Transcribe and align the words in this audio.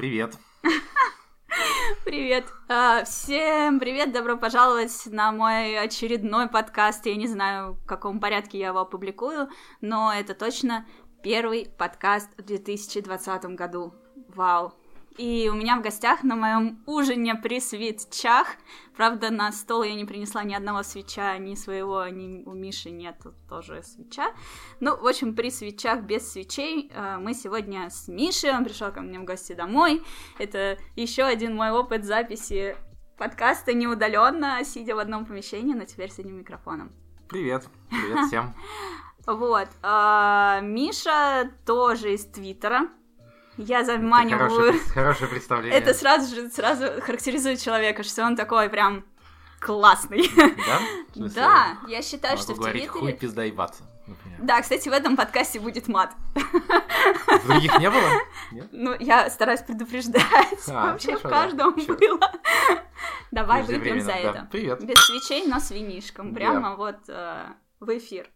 Привет. 0.00 0.38
Привет. 2.06 2.46
А, 2.70 3.04
Всем 3.04 3.78
привет, 3.78 4.14
добро 4.14 4.38
пожаловать 4.38 5.04
на 5.04 5.30
мой 5.30 5.78
очередной 5.78 6.48
подкаст. 6.48 7.04
Я 7.04 7.16
не 7.16 7.26
знаю, 7.26 7.74
в 7.74 7.84
каком 7.84 8.18
порядке 8.18 8.58
я 8.58 8.68
его 8.68 8.78
опубликую, 8.78 9.50
но 9.82 10.10
это 10.10 10.32
точно 10.32 10.86
первый 11.22 11.68
подкаст 11.76 12.30
в 12.38 12.42
2020 12.42 13.44
году. 13.54 13.92
Вау. 14.28 14.72
И 15.20 15.50
у 15.50 15.54
меня 15.54 15.76
в 15.76 15.82
гостях 15.82 16.22
на 16.22 16.34
моем 16.34 16.82
ужине 16.86 17.34
при 17.34 17.60
свечах, 17.60 18.46
правда, 18.96 19.30
на 19.30 19.52
стол 19.52 19.82
я 19.82 19.94
не 19.94 20.06
принесла 20.06 20.44
ни 20.44 20.54
одного 20.54 20.82
свеча, 20.82 21.36
ни 21.36 21.54
своего, 21.56 22.06
ни 22.06 22.42
у 22.46 22.54
Миши 22.54 22.88
нет 22.88 23.16
тоже 23.46 23.82
свеча. 23.82 24.32
Ну, 24.80 24.96
в 24.96 25.06
общем, 25.06 25.36
при 25.36 25.50
свечах 25.50 26.04
без 26.04 26.32
свечей 26.32 26.90
э, 26.90 27.18
мы 27.18 27.34
сегодня 27.34 27.90
с 27.90 28.08
Мишей, 28.08 28.56
он 28.56 28.64
пришел 28.64 28.90
ко 28.92 29.02
мне 29.02 29.18
в 29.18 29.26
гости 29.26 29.52
домой. 29.52 30.02
Это 30.38 30.78
еще 30.96 31.24
один 31.24 31.54
мой 31.54 31.70
опыт 31.70 32.06
записи 32.06 32.74
подкаста 33.18 33.74
не 33.74 33.86
удаленно, 33.86 34.64
сидя 34.64 34.96
в 34.96 34.98
одном 35.00 35.26
помещении, 35.26 35.74
но 35.74 35.84
теперь 35.84 36.10
с 36.10 36.18
одним 36.18 36.38
микрофоном. 36.38 36.92
Привет. 37.28 37.68
Привет 37.90 38.28
всем. 38.28 38.54
Вот. 39.26 39.68
а, 39.82 40.60
Миша 40.62 41.50
тоже 41.66 42.14
из 42.14 42.24
Твиттера. 42.24 42.88
Я 43.56 43.84
заманиваю... 43.84 44.50
Хорошее, 44.50 44.80
хорошее 44.94 45.30
представление. 45.30 45.78
Это 45.78 45.92
сразу 45.94 46.34
же 46.34 46.50
сразу 46.50 47.00
характеризует 47.00 47.60
человека, 47.60 48.02
что 48.02 48.24
он 48.24 48.36
такой 48.36 48.68
прям 48.68 49.04
классный. 49.60 50.28
Да? 50.36 50.80
В 51.14 51.34
Да, 51.34 51.78
я 51.86 52.02
считаю, 52.02 52.34
могу 52.34 52.42
что 52.42 52.54
в 52.54 52.58
говорить 52.58 52.88
хуй, 52.88 53.00
Твиттере... 53.02 53.18
пизда 53.18 53.44
и 53.44 53.52
бац. 53.52 53.78
Да, 54.38 54.60
кстати, 54.60 54.88
в 54.88 54.92
этом 54.92 55.16
подкасте 55.16 55.60
будет 55.60 55.86
мат. 55.86 56.14
В 56.34 57.46
других 57.46 57.78
не 57.78 57.90
было? 57.90 58.08
Нет? 58.50 58.68
Ну, 58.72 58.96
я 58.98 59.30
стараюсь 59.30 59.60
предупреждать. 59.60 60.24
А, 60.68 60.92
Вообще 60.92 61.16
в 61.16 61.22
хорошо, 61.22 61.28
да. 61.28 61.42
каждом 61.42 61.80
Чё? 61.80 61.96
было. 61.96 62.32
Давай 63.30 63.62
выпьем 63.62 64.00
за 64.00 64.08
да. 64.08 64.18
это. 64.18 64.48
Привет. 64.50 64.84
Без 64.84 64.98
свечей, 64.98 65.46
но 65.46 65.58
с 65.58 65.70
винишком. 65.70 66.34
Прямо 66.34 66.76
вот 66.76 66.98
э, 67.08 67.46
в 67.80 67.96
эфир. 67.96 68.28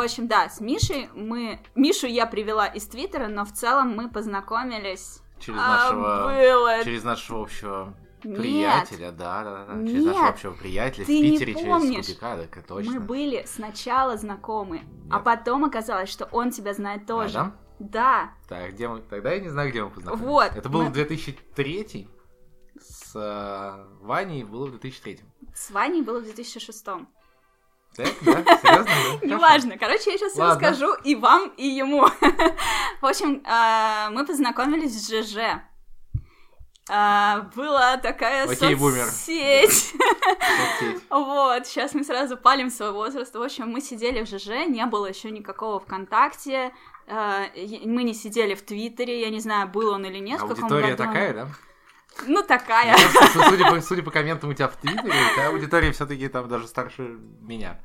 В 0.00 0.04
общем, 0.04 0.28
да, 0.28 0.48
с 0.48 0.60
Мишей 0.62 1.10
мы... 1.14 1.60
Мишу 1.74 2.06
я 2.06 2.24
привела 2.24 2.66
из 2.66 2.86
Твиттера, 2.86 3.28
но 3.28 3.44
в 3.44 3.52
целом 3.52 3.94
мы 3.94 4.08
познакомились... 4.10 5.20
Через 5.38 5.58
А, 5.60 5.68
нашего... 5.68 6.24
было... 6.24 6.84
Через 6.84 7.04
нашего 7.04 7.42
общего 7.42 7.94
Нет. 8.24 8.38
приятеля, 8.38 9.12
да, 9.12 9.44
да, 9.44 9.66
да. 9.66 9.86
Через 9.86 10.04
Нет. 10.04 10.06
нашего 10.06 10.28
общего 10.28 10.52
приятеля 10.54 11.04
Ты 11.04 11.18
в 11.18 11.22
не 11.22 11.30
Питере, 11.32 11.52
через 11.54 11.66
помнишь. 11.66 12.06
Кубика, 12.06 12.48
да, 12.54 12.62
точно. 12.62 12.92
Мы 12.92 13.00
были 13.00 13.44
сначала 13.46 14.16
знакомы, 14.16 14.84
а 15.10 15.16
Нет. 15.16 15.24
потом 15.24 15.66
оказалось, 15.66 16.08
что 16.08 16.24
он 16.32 16.50
тебя 16.50 16.72
знает 16.72 17.04
тоже. 17.04 17.38
А, 17.38 17.44
да? 17.44 17.52
Да. 17.78 18.30
Так, 18.48 18.72
где 18.72 18.88
мы... 18.88 19.02
Тогда 19.02 19.32
я 19.32 19.40
не 19.40 19.50
знаю, 19.50 19.68
где 19.68 19.84
мы 19.84 19.90
познакомились. 19.90 20.26
Вот, 20.26 20.52
Это 20.56 20.68
был 20.70 20.84
мы- 20.84 20.90
2003 20.90 22.08
с 22.80 23.14
э, 23.14 23.86
Ваней 24.00 24.44
было 24.44 24.64
в 24.64 24.70
2003. 24.70 25.20
С 25.54 25.70
Ваней 25.70 26.00
было 26.00 26.20
в 26.20 26.24
2006 26.24 26.86
Так, 27.96 28.06
да? 28.22 28.32
Серьезно? 28.32 28.42
да? 28.42 28.56
Хорошо. 28.56 29.18
Неважно. 29.22 29.78
Короче, 29.78 30.12
я 30.12 30.18
сейчас 30.18 30.36
расскажу 30.38 30.94
и 31.04 31.14
вам, 31.14 31.52
и 31.56 31.66
ему. 31.66 32.06
В 33.00 33.06
общем, 33.06 33.42
а, 33.46 34.10
мы 34.10 34.24
познакомились 34.26 34.94
в 34.94 35.22
ЖЖ. 35.22 35.60
А, 36.92 37.48
Была 37.54 37.96
такая 37.98 38.44
Окей, 38.44 38.76
соцсеть. 38.76 39.94
Вот, 41.10 41.66
сейчас 41.66 41.94
мы 41.94 42.02
сразу 42.04 42.36
палим 42.36 42.70
свой 42.70 42.92
возраст. 42.92 43.34
В 43.34 43.42
общем, 43.42 43.68
мы 43.68 43.80
сидели 43.80 44.22
в 44.24 44.26
ЖЖ, 44.28 44.66
не 44.68 44.84
было 44.86 45.06
еще 45.06 45.30
никакого 45.30 45.78
ВКонтакте, 45.80 46.72
и- 47.54 47.82
мы 47.84 48.02
не 48.02 48.14
сидели 48.14 48.54
в 48.54 48.62
Твиттере, 48.62 49.20
я 49.20 49.30
не 49.30 49.40
знаю, 49.40 49.68
был 49.68 49.90
он 49.90 50.04
или 50.04 50.18
нет. 50.18 50.38
в 50.40 50.46
каком 50.48 50.64
Аудитория 50.64 50.90
году 50.96 51.02
он. 51.02 51.08
такая, 51.08 51.34
да? 51.34 51.48
Ну, 52.26 52.42
такая. 52.42 52.94
Кажется, 52.94 53.42
судя, 53.48 53.70
по, 53.70 53.80
судя 53.80 54.02
по 54.02 54.10
комментам 54.10 54.50
у 54.50 54.54
тебя 54.54 54.68
в 54.68 54.76
Твиттере, 54.76 55.12
твоя 55.34 55.48
аудитория 55.48 55.92
все-таки 55.92 56.28
там 56.28 56.48
даже 56.48 56.66
старше 56.66 57.18
меня. 57.40 57.80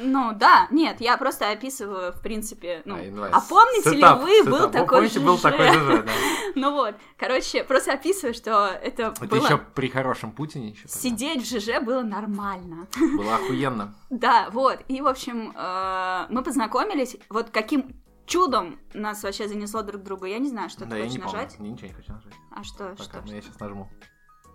Ну, 0.00 0.32
да, 0.34 0.68
нет, 0.70 1.00
я 1.00 1.16
просто 1.16 1.50
описываю, 1.50 2.12
в 2.12 2.20
принципе, 2.20 2.82
ну... 2.84 2.96
А. 2.96 3.30
А 3.32 3.40
помните 3.40 3.90
Сетап, 3.90 4.20
ли 4.20 4.42
вы, 4.42 4.50
был 4.50 4.58
сетап. 4.58 4.72
такой 4.72 4.98
Помните, 4.98 5.20
был 5.20 5.38
такой 5.38 5.68
ЖЖ, 5.68 6.04
да. 6.04 6.12
Ну 6.54 6.72
вот, 6.72 6.94
короче, 7.16 7.64
просто 7.64 7.92
описываю, 7.92 8.34
что 8.34 8.66
это, 8.66 9.14
Это 9.20 9.26
было... 9.26 9.44
еще 9.44 9.58
при 9.58 9.88
хорошем 9.88 10.32
Путине 10.32 10.70
еще. 10.70 10.88
Сидеть 10.88 11.42
в 11.42 11.46
ЖЖ 11.46 11.80
было 11.82 12.02
нормально. 12.02 12.86
Было 12.96 13.36
охуенно. 13.36 13.94
Да, 14.10 14.48
вот. 14.50 14.80
И, 14.88 15.00
в 15.00 15.06
общем, 15.06 15.54
э, 15.56 16.26
мы 16.30 16.42
познакомились. 16.42 17.16
Вот 17.28 17.50
каким 17.50 17.94
чудом 18.30 18.78
нас 18.94 19.22
вообще 19.22 19.48
занесло 19.48 19.82
друг 19.82 20.02
к 20.02 20.04
другу, 20.04 20.24
я 20.24 20.38
не 20.38 20.48
знаю, 20.48 20.70
что 20.70 20.84
да, 20.84 20.92
ты 20.92 20.96
я 20.98 21.02
хочешь 21.04 21.18
не 21.18 21.22
помню. 21.24 21.36
нажать. 21.36 21.58
Не, 21.58 21.70
ничего 21.70 21.88
не 21.88 21.94
хочу 21.94 22.12
нажать. 22.12 22.32
А 22.50 22.62
что, 22.64 22.88
Пока, 22.96 23.02
что? 23.02 23.22
но 23.26 23.34
я 23.34 23.42
сейчас 23.42 23.58
нажму. 23.60 23.90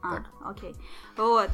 А, 0.02 0.16
так. 0.16 0.25
окей. 0.44 0.75
Вот. 1.18 1.50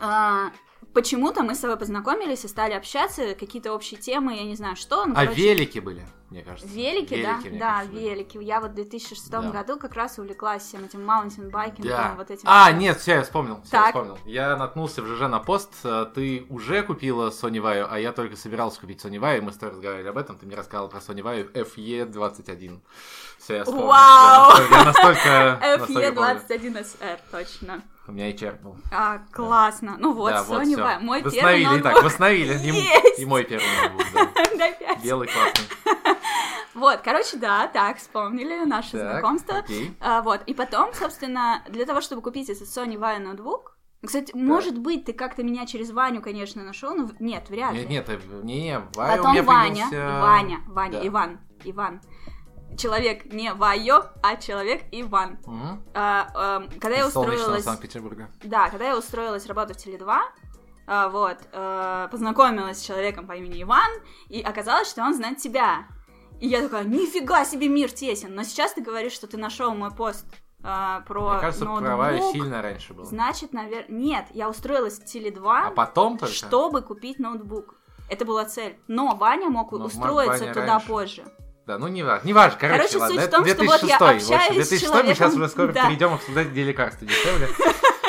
А, 0.00 0.50
почему-то 0.94 1.42
мы 1.42 1.54
с 1.54 1.58
тобой 1.58 1.76
познакомились 1.76 2.44
и 2.44 2.48
стали 2.48 2.72
общаться, 2.72 3.34
какие-то 3.34 3.72
общие 3.74 4.00
темы, 4.00 4.36
я 4.36 4.44
не 4.44 4.54
знаю 4.56 4.76
что. 4.76 5.04
ну, 5.06 5.12
А 5.14 5.24
короче, 5.24 5.40
велики 5.54 5.80
были, 5.80 6.06
мне 6.32 6.42
кажется. 6.42 6.66
Велики, 6.68 7.22
да? 7.22 7.36
мне 7.36 7.58
Да, 7.58 7.78
кажется, 7.80 7.96
велики. 8.00 8.38
Я 8.38 8.60
вот 8.60 8.70
в 8.72 8.74
2006 8.74 9.30
Да. 9.30 9.40
году 9.42 9.78
как 9.78 9.94
раз 9.94 10.18
увлеклась 10.18 10.62
всем 10.62 10.84
этим 10.84 11.04
mountain 11.04 11.44
biking 11.44 11.73
ом, 11.73 11.88
Да. 11.90 12.14
вот 12.16 12.30
этим. 12.30 12.42
А, 12.46 12.72
нет, 12.72 12.98
все, 12.98 13.12
я 13.16 13.22
вспомнил. 13.22 13.60
Все, 13.62 13.70
Так. 13.70 13.86
вспомнил. 13.88 14.18
Я 14.24 14.56
наткнулся 14.56 15.02
в 15.02 15.06
ЖЖ 15.06 15.28
на 15.28 15.38
пост. 15.38 15.70
э, 15.84 16.06
Ты 16.14 16.46
уже 16.48 16.82
купила 16.82 17.30
Sony 17.30 17.58
Vaio, 17.62 17.86
а 17.90 17.98
я 17.98 18.12
только 18.12 18.36
собирался 18.36 18.80
купить 18.80 19.04
Sony 19.04 19.18
Vaio. 19.20 19.40
Мы 19.42 19.52
с 19.52 19.56
тобой 19.56 19.74
разговаривали 19.74 20.08
об 20.08 20.18
этом. 20.18 20.36
Ты 20.38 20.46
мне 20.46 20.56
рассказал 20.56 20.88
про 20.88 20.98
Sony 20.98 21.20
Vaio 21.22 21.52
FE21. 21.52 22.80
Все, 23.38 23.56
я 23.56 23.64
вспомнил. 23.64 23.86
Вау! 23.86 24.52
Я 24.70 24.84
настолько... 24.84 25.58
настолько 25.78 26.12
помню. 26.12 26.40
FE21SR, 26.48 27.18
точно. 27.30 27.82
У 28.08 28.12
меня 28.12 28.28
и 28.30 28.36
черкнул. 28.36 28.76
А, 28.92 29.20
классно. 29.32 29.96
Ну 29.98 30.12
вот, 30.12 30.30
Да, 30.32 30.42
вот 30.42 30.62
Sony 30.62 30.72
всё. 30.74 30.78
Vaio. 30.84 30.98
Мой 31.00 31.18
первый 31.22 31.34
Восстановили, 31.36 31.64
ноутбук. 31.66 31.92
итак, 31.92 32.02
восстановили. 32.04 32.52
И 32.54 32.68
м- 32.70 32.74
Есть! 33.04 33.18
И 33.20 33.26
мой 33.26 33.44
первый 33.44 33.66
ноутбук, 33.80 34.06
да. 34.14 34.94
Белый 35.04 35.28
классный. 35.28 35.64
Вот, 36.82 37.00
короче, 37.02 37.36
да, 37.36 37.68
так, 37.68 37.98
вспомнили 37.98 38.64
наше 38.64 38.98
Так, 38.98 39.12
знакомство. 39.12 39.58
окей. 39.58 39.96
А, 40.00 40.20
вот, 40.20 40.42
и 40.46 40.52
потом, 40.52 40.92
собственно, 40.94 41.62
для 41.68 41.86
того, 41.86 42.00
чтобы 42.00 42.22
купить 42.22 42.50
этот 42.50 42.66
Sony 42.66 42.96
Vaio 42.98 43.20
ноутбук, 43.20 43.78
кстати, 44.04 44.34
может 44.34 44.76
быть, 44.76 45.04
ты 45.04 45.12
как-то 45.12 45.44
меня 45.44 45.64
через 45.64 45.92
Ваню, 45.92 46.20
конечно, 46.20 46.64
нашел, 46.64 46.92
но 46.96 47.08
нет, 47.20 47.48
вряд 47.50 47.72
ли. 47.72 47.86
Нет, 47.86 48.08
нет, 48.08 48.08
э, 48.08 48.40
не, 48.42 48.62
не, 48.62 48.78
Ваня 48.96 49.14
у 49.14 49.16
Потом 49.16 49.32
меня 49.32 49.42
Ваня, 49.44 49.70
появился- 49.70 50.20
Ваня, 50.20 50.60
Ваня, 50.66 50.92
Да. 51.00 51.06
Иван, 51.06 51.40
Иван. 51.62 52.00
Человек 52.76 53.26
не 53.26 53.52
Вайо, 53.54 54.06
а 54.20 54.36
человек 54.38 54.82
Иван. 54.90 55.38
Мгм. 55.46 55.84
А, 55.94 56.58
эм, 56.62 56.68
когда 56.80 56.96
я 56.96 57.06
Из 57.06 57.12
солнечного 57.12 57.36
устроилась... 57.36 57.64
Санкт-Петербурга. 57.64 58.28
Да, 58.42 58.70
когда 58.70 58.88
я 58.88 58.98
устроилась 58.98 59.46
работать 59.46 59.80
в 59.80 59.86
Теле2, 59.86 60.18
а, 60.88 61.08
вот, 61.10 61.38
э, 61.52 62.08
познакомилась 62.10 62.78
с 62.78 62.82
человеком 62.82 63.28
по 63.28 63.34
имени 63.34 63.62
Иван, 63.62 63.88
и 64.28 64.40
оказалось, 64.42 64.90
что 64.90 65.02
он 65.02 65.14
знает 65.14 65.38
тебя. 65.38 65.86
И 66.42 66.48
я 66.48 66.60
такая, 66.60 66.82
нифига 66.82 67.44
себе 67.44 67.68
мир 67.68 67.92
тесен. 67.92 68.34
Но 68.34 68.42
сейчас 68.42 68.72
ты 68.72 68.80
говоришь, 68.80 69.12
что 69.12 69.28
ты 69.28 69.36
нашел 69.36 69.72
мой 69.76 69.92
пост 69.92 70.26
а, 70.64 71.02
про 71.06 71.34
Мне 71.34 71.40
кажется, 71.40 71.64
ноутбук. 71.64 71.86
про 71.86 71.96
Ваю 71.96 72.32
сильно 72.32 72.60
раньше 72.60 72.94
было. 72.94 73.06
Значит, 73.06 73.52
наверное... 73.52 73.96
Нет, 73.96 74.24
я 74.32 74.50
устроилась 74.50 74.98
в 74.98 75.04
Теле2, 75.04 75.66
А 75.66 75.70
потом 75.70 76.18
только? 76.18 76.34
чтобы 76.34 76.82
купить 76.82 77.20
ноутбук. 77.20 77.76
Это 78.08 78.24
была 78.24 78.44
цель. 78.44 78.76
Но 78.88 79.14
Ваня 79.14 79.50
мог 79.50 79.70
Ну, 79.70 79.84
устроиться 79.84 80.40
Ваня 80.40 80.52
туда 80.52 80.66
раньше. 80.66 80.86
позже. 80.88 81.24
Да, 81.64 81.78
ну 81.78 81.86
не 81.86 82.02
важно. 82.02 82.26
Не 82.26 82.32
важно, 82.32 82.58
короче, 82.58 82.76
Короче, 82.76 82.98
ладно. 82.98 83.20
суть 83.20 83.28
в 83.28 83.30
том, 83.30 83.46
что 83.46 83.64
вот 83.64 83.82
я 83.84 83.98
2006 83.98 84.30
общаюсь 84.32 84.66
с 84.66 84.68
2006 84.68 84.82
мы 84.82 85.02
сейчас 85.02 85.16
человеком, 85.16 85.40
уже 85.42 85.48
скоро 85.48 85.72
да. 85.72 85.86
перейдем 85.86 86.14
обсуждать, 86.14 86.48
где 86.48 86.64
лекарства 86.64 87.06
дешевле. 87.06 87.48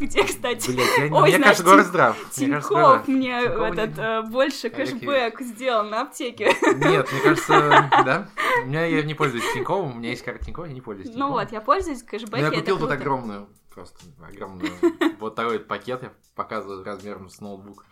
Где, 0.00 0.24
кстати... 0.24 0.70
Блять, 0.70 0.98
я, 0.98 1.04
Ой, 1.04 1.08
мне 1.08 1.30
знаешь, 1.36 1.42
кажется, 1.42 1.64
город 1.64 1.86
здрав. 1.86 2.16
Мне 2.16 2.48
кажется, 2.48 2.68
Тинькофф 2.70 3.08
мне 3.08 3.40
Тинькофф 3.42 3.72
этот 3.72 3.96
не- 3.96 4.02
э, 4.02 4.22
больше 4.22 4.66
А 4.66 4.70
какие? 4.70 4.86
кэшбэк 4.98 5.40
сделал 5.42 5.84
на 5.84 6.02
аптеке. 6.02 6.46
Нет, 6.76 7.12
мне 7.12 7.20
кажется, 7.22 7.90
да. 8.04 8.28
У 8.64 8.66
меня 8.66 8.84
я 8.86 9.02
не 9.02 9.14
пользуюсь 9.14 9.44
Тиньковым, 9.52 9.92
у 9.92 9.94
меня 9.98 10.10
есть 10.10 10.24
карта 10.24 10.44
Тинькова, 10.44 10.64
я 10.66 10.72
не 10.72 10.80
пользуюсь 10.80 11.08
Ну 11.08 11.12
Тиньковым. 11.14 11.32
вот, 11.34 11.52
я 11.52 11.60
пользуюсь 11.60 12.02
кэшбэком. 12.02 12.40
я 12.40 12.50
купил 12.50 12.78
тут 12.78 12.90
огромную, 12.90 13.48
просто 13.74 13.98
огромную, 14.26 14.72
вот 15.20 15.34
такой 15.34 15.60
пакет, 15.60 16.02
я 16.02 16.12
показываю 16.34 16.82
размером 16.84 17.28
с 17.28 17.40
ноутбук. 17.40 17.84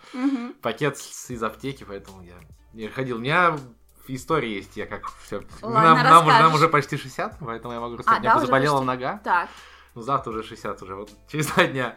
Пакет 0.62 0.96
из 1.28 1.42
аптеки, 1.42 1.84
поэтому 1.86 2.22
я 2.22 2.34
не 2.72 2.88
ходил. 2.88 3.16
У 3.16 3.20
меня 3.20 3.56
история 4.08 4.54
есть, 4.56 4.76
я 4.76 4.86
как 4.86 5.06
все. 5.22 5.42
Ладно, 5.60 5.94
нам, 5.94 6.04
нам, 6.04 6.26
уже, 6.26 6.38
нам 6.38 6.54
уже 6.54 6.68
почти 6.68 6.96
60, 6.96 7.36
поэтому 7.40 7.74
я 7.74 7.80
могу 7.80 7.96
рассказать. 7.96 8.18
А, 8.18 8.20
У 8.20 8.22
меня 8.24 8.34
да, 8.34 8.40
заболела 8.40 8.74
почти? 8.76 8.86
нога. 8.86 9.20
Так, 9.22 9.48
Ну, 9.94 10.02
завтра 10.02 10.30
уже 10.32 10.42
60 10.42 10.82
уже, 10.82 10.94
вот 10.94 11.10
через 11.30 11.46
два 11.48 11.64
дня. 11.66 11.96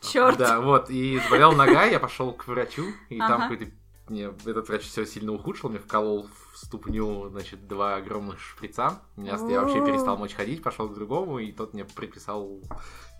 Чёрт. 0.00 0.38
Да, 0.38 0.60
вот, 0.60 0.88
и 0.90 1.18
заболела 1.18 1.54
нога, 1.54 1.84
я 1.84 2.00
пошел 2.00 2.32
к 2.32 2.46
врачу, 2.46 2.86
и 3.10 3.18
там 3.18 3.32
Ага. 3.32 3.42
какой-то 3.42 3.70
мне 4.10 4.32
этот 4.44 4.68
врач 4.68 4.82
все 4.82 5.06
сильно 5.06 5.32
ухудшил, 5.32 5.70
мне 5.70 5.78
вколол 5.78 6.28
в 6.52 6.58
ступню, 6.58 7.28
значит, 7.30 7.66
два 7.66 7.96
огромных 7.96 8.40
шприца. 8.40 9.00
Меня, 9.16 9.38
я 9.48 9.60
вообще 9.62 9.84
перестал 9.84 10.16
мочь 10.16 10.34
ходить, 10.34 10.62
пошел 10.62 10.88
к 10.88 10.94
другому, 10.94 11.38
и 11.38 11.52
тот 11.52 11.72
мне 11.74 11.84
приписал 11.84 12.60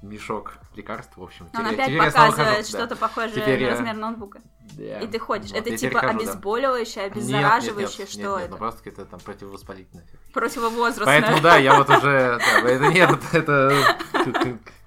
мешок 0.02 0.54
лекарств, 0.74 1.16
в 1.16 1.22
общем. 1.22 1.48
Он 1.54 1.64
теперь- 1.64 1.74
опять 1.74 1.86
теперь 1.88 2.04
показывает 2.12 2.58
да. 2.58 2.64
что-то 2.64 2.96
похожее 2.96 3.42
Теперь 3.42 3.64
на 3.64 3.70
размер 3.70 3.94
ноутбука. 3.94 4.40
И 4.78 5.06
ты 5.10 5.18
ходишь. 5.18 5.50
Вот, 5.50 5.58
это 5.58 5.76
типа 5.76 6.00
хожу, 6.00 6.12
да. 6.12 6.18
обезболивающее, 6.18 7.04
Нет, 7.04 7.16
нет, 7.16 7.24
нет, 7.24 7.34
обеззараживающее, 7.34 7.98
нет, 7.98 8.10
что 8.10 8.20
нет, 8.20 8.40
это? 8.40 8.50
ну 8.50 8.56
просто 8.56 8.78
какое-то 8.82 9.10
там 9.10 9.20
противовоспалительное. 9.20 10.06
Противовозрастное. 10.32 11.20
Поэтому 11.20 11.42
да, 11.42 11.56
я 11.56 11.76
вот 11.76 11.90
уже, 11.90 12.38
да, 12.62 12.68
это 12.68 12.86
нет, 12.88 13.18
это 13.32 13.98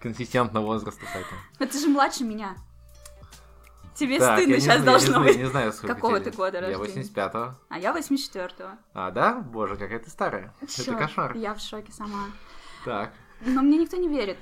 консистентно 0.02 0.62
возраста 0.62 1.02
поэтому. 1.14 1.40
Но 1.60 1.66
ты 1.66 1.80
же 1.80 1.88
младше 1.88 2.24
меня. 2.24 2.56
Тебе 3.96 4.18
Так, 4.20 4.38
стыдно 4.38 4.52
я 4.52 4.56
не 4.58 4.62
сейчас 4.62 4.64
знаю, 4.64 4.78
я 4.78 4.80
не 4.80 4.86
должно 4.86 5.08
знаю, 5.12 5.26
быть. 5.26 5.38
Не 5.38 5.46
знаю, 5.46 5.74
сколько 5.74 5.96
Какого 5.96 6.20
ты 6.20 6.32
года 6.32 6.58
Я 6.68 6.78
рождения? 6.78 7.04
85-го. 7.04 7.56
А 7.70 7.80
я 7.80 7.92
84-го. 7.96 8.70
А, 8.94 9.12
да? 9.12 9.34
Боже, 9.36 9.76
какая 9.78 10.00
ты 10.00 10.10
старая. 10.10 10.54
Это 10.62 10.84
Чёрт, 10.84 10.98
кошмар. 10.98 11.36
Я 11.38 11.54
в 11.54 11.60
шоке 11.60 11.92
сама. 11.92 12.26
Так. 12.86 13.12
Но 13.42 13.62
мне 13.62 13.78
никто 13.78 13.98
не 13.98 14.08
верит. 14.08 14.38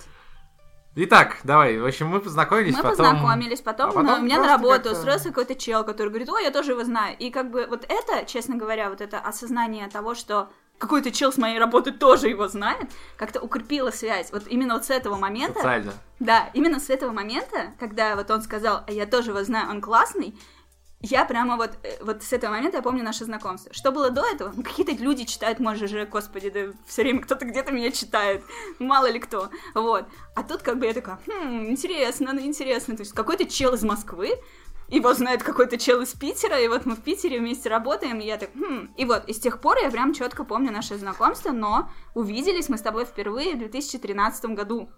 Итак, 0.96 1.38
давай, 1.46 1.78
в 1.80 1.86
общем, 1.86 2.08
мы 2.08 2.20
познакомились, 2.20 2.76
Мы 2.76 2.84
потом... 2.84 2.98
познакомились, 2.98 3.62
потом, 3.62 3.90
А 3.92 3.94
потом 3.94 4.20
у 4.20 4.24
меня 4.26 4.42
на 4.42 4.48
работу 4.48 4.74
как-то- 4.76 4.92
устроился 4.92 5.30
какой-то 5.30 5.56
чел, 5.56 5.86
который 5.86 6.10
говорит, 6.10 6.30
ой, 6.30 6.44
я 6.44 6.52
тоже 6.52 6.72
его 6.72 6.84
знаю. 6.84 7.16
И 7.18 7.30
как 7.30 7.50
бы 7.50 7.66
вот 7.70 7.86
это, 7.88 8.26
честно 8.26 8.58
говоря, 8.58 8.90
вот 8.90 9.00
это 9.00 9.18
осознание 9.20 9.88
того, 9.88 10.16
что 10.16 10.50
какой-то 10.82 11.12
чел 11.12 11.32
с 11.32 11.38
моей 11.38 11.60
работы 11.60 11.92
тоже 11.92 12.28
его 12.28 12.48
знает, 12.48 12.90
как-то 13.16 13.40
укрепило 13.40 13.92
связь. 13.92 14.32
Вот 14.32 14.48
именно 14.48 14.74
вот 14.74 14.86
с 14.86 14.90
этого 14.90 15.16
момента, 15.16 15.60
Социально. 15.60 15.94
да, 16.20 16.50
именно 16.54 16.80
с 16.80 16.90
этого 16.90 17.12
момента, 17.12 17.74
когда 17.80 18.16
вот 18.16 18.30
он 18.32 18.42
сказал, 18.42 18.84
а 18.88 18.92
я 18.92 19.06
тоже 19.06 19.30
его 19.30 19.44
знаю, 19.44 19.70
он 19.70 19.80
классный, 19.80 20.36
я 21.04 21.26
прямо 21.26 21.56
вот, 21.58 21.78
э, 21.84 22.04
вот 22.04 22.24
с 22.24 22.34
этого 22.34 22.52
момента 22.52 22.78
я 22.78 22.84
помню 22.84 23.04
наше 23.04 23.26
знакомство. 23.26 23.74
Что 23.74 23.92
было 23.92 24.12
до 24.12 24.24
этого? 24.26 24.54
Ну, 24.56 24.64
какие-то 24.64 24.92
люди 24.92 25.24
читают, 25.26 25.60
может 25.60 25.90
же, 25.90 26.06
господи, 26.06 26.50
да 26.50 26.74
все 26.86 27.04
время 27.04 27.22
кто-то 27.22 27.46
где-то 27.46 27.72
меня 27.72 27.92
читает, 27.92 28.44
мало 28.80 29.10
ли 29.10 29.20
кто, 29.20 29.50
вот. 29.74 30.06
А 30.36 30.44
тут 30.44 30.62
как 30.62 30.80
бы 30.80 30.86
я 30.86 30.94
такая, 30.94 31.20
хм, 31.28 31.70
интересно, 31.70 32.34
ну 32.34 32.42
интересно, 32.42 32.96
то 32.96 33.02
есть 33.02 33.14
какой-то 33.14 33.46
чел 33.46 33.74
из 33.74 33.84
Москвы, 33.84 34.32
его 34.96 35.14
знает 35.14 35.42
какой-то 35.44 35.78
чел 35.78 36.02
из 36.02 36.14
Питера, 36.14 36.60
и 36.60 36.68
вот 36.68 36.86
мы 36.86 36.96
в 36.96 37.02
Питере 37.02 37.40
вместе 37.40 37.70
работаем, 37.70 38.20
и 38.20 38.26
я 38.26 38.38
так, 38.38 38.50
хм. 38.54 38.94
И 38.98 39.06
вот, 39.06 39.26
и 39.28 39.34
с 39.34 39.40
тех 39.40 39.62
пор 39.62 39.78
я 39.80 39.90
прям 39.90 40.14
четко 40.14 40.44
помню 40.44 40.72
наше 40.72 40.98
знакомство, 40.98 41.52
но 41.52 41.90
увиделись 42.14 42.70
мы 42.70 42.78
с 42.78 42.82
тобой 42.82 43.06
впервые 43.06 43.56
в 43.56 43.60
2013 43.60 44.46
году. 44.46 44.90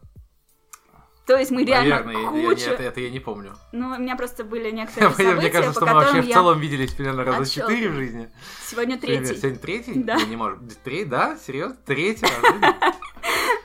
То 1.25 1.37
есть 1.37 1.51
мы 1.51 1.63
реально 1.63 2.01
Наверное, 2.03 2.15
я- 2.15 2.21
я, 2.21 2.49
кучу... 2.49 2.65
не- 2.67 2.73
это, 2.73 2.83
это 2.83 2.99
я 2.99 3.09
не 3.09 3.19
помню. 3.21 3.53
Ну, 3.71 3.95
у 3.95 3.97
меня 3.97 4.17
просто 4.17 4.43
были 4.43 4.71
некоторые 4.71 5.09
Мне 5.17 5.25
события, 5.29 5.49
кажется, 5.51 5.79
по 5.79 5.85
что 5.85 5.95
мы 5.95 6.01
вообще 6.01 6.21
в 6.21 6.25
я... 6.25 6.33
целом 6.33 6.59
виделись 6.59 6.93
примерно 6.93 7.23
раза 7.23 7.49
четыре 7.49 7.87
в 7.89 7.93
жизни. 7.93 8.29
Сегодня 8.67 8.97
третий. 8.99 9.35
Сегодня 9.37 9.57
третий? 9.57 9.93
Да. 10.03 10.15
Я 10.17 10.25
не 10.25 10.35
могу. 10.35 10.57
Три, 10.83 11.05
да? 11.05 11.37
Серьезно? 11.37 11.77
Третий 11.85 12.25
раз? 12.25 12.93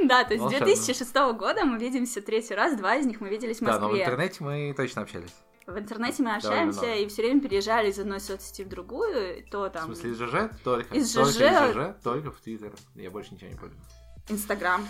Да, 0.01 0.23
то 0.23 0.33
есть 0.33 0.41
с 0.43 0.45
Волшебно. 0.45 0.67
2006 0.67 1.15
года 1.37 1.65
мы 1.65 1.77
видимся 1.77 2.23
третий 2.23 2.55
раз, 2.55 2.77
два 2.77 2.95
из 2.95 3.05
них 3.05 3.21
мы 3.21 3.29
виделись 3.29 3.61
в 3.61 3.65
Да, 3.65 3.73
но 3.73 3.79
в 3.79 3.83
Москве. 3.91 4.05
интернете 4.05 4.37
мы 4.45 4.73
точно 4.77 5.03
общались. 5.03 5.35
В 5.69 5.79
интернете 5.79 6.23
мы 6.23 6.35
общаемся 6.35 6.95
и 6.95 7.07
все 7.09 7.21
время 7.21 7.43
переезжали 7.43 7.91
из 7.91 7.99
одной 7.99 8.21
соцсети 8.21 8.63
в 8.63 8.71
другую, 8.71 9.45
то 9.51 9.61
В 9.65 9.69
там 9.69 9.85
смысле, 9.95 10.11
из 10.13 10.17
ЖЖ? 10.17 10.35
Только. 10.65 10.95
Из 10.95 11.13
Только 11.13 11.31
ЖЖ? 11.31 11.37
из 11.37 11.73
ЖЖ, 11.75 12.03
только 12.03 12.31
в 12.31 12.41
Твиттер. 12.41 12.73
Я 12.95 13.11
больше 13.11 13.35
ничего 13.35 13.51
не 13.51 13.57
пользуюсь. 13.57 13.83
Инстаграм. 14.31 14.89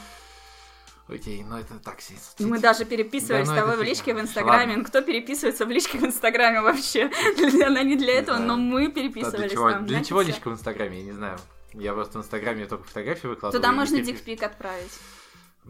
Окей, 1.09 1.43
ну 1.43 1.57
это 1.57 1.81
так. 1.81 1.99
Ну, 2.39 2.47
Мы 2.49 2.61
даже 2.61 2.85
переписывались 2.85 3.49
Да, 3.49 3.55
с 3.55 3.57
ну 3.57 3.61
тобой 3.63 3.75
это 3.75 3.83
в 3.83 3.87
личке 3.87 4.15
в. 4.15 4.21
Инстаграме. 4.21 4.59
Ладно. 4.67 4.77
Ну, 4.77 4.85
Кто 4.85 5.01
переписывается 5.03 5.67
в 5.67 5.71
личке 5.71 5.99
в 5.99 6.05
Инстаграме 6.05 6.61
вообще? 6.61 7.11
Она 7.67 7.83
не 7.83 7.97
для 7.97 8.15
этого, 8.17 8.39
но 8.39 8.57
мы 8.57 8.87
переписывались 8.93 9.51
чего, 9.51 9.73
там. 9.73 9.85
для 9.85 10.05
чего 10.05 10.23
личка 10.23 10.49
в 10.49 10.53
Инстаграме, 10.53 10.99
я 11.01 11.05
не 11.07 11.13
знаю. 11.13 11.39
Я 11.73 11.93
просто 11.93 12.19
в 12.19 12.23
Инстаграме 12.23 12.67
только 12.67 12.85
фотографии 12.85 13.27
выкладываю. 13.27 13.61
Туда 13.61 13.73
можно 13.73 14.01
дикпик 14.01 14.45
отправить. 14.45 14.93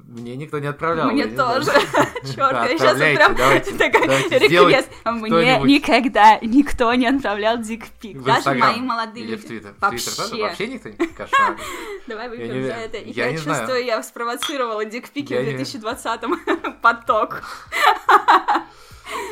Мне 0.07 0.37
никто 0.37 0.59
не 0.59 0.67
отправлял. 0.67 1.11
Мне 1.11 1.27
тоже. 1.27 1.71
Черт, 2.35 2.53
я 2.53 2.79
сейчас 2.79 2.97
прям 2.97 3.35
сделайте 3.35 4.39
реквест. 4.39 4.89
Мне 5.05 5.29
кто-нибудь. 5.29 5.69
никогда 5.69 6.39
никто 6.41 6.95
не 6.95 7.07
отправлял 7.07 7.59
дикпик. 7.59 8.23
Даже 8.23 8.55
мои 8.55 8.81
молодые 8.81 9.27
в 9.27 9.31
люди. 9.31 9.47
Твиттер. 9.47 9.75
В 9.79 9.83
Вообще. 9.83 10.05
Твиттер 10.11 10.25
тоже? 10.25 10.43
Вообще 10.43 10.67
никто 10.69 10.89
не 10.89 11.07
кошмар. 11.07 11.57
Давай 12.07 12.29
выпьем 12.29 12.63
за 12.65 12.73
это. 12.73 12.99
Я 12.99 13.37
чувствую, 13.37 13.85
я 13.85 14.03
спровоцировала 14.03 14.85
дикпики 14.85 15.35
в 15.35 15.45
не- 15.45 15.55
2020-м 15.63 16.75
поток. 16.83 17.43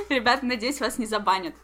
Ребята, 0.08 0.46
надеюсь, 0.46 0.80
вас 0.80 0.98
не 0.98 1.06
забанят. 1.06 1.54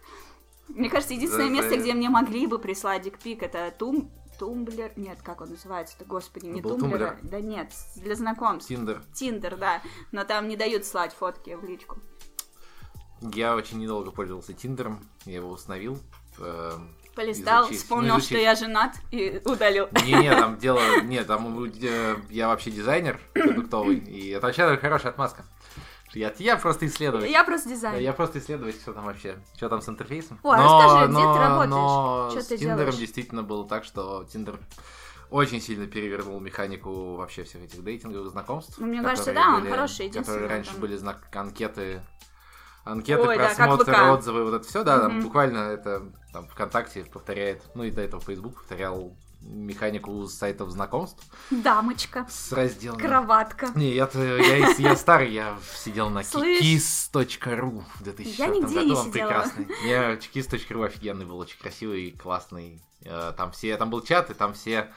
Мне 0.68 0.88
кажется, 0.88 1.14
единственное 1.14 1.50
место, 1.50 1.76
где 1.76 1.92
мне 1.92 2.08
могли 2.08 2.46
бы 2.46 2.58
прислать 2.58 3.02
dick 3.02 3.22
pic, 3.22 3.42
это 3.42 3.72
Тум... 3.78 4.10
Tumblr... 4.42 4.90
Нет, 4.96 5.18
как 5.22 5.40
он 5.40 5.50
называется-то, 5.50 6.04
господи, 6.04 6.46
не 6.46 6.60
Был 6.60 6.76
Tumblr. 6.76 7.10
Tumblr. 7.10 7.30
Да 7.30 7.40
нет, 7.40 7.68
для 7.94 8.16
знакомств. 8.16 8.68
Tinder. 8.68 9.00
Tinder, 9.14 9.56
да. 9.56 9.80
Но 10.10 10.24
там 10.24 10.48
не 10.48 10.56
дают 10.56 10.84
слать 10.84 11.12
фотки 11.14 11.50
в 11.54 11.62
личку. 11.64 12.00
Я 13.20 13.54
очень 13.54 13.78
недолго 13.78 14.10
пользовался 14.10 14.52
Tinder 14.52 14.88
ом. 14.88 15.06
Я 15.26 15.36
его 15.36 15.50
установил. 15.50 15.96
э, 16.38 16.72
Полистал, 17.14 17.66
Изучить. 17.66 17.78
вспомнил, 17.82 18.14
Ну, 18.14 18.18
что 18.20 18.30
изучить. 18.34 18.42
я 18.42 18.54
женат 18.56 18.96
и 19.12 19.40
удалил. 19.44 19.86
Не-не, 20.04 20.34
там 20.34 20.58
дело... 20.58 20.80
Нет, 21.02 21.28
там 21.28 21.64
э, 21.64 22.16
я 22.30 22.48
вообще 22.48 22.72
дизайнер 22.72 23.20
продуктовый. 23.34 23.98
И 23.98 24.30
это 24.30 24.46
вообще 24.48 24.76
хорошая 24.76 25.12
отмазка. 25.12 25.44
Я, 26.14 26.32
я 26.38 26.56
просто 26.56 26.86
исследователь. 26.86 27.30
Я 27.30 27.42
просто 27.44 27.68
Да, 27.68 27.74
дизайнер. 27.74 28.00
Я 28.00 28.12
просто 28.12 28.38
исследовать, 28.38 28.74
что 28.80 28.92
там 28.92 29.04
вообще, 29.06 29.38
что 29.56 29.68
там 29.68 29.80
с 29.80 29.88
интерфейсом. 29.88 30.38
О, 30.42 30.54
расскажи, 30.54 31.06
где 31.12 31.16
ты 31.22 31.38
работаешь? 31.38 31.70
Но 31.70 32.30
с 32.30 32.46
ты 32.46 32.56
Тиндером 32.58 32.78
делаешь? 32.78 32.96
действительно 32.96 33.42
было 33.42 33.66
так, 33.66 33.84
что 33.84 34.24
Тиндер 34.24 34.58
очень 35.30 35.60
сильно 35.62 35.86
перевернул 35.86 36.38
механику 36.40 37.14
вообще 37.16 37.44
всех 37.44 37.62
этих 37.62 37.82
дейтинговых 37.82 38.30
знакомств. 38.30 38.74
Ну, 38.78 38.86
мне 38.86 39.02
кажется, 39.02 39.32
да, 39.32 39.54
он 39.54 39.60
были- 39.62 39.70
хороший, 39.70 40.06
единственное, 40.06 40.40
Которые 40.40 40.48
раньше 40.50 40.70
там. 40.72 40.80
были 40.80 40.96
знак 40.96 41.28
анкеты, 41.34 42.02
анкеты, 42.84 43.22
Ой, 43.22 43.38
да, 43.38 43.48
как 43.48 43.56
просмотры, 43.56 43.94
ВК. 43.94 44.02
отзывы, 44.12 44.44
вот 44.44 44.54
это 44.54 44.68
все, 44.68 44.84
да, 44.84 45.00
там 45.00 45.12
Мгм. 45.14 45.22
буквально 45.22 45.58
это 45.70 46.02
там 46.34 46.46
ВКонтакте 46.48 47.04
повторяет, 47.04 47.62
ну 47.74 47.84
и 47.84 47.90
до 47.90 48.02
этого 48.02 48.20
Facebook 48.22 48.56
повторял 48.56 49.16
механику 49.44 50.26
сайтов 50.28 50.70
знакомств 50.70 51.22
Дамочка, 51.50 52.26
с 52.30 52.52
разделами. 52.52 53.00
кроватка. 53.00 53.70
Не, 53.74 53.94
я, 53.94 54.08
я, 54.14 54.68
я 54.68 54.96
старый, 54.96 55.32
я 55.32 55.56
сидел 55.76 56.10
на 56.10 56.20
kiss.ru 56.20 57.84
в 57.96 58.02
2004 58.02 58.30
я 58.38 58.46
нигде 58.54 58.74
году, 58.74 58.86
не 58.86 58.92
он 58.94 59.06
сидела. 59.06 59.28
прекрасный. 59.28 59.68
Я, 59.84 60.16
офигенный 60.86 61.26
был, 61.26 61.38
очень 61.38 61.58
красивый 61.58 62.04
и 62.04 62.16
классный. 62.16 62.80
Э, 63.04 63.32
Там 63.36 63.52
все, 63.52 63.76
там 63.76 63.90
был 63.90 64.00
чат, 64.02 64.30
и 64.30 64.34
там 64.34 64.54
все 64.54 64.92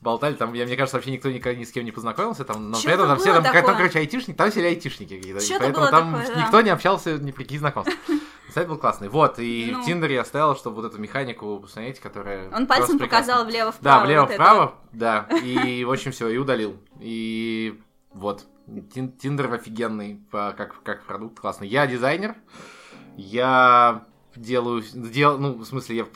болтали, 0.00 0.34
там, 0.34 0.52
я, 0.54 0.64
мне 0.64 0.76
кажется, 0.76 0.96
вообще 0.96 1.10
никто 1.10 1.30
никогда 1.30 1.58
ни 1.58 1.64
с 1.64 1.72
кем 1.72 1.84
не 1.84 1.90
познакомился, 1.90 2.44
там, 2.44 2.70
но 2.70 2.80
при 2.80 2.92
этом 2.92 3.08
там 3.08 3.18
все, 3.18 3.32
там, 3.34 3.42
такое. 3.42 3.74
короче, 3.74 3.98
айтишник, 3.98 4.36
там 4.36 4.50
все 4.50 4.64
айтишники 4.64 5.16
какие-то, 5.16 5.40
поэтому 5.58 5.88
там 5.88 6.14
такое, 6.14 6.34
да. 6.34 6.42
никто 6.42 6.60
не 6.60 6.70
общался 6.70 7.18
ни 7.18 7.32
при 7.32 7.42
каких 7.44 7.60
знакомствах. 7.60 7.96
Сайт 8.52 8.68
был 8.68 8.78
классный. 8.78 9.08
Вот, 9.08 9.38
и 9.38 9.70
Ну. 9.72 9.82
в 9.82 9.84
Тиндере 9.86 10.14
я 10.16 10.22
оставил, 10.22 10.56
чтобы 10.56 10.76
вот 10.82 10.86
эту 10.92 11.00
механику, 11.00 11.58
посмотрите, 11.60 12.00
которая... 12.00 12.50
Он 12.50 12.66
пальцем 12.66 12.98
показал 12.98 13.44
влево-вправо. 13.44 13.82
Да, 13.82 13.98
вот 14.00 14.06
влево-вправо, 14.06 14.74
да. 14.92 15.28
И, 15.42 15.84
в 15.84 15.90
общем, 15.90 16.12
все, 16.12 16.28
и 16.28 16.36
удалил. 16.38 16.76
И 17.00 17.78
вот. 18.12 18.46
Тин- 18.66 19.12
Тиндер 19.16 19.52
офигенный, 19.52 20.20
как, 20.30 20.82
как 20.82 21.04
продукт 21.04 21.40
классный. 21.40 21.68
Я 21.68 21.86
дизайнер. 21.86 22.34
Я 23.16 24.04
делаю... 24.36 24.82
Дел, 24.94 25.38
ну, 25.38 25.54
в 25.54 25.64
смысле, 25.64 25.96
я 25.96 26.06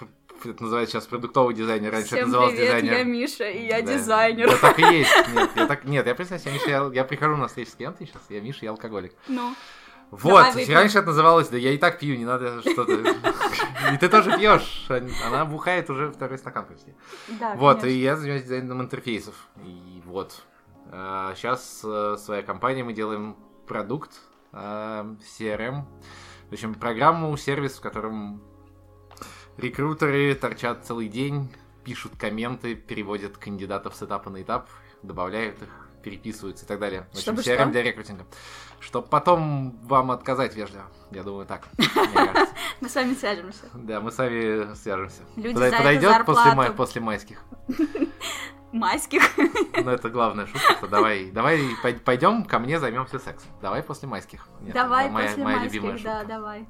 это 0.45 0.61
называется 0.63 0.95
сейчас 0.95 1.07
продуктовый 1.07 1.55
дизайнер. 1.55 1.89
это. 1.89 1.97
Раньше 1.99 2.09
это 2.09 2.17
Всем 2.17 2.27
называлось 2.29 2.55
привет, 2.55 2.67
дизайнер. 2.83 2.93
я 2.99 3.05
Миша, 3.05 3.49
и 3.51 3.67
я 3.67 3.81
Да. 3.83 3.93
дизайнер. 3.97 4.49
Да, 4.51 4.57
так 4.57 4.79
и 4.79 4.83
есть. 4.83 5.11
Нет, 5.35 5.51
я, 5.55 5.67
так, 5.67 5.85
нет, 5.85 6.07
я 6.07 6.15
представляю 6.17 6.43
себе, 6.43 6.55
Миша, 6.55 6.71
я, 6.71 6.91
я 6.95 7.05
прихожу 7.05 7.37
на 7.37 7.47
встречу 7.47 7.71
с 7.71 7.75
клиентами 7.75 8.07
сейчас, 8.09 8.23
я 8.29 8.41
Миша, 8.41 8.65
я 8.65 8.71
алкоголик. 8.71 9.13
Ну, 9.29 9.55
Вот, 10.13 10.23
Давай 10.25 10.53
выпьем. 10.53 10.75
раньше 10.77 10.99
это 10.99 11.07
называлось, 11.09 11.49
да 11.49 11.57
я 11.57 11.73
и 11.73 11.79
так 11.79 11.99
пью, 11.99 12.17
не 12.17 12.27
надо 12.27 12.61
что-то... 12.61 12.93
И 12.93 13.97
ты 13.99 14.09
тоже 14.11 14.37
пьешь. 14.37 14.87
Она 15.27 15.47
бухает 15.47 15.89
уже 15.89 16.13
второй 16.13 16.37
стакан 16.37 16.67
почти. 16.67 16.95
да, 17.41 17.55
Вот, 17.55 17.83
и 17.85 17.93
я 17.93 18.17
занимаюсь 18.17 18.43
дизайном 18.43 18.83
интерфейсов. 18.83 19.35
И 19.65 20.03
вот. 20.05 20.43
Сейчас 20.91 21.79
своей 22.23 22.43
компанией 22.43 22.83
мы 22.83 22.93
делаем 22.93 23.37
продукт 23.67 24.13
э, 24.53 24.57
CRM. 25.39 25.85
В 26.51 26.53
общем, 26.53 26.75
программу, 26.75 27.35
сервис, 27.39 27.79
в 27.79 27.81
котором 27.81 28.43
рекрутеры 29.57 30.35
торчат 30.35 30.85
целый 30.85 31.09
день, 31.09 31.51
пишут 31.85 32.13
комменты, 32.19 32.75
переводят 32.75 33.39
кандидатов 33.39 33.95
с 33.97 34.03
этапа 34.03 34.29
на 34.29 34.43
этап, 34.43 34.69
добавляют 35.03 35.63
их, 35.63 35.82
переписываются 36.03 36.65
и 36.65 36.69
так 36.69 36.79
далее. 36.79 37.03
В 37.13 37.17
общем, 37.17 37.21
Чтобы 37.23 37.43
CRM 37.43 37.63
что? 37.63 37.67
для 37.67 37.83
рекрутинга. 37.83 38.27
Чтобы 38.81 39.07
потом 39.07 39.79
вам 39.85 40.11
отказать 40.11 40.55
вежливо. 40.57 40.85
Я 41.11 41.23
думаю, 41.23 41.47
так. 41.47 41.69
Мы 42.81 42.89
с 42.89 42.95
вами 42.95 43.15
свяжемся. 43.15 43.67
Да, 43.75 44.01
мы 44.01 44.11
с 44.11 44.19
вами 44.19 44.75
свяжемся. 44.75 45.23
Люди 45.37 45.55
Подойдет 45.55 46.27
после, 46.75 47.01
майских. 47.01 47.43
Майских. 48.73 49.23
Ну, 49.37 49.91
это 49.91 50.09
главная 50.09 50.47
шутка, 50.47 50.89
давай, 50.89 51.31
давай 51.31 51.61
пой- 51.83 52.01
пойдем 52.01 52.45
ко 52.45 52.59
мне 52.59 52.81
займемся 52.81 53.19
сексом. 53.19 53.51
Давай 53.61 53.83
после 53.83 54.09
майских. 54.09 54.49
Нет, 54.63 54.73
Давай 54.73 55.11
моя, 55.11 55.29
после 55.29 55.45
моя 55.45 55.57
майских, 55.59 55.83
любимая 55.83 56.03
да, 56.03 56.25
давай. 56.25 56.67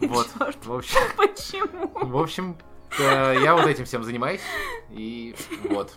Вот, 0.00 0.28
в 0.64 0.72
общем, 0.72 0.98
Почему? 1.16 1.90
в 1.94 2.16
общем, 2.18 2.58
я 2.98 3.54
вот 3.54 3.66
этим 3.66 3.84
всем 3.84 4.02
занимаюсь, 4.02 4.40
и 4.90 5.34
вот. 5.68 5.92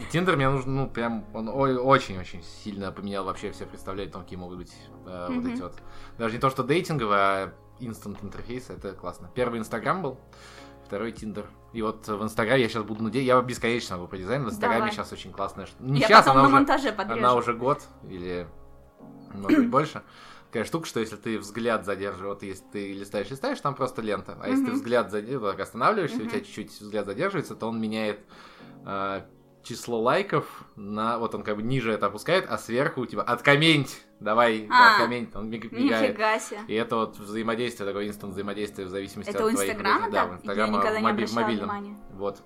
И 0.00 0.10
Тиндер 0.10 0.36
мне 0.36 0.48
нужен, 0.48 0.74
ну, 0.74 0.88
прям, 0.88 1.24
он 1.34 1.48
очень-очень 1.48 2.42
сильно 2.42 2.92
поменял 2.92 3.24
вообще 3.24 3.50
все 3.52 3.66
представления 3.66 4.10
о 4.10 4.12
том, 4.14 4.22
какие 4.22 4.38
могут 4.38 4.58
быть 4.58 4.74
э, 5.06 5.26
вот 5.28 5.36
Мгм. 5.44 5.52
эти 5.54 5.60
вот. 5.62 5.74
Даже 6.18 6.34
не 6.34 6.40
то, 6.40 6.50
что 6.50 6.62
дейтинговые, 6.62 7.18
а 7.18 7.52
инстант 7.80 8.18
интерфейс, 8.22 8.70
это 8.70 8.92
классно. 8.92 9.30
Первый 9.34 9.58
Инстаграм 9.58 10.02
был, 10.02 10.18
второй 10.86 11.12
Тиндер. 11.12 11.46
И 11.72 11.82
вот 11.82 12.08
в 12.08 12.22
Инстаграме 12.22 12.62
я 12.62 12.68
сейчас 12.68 12.84
буду 12.84 13.02
нудеть, 13.02 13.24
я 13.26 13.40
бесконечно 13.42 13.96
могу 13.96 14.08
по 14.08 14.16
дизайну, 14.16 14.46
в 14.46 14.48
Инстаграме 14.48 14.78
Давай. 14.80 14.92
сейчас 14.92 15.12
очень 15.12 15.32
классная. 15.32 15.66
Не 15.80 16.00
Я 16.00 16.06
сейчас, 16.06 16.24
потом 16.24 16.46
она 16.46 16.60
на 16.60 16.74
уже, 16.74 16.88
она 16.90 17.34
уже 17.34 17.52
год 17.54 17.82
или 18.08 18.46
может 19.34 19.58
быть 19.58 19.70
больше. 19.70 20.02
Такая 20.56 20.64
штука, 20.68 20.86
что 20.86 21.00
если 21.00 21.16
ты 21.16 21.38
взгляд 21.38 21.84
задерживаешь, 21.84 22.34
вот 22.36 22.42
если 22.42 22.64
ты 22.72 22.92
листаешь, 22.94 23.28
листаешь, 23.28 23.60
там 23.60 23.74
просто 23.74 24.00
лента. 24.00 24.38
А 24.40 24.48
если 24.48 24.64
ты 24.64 24.70
взгляд 24.72 25.10
задерживаешь, 25.10 25.60
останавливаешься, 25.60 26.16
у 26.16 26.20
Мгм. 26.20 26.30
тебя 26.30 26.40
чуть-чуть 26.40 26.70
взгляд 26.80 27.04
задерживается, 27.04 27.54
то 27.56 27.66
он 27.68 27.78
меняет 27.78 28.20
э, 28.86 29.20
число 29.62 30.00
лайков 30.00 30.64
на... 30.76 31.18
Вот 31.18 31.34
он 31.34 31.42
как 31.42 31.56
бы 31.56 31.62
ниже 31.62 31.92
это 31.92 32.06
опускает, 32.06 32.46
а 32.48 32.56
сверху 32.56 33.02
у 33.02 33.06
тебя 33.06 33.20
«Откомменть!» 33.20 34.00
Давай, 34.18 34.66
А, 34.70 34.94
откомменть. 34.94 35.36
Он 35.36 35.50
миг- 35.50 35.70
мигает. 35.70 36.12
Нифига 36.12 36.38
себе. 36.38 36.60
И 36.68 36.74
это 36.74 36.96
вот 36.96 37.18
взаимодействие, 37.18 37.86
такое 37.86 38.08
инстант 38.08 38.32
взаимодействие 38.32 38.86
в 38.86 38.90
зависимости 38.90 39.28
Это 39.28 39.40
от 39.44 39.44
у 39.44 39.54
твоих 39.54 39.68
Инстаграма 39.72 40.04
друзей. 40.04 40.12
Да, 40.20 40.24
у? 40.24 40.34
Инстаграма 40.36 40.72
Я 40.72 40.78
никогда 40.78 41.00
не 41.00 41.04
моби- 41.06 41.34
мобильном. 41.34 41.64
внимания. 41.68 41.96
Вот. 42.14 42.42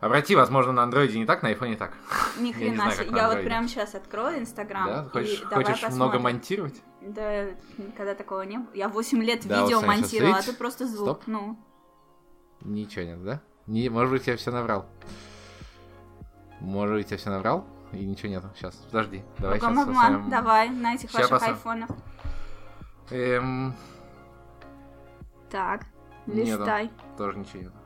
Обрати, 0.00 0.34
возможно, 0.34 0.72
на 0.72 0.82
андроиде 0.82 1.18
не 1.18 1.26
так, 1.26 1.42
на 1.42 1.50
айфоне 1.50 1.76
так. 1.76 1.92
Ни 2.38 2.52
хрена 2.52 2.74
знаю, 2.76 2.92
себе. 2.92 3.16
Я 3.16 3.28
вот 3.28 3.44
прямо 3.44 3.68
сейчас 3.68 3.94
открою 3.94 4.38
Инстаграм. 4.38 4.86
Да? 4.86 5.04
Хочешь, 5.12 5.42
хочешь 5.42 5.82
много 5.90 6.18
монтировать? 6.18 6.80
Да, 7.02 7.44
никогда 7.76 8.14
такого 8.14 8.42
не 8.42 8.58
было. 8.58 8.68
Я 8.74 8.88
8 8.88 9.22
лет 9.22 9.46
Да, 9.46 9.60
вот 9.60 9.64
видео 9.68 9.80
щас 9.80 9.88
монтировала, 9.88 10.36
а 10.38 10.42
тут 10.42 10.58
просто 10.58 10.86
звук. 10.86 11.06
Стоп. 11.08 11.22
Ну, 11.26 11.58
Ничего 12.62 13.04
нет, 13.04 13.22
да? 13.24 13.40
Не, 13.66 13.88
может 13.90 14.10
быть, 14.12 14.26
я 14.26 14.36
все 14.36 14.50
наврал. 14.50 14.86
Может 16.60 16.94
быть, 16.96 17.10
я 17.10 17.16
все 17.16 17.30
наврал? 17.30 17.66
И 17.92 18.04
ничего 18.04 18.28
нету. 18.30 18.48
Сейчас, 18.56 18.74
подожди. 18.76 19.22
Давай 19.38 19.58
Кругом 19.58 19.76
сейчас 19.76 19.88
обман. 19.88 20.30
Давай, 20.30 20.68
на 20.70 20.94
этих 20.94 21.10
Ща 21.10 21.18
ваших 21.18 21.30
посмотрим. 21.30 21.54
айфонах. 21.56 21.90
Эм, 23.10 23.74
Так, 25.50 25.82
Нету. 26.26 26.58
листай. 26.58 26.90
тоже 27.18 27.38
ничего 27.38 27.62
нету. 27.64 27.76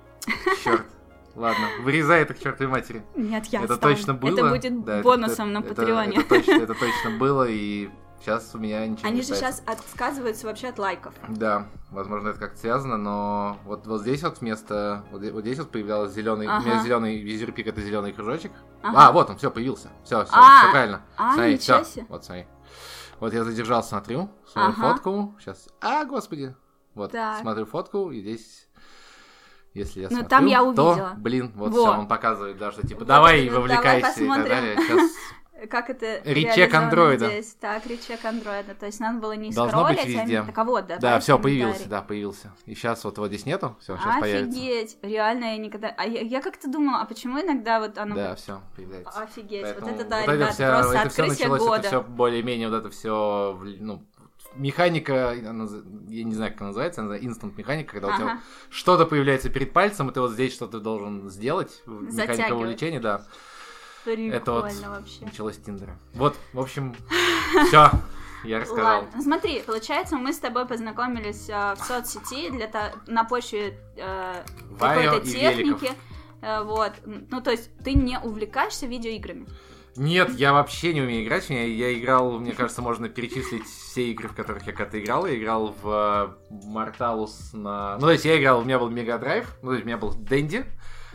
Черт. 0.63 0.87
Ладно, 1.37 1.67
вырезай 1.83 2.23
это 2.23 2.35
к 2.35 2.39
чертовой 2.39 2.71
матери. 2.73 3.05
Нет, 3.17 3.47
я 3.47 3.63
это 3.63 3.75
оставлю. 3.75 3.97
точно 3.97 4.15
было. 4.15 4.31
Это 4.39 4.49
будет 4.51 4.85
Да, 4.85 4.95
это- 4.97 5.05
бонусом 5.05 5.53
на 5.53 5.59
это- 5.59 5.67
это- 5.69 5.75
Патреоне. 5.77 6.19
Это, 6.19 6.29
точно, 6.29 6.53
это 6.53 6.75
точно 6.75 7.11
было, 7.19 7.47
и 7.49 7.91
сейчас 8.21 8.55
у 8.55 8.59
меня 8.59 8.87
ничего 8.87 9.09
Они 9.09 9.17
не 9.17 9.23
же 9.23 9.35
считается. 9.35 9.63
сейчас 9.65 9.79
отказываются 9.79 10.47
вообще 10.47 10.69
от 10.69 10.79
лайков. 10.79 11.13
Да, 11.29 11.67
возможно, 11.91 12.29
это 12.29 12.39
как-то 12.39 12.59
связано, 12.59 12.97
но 12.97 13.59
вот, 13.65 13.87
вот 13.87 14.03
здесь 14.03 14.23
вот 14.23 14.41
вместо... 14.41 15.05
Вот, 15.11 15.21
здесь- 15.23 15.33
вот 15.33 15.41
здесь 15.43 15.59
вот 15.59 15.71
появлялся 15.71 16.13
зеленый... 16.15 16.47
Ага. 16.47 16.63
У 16.63 16.67
меня 16.67 16.83
зеленый 16.83 17.21
визирпик, 17.21 17.67
это 17.67 17.81
зеленый 17.81 18.13
кружочек. 18.13 18.53
Ага. 18.83 19.09
А, 19.09 19.13
вот 19.13 19.29
он, 19.31 19.37
все, 19.37 19.51
появился. 19.51 19.89
Все, 20.05 20.25
все, 20.25 20.33
А, 20.37 20.61
все 20.63 20.71
правильно. 20.71 21.03
а, 21.17 21.35
смотри, 21.35 21.57
всё. 21.59 21.83
себе. 21.85 22.07
Вот, 22.09 22.25
смотри. 22.25 22.47
Вот 23.21 23.33
я 23.33 23.43
задержал, 23.45 23.83
смотрю, 23.83 24.31
смотрю 24.47 24.75
Ага. 24.79 24.93
фотку. 24.95 25.35
Сейчас. 25.41 25.69
А, 25.81 26.05
господи. 26.05 26.55
Вот, 26.95 27.11
Так. 27.13 27.41
смотрю 27.41 27.67
фотку, 27.67 28.11
и 28.13 28.21
здесь... 28.21 28.69
Если 29.75 30.01
я 30.03 30.09
Ну, 30.09 30.17
смотрю, 30.19 30.29
там 30.29 30.47
я 30.47 30.59
то, 30.59 30.65
увидела. 30.65 31.15
блин, 31.17 31.53
вот 31.57 31.73
Во. 31.73 31.81
все, 31.83 31.99
он 31.99 32.07
показывает, 32.09 32.57
да, 32.59 32.71
что 32.73 32.87
типа, 32.87 33.01
Вот 33.01 33.09
давай, 33.09 33.45
это, 33.45 33.55
давай 33.55 33.61
вовлекайся 33.69 34.25
и 34.25 34.29
так 34.29 34.45
далее. 34.49 34.77
Сейчас 34.77 35.11
Как 35.71 35.89
это 35.89 36.21
Речек 36.25 36.75
андроида. 36.75 37.27
здесь? 37.27 37.57
Так, 37.59 37.87
речек 37.87 38.23
андроида. 38.25 38.75
То 38.75 38.87
есть 38.87 39.01
надо 39.01 39.19
было 39.21 39.33
не 39.33 39.51
Должно 39.51 39.85
быть 39.85 39.99
скроллить, 39.99 40.17
а 40.17 40.21
везде. 40.23 40.33
именно- 40.35 40.47
Так 40.47 40.59
а 40.59 40.65
вот, 40.65 40.87
да. 40.87 40.97
Да, 40.99 41.21
все, 41.21 41.39
появился, 41.39 41.89
да, 41.89 42.03
появился. 42.03 42.53
И 42.67 42.75
сейчас 42.75 43.03
вот, 43.05 43.17
вот 43.19 43.29
здесь 43.29 43.47
нету, 43.47 43.75
все, 43.81 43.97
сейчас 43.97 44.21
появится. 44.21 44.51
Офигеть, 44.59 44.99
реально 45.01 45.45
я 45.45 45.57
никогда... 45.57 45.89
А 45.97 46.05
я, 46.07 46.21
я 46.21 46.41
как-то 46.43 46.69
думала, 46.71 47.01
а 47.01 47.05
почему 47.07 47.41
иногда 47.41 47.81
вот 47.81 47.97
оно... 47.97 48.15
Да, 48.15 48.35
все, 48.35 48.61
появляется. 48.77 49.19
Офигеть, 49.23 49.63
Поэтому 49.63 49.87
вот 49.87 50.01
это 50.01 50.09
да, 50.11 50.17
вот 50.17 50.23
это 50.25 50.33
ребята, 50.35 50.53
вся- 50.53 50.73
просто 50.75 50.97
это 50.99 51.07
открытие 51.09 51.29
началось, 51.49 51.61
года. 51.61 51.77
Это 51.79 51.89
все 51.89 52.03
более-менее 52.03 52.69
вот 52.69 52.77
это 52.77 52.91
все, 52.91 53.61
ну, 53.81 54.03
механика, 54.57 55.35
я 55.35 56.25
не 56.25 56.35
знаю, 56.35 56.53
как 56.53 56.61
она 56.63 56.69
называется, 56.69 57.03
она 57.03 57.17
инстант 57.19 57.57
механика, 57.57 57.93
когда 57.93 58.09
у 58.09 58.17
тебя 58.17 58.25
Ага. 58.33 58.41
что-то 58.71 59.07
появляется 59.07 59.49
перед 59.51 59.73
пальцем, 59.73 60.11
и 60.11 60.13
ты 60.13 60.21
вот 60.21 60.33
здесь 60.33 60.53
что-то 60.55 60.81
должен 60.81 61.29
сделать, 61.31 61.83
механика 61.87 62.55
вовлечения, 62.55 63.01
да, 63.01 63.27
Прикольно 64.05 64.33
это 64.35 64.53
вот 64.53 64.73
вообще. 64.85 65.25
началось 65.25 65.55
с 65.55 65.59
Тиндера. 65.59 65.99
Вот, 66.15 66.37
в 66.53 66.61
общем, 66.61 66.95
все, 67.69 67.91
я 68.45 68.61
рассказал. 68.61 69.05
Ладно, 69.05 69.23
смотри, 69.23 69.63
получается, 69.67 70.17
мы 70.17 70.33
с 70.33 70.39
тобой 70.39 70.67
познакомились 70.67 71.49
э, 71.49 71.75
в 71.77 71.83
соцсети 71.85 72.51
для 72.51 72.67
то- 72.69 72.93
на 73.07 73.25
почве 73.25 73.79
э, 73.97 74.43
какой-то 74.79 75.21
техники. 75.21 75.59
великов. 75.59 75.95
Э, 76.43 76.63
вот. 76.63 76.93
Ну, 77.07 77.41
то 77.41 77.51
есть, 77.51 77.71
ты 77.83 77.95
не 77.95 78.19
увлекаешься 78.19 78.85
видеоиграми. 78.87 79.47
Нет, 79.97 80.31
я 80.35 80.53
вообще 80.53 80.93
не 80.93 81.03
умею 81.03 81.25
играть. 81.25 81.49
Я, 81.51 81.65
я 81.65 81.97
играл, 81.97 82.39
мне 82.39 82.53
кажется, 82.53 82.83
можно 82.83 83.09
перечислить 83.09 83.65
все 83.65 84.11
игры, 84.11 84.29
в 84.29 84.35
которых 84.35 84.67
я 84.67 84.73
когда-то 84.73 85.01
играл. 85.01 85.27
Я 85.27 85.37
играл 85.37 85.75
в 85.83 86.37
э, 86.51 86.55
Mortalus 86.67 87.33
на... 87.53 87.95
Ну, 87.95 88.07
то 88.07 88.11
есть 88.13 88.25
я 88.25 88.41
играл, 88.41 88.61
у 88.61 88.65
меня 88.65 88.79
был 88.79 88.91
Мега 88.91 89.19
Драйв, 89.19 89.47
ну, 89.63 89.69
то 89.69 89.75
есть 89.75 89.85
у 89.85 89.87
меня 89.87 89.97
был 89.97 90.13
Дэнди. 90.15 90.65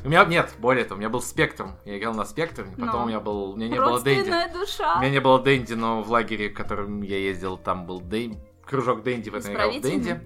У 0.03 0.07
меня, 0.07 0.23
нет, 0.23 0.53
более 0.59 0.85
того, 0.85 0.95
у 0.95 0.99
меня 0.99 1.09
был 1.09 1.21
Спектрум. 1.21 1.73
Я 1.83 1.97
играл 1.97 2.13
на 2.13 2.23
Спектрум, 2.23 2.71
потом 2.71 3.01
Ну. 3.01 3.03
у 3.03 3.07
меня 3.07 3.19
был... 3.19 3.51
У 3.51 3.55
меня 3.57 3.67
не 3.67 3.79
было 3.79 3.99
Дэнди. 4.01 4.31
Душа. 4.53 4.95
У 4.95 4.99
меня 5.01 5.11
не 5.11 5.19
было 5.19 5.39
Дэнди, 5.41 5.73
но 5.73 6.01
в 6.01 6.09
лагере, 6.09 6.49
в 6.49 6.53
котором 6.53 7.01
я 7.01 7.17
ездил, 7.17 7.57
там 7.57 7.85
был 7.85 7.99
Дэй... 7.99 8.37
кружок 8.65 9.03
Дэнди, 9.03 9.29
в 9.29 9.35
этом 9.35 9.53
играл? 9.53 9.71
Дэнди. 9.71 10.21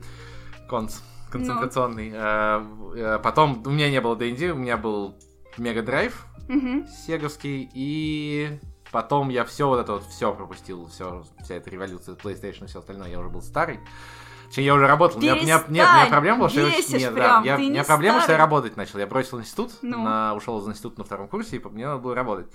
Конц. 0.70 0.98
Концентрационный. 1.32 2.12
Э, 2.14 2.64
э, 2.96 3.20
Потом 3.24 3.64
у 3.66 3.72
меня 3.72 3.90
не 3.90 4.00
было 4.00 4.16
Дэнди, 4.16 4.52
у 4.52 4.56
меня 4.56 4.78
был 4.78 5.18
Мега 5.58 5.82
Драйв, 5.82 6.28
Сеговский, 6.48 7.70
и 7.74 8.60
потом 8.92 9.30
я 9.30 9.44
все 9.46 9.68
вот 9.68 9.80
это 9.80 9.94
вот 9.94 10.04
все 10.06 10.34
пропустил, 10.34 10.88
все, 10.88 11.24
вся 11.44 11.56
эта 11.56 11.70
революция 11.70 12.16
PlayStation 12.16 12.66
и 12.66 12.68
все 12.68 12.80
остальное, 12.80 13.10
я 13.10 13.20
уже 13.20 13.30
был 13.30 13.42
старый. 13.42 13.80
Точнее, 14.48 14.66
я 14.66 14.76
уже 14.76 14.86
работал. 14.86 15.20
Меня, 15.20 15.34
у 15.34 15.36
меня- 15.38 15.46
нет, 15.46 15.66
у 15.68 15.72
меня 15.72 15.84
Перестань, 15.86 16.10
проблема 16.12 16.38
была, 16.40 16.50
что 16.50 16.60
я, 16.60 16.68
нет, 16.68 16.86
прям, 16.88 17.16
да, 17.16 17.42
я, 17.44 17.56
ты 17.56 17.62
у 17.64 17.66
меня 17.66 17.80
не 17.80 17.84
проблема, 17.84 18.22
что 18.22 18.32
я 18.34 18.38
работать 18.38 18.78
начал. 18.78 19.00
Я 19.00 19.08
бросил 19.08 19.40
институт, 19.40 19.72
Ну. 19.82 20.04
на, 20.04 20.36
ушел 20.36 20.60
из 20.60 20.68
института 20.68 21.00
на 21.00 21.06
втором 21.06 21.28
курсе, 21.28 21.58
и 21.58 21.68
мне 21.70 21.88
надо 21.88 22.00
было 22.00 22.14
работать. 22.14 22.48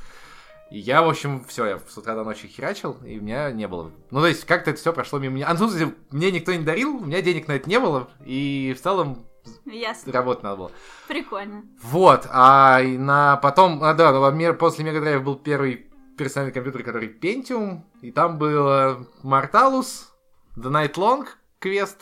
И 0.71 0.79
я, 0.79 1.03
в 1.03 1.09
общем, 1.09 1.45
все, 1.49 1.65
я 1.65 1.79
с 1.79 1.97
утра 1.99 2.15
до 2.15 2.23
ночи 2.25 2.47
херачил, 2.47 2.99
и 3.05 3.19
у 3.19 3.23
меня 3.23 3.51
не 3.51 3.67
было. 3.67 3.91
Ну, 4.11 4.21
то 4.21 4.27
есть, 4.29 4.45
как-то 4.45 4.71
это 4.71 4.79
все 4.79 4.93
прошло 4.93 5.19
мимо 5.19 5.35
меня. 5.37 5.49
А, 5.49 5.55
ну, 5.55 5.69
мне 6.11 6.31
никто 6.31 6.53
не 6.53 6.63
дарил, 6.63 6.99
у 6.99 7.05
меня 7.07 7.21
денег 7.23 7.49
на 7.49 7.53
это 7.53 7.69
не 7.69 7.81
было, 7.81 8.11
и 8.25 8.77
в 8.79 8.83
целом 8.83 9.25
Ясно. 9.65 10.13
работать 10.13 10.43
надо 10.43 10.57
было. 10.57 10.71
Прикольно. 11.07 11.65
Вот, 11.83 12.27
а 12.31 12.81
на 12.83 13.37
потом, 13.37 13.83
а 13.83 13.95
да, 13.95 14.13
ну, 14.13 14.55
после 14.55 14.85
Mega 14.85 15.03
Drive 15.03 15.21
был 15.21 15.37
первый 15.37 15.89
персональный 16.17 16.53
компьютер, 16.53 16.83
который 16.83 17.09
Pentium, 17.09 17.83
и 18.03 18.11
там 18.11 18.39
был 18.39 18.69
э, 18.69 18.97
Mortalus, 19.23 20.09
The 20.57 20.71
Night 20.71 20.95
Long 20.95 21.27
квест 21.61 22.01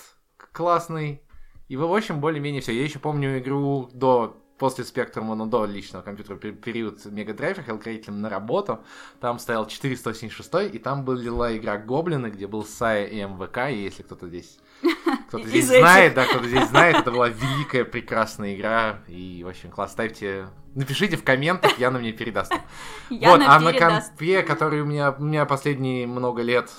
классный, 0.52 1.22
и, 1.68 1.76
в 1.76 1.84
общем, 1.84 2.20
более-менее 2.20 2.62
все. 2.62 2.72
Я 2.72 2.82
еще 2.82 2.98
помню 2.98 3.38
игру 3.38 3.90
до 3.92 4.42
после 4.58 4.84
Spectrum, 4.84 5.34
но 5.34 5.46
до 5.46 5.66
личного 5.66 6.02
компьютера, 6.02 6.36
пер- 6.36 6.54
период 6.54 7.00
ходил 7.02 7.78
к 7.78 7.84
родителям 7.84 8.22
на 8.22 8.30
работу, 8.30 8.80
там 9.20 9.38
стоял 9.38 9.66
486, 9.66 10.74
и 10.74 10.78
там 10.78 11.04
была 11.04 11.54
игра 11.56 11.76
Гоблины, 11.76 12.28
где 12.28 12.46
был 12.46 12.64
Сая 12.64 13.04
и 13.06 13.20
МВК, 13.22 13.70
и 13.70 13.82
если 13.82 14.02
кто-то 14.02 14.28
здесь 14.28 14.58
кто-то 15.28 15.49
здесь 15.49 15.66
знает, 15.66 16.14
да, 16.14 16.26
кто-то 16.26 16.47
здесь 16.47 16.68
знает, 16.68 16.97
это 16.97 17.11
была 17.11 17.28
великая, 17.28 17.85
прекрасная 17.85 18.54
игра, 18.54 19.00
и 19.09 19.45
очень 19.47 19.71
класс. 19.71 19.92
Ставьте, 19.92 20.49
напишите 20.75 21.16
в 21.16 21.25
комментах, 21.25 21.78
Яна 21.78 21.99
мне 21.99 22.12
передаст. 22.12 22.52
Вот, 23.11 23.40
а 23.45 23.61
на 23.61 23.73
компе, 23.73 24.42
который 24.42 24.80
у 24.80 24.85
меня, 24.85 25.12
у 25.12 25.23
меня 25.23 25.47
последние 25.47 26.06
много 26.06 26.42
лет, 26.42 26.71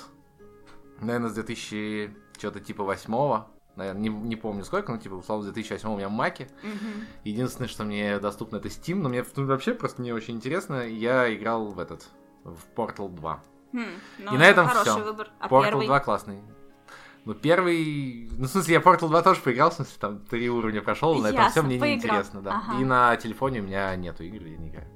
наверное, 0.99 1.29
с 1.29 1.33
2000, 1.33 2.15
что-то 2.37 2.59
типа 2.59 2.83
восьмого, 2.83 3.47
наверное, 3.77 4.01
не, 4.01 4.09
не 4.09 4.35
помню 4.35 4.65
сколько, 4.65 4.91
но 4.91 4.97
типа, 4.97 5.13
условно, 5.13 5.43
с 5.43 5.53
2008 5.53 5.89
у 5.89 5.97
меня 5.97 6.09
маки. 6.09 6.49
Мгм. 6.63 7.05
Единственное, 7.23 7.69
что 7.69 7.83
мне 7.83 8.19
доступно, 8.19 8.57
это 8.57 8.67
Steam, 8.67 8.95
но 8.95 9.09
мне 9.09 9.23
ну, 9.35 9.45
вообще 9.45 9.73
просто 9.73 10.01
не 10.01 10.11
очень 10.11 10.35
интересно. 10.35 10.87
Я 10.87 11.33
играл 11.33 11.67
в 11.67 11.79
этот, 11.79 12.07
в 12.43 12.59
Portal 12.75 13.09
2. 13.09 13.43
Хм, 13.73 13.85
ну, 14.19 14.33
И 14.33 14.37
на 14.37 14.43
этом 14.43 14.67
всё. 14.69 14.99
выбор. 15.03 15.29
А 15.39 15.47
Portal 15.47 15.65
первый? 15.65 15.85
2 15.85 15.99
классный. 15.99 16.41
Ну, 17.27 17.33
первый... 17.33 18.29
Ну, 18.37 18.45
в 18.45 18.49
смысле, 18.49 18.75
я 18.75 18.79
Portal 18.79 19.09
2 19.09 19.21
тоже 19.21 19.41
поиграл, 19.41 19.69
в 19.69 19.73
смысле, 19.73 19.93
там 19.99 20.19
три 20.19 20.49
уровня 20.49 20.81
прошел, 20.81 21.13
на 21.15 21.27
этом 21.27 21.49
все 21.51 21.61
мне 21.61 21.77
поиграл. 21.77 22.15
неинтересно, 22.15 22.41
да. 22.41 22.51
Ага. 22.65 22.79
И 22.81 22.85
на 22.85 23.15
телефоне 23.17 23.59
у 23.59 23.63
меня 23.63 23.93
нету 23.97 24.23
игр, 24.23 24.45
я 24.45 24.57
не 24.57 24.69
играю. 24.69 24.87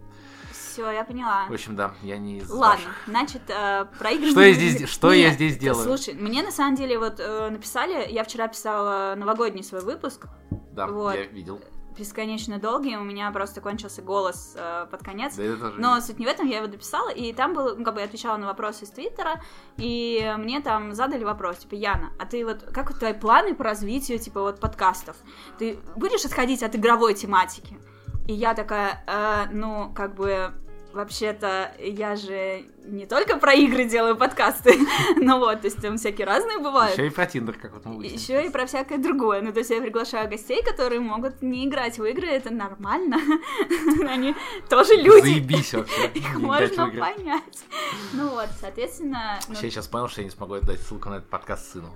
Все, 0.53 0.89
я 0.91 1.03
поняла. 1.03 1.45
В 1.49 1.53
общем, 1.53 1.75
да, 1.75 1.91
я 2.01 2.17
не 2.17 2.37
из 2.37 2.49
Ладно, 2.49 2.85
ваших. 2.85 2.95
значит, 3.05 3.41
э, 3.49 3.85
про 3.99 4.11
игры... 4.11 4.31
Что 4.31 4.41
я 4.41 4.53
здесь- 4.53 4.89
что 4.89 5.11
я 5.11 5.31
здесь 5.31 5.57
делаю? 5.57 5.83
Слушай, 5.83 6.13
мне 6.13 6.41
на 6.41 6.51
самом 6.51 6.75
деле 6.75 6.97
вот 6.97 7.19
э, 7.19 7.49
написали, 7.49 8.09
я 8.09 8.23
вчера 8.23 8.47
писала 8.47 9.15
новогодний 9.17 9.65
свой 9.65 9.81
выпуск, 9.81 10.27
Да, 10.71 10.87
вот. 10.87 11.13
я 11.15 11.23
видел. 11.25 11.59
Бесконечно 11.97 12.59
долгий, 12.59 12.95
у 12.97 13.03
меня 13.03 13.31
просто 13.31 13.61
кончился 13.61 14.01
голос 14.01 14.53
э, 14.55 14.87
под 14.89 15.03
конец. 15.03 15.35
Да 15.35 15.55
тоже... 15.55 15.75
Но 15.77 15.99
суть 16.01 16.19
не 16.19 16.25
в 16.25 16.29
этом, 16.29 16.47
я 16.47 16.57
его 16.57 16.67
дописала, 16.67 17.09
и 17.09 17.33
там 17.33 17.53
был, 17.53 17.75
ну, 17.77 17.83
как 17.83 17.95
бы 17.95 17.99
я 17.99 18.05
отвечала 18.05 18.37
на 18.37 18.47
вопросы 18.47 18.85
из 18.85 18.89
Твиттера, 18.89 19.41
и 19.77 20.33
мне 20.37 20.61
там 20.61 20.93
задали 20.93 21.23
вопрос, 21.23 21.57
типа, 21.57 21.75
Яна, 21.75 22.11
а 22.19 22.25
ты 22.25 22.45
вот, 22.45 22.63
как 22.63 22.89
вот 22.89 22.99
твои 22.99 23.13
планы 23.13 23.55
по 23.55 23.63
развитию, 23.63 24.19
типа, 24.19 24.41
вот 24.41 24.59
подкастов? 24.59 25.15
Ты 25.57 25.79
будешь 25.95 26.25
отходить 26.25 26.63
от 26.63 26.75
игровой 26.75 27.13
тематики? 27.13 27.77
И 28.27 28.33
я 28.33 28.53
такая, 28.53 29.03
э, 29.07 29.51
ну, 29.51 29.91
как 29.93 30.15
бы, 30.15 30.53
вообще-то 30.93 31.73
я 31.79 32.15
же 32.15 32.65
не 32.85 33.05
только 33.05 33.37
про 33.37 33.53
игры 33.53 33.85
делаю 33.85 34.15
подкасты, 34.15 34.73
ну 35.17 35.39
вот, 35.39 35.61
то 35.61 35.67
есть 35.67 35.81
там 35.81 35.97
всякие 35.97 36.25
разные 36.25 36.59
бывают. 36.59 36.97
Еще 36.97 37.07
и 37.07 37.09
про 37.09 37.25
Тиндер, 37.25 37.57
как 37.57 37.73
вот 37.73 37.85
мы. 37.85 38.05
Еще 38.05 38.45
и 38.45 38.49
про 38.49 38.65
всякое 38.65 38.97
другое. 38.97 39.41
Ну, 39.41 39.53
то 39.53 39.59
есть 39.59 39.69
я 39.69 39.81
приглашаю 39.81 40.29
гостей, 40.29 40.63
которые 40.63 40.99
могут 40.99 41.41
не 41.41 41.65
играть 41.67 41.97
в 41.97 42.05
игры, 42.05 42.27
это 42.27 42.51
нормально. 42.51 43.17
Они 44.07 44.35
тоже 44.69 44.95
люди. 44.95 45.21
Заебись 45.21 45.73
вообще. 45.73 46.07
Их 46.13 46.35
можно 46.35 46.89
понять. 46.89 47.65
Ну 48.13 48.29
вот, 48.29 48.49
соответственно... 48.59 49.39
ну, 49.47 49.53
Вообще, 49.53 49.67
я 49.67 49.71
сейчас 49.71 49.87
понял, 49.87 50.07
что 50.07 50.21
я 50.21 50.25
не 50.25 50.31
смогу 50.31 50.59
дать 50.59 50.81
ссылку 50.81 51.09
на 51.09 51.15
этот 51.15 51.29
подкаст 51.29 51.71
сыну. 51.71 51.89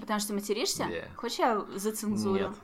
Потому 0.00 0.20
что 0.20 0.32
материшься? 0.32 0.86
Хочешь 1.16 1.38
я 1.38 1.64
зацензурю? 1.74 2.48
Нет. 2.48 2.56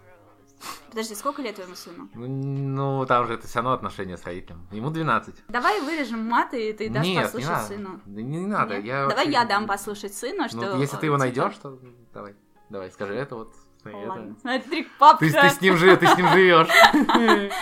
Подожди, 0.91 1.15
сколько 1.15 1.43
лет 1.43 1.55
твоему 1.55 1.75
сыну? 1.75 2.09
Ну, 2.15 2.27
ну, 2.27 3.07
там 3.07 3.27
же 3.27 3.35
это 3.35 3.47
все 3.47 3.57
равно 3.57 3.73
отношения 3.73 4.17
с 4.17 4.25
родителем. 4.25 4.67
Ему 4.71 4.91
12. 4.91 5.35
Давай 5.49 5.81
вырежем 5.81 6.27
маты, 6.29 6.71
и 6.71 6.73
ты 6.73 6.91
дашь 6.91 7.07
Нет, 7.07 7.17
не 7.17 7.23
послушать 7.23 7.51
надо. 7.51 7.67
сыну. 7.67 8.01
Да 8.05 8.23
не 8.23 8.47
надо. 8.47 8.77
Нет? 8.77 8.85
Я 8.85 9.07
Давай 9.07 9.29
я 9.31 9.45
дам 9.45 9.67
послушать 9.67 10.15
сыну, 10.15 10.49
что... 10.49 10.75
Ну, 10.75 10.81
если 10.81 10.97
ты 10.97 11.07
его 11.07 11.17
типа, 11.17 11.25
найдешь, 11.25 11.57
то 11.57 11.79
давай. 12.13 12.35
Давай, 12.69 12.91
скажи 12.91 13.15
это 13.15 13.37
вот. 13.37 13.55
Это. 13.91 14.09
Ладно, 14.09 14.37
смотри, 14.41 14.89
папка. 14.99 15.25
Ты, 15.27 15.33
ты 15.33 15.51
с 15.51 15.61
ним 15.61 15.77
живешь, 15.77 15.99
ты 15.99 16.07
с 16.07 16.17
ним 16.17 16.29
живешь. 16.29 16.69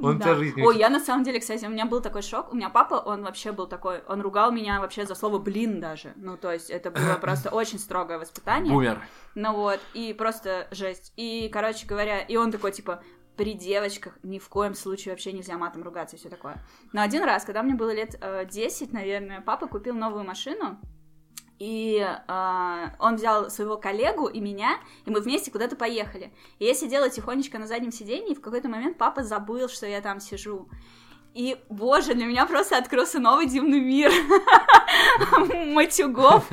Он 0.00 0.18
Да. 0.18 0.24
тебя 0.24 0.34
жизнь 0.34 0.62
Ой, 0.62 0.76
я 0.76 0.90
на 0.90 1.00
самом 1.00 1.24
деле, 1.24 1.40
кстати, 1.40 1.64
у 1.64 1.70
меня 1.70 1.86
был 1.86 2.00
такой 2.00 2.22
шок. 2.22 2.52
У 2.52 2.56
меня 2.56 2.68
папа, 2.68 2.94
он 2.94 3.22
вообще 3.22 3.52
был 3.52 3.66
такой, 3.66 4.02
он 4.06 4.20
ругал 4.20 4.52
меня 4.52 4.80
вообще 4.80 5.06
за 5.06 5.14
слово 5.14 5.38
блин 5.38 5.80
даже. 5.80 6.12
Ну, 6.16 6.36
то 6.36 6.52
есть 6.52 6.70
это 6.70 6.90
было 6.90 7.14
просто 7.20 7.50
очень 7.50 7.78
строгое 7.78 8.18
воспитание. 8.18 8.72
Бумер. 8.72 9.00
Ну 9.34 9.54
вот, 9.54 9.80
и 9.94 10.12
просто 10.12 10.68
жесть. 10.70 11.12
И, 11.16 11.48
короче 11.52 11.86
говоря, 11.86 12.20
и 12.20 12.36
он 12.36 12.52
такой, 12.52 12.72
типа, 12.72 13.02
при 13.36 13.54
девочках 13.54 14.18
ни 14.22 14.38
в 14.38 14.48
коем 14.48 14.74
случае 14.74 15.12
вообще 15.12 15.32
нельзя 15.32 15.58
матом 15.58 15.82
ругаться 15.82 16.16
и 16.16 16.18
все 16.18 16.28
такое. 16.28 16.62
Но 16.92 17.02
один 17.02 17.24
раз, 17.24 17.44
когда 17.44 17.62
мне 17.62 17.74
было 17.74 17.92
лет 17.92 18.16
э, 18.20 18.46
10, 18.46 18.92
наверное, 18.92 19.40
папа 19.40 19.66
купил 19.66 19.94
новую 19.94 20.24
машину, 20.24 20.78
и 21.58 21.98
э, 21.98 22.88
он 22.98 23.16
взял 23.16 23.50
своего 23.50 23.76
коллегу 23.76 24.26
и 24.26 24.40
меня, 24.40 24.78
и 25.06 25.10
мы 25.10 25.20
вместе 25.20 25.50
куда-то 25.50 25.76
поехали. 25.76 26.32
И 26.58 26.64
я 26.64 26.74
сидела 26.74 27.08
тихонечко 27.08 27.58
на 27.58 27.66
заднем 27.66 27.92
сиденье, 27.92 28.32
и 28.32 28.34
в 28.34 28.40
какой-то 28.40 28.68
момент 28.68 28.98
папа 28.98 29.22
забыл, 29.22 29.68
что 29.68 29.86
я 29.86 30.00
там 30.00 30.20
сижу. 30.20 30.68
И, 31.34 31.58
боже, 31.68 32.14
для 32.14 32.26
меня 32.26 32.46
просто 32.46 32.78
открылся 32.78 33.18
новый 33.18 33.46
дивный 33.46 33.80
мир 33.80 34.12
матюгов. 35.72 36.44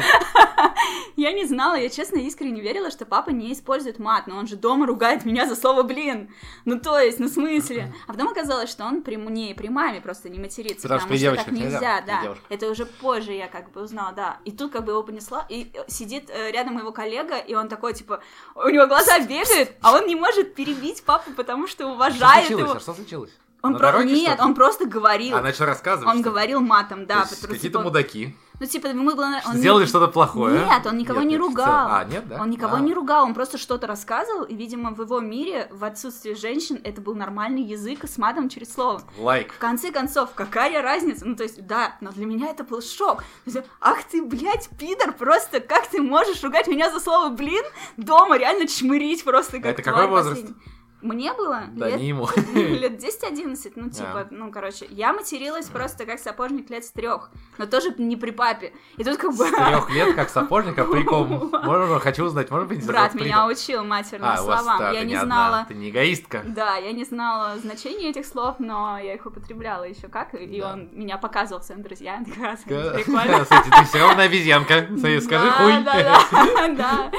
Я 1.15 1.33
не 1.33 1.45
знала, 1.45 1.75
я 1.75 1.87
честно 1.89 2.17
искренне 2.17 2.61
верила, 2.61 2.89
что 2.89 3.05
папа 3.05 3.29
не 3.29 3.53
использует 3.53 3.99
мат, 3.99 4.25
но 4.25 4.37
он 4.37 4.47
же 4.47 4.55
дома 4.55 4.87
ругает 4.87 5.23
меня 5.23 5.45
за 5.45 5.55
слово 5.55 5.83
«блин». 5.83 6.33
Ну, 6.65 6.79
то 6.79 6.97
есть, 6.97 7.19
ну, 7.19 7.27
в 7.27 7.29
смысле? 7.29 7.93
А 8.07 8.13
потом 8.13 8.29
оказалось, 8.29 8.71
что 8.71 8.85
он 8.85 9.03
при 9.03 9.17
мне 9.17 9.51
и 9.51 9.53
при 9.53 9.67
маме 9.67 10.01
просто 10.01 10.29
не 10.29 10.39
матерится, 10.39 10.81
Потому 10.81 11.01
что 11.01 11.09
при 11.09 11.17
что 11.19 11.35
так 11.35 11.51
нельзя, 11.51 12.01
да. 12.01 12.35
Это 12.49 12.67
уже 12.67 12.87
позже 12.87 13.33
я 13.33 13.47
как 13.47 13.71
бы 13.71 13.83
узнала, 13.83 14.13
да. 14.13 14.37
И 14.45 14.51
тут 14.51 14.71
как 14.71 14.85
бы 14.85 14.93
его 14.93 15.03
понесла, 15.03 15.45
и 15.47 15.71
э, 15.73 15.83
сидит 15.87 16.31
э, 16.31 16.49
рядом 16.51 16.79
его 16.79 16.91
коллега, 16.91 17.37
и 17.37 17.53
он 17.53 17.67
такой, 17.67 17.93
типа, 17.93 18.21
у 18.55 18.69
него 18.69 18.87
глаза 18.87 19.19
бегают, 19.19 19.73
а 19.81 19.95
он 19.95 20.07
не 20.07 20.15
может 20.15 20.55
перебить 20.55 21.03
папу, 21.03 21.31
потому 21.33 21.67
что 21.67 21.83
Что 21.83 21.93
уважает 21.93 22.47
случилось? 22.47 22.63
его. 22.63 22.77
А 22.77 22.79
что 22.79 22.93
случилось? 22.95 23.31
Он 23.63 23.73
На 23.73 23.77
про- 23.79 23.91
дороге 23.91 24.13
Нет, 24.13 24.39
он 24.39 24.55
просто 24.55 24.85
говорил. 24.87 25.37
А 25.37 25.41
начал 25.41 25.65
рассказывать? 25.65 26.07
Он 26.13 26.21
что 26.21 26.29
говорил 26.31 26.61
матом, 26.61 27.05
да. 27.05 27.21
Потому- 27.21 27.41
Какие-то 27.41 27.59
типа, 27.61 27.81
мудаки 27.81 28.35
Ну, 28.59 28.65
типа, 28.65 28.89
мы 28.89 29.15
было... 29.15 29.39
он 29.47 29.53
не- 29.55 29.59
сделали 29.59 29.85
что-то 29.85 30.07
плохое. 30.07 30.65
Нет, 30.65 30.85
он 30.85 30.97
никого 30.97 31.19
Нет, 31.21 31.29
не 31.29 31.37
ругал. 31.37 31.67
А, 31.91 32.03
нет, 32.05 32.27
да? 32.27 32.41
Он 32.41 32.49
никого 32.49 32.75
А. 32.77 32.79
не 32.79 32.93
ругал, 32.93 33.23
он 33.25 33.33
просто 33.35 33.57
что-то 33.59 33.85
рассказывал, 33.87 34.43
и, 34.43 34.55
видимо, 34.55 34.91
в 34.95 35.01
его 35.01 35.19
мире, 35.19 35.67
в 35.71 35.83
отсутствии 35.83 36.33
женщин, 36.33 36.79
это 36.83 37.01
был 37.01 37.13
нормальный 37.15 37.61
язык 37.63 38.03
с 38.07 38.17
матом 38.17 38.49
через 38.49 38.73
слово. 38.73 39.01
Лайк. 39.17 39.51
В 39.53 39.57
конце 39.59 39.91
концов, 39.91 40.29
какая 40.35 40.81
разница? 40.81 41.25
Ну, 41.25 41.35
то 41.35 41.43
есть, 41.43 41.65
да, 41.67 41.95
но 42.01 42.11
для 42.11 42.25
меня 42.25 42.49
это 42.49 42.63
был 42.63 42.81
шок. 42.81 43.23
Есть, 43.45 43.59
Ах 43.79 44.03
ты, 44.05 44.23
блядь, 44.23 44.69
пидор, 44.79 45.11
просто 45.13 45.59
как 45.59 45.87
ты 45.87 46.01
можешь 46.01 46.43
ругать 46.43 46.67
меня 46.67 46.91
за 46.91 46.99
слово 46.99 47.29
«блин» 47.29 47.63
дома, 47.97 48.37
реально 48.37 48.67
чмырить 48.67 49.23
просто 49.23 49.57
как 49.57 49.65
Это 49.67 49.83
какой 49.83 50.07
возраст? 50.07 50.41
последняя. 50.41 50.70
Мне 51.01 51.33
было 51.33 51.63
Да, 51.71 51.87
лет 51.89 51.99
не 51.99 52.09
ему. 52.09 52.27
Лет 52.53 52.93
10-11, 53.03 53.73
ну, 53.75 53.89
типа, 53.89 54.21
А. 54.21 54.27
ну, 54.29 54.51
короче, 54.51 54.85
я 54.89 55.13
материлась 55.13 55.67
просто 55.67 56.05
как 56.05 56.19
сапожник 56.19 56.69
лет 56.69 56.85
с 56.85 56.91
трех, 56.91 57.31
но 57.57 57.65
тоже 57.65 57.93
не 57.97 58.15
при 58.15 58.31
папе. 58.31 58.73
И 58.97 59.03
тут 59.03 59.17
как 59.17 59.31
бы... 59.35 59.45
С 59.45 59.51
трех 59.51 59.89
лет, 59.89 60.15
как 60.15 60.29
сапожника, 60.31 60.85
прикол. 60.85 61.25
Можно, 61.25 61.99
хочу 61.99 62.25
узнать, 62.25 62.49
можно 62.51 62.67
принести? 62.67 62.87
Брат 62.87 63.13
меня 63.15 63.47
учил 63.47 63.83
матерным 63.83 64.29
А, 64.29 64.41
вас, 64.41 64.63
словам. 64.63 64.93
я 64.93 65.03
не 65.03 65.15
одна, 65.15 65.25
знала... 65.25 65.65
Ты 65.67 65.73
не 65.73 65.89
эгоистка. 65.89 66.43
Да, 66.45 66.75
я 66.77 66.91
не 66.91 67.03
знала 67.03 67.57
значения 67.57 68.09
этих 68.09 68.25
слов, 68.25 68.55
но 68.59 68.97
я 68.99 69.15
их 69.15 69.25
употребляла 69.25 69.83
еще 69.83 70.07
как, 70.07 70.33
и 70.35 70.59
Да. 70.61 70.73
он 70.73 70.89
меня 70.91 71.17
показывал 71.17 71.63
своим 71.63 71.81
друзьям. 71.81 72.25
Прикольно. 72.25 73.41
Кстати, 73.43 73.69
ты 73.69 73.85
все 73.85 73.99
равно 73.99 74.23
обезьянка. 74.23 74.87
Скажи 75.21 75.49
хуй. 75.51 75.83
Да, 75.83 76.21
да, 76.31 76.67
да. 76.69 77.11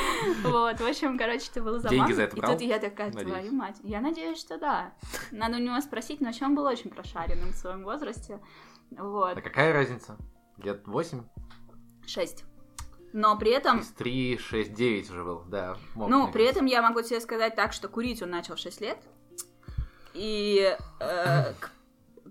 Вот, 0.44 0.80
в 0.80 0.86
общем, 0.86 1.18
короче, 1.18 1.46
это 1.50 1.62
было 1.62 1.78
забавно. 1.78 1.98
Деньги 1.98 2.12
за 2.12 2.22
это 2.22 2.36
И 2.36 2.40
тут 2.40 2.60
я 2.60 2.78
такая, 2.78 3.10
твою 3.10 3.52
мать. 3.52 3.71
Я 3.82 4.00
надеюсь, 4.00 4.38
что 4.40 4.58
да. 4.58 4.92
Надо 5.30 5.56
у 5.56 5.60
него 5.60 5.80
спросить, 5.80 6.20
но 6.20 6.26
вообще 6.26 6.44
он 6.46 6.54
был 6.54 6.64
очень 6.64 6.90
прошаренным 6.90 7.50
в 7.52 7.56
своем 7.56 7.84
возрасте. 7.84 8.40
Вот, 8.90 9.36
А 9.36 9.40
какая 9.40 9.72
разница? 9.72 10.16
Лет 10.58 10.86
8? 10.86 11.22
шесть. 12.06 12.44
Но 13.14 13.36
при 13.38 13.50
этом, 13.52 13.80
Из 13.80 13.88
3, 13.88 14.38
6, 14.38 14.72
9 14.74 15.10
уже 15.10 15.22
был, 15.24 15.42
да. 15.46 15.76
мог, 15.94 16.08
ну, 16.08 16.26
при 16.32 16.44
кажется. 16.44 16.50
этом 16.60 16.66
я 16.66 16.80
могу 16.82 17.02
тебе 17.02 17.20
сказать 17.20 17.54
так, 17.54 17.72
что 17.74 17.88
курить 17.88 18.22
он 18.22 18.30
начал 18.30 18.56
в 18.56 18.58
6 18.58 18.80
лет. 18.80 18.98
И 20.14 20.76
э, 21.00 21.52
к- 21.60 21.70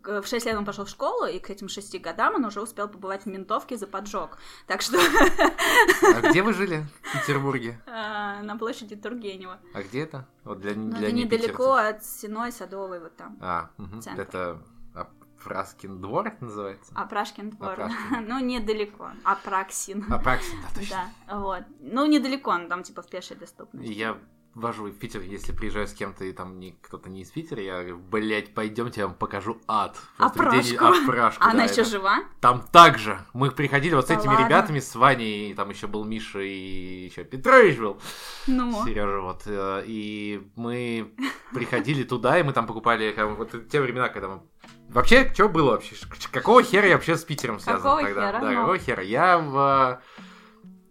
в 0.04 0.26
6 0.26 0.46
лет 0.46 0.58
он 0.58 0.66
пошел 0.66 0.86
в 0.86 0.90
школу, 0.90 1.26
и 1.26 1.40
к 1.40 1.50
этим 1.50 1.68
6 1.68 2.00
годам 2.02 2.36
он 2.36 2.46
уже 2.46 2.62
успел 2.62 2.88
побывать 2.88 3.24
в 3.24 3.26
ментовке 3.28 3.78
за 3.78 3.88
поджог. 3.88 4.38
Так 4.68 4.82
что 4.82 4.98
А 4.98 6.30
где 6.30 6.42
вы 6.44 6.54
жили 6.54 6.86
в 7.02 7.20
Петербурге? 7.20 7.82
э, 7.86 8.42
на 8.44 8.58
площади 8.58 8.96
Тургенева. 8.96 9.60
А 9.74 9.82
где 9.84 10.02
это? 10.02 10.28
Вот 10.44 10.60
для, 10.60 10.76
Ну, 10.76 10.92
для 10.92 11.08
это 11.08 11.12
не 11.12 11.24
недалеко 11.24 11.74
от 11.74 12.04
Сеной 12.04 12.52
Садовой, 12.52 13.00
вот 13.00 13.16
там. 13.16 13.38
А. 13.42 13.70
Центр. 14.02 14.22
это 14.22 14.62
Апраскин 14.94 16.02
двор 16.02 16.28
это 16.28 16.44
называется? 16.46 16.94
Апрашкин 16.96 17.50
двор. 17.52 17.72
Апрашкин. 17.72 18.26
ну, 18.28 18.40
недалеко. 18.40 19.10
Апраксин. 19.24 20.06
Апраксин, 20.12 20.58
да, 20.62 20.80
точно. 20.80 21.12
Да, 21.28 21.40
вот. 21.40 21.64
Ну, 21.80 22.06
недалеко, 22.06 22.52
он 22.52 22.70
там 22.70 22.84
типа 22.84 23.02
в 23.02 23.10
пешей 23.10 23.38
доступности. 23.38 23.92
Я 23.92 24.18
вожу 24.54 24.86
в 24.86 24.92
Питер, 24.92 25.22
если 25.22 25.54
приезжаю 25.54 25.88
с 25.88 25.94
кем-то, 25.94 26.26
и 26.26 26.34
там 26.34 26.60
не, 26.60 26.74
кто-то 26.82 27.10
не 27.10 27.22
из 27.22 27.30
Питера, 27.32 27.62
я 27.62 27.76
говорю, 27.80 27.98
блять, 28.00 28.54
пойдемте, 28.54 29.02
я 29.02 29.08
вам 29.08 29.16
покажу 29.16 29.62
ад. 29.68 29.98
Просто 30.18 30.42
Апрашку? 30.44 30.86
Апрашку, 30.86 31.44
А 31.46 31.52
она 31.52 31.60
да, 31.60 31.64
еще 31.72 31.82
это- 31.82 31.90
жива? 31.90 32.20
Там 32.42 32.62
также. 32.72 33.20
Мы 33.34 33.52
приходили 33.52 33.96
вот 33.96 34.06
с 34.06 34.08
Да 34.10 34.16
этими 34.16 34.28
ладно? 34.34 34.46
ребятами, 34.46 34.80
с 34.80 34.94
Ваней, 34.96 35.52
и 35.52 35.54
там 35.54 35.70
еще 35.70 35.88
был 35.88 36.04
Миша 36.04 36.40
и 36.42 37.06
еще 37.06 37.24
Петрович 37.24 37.78
был, 37.78 38.02
Ну. 38.48 38.86
Сережа, 38.86 39.22
вот. 39.22 39.44
э, 39.46 39.84
И 39.88 40.46
мы 40.56 41.14
приходили 41.54 42.04
туда, 42.04 42.38
и 42.40 42.44
мы 42.44 42.52
там 42.54 42.68
покупали, 42.68 43.16
вот 43.38 43.70
те 43.70 43.80
времена, 43.82 44.10
когда 44.10 44.28
мы... 44.28 44.42
Вообще, 44.90 45.32
что 45.34 45.48
было 45.48 45.72
вообще? 45.72 45.96
Какого 46.32 46.62
хера 46.62 46.86
я 46.88 46.96
вообще 46.96 47.16
с 47.16 47.24
Питером 47.24 47.60
связан 47.62 47.82
Какого 47.82 48.02
тогда? 48.04 48.28
хера? 48.32 48.40
Да, 48.42 48.50
Ну. 48.52 48.56
какого 48.60 48.78
хера? 48.78 49.02
Я 49.04 49.38
в... 49.38 50.02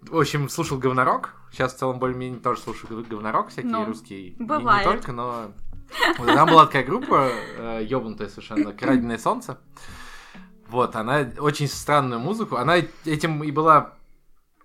В 0.03 0.17
общем, 0.19 0.49
слушал 0.49 0.79
говнорок. 0.79 1.35
Сейчас 1.51 1.75
в 1.75 1.79
целом 1.79 1.99
более-менее 1.99 2.41
тоже 2.41 2.61
слушаю 2.61 3.05
говнорок, 3.09 3.49
всякие 3.49 3.73
Ну, 3.73 3.85
русские. 3.85 4.21
И 4.29 4.43
бывает. 4.43 4.87
Не 4.87 4.93
только, 4.93 5.13
но... 5.13 5.53
Вот 6.19 6.27
там 6.29 6.49
была 6.49 6.67
такая 6.67 6.85
группа, 6.85 7.31
э, 7.59 7.85
ёбнутая 7.85 8.29
совершенно, 8.29 8.73
«Краденое 8.73 9.19
солнце». 9.19 9.59
Вот, 10.69 10.95
она 10.95 11.29
очень 11.39 11.67
странную 11.67 12.21
музыку. 12.21 12.57
Она 12.57 12.77
этим 13.05 13.43
и 13.43 13.51
была 13.51 13.95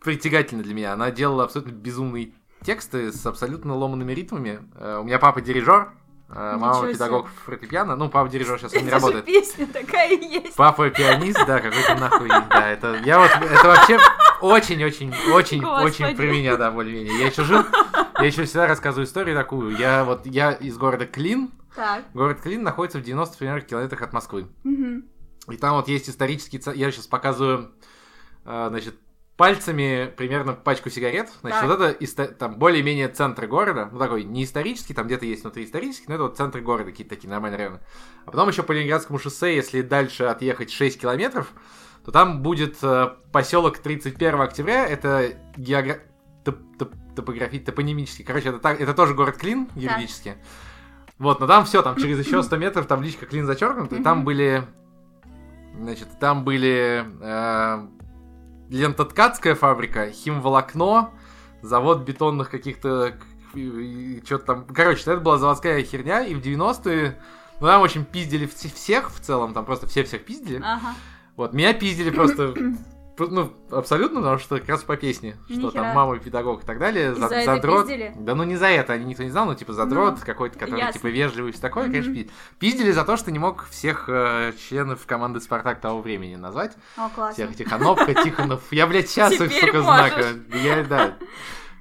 притягательна 0.03 0.61
для 0.61 0.75
меня. 0.75 0.93
Она 0.93 1.09
делала 1.09 1.45
абсолютно 1.45 1.71
безумные 1.71 2.31
тексты 2.61 3.11
с 3.11 3.25
абсолютно 3.25 3.73
ломанными 3.75 4.13
ритмами. 4.13 4.59
Э, 4.75 4.99
У 4.99 5.03
меня 5.03 5.17
папа 5.17 5.41
дирижер, 5.41 5.93
мама 6.27 6.67
Ничего 6.67 6.83
себе. 6.85 6.93
педагог 6.93 7.27
фортепиано. 7.45 7.95
Ну, 7.95 8.09
папа 8.09 8.29
дирижер 8.29 8.59
сейчас 8.59 8.73
он 8.73 8.83
не 8.83 8.89
работает. 8.91 9.25
песня 9.25 9.67
такая 9.67 10.09
есть. 10.09 10.55
Папа 10.55 10.89
пианист, 10.89 11.45
да, 11.45 11.59
какой-то 11.59 11.95
нахуй, 11.95 12.29
да, 12.29 12.69
это, 12.71 12.95
я 13.05 13.19
вот, 13.19 13.29
это 13.31 13.67
вообще 13.67 13.99
очень-очень, 14.41 15.13
очень, 15.31 15.61
Господи. 15.61 15.85
очень 16.03 16.15
при 16.17 16.27
меня, 16.31 16.57
да, 16.57 16.71
более-менее. 16.71 17.19
Я 17.19 17.27
еще 17.27 17.43
жил, 17.43 17.63
я 18.19 18.25
еще 18.25 18.43
всегда 18.45 18.67
рассказываю 18.67 19.05
историю 19.05 19.35
такую, 19.35 19.77
я 19.77 20.03
вот, 20.03 20.25
я 20.25 20.51
из 20.51 20.77
города 20.77 21.05
Клин, 21.05 21.51
Так. 21.75 22.05
город 22.13 22.41
Клин 22.41 22.63
находится 22.63 22.97
в 22.99 23.03
90 23.03 23.37
примерно 23.37 23.61
километрах 23.61 24.01
от 24.01 24.13
Москвы. 24.13 24.47
Мгм. 24.63 25.05
И 25.49 25.57
там 25.57 25.75
вот 25.75 25.87
есть 25.87 26.09
исторический... 26.09 26.59
Я 26.73 26.91
сейчас 26.91 27.05
показываю, 27.05 27.71
э, 28.45 28.65
значит, 28.69 28.95
пальцами 29.37 30.11
примерно 30.15 30.53
пачку 30.53 30.89
сигарет. 30.89 31.29
Значит, 31.41 31.59
Так. 31.59 31.69
вот 31.69 31.81
это 31.81 32.03
исто- 32.03 32.33
там 32.33 32.55
более-менее 32.57 33.09
центр 33.09 33.47
города. 33.47 33.89
Ну, 33.91 33.99
такой 33.99 34.23
не 34.23 34.43
исторический, 34.45 34.93
там 34.93 35.07
где-то 35.07 35.25
есть 35.25 35.43
внутри 35.43 35.65
исторический, 35.65 36.05
но 36.07 36.15
это 36.15 36.23
вот 36.23 36.37
центр 36.37 36.59
города, 36.61 36.91
какие-то 36.91 37.15
такие 37.15 37.29
нормальные 37.29 37.57
районы. 37.57 37.79
А 38.25 38.31
потом 38.31 38.47
еще 38.47 38.63
по 38.63 38.71
Ленинградскому 38.71 39.19
шоссе, 39.19 39.55
если 39.55 39.81
дальше 39.81 40.23
отъехать 40.25 40.71
6 40.71 40.99
километров, 41.01 41.51
то 42.05 42.11
там 42.11 42.41
будет 42.43 42.77
поселок 43.31 43.79
31 43.79 44.39
октября. 44.41 44.85
Это 44.87 45.33
геогра... 45.57 45.99
топ- 46.45 46.77
топ- 46.77 46.93
топографи... 47.15 47.59
топонимический. 47.59 48.23
Короче, 48.23 48.49
это, 48.49 48.59
так- 48.59 48.79
это 48.79 48.93
тоже 48.93 49.13
город 49.15 49.37
Клин 49.37 49.67
юридически. 49.75 50.35
Вот, 51.17 51.39
но 51.39 51.47
там 51.47 51.65
все, 51.65 51.81
там 51.81 51.95
через 51.97 52.25
еще 52.25 52.43
100 52.43 52.57
метров 52.57 52.85
табличка 52.87 53.25
Клин 53.25 53.45
зачеркнута, 53.45 53.95
и 53.95 54.03
там 54.03 54.23
были... 54.23 54.63
Значит, 55.77 56.07
там 56.21 56.43
были 56.45 57.05
э, 57.21 57.87
лентоткацкая 58.69 59.55
фабрика, 59.55 60.11
химволокно, 60.11 61.11
завод 61.61 62.03
бетонных 62.03 62.49
каких-то 62.49 63.15
что-то 64.25 64.45
там. 64.45 64.65
Короче, 64.67 65.01
это 65.01 65.17
была 65.17 65.37
заводская 65.37 65.81
херня, 65.83 66.21
и 66.25 66.35
в 66.35 66.41
90-е 66.41 67.17
ну, 67.61 67.67
там 67.67 67.81
очень 67.81 68.03
пиздили 68.03 68.47
вс- 68.47 68.73
всех 68.73 69.09
в 69.11 69.19
целом, 69.21 69.53
там 69.53 69.65
просто 69.65 69.87
все 69.87 70.03
всех 70.03 70.25
пиздили. 70.25 70.57
Ага. 70.57 70.93
Вот, 71.37 71.53
меня 71.53 71.73
пиздили 71.73 72.09
просто, 72.09 72.53
ну, 73.17 73.53
абсолютно, 73.71 74.19
потому 74.19 74.37
что 74.39 74.59
как 74.59 74.69
раз 74.69 74.83
по 74.83 74.97
песне, 74.97 75.37
что 75.45 75.53
Нихера. 75.67 75.71
там 75.83 75.95
мама 75.95 76.17
педагог 76.19 76.63
и 76.63 76.65
так 76.65 76.79
далее, 76.79 77.11
И 77.11 77.15
за 77.15 77.25
это 77.27 77.45
задрот. 77.55 77.87
пиздили? 77.87 78.13
Да 78.17 78.35
ну 78.35 78.43
не 78.43 78.55
за 78.55 78.67
это, 78.67 78.93
они 78.93 79.05
никто 79.05 79.23
не 79.23 79.29
знал, 79.29 79.45
ну 79.45 79.55
типа 79.55 79.73
задрот 79.73 80.15
Ну, 80.19 80.25
какой-то, 80.25 80.57
который 80.59 80.79
ясно. 80.79 80.93
типа 80.93 81.07
вежливый 81.07 81.49
и 81.49 81.53
все 81.53 81.61
такое, 81.61 81.83
Мгм. 81.85 81.91
конечно, 81.93 82.13
пи- 82.13 82.29
пиздили 82.59 82.91
за 82.91 83.03
то, 83.05 83.17
что 83.17 83.31
не 83.31 83.39
мог 83.39 83.65
всех 83.69 84.05
э, 84.09 84.53
членов 84.67 85.05
команды 85.05 85.39
Спартак 85.39 85.79
того 85.81 86.01
времени 86.01 86.35
назвать. 86.35 86.75
О, 86.97 87.09
классно. 87.09 87.33
Всех 87.33 87.51
этих 87.51 87.71
Анопка, 87.71 88.13
Тихонов. 88.13 88.61
Я, 88.71 88.87
блядь, 88.87 89.09
сейчас 89.09 89.33
их, 89.33 89.51
сука, 89.51 89.81
знака. 89.81 90.25
Я, 90.53 90.83
да. 90.83 91.17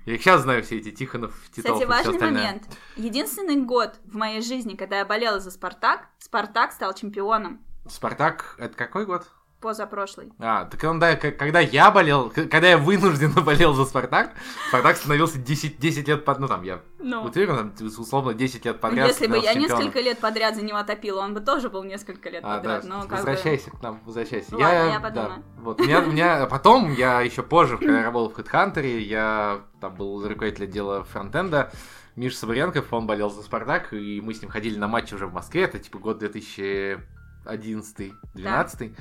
Я 0.07 0.19
сейчас 0.19 0.43
знаю 0.43 0.63
все 0.63 0.77
эти 0.79 0.91
Тихонов, 0.91 1.33
Титов 1.51 1.81
Кстати, 1.81 1.89
важный 1.89 2.19
момент. 2.19 2.63
Единственный 2.97 3.57
год 3.57 3.95
в 4.05 4.17
моей 4.17 4.43
жизни, 4.43 4.75
когда 4.77 4.99
я 4.99 5.05
болела 5.07 5.41
за 5.41 5.51
Спартак, 5.51 6.09
Спартак 6.19 6.73
стал 6.73 6.93
чемпионом 6.95 7.61
Спартак, 7.89 8.55
это 8.59 8.75
какой 8.77 9.07
год? 9.07 9.27
Позапрошлый. 9.65 10.33
А, 10.39 10.67
так 10.67 10.83
он, 10.85 11.01
да, 11.01 11.17
когда 11.17 11.59
я 11.61 11.91
болел, 11.91 12.31
когда 12.31 12.69
я 12.69 12.77
вынужденно 12.79 13.41
болел 13.41 13.73
за 13.73 13.85
Спартак, 13.87 14.33
Спартак 14.69 14.97
становился 14.99 15.39
10, 15.39 15.79
10 15.79 16.07
лет 16.09 16.25
под, 16.25 16.39
ну 16.39 16.49
там, 16.49 16.63
я 16.63 16.81
Ну, 16.99 17.23
утрирую, 17.25 17.73
там, 17.73 17.87
условно, 17.87 18.35
10 18.35 18.65
лет 18.67 18.81
подряд 18.81 19.09
если 19.09 19.27
бы 19.27 19.37
я 19.39 19.55
чемпионом. 19.55 19.79
несколько 19.81 20.01
лет 20.01 20.19
подряд 20.19 20.55
за 20.55 20.63
него 20.63 20.83
топила, 20.83 21.21
он 21.21 21.33
бы 21.35 21.41
тоже 21.41 21.71
был 21.71 21.83
несколько 21.83 22.29
лет 22.29 22.43
А, 22.45 22.57
подряд. 22.59 22.83
да, 22.83 22.89
но 22.89 23.01
как 23.01 23.09
бы- 23.11 23.17
возвращайся 23.17 23.71
к 23.71 23.83
нам, 23.83 24.01
возвращайся. 24.05 24.55
Ладно, 24.55 24.67
я 24.67 24.99
да, 24.99 25.01
подумаю. 25.01 25.43
вот, 25.59 25.81
у 25.81 25.85
меня, 25.85 26.01
у 26.01 26.07
меня, 26.13 26.43
а 26.43 26.47
потом, 26.47 26.93
я 26.93 27.23
еще 27.23 27.43
позже, 27.43 27.79
когда 27.79 27.99
я 28.01 28.05
работал 28.05 28.31
в 28.31 28.39
HeadHunter, 28.39 28.87
я 29.01 29.61
там 29.81 29.95
был 29.95 30.27
руководитель 30.29 30.65
отдела 30.65 31.05
фронтенда, 31.05 31.73
Миша 32.17 32.37
Соборенков, 32.37 32.93
он 32.93 33.07
болел 33.09 33.29
за 33.31 33.43
Спартак, 33.43 33.93
и 33.93 34.21
мы 34.21 34.35
с 34.35 34.41
ним 34.43 34.49
ходили 34.51 34.79
на 34.79 34.87
матчи 34.87 35.15
уже 35.15 35.27
в 35.27 35.33
Москве, 35.33 35.63
это 35.63 35.79
типа 35.81 35.99
год 35.99 36.23
2011-2012, 36.23 38.95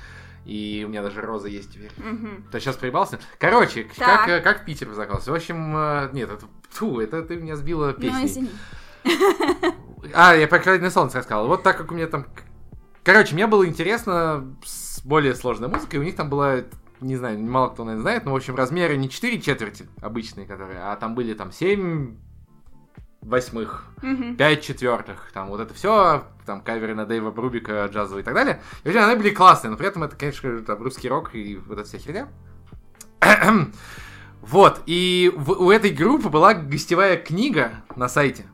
и 0.45 0.83
у 0.85 0.89
меня 0.89 1.01
даже 1.01 1.21
роза 1.21 1.47
есть 1.47 1.71
теперь. 1.73 1.91
Мгм. 1.97 2.45
Ты 2.51 2.59
сейчас 2.59 2.75
проебался? 2.75 3.19
Короче, 3.39 3.87
Так. 3.97 4.25
как, 4.25 4.43
как 4.43 4.65
Питер 4.65 4.91
закался? 4.93 5.31
В 5.31 5.35
общем, 5.35 5.75
э, 5.75 6.09
нет, 6.13 6.29
это, 6.31 6.45
фу, 6.69 6.99
это 6.99 7.21
ты 7.23 7.35
меня 7.37 7.55
сбила 7.55 7.93
Ну, 7.97 8.01
песней. 8.01 8.25
извини. 8.25 8.49
А, 10.13 10.35
я 10.35 10.47
про 10.47 10.59
«Краденое 10.59 10.89
солнце» 10.91 11.19
рассказал. 11.19 11.47
Вот 11.47 11.63
так 11.63 11.77
как 11.77 11.91
у 11.91 11.95
меня 11.95 12.07
там... 12.07 12.25
Короче, 13.03 13.33
мне 13.35 13.47
было 13.47 13.65
интересно 13.67 14.55
с 14.65 15.01
более 15.03 15.35
сложной 15.35 15.69
музыкой. 15.69 15.99
У 15.99 16.03
них 16.03 16.15
там 16.15 16.29
была, 16.29 16.63
не 17.01 17.15
знаю, 17.15 17.39
мало 17.39 17.69
кто, 17.69 17.83
наверное, 17.83 18.01
знает, 18.01 18.25
но, 18.25 18.31
в 18.31 18.35
общем, 18.35 18.55
размеры 18.55 18.95
не 18.97 19.09
4 19.09 19.41
четверти 19.41 19.87
обычные, 20.01 20.45
которые, 20.45 20.79
а 20.81 20.95
там 20.95 21.15
были 21.15 21.33
там 21.33 21.51
7 21.51 22.15
восьмых, 23.23 23.85
Мгм. 24.01 24.35
5 24.35 24.61
четвертых, 24.61 25.31
там 25.33 25.47
вот 25.49 25.59
это 25.61 25.73
все, 25.73 26.23
там 26.45 26.61
каверы 26.61 26.93
на 26.95 27.05
Дэйва 27.05 27.31
Брубика, 27.31 27.85
джазовые 27.91 28.21
и 28.21 28.25
так 28.25 28.33
далее. 28.33 28.61
И 28.83 28.87
вообще 28.87 29.03
они 29.03 29.15
были 29.15 29.29
классные, 29.29 29.71
но 29.71 29.77
при 29.77 29.87
этом 29.87 30.03
это, 30.03 30.15
конечно, 30.15 30.61
там 30.61 30.81
русский 30.83 31.09
рок 31.09 31.33
и 31.35 31.55
вот 31.55 31.79
эта 31.79 31.87
вся 31.87 31.97
херня. 31.99 32.27
Вот, 34.41 34.81
и 34.85 35.31
в- 35.35 35.51
у 35.53 35.71
этой 35.71 35.91
группы 35.91 36.27
была 36.27 36.53
гостевая 36.53 37.15
книга 37.15 37.71
на 37.95 38.09
сайте. 38.09 38.45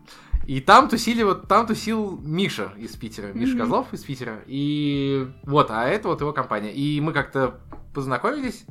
И 0.46 0.62
там 0.62 0.88
тусили, 0.88 1.24
вот 1.24 1.48
там 1.48 1.66
тусил 1.66 2.20
Миша 2.24 2.72
из 2.78 2.96
Питера, 2.96 3.34
Миша 3.34 3.54
Мгм. 3.54 3.60
Козлов 3.62 3.88
из 3.94 4.04
Питера. 4.04 4.38
И 4.46 5.28
вот, 5.44 5.72
а 5.72 5.88
это 5.88 6.08
вот 6.10 6.22
его 6.22 6.32
компания. 6.32 6.72
И 6.74 7.02
мы 7.02 7.12
как-то 7.12 7.60
познакомились, 7.96 8.66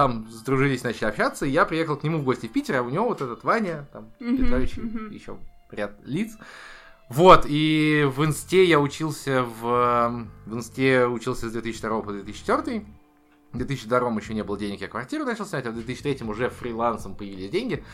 там 0.00 0.26
сдружились, 0.30 0.82
начали 0.82 1.08
общаться, 1.08 1.44
и 1.44 1.50
я 1.50 1.66
приехал 1.66 1.94
к 1.94 2.04
нему 2.04 2.20
в 2.20 2.24
гости 2.24 2.46
в 2.46 2.52
Питер, 2.52 2.76
а 2.76 2.82
у 2.82 2.88
него 2.88 3.06
вот 3.06 3.20
этот 3.20 3.44
Ваня, 3.44 3.86
там, 3.92 4.10
Мгм, 4.18 4.36
Петрович, 4.38 4.76
мгм. 4.78 5.10
еще 5.10 5.36
ряд 5.70 5.92
лиц. 6.04 6.38
Вот, 7.10 7.44
и 7.46 8.08
в 8.16 8.24
инсте 8.24 8.64
я 8.64 8.80
учился 8.80 9.42
в... 9.42 10.26
В 10.46 10.54
инсте 10.54 11.04
учился 11.04 11.50
с 11.50 11.52
2002 11.52 12.00
по 12.00 12.12
2004. 12.12 12.86
В 13.52 13.58
2002 13.58 14.10
еще 14.12 14.32
не 14.32 14.42
было 14.42 14.56
денег, 14.56 14.80
я 14.80 14.88
квартиру 14.88 15.26
начал 15.26 15.44
снять, 15.44 15.66
а 15.66 15.70
в 15.70 15.74
2003 15.74 16.26
уже 16.26 16.48
фрилансом 16.48 17.14
появились 17.14 17.50
деньги. 17.50 17.84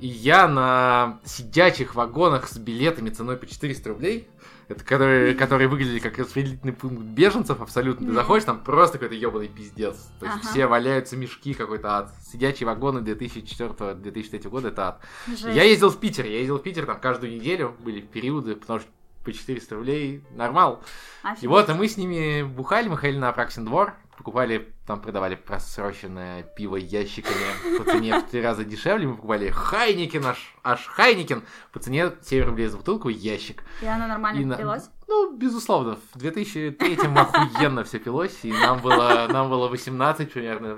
И 0.00 0.06
я 0.06 0.48
на 0.48 1.20
сидячих 1.26 1.94
вагонах 1.94 2.48
с 2.48 2.56
билетами 2.56 3.10
ценой 3.10 3.36
по 3.36 3.46
400 3.46 3.88
рублей, 3.90 4.26
это 4.72 4.84
которые, 4.84 5.34
которые 5.34 5.68
выглядели 5.68 5.98
как 5.98 6.18
распределительный 6.18 6.72
пункт 6.72 7.02
беженцев 7.02 7.60
абсолютно. 7.60 8.08
Ты 8.08 8.12
заходишь, 8.12 8.44
там 8.44 8.62
просто 8.62 8.98
какой-то 8.98 9.14
ебаный 9.14 9.48
пиздец. 9.48 10.10
То 10.20 10.26
есть 10.26 10.38
Ага. 10.40 10.48
все 10.50 10.66
валяются 10.66 11.16
мешки, 11.16 11.54
какой-то 11.54 11.96
ад. 11.98 12.12
Сидячие 12.30 12.66
вагоны 12.66 12.98
2004-2003 12.98 14.48
года, 14.48 14.68
это 14.68 14.88
ад. 14.88 15.00
Жесть. 15.28 15.44
Я 15.44 15.62
ездил 15.64 15.90
в 15.90 15.98
Питер, 15.98 16.26
я 16.26 16.38
ездил 16.38 16.58
в 16.58 16.62
Питер 16.62 16.86
там 16.86 17.00
каждую 17.00 17.32
неделю, 17.34 17.74
были 17.80 18.00
периоды, 18.00 18.56
потому 18.56 18.80
что 18.80 18.88
по 19.24 19.32
400 19.32 19.74
рублей 19.76 20.24
нормал. 20.32 20.82
И 21.22 21.26
Офигеть. 21.28 21.48
вот, 21.48 21.68
и 21.68 21.72
мы 21.74 21.86
с 21.88 21.96
ними 21.96 22.42
бухали, 22.42 22.88
мы 22.88 22.96
ходили 22.96 23.18
на 23.20 23.28
Апраксин 23.28 23.64
двор, 23.64 23.94
покупали, 24.16 24.71
там 24.86 25.00
продавали 25.00 25.36
просроченное 25.36 26.42
пиво 26.42 26.76
ящиками 26.76 27.78
по 27.78 27.84
цене 27.84 28.18
в 28.18 28.24
три 28.30 28.42
раза 28.42 28.64
дешевле, 28.64 29.06
мы 29.06 29.14
покупали 29.14 29.48
Heineken, 29.48 30.24
аж, 30.26 30.54
аж 30.64 30.86
Heineken, 30.86 31.44
по 31.72 31.78
цене 31.78 32.12
7 32.22 32.44
рублей 32.44 32.66
за 32.66 32.76
бутылку 32.78 33.08
ящик. 33.08 33.62
И 33.80 33.86
она 33.86 34.06
нормально 34.08 34.40
И 34.40 34.44
на- 34.44 34.56
пилась? 34.56 34.90
Ну, 35.06 35.36
безусловно, 35.36 35.98
в 36.14 36.16
2003-м 36.16 37.16
охуенно 37.16 37.84
все 37.84 37.98
пилось, 38.00 38.36
и 38.42 38.52
нам 38.52 38.80
было, 38.80 39.28
нам 39.30 39.48
было 39.50 39.68
18 39.68 40.32
примерно, 40.32 40.76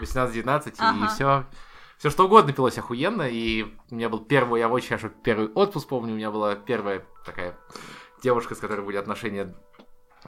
18-19, 0.00 0.74
Ага. 0.78 1.04
и 1.04 1.08
все, 1.08 1.44
все 1.96 2.10
что 2.10 2.26
угодно 2.26 2.52
пилось 2.52 2.76
охуенно, 2.78 3.22
и 3.28 3.64
у 3.90 3.94
меня 3.94 4.08
был 4.08 4.20
первый, 4.20 4.60
я 4.60 4.68
очень 4.68 4.88
хорошо 4.88 5.08
первый 5.08 5.48
отпуск 5.48 5.88
помню, 5.88 6.12
у 6.12 6.16
меня 6.16 6.30
была 6.30 6.54
первая 6.54 7.04
такая 7.24 7.56
девушка, 8.22 8.54
с 8.54 8.58
которой 8.58 8.84
были 8.84 8.96
отношения 8.96 9.54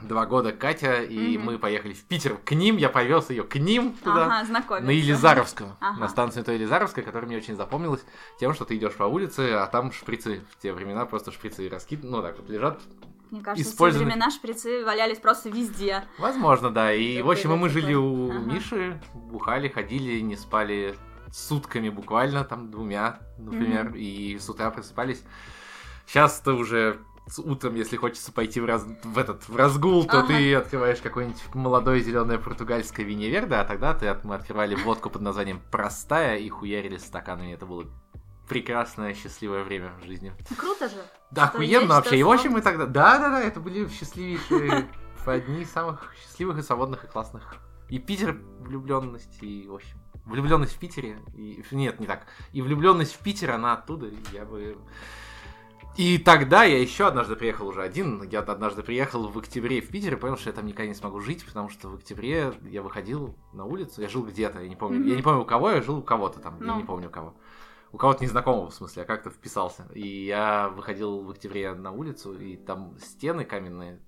два 0.01 0.25
года, 0.25 0.51
Катя, 0.51 1.01
и 1.03 1.37
Мгм. 1.37 1.45
мы 1.45 1.57
поехали 1.59 1.93
в 1.93 2.03
Питер 2.05 2.37
к 2.37 2.51
ним, 2.51 2.77
я 2.77 2.89
повез 2.89 3.29
ее 3.29 3.43
к 3.43 3.55
ним 3.55 3.93
туда. 3.93 4.25
Ага, 4.25 4.45
знакомиться. 4.45 4.85
На 4.87 4.91
Елизаровскую, 4.91 5.75
Ага. 5.79 5.99
на 5.99 6.07
станцию 6.09 6.43
той 6.45 6.55
Елизаровской, 6.55 7.03
которая 7.03 7.27
мне 7.27 7.37
очень 7.37 7.55
запомнилась 7.55 8.03
тем, 8.39 8.53
что 8.53 8.65
ты 8.65 8.75
идешь 8.77 8.93
по 8.93 9.03
улице, 9.03 9.51
а 9.53 9.67
там 9.67 9.91
шприцы. 9.91 10.41
В 10.51 10.61
те 10.61 10.73
времена 10.73 11.05
просто 11.05 11.31
шприцы 11.31 11.67
раскиданы, 11.69 12.11
ну 12.11 12.21
так 12.21 12.37
вот 12.37 12.49
лежат. 12.49 12.79
Мне 13.29 13.41
кажется, 13.41 13.73
в 13.73 13.77
те 13.91 13.97
времена 13.97 14.29
шприцы 14.29 14.83
валялись 14.83 15.17
просто 15.19 15.49
везде. 15.49 16.03
Возможно, 16.17 16.69
да. 16.69 16.93
И, 16.93 17.15
Я 17.17 17.23
в 17.23 17.31
общем, 17.31 17.53
и 17.53 17.55
мы 17.55 17.69
жили 17.69 17.93
у 17.93 18.29
Ага. 18.29 18.39
Миши, 18.39 19.01
бухали, 19.13 19.69
ходили, 19.69 20.19
не 20.19 20.35
спали 20.35 20.95
сутками 21.31 21.87
буквально, 21.87 22.43
там, 22.43 22.69
двумя, 22.71 23.19
например, 23.37 23.85
Мгм. 23.85 23.95
и 23.95 24.37
с 24.37 24.49
утра 24.49 24.69
просыпались. 24.69 25.23
Сейчас-то 26.07 26.55
уже 26.55 26.97
утром, 27.39 27.75
если 27.75 27.97
хочется 27.97 28.31
пойти 28.31 28.59
в, 28.59 28.65
раз... 28.65 28.85
в 29.03 29.17
этот 29.17 29.47
в 29.47 29.55
разгул, 29.55 30.05
то 30.05 30.19
Ага. 30.19 30.27
ты 30.27 30.55
открываешь 30.55 30.99
какое-нибудь 30.99 31.41
молодое 31.53 32.01
зеленое 32.01 32.39
португальское 32.39 33.05
виневерде, 33.05 33.55
а 33.55 33.65
тогда 33.65 33.93
ты 33.93 34.07
от- 34.07 34.23
мы 34.23 34.35
открывали 34.35 34.75
водку 34.75 35.09
под 35.09 35.21
названием 35.21 35.61
простая 35.71 36.37
и 36.37 36.49
хуярили 36.49 36.97
стаканами. 36.97 37.53
Это 37.53 37.65
было 37.65 37.85
прекрасное, 38.47 39.13
счастливое 39.13 39.63
время 39.63 39.93
в 40.01 40.05
жизни. 40.05 40.33
Круто 40.57 40.89
же. 40.89 40.95
Да, 41.31 41.45
охуенно 41.45 41.95
вообще. 41.95 42.17
И 42.17 42.23
в 42.23 42.29
общем 42.29 42.51
мы 42.51 42.61
тогда... 42.61 42.85
Да, 42.85 43.17
да, 43.17 43.29
да, 43.29 43.41
это 43.41 43.61
были 43.61 43.87
счастливейшие, 43.87 44.89
одни 45.25 45.61
из 45.61 45.71
самых 45.71 46.13
счастливых 46.21 46.57
и 46.57 46.61
свободных 46.61 47.05
и 47.05 47.07
классных. 47.07 47.55
И 47.87 47.99
Питер 47.99 48.37
влюбленность, 48.59 49.41
и 49.41 49.67
в 49.67 49.75
общем... 49.75 49.97
Влюбленность 50.25 50.75
в 50.75 50.79
Питере. 50.79 51.17
И... 51.33 51.63
Нет, 51.71 51.99
не 51.99 52.07
так. 52.07 52.25
И 52.51 52.61
влюбленность 52.61 53.13
в 53.15 53.19
Питер, 53.19 53.51
она 53.51 53.73
оттуда. 53.73 54.09
Я 54.31 54.45
бы... 54.45 54.77
И 55.97 56.17
тогда 56.17 56.63
я 56.63 56.79
еще 56.79 57.07
однажды 57.07 57.35
приехал 57.35 57.67
уже 57.67 57.83
один. 57.83 58.23
Я 58.23 58.39
однажды 58.39 58.81
приехал 58.81 59.27
в 59.27 59.37
октябре 59.37 59.81
в 59.81 59.89
Питер 59.89 60.13
и 60.13 60.15
понял, 60.17 60.37
что 60.37 60.49
я 60.49 60.53
там 60.55 60.65
никогда 60.65 60.87
не 60.87 60.93
смогу 60.95 61.19
жить, 61.19 61.45
потому 61.45 61.69
что 61.69 61.89
в 61.89 61.95
октябре 61.95 62.53
я 62.63 62.81
выходил 62.81 63.35
на 63.53 63.65
улицу, 63.65 64.01
я 64.01 64.07
жил 64.07 64.25
где-то, 64.25 64.61
я 64.61 64.69
не 64.69 64.75
помню. 64.77 64.99
Я 64.99 65.05
Мгм. 65.07 65.15
не 65.17 65.21
помню 65.21 65.41
у 65.41 65.45
кого, 65.45 65.69
я 65.71 65.81
жил 65.81 65.97
у 65.97 66.01
кого-то 66.01 66.39
там, 66.39 66.57
я 66.61 66.65
Ну. 66.67 66.77
не 66.77 66.83
помню 66.83 67.07
у 67.09 67.11
кого. 67.11 67.35
У 67.91 67.97
кого-то 67.97 68.23
незнакомого, 68.23 68.69
в 68.69 68.73
смысле, 68.73 69.01
я 69.01 69.05
как-то 69.05 69.29
вписался. 69.29 69.85
И 69.93 70.25
я 70.25 70.69
выходил 70.69 71.23
в 71.25 71.29
октябре 71.29 71.73
на 71.73 71.91
улицу, 71.91 72.33
и 72.39 72.55
там 72.55 72.97
стены 72.97 73.43
каменные, 73.43 73.99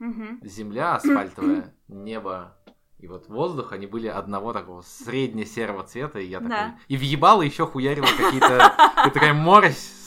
Мгм. 0.00 0.40
земля 0.42 0.96
асфальтовая, 0.96 1.72
небо 1.88 2.56
И 2.98 3.08
вот 3.08 3.28
воздух, 3.28 3.72
они 3.72 3.86
были 3.86 4.06
одного 4.08 4.54
такого 4.54 4.80
средне-серого 4.80 5.82
цвета, 5.84 6.18
и 6.18 6.26
я 6.26 6.38
такой... 6.38 6.50
Да. 6.50 6.78
И 6.88 6.96
въебало 6.96 7.42
еще 7.42 7.66
хуярило 7.66 8.06
какие-то... 8.06 8.72
такая 9.12 9.34
морось. 9.34 10.05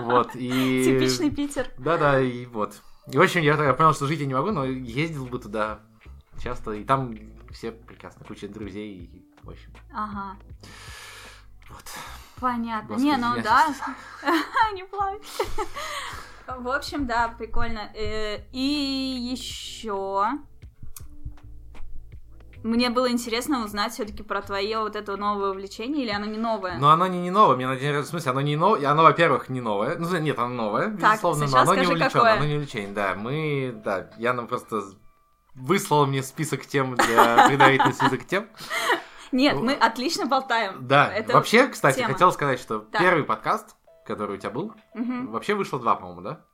Вот, 0.00 0.30
и... 0.34 0.84
Типичный 0.84 1.30
Питер. 1.30 1.70
Да-да, 1.78 2.20
и 2.20 2.46
вот. 2.46 2.80
И, 3.10 3.16
в 3.18 3.20
общем, 3.20 3.42
я 3.42 3.56
тогда 3.56 3.74
понял, 3.74 3.92
что 3.94 4.06
жить 4.06 4.20
я 4.20 4.26
не 4.26 4.34
могу, 4.34 4.50
но 4.50 4.64
ездил 4.64 5.26
бы 5.26 5.38
туда 5.38 5.80
часто, 6.42 6.72
и 6.72 6.84
там 6.84 7.16
все 7.50 7.70
прекрасно, 7.72 8.24
куча 8.26 8.48
друзей, 8.48 8.94
и, 8.96 9.24
в 9.42 9.50
общем, 9.50 9.72
Ага. 9.92 10.36
вот. 11.70 11.84
Понятно. 12.40 12.88
Господи, 12.88 13.06
не, 13.06 13.16
ну 13.16 13.42
да. 13.42 13.68
Не 14.74 14.84
плачь. 14.84 15.22
В 16.46 16.68
общем, 16.68 17.06
да, 17.06 17.28
прикольно. 17.38 17.90
Э, 17.94 18.42
И 18.52 19.30
еще 19.32 20.26
мне 22.64 22.88
было 22.88 23.10
интересно 23.10 23.62
узнать 23.62 23.92
все-таки 23.92 24.22
про 24.22 24.40
твое 24.40 24.78
вот 24.78 24.96
это 24.96 25.16
новое 25.16 25.50
увлечение, 25.50 26.02
или 26.04 26.10
оно 26.10 26.24
не 26.24 26.38
новое? 26.38 26.78
Но 26.78 26.90
оно 26.90 27.06
не, 27.06 27.20
не 27.20 27.30
новое, 27.30 27.56
мне 27.56 27.66
на 27.66 27.76
день 27.76 27.88
рождения, 27.90 28.06
в 28.06 28.08
смысле, 28.08 28.30
оно 28.32 28.40
не 28.40 28.56
новое, 28.56 28.90
оно, 28.90 29.02
во-первых, 29.02 29.50
не 29.50 29.60
новое, 29.60 29.96
ну, 29.98 30.18
нет, 30.18 30.38
оно 30.38 30.48
новое, 30.48 30.96
Так, 30.96 31.12
безусловно, 31.12 31.46
но 31.46 31.58
оно 31.58 31.74
не 31.74 31.84
скажи, 31.84 31.90
увлечение, 31.90 32.10
какое. 32.10 32.32
оно 32.32 32.44
не 32.46 32.54
увлечение, 32.54 32.92
да, 32.92 33.14
мы, 33.14 33.80
да, 33.84 34.10
Яна 34.16 34.46
просто 34.46 34.82
выслала 35.54 36.06
мне 36.06 36.22
список 36.22 36.64
тем 36.66 36.96
для 36.96 37.46
предварительный 37.48 37.92
список 37.92 38.24
тем, 38.26 38.48
Нет, 39.30 39.56
мы 39.56 39.74
отлично 39.74 40.24
болтаем. 40.26 40.86
да, 40.88 41.12
Это 41.12 41.34
вообще, 41.34 41.68
кстати, 41.68 41.98
тема. 41.98 42.14
хотел 42.14 42.32
сказать, 42.32 42.58
что 42.58 42.78
Так. 42.78 43.00
первый 43.00 43.24
подкаст, 43.24 43.76
который 44.06 44.36
у 44.36 44.38
тебя 44.38 44.50
был, 44.50 44.72
вообще 44.94 45.54
вышло 45.54 45.78
два, 45.78 45.96
по-моему, 45.96 46.22
да? 46.22 46.44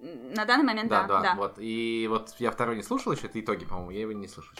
На 0.00 0.44
данный 0.44 0.64
момент, 0.64 0.90
да, 0.90 1.04
да, 1.04 1.20
да. 1.20 1.34
вот. 1.36 1.54
И 1.56 2.06
вот 2.08 2.34
я 2.38 2.50
второй 2.50 2.76
не 2.76 2.82
слушал 2.82 3.12
еще, 3.12 3.26
это 3.26 3.40
итоги, 3.40 3.64
по-моему, 3.64 3.90
я 3.90 4.02
его 4.02 4.12
не 4.12 4.28
слушал. 4.28 4.52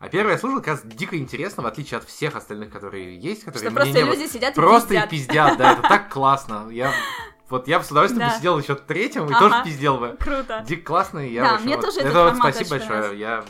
А 0.00 0.08
первый 0.08 0.32
я 0.32 0.38
слушал, 0.38 0.58
как 0.60 0.68
раз 0.68 0.80
дико 0.82 1.18
интересно, 1.18 1.62
в 1.62 1.66
отличие 1.66 1.98
от 1.98 2.04
всех 2.04 2.34
остальных, 2.34 2.70
которые 2.72 3.18
есть, 3.18 3.44
которые 3.44 3.68
Что 3.70 3.76
просто 3.76 3.98
не 3.98 4.04
было. 4.04 4.14
люди 4.14 4.26
сидят 4.28 4.52
и 4.52 4.54
Просто 4.56 4.88
пиздят. 4.88 5.06
и 5.06 5.10
пиздят, 5.10 5.58
да, 5.58 5.72
это 5.74 5.82
так 5.82 6.10
классно. 6.10 6.68
Я 6.70 6.90
вот 7.50 7.68
я 7.68 7.78
бы 7.80 7.84
с 7.84 7.90
удовольствием 7.90 8.26
Да. 8.28 8.34
сидел 8.36 8.58
еще 8.58 8.76
третьим 8.76 9.26
и 9.26 9.30
Ага. 9.32 9.38
тоже 9.40 9.62
пиздел 9.64 9.98
бы. 9.98 10.16
Круто. 10.18 10.64
Дико 10.66 10.84
классно, 10.86 11.18
и 11.18 11.32
я 11.34 11.42
Да, 11.42 11.48
в 11.50 11.52
общем, 11.56 11.66
мне 11.66 11.76
вот- 11.76 11.84
тоже 11.84 12.00
это 12.00 12.24
вот 12.24 12.36
спасибо 12.36 12.70
большое. 12.70 13.18
Я 13.18 13.44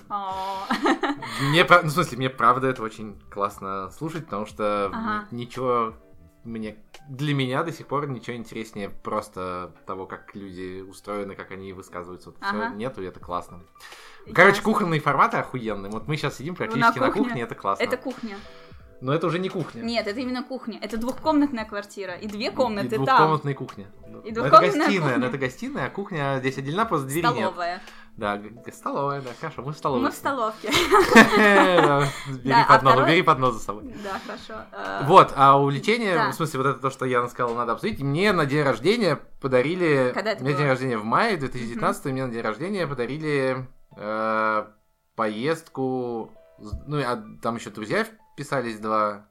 мне 1.40 1.64
ну, 1.64 1.88
в 1.88 1.90
смысле, 1.90 2.18
мне 2.18 2.30
правда 2.30 2.66
это 2.68 2.82
очень 2.82 3.20
классно 3.30 3.90
слушать, 3.96 4.24
потому 4.24 4.46
что 4.46 4.86
Ага. 4.92 5.26
ни- 5.30 5.42
ничего 5.44 5.94
мне 6.44 6.76
для 7.08 7.34
меня 7.34 7.62
до 7.62 7.72
сих 7.72 7.86
пор 7.86 8.08
ничего 8.08 8.36
интереснее 8.36 8.88
просто 8.90 9.72
того, 9.86 10.06
как 10.06 10.34
люди 10.34 10.80
устроены, 10.80 11.34
как 11.34 11.50
они 11.50 11.72
высказываются. 11.72 12.30
Вот 12.30 12.38
Ага. 12.40 12.70
нету, 12.70 13.02
и 13.02 13.06
это 13.06 13.20
классно. 13.20 13.62
Короче, 14.26 14.56
Ясно. 14.58 14.72
кухонные 14.72 15.00
форматы 15.00 15.38
охуенные. 15.38 15.90
Вот 15.90 16.08
мы 16.08 16.16
сейчас 16.16 16.36
сидим 16.36 16.54
практически 16.54 16.98
на 16.98 17.06
кухне. 17.08 17.24
кухне, 17.24 17.42
это 17.42 17.54
классно. 17.54 17.82
Это 17.82 17.96
кухня. 17.96 18.36
Но 19.00 19.14
это 19.14 19.26
уже 19.26 19.38
не 19.38 19.48
кухня. 19.48 19.82
Нет, 19.82 20.06
это 20.06 20.20
именно 20.20 20.42
кухня. 20.42 20.78
Это 20.80 20.98
двухкомнатная 20.98 21.64
квартира. 21.64 22.14
И 22.14 22.26
две 22.28 22.50
комнаты 22.50 22.88
и 22.88 22.90
там. 22.90 23.04
двухкомнатная 23.06 23.54
кухня. 23.54 23.86
И 24.24 24.30
это 24.30 24.40
двухкомнатная 24.40 24.86
гостиная, 24.86 25.00
кухня. 25.00 25.18
но 25.18 25.26
это 25.26 25.38
гостиная, 25.38 25.86
а 25.86 25.90
кухня 25.90 26.36
здесь 26.40 26.58
отделена, 26.58 26.84
просто 26.84 27.06
двери 27.08 27.26
нет. 27.34 27.54
Да, 28.20 28.38
столовая, 28.70 29.22
да, 29.22 29.30
хорошо, 29.40 29.62
мы 29.62 29.72
в 29.72 29.76
столовой. 29.78 30.04
Мы 30.04 30.10
в 30.10 30.14
столовке. 30.14 30.68
Бери 30.68 32.52
а 32.52 32.66
поднос, 32.68 33.06
бери 33.06 33.22
поднос 33.22 33.54
за 33.54 33.60
собой. 33.60 33.94
Да, 34.04 34.20
хорошо. 34.26 34.62
Э, 34.72 35.06
Вот, 35.06 35.32
а 35.36 35.58
увлечение, 35.58 36.28
в 36.28 36.34
смысле, 36.34 36.58
вот 36.60 36.68
это 36.68 36.80
то, 36.80 36.90
что 36.90 37.06
Яна 37.06 37.28
сказала, 37.28 37.56
надо 37.56 37.72
обсудить. 37.72 38.02
Мне 38.02 38.32
на 38.32 38.44
день 38.44 38.62
рождения 38.62 39.18
подарили... 39.40 40.12
Когда 40.12 40.32
это 40.32 40.44
меня 40.44 40.54
день 40.54 40.66
рождения 40.66 40.98
в 40.98 41.04
мае 41.04 41.38
2019, 41.38 42.06
и 42.06 42.12
мне 42.12 42.26
на 42.26 42.30
день 42.30 42.42
рождения 42.42 42.86
подарили 42.86 43.66
э, 43.96 44.66
поездку... 45.16 46.30
Ну, 46.58 47.00
а 47.00 47.24
там 47.40 47.56
еще 47.56 47.70
друзья 47.70 48.04
вписались 48.34 48.78
два. 48.80 49.28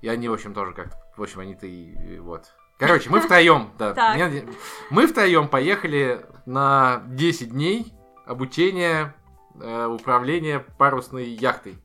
И 0.00 0.06
они, 0.06 0.28
в 0.28 0.32
общем, 0.32 0.54
тоже 0.54 0.74
как-то... 0.74 0.96
В 1.16 1.22
общем, 1.24 1.40
они-то 1.40 1.66
и... 1.66 2.20
Вот. 2.20 2.52
Короче, 2.78 3.10
мы 3.10 3.20
втроем, 3.20 3.72
да. 3.80 4.16
Мы 4.90 5.08
втроем 5.08 5.48
поехали 5.48 6.24
на 6.46 7.02
10 7.08 7.50
дней 7.50 7.92
обучения 8.26 9.14
э, 9.60 9.86
управления 9.86 10.60
парусной 10.78 11.28
яхтой. 11.28 11.76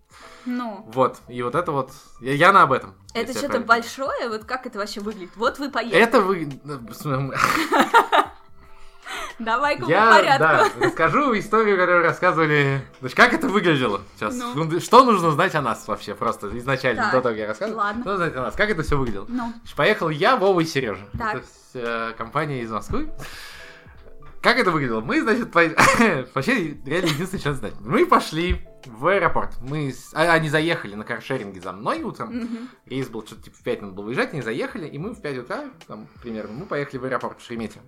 Ну, 0.45 0.85
Вот, 0.93 1.17
и 1.27 1.41
вот 1.43 1.55
это 1.55 1.71
вот... 1.73 1.91
Я, 2.21 2.33
Яна 2.33 2.63
об 2.63 2.71
этом. 2.71 2.95
это 3.13 3.33
я 3.33 3.37
что-то 3.37 3.59
большое? 3.59 4.29
Вот 4.29 4.45
как 4.45 4.65
это 4.65 4.79
вообще 4.79 5.01
выглядит? 5.01 5.35
Вот 5.35 5.59
вы 5.59 5.69
поехали. 5.69 6.01
это 6.01 6.21
вы... 6.21 6.49
ну, 6.63 7.33
Давай-ка 9.39 9.85
по 9.85 9.89
Я, 9.89 10.09
порядку. 10.09 10.39
да, 10.79 10.85
расскажу 10.87 11.37
историю, 11.37 11.77
которую 11.77 12.03
рассказывали. 12.03 12.81
Значит, 13.01 13.15
как 13.17 13.33
это 13.33 13.47
выглядело 13.47 14.01
сейчас? 14.15 14.35
Ну. 14.35 14.79
Что 14.79 15.03
нужно 15.03 15.29
знать 15.31 15.53
о 15.53 15.61
нас 15.61 15.87
вообще 15.87 16.15
просто 16.15 16.57
изначально, 16.57 17.03
Так, 17.03 17.11
до 17.11 17.21
того, 17.21 17.33
как 17.33 17.39
я 17.39 17.47
рассказываю? 17.47 17.77
ладно. 17.77 18.01
Что 18.01 18.17
знать 18.17 18.35
о 18.35 18.41
нас? 18.41 18.55
Как 18.55 18.69
это 18.71 18.81
все 18.81 18.97
выглядело? 18.97 19.25
Ну, 19.29 19.53
Поехал 19.75 20.09
я, 20.09 20.37
Вова 20.37 20.59
и 20.61 20.65
Сережа. 20.65 21.05
Так. 21.17 21.35
Это 21.35 21.45
э, 21.75 22.13
компания 22.17 22.61
из 22.61 22.71
Москвы. 22.71 23.09
Как 24.41 24.57
это 24.59 24.71
выглядело? 24.71 25.01
Мы, 25.01 25.21
значит, 25.21 25.51
по- 25.51 25.61
вообще 26.35 26.77
реально 26.85 27.07
единственное, 27.07 27.39
что 27.39 27.53
знать. 27.53 27.73
Мы 27.81 28.05
пошли 28.05 28.65
в 28.85 29.07
аэропорт. 29.07 29.57
Мы 29.61 29.91
с- 29.91 30.13
а, 30.13 30.31
они 30.33 30.49
заехали 30.49 30.95
на 30.95 31.03
каршеринге 31.03 31.59
за 31.59 31.71
мной 31.73 32.03
утром. 32.03 32.29
мгм. 32.35 32.69
Рейс 32.85 33.07
был 33.09 33.25
что-то 33.25 33.43
типа 33.43 33.57
в 33.57 33.63
5 33.63 33.81
надо 33.81 33.93
было 33.93 34.05
выезжать, 34.05 34.33
они 34.33 34.41
заехали, 34.41 34.87
и 34.87 34.97
мы 34.97 35.11
в 35.13 35.21
5 35.21 35.37
утра, 35.39 35.65
там, 35.87 36.07
примерно, 36.21 36.53
мы 36.53 36.65
поехали 36.65 36.97
в 36.99 37.05
аэропорт 37.05 37.39
в 37.41 37.45
Шереметьево. 37.45 37.83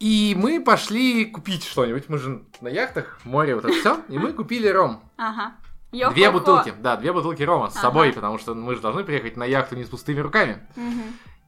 И 0.00 0.34
мы 0.36 0.60
пошли 0.64 1.26
купить 1.26 1.62
что-нибудь, 1.64 2.08
мы 2.08 2.18
же 2.18 2.42
на 2.60 2.68
яхтах, 2.68 3.20
море, 3.24 3.54
вот 3.54 3.64
это 3.64 3.72
все, 3.74 4.00
и 4.08 4.18
мы 4.18 4.32
купили 4.32 4.66
ром. 4.68 5.00
ага. 5.16 5.52
Две 6.14 6.30
бутылки, 6.30 6.72
да, 6.80 6.96
две 6.96 7.12
бутылки 7.12 7.42
рома 7.42 7.68
с 7.68 7.74
Ага. 7.74 7.82
собой, 7.82 8.12
потому 8.14 8.38
что 8.38 8.54
мы 8.54 8.74
же 8.74 8.80
должны 8.80 9.04
приехать 9.04 9.36
на 9.36 9.44
яхту 9.44 9.76
не 9.76 9.84
с 9.84 9.88
пустыми 9.90 10.20
руками. 10.20 10.66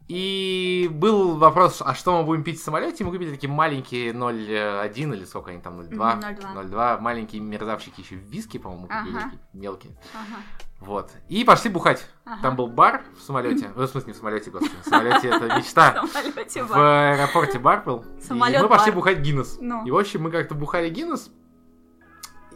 И 0.07 0.89
был 0.93 1.39
вопрос, 1.39 1.81
а 1.85 1.95
что 1.95 2.19
мы 2.19 2.25
будем 2.25 2.45
пить 2.45 2.61
в 2.61 2.63
самолете? 2.63 3.05
Мы 3.05 3.11
купили 3.11 3.31
такие 3.31 3.51
маленькие 3.51 4.13
0,1 4.13 5.15
или 5.15 5.25
сколько 5.25 5.51
они 5.51 5.61
там, 5.61 5.81
0,2. 5.81 5.95
Мгм, 5.95 6.21
0,2. 6.21 6.55
0,2, 6.71 7.01
маленькие 7.01 7.41
мерзавчики 7.41 8.03
еще 8.03 8.17
виски, 8.17 8.59
по-моему, 8.59 8.83
купили, 8.87 9.17
Ага. 9.17 9.25
такие 9.25 9.41
мелкие. 9.55 9.97
Ага. 10.13 10.41
Вот. 10.81 11.11
И 11.31 11.43
пошли 11.45 11.71
бухать. 11.71 12.07
Ага. 12.27 12.43
Там 12.43 12.57
был 12.57 12.67
бар 12.67 13.03
в 13.19 13.23
самолете. 13.23 13.71
Ну, 13.75 13.83
в 13.85 13.87
смысле, 13.89 14.09
не 14.09 14.13
в 14.13 14.17
самолете, 14.17 14.51
господи. 14.51 14.75
В 14.85 14.89
самолете 14.89 15.29
это 15.29 15.47
мечта. 15.57 16.03
В 16.03 16.75
аэропорте 16.75 17.59
бар 17.59 17.83
был. 17.85 18.05
И 18.29 18.33
мы 18.35 18.69
пошли 18.69 18.93
бухать 18.93 19.21
Гиннес. 19.21 19.57
Ну. 19.59 19.87
И, 19.87 19.91
в 19.91 19.97
общем, 19.97 20.23
мы 20.23 20.31
как-то 20.31 20.55
бухали 20.55 20.91
Гиннес. 20.91 21.31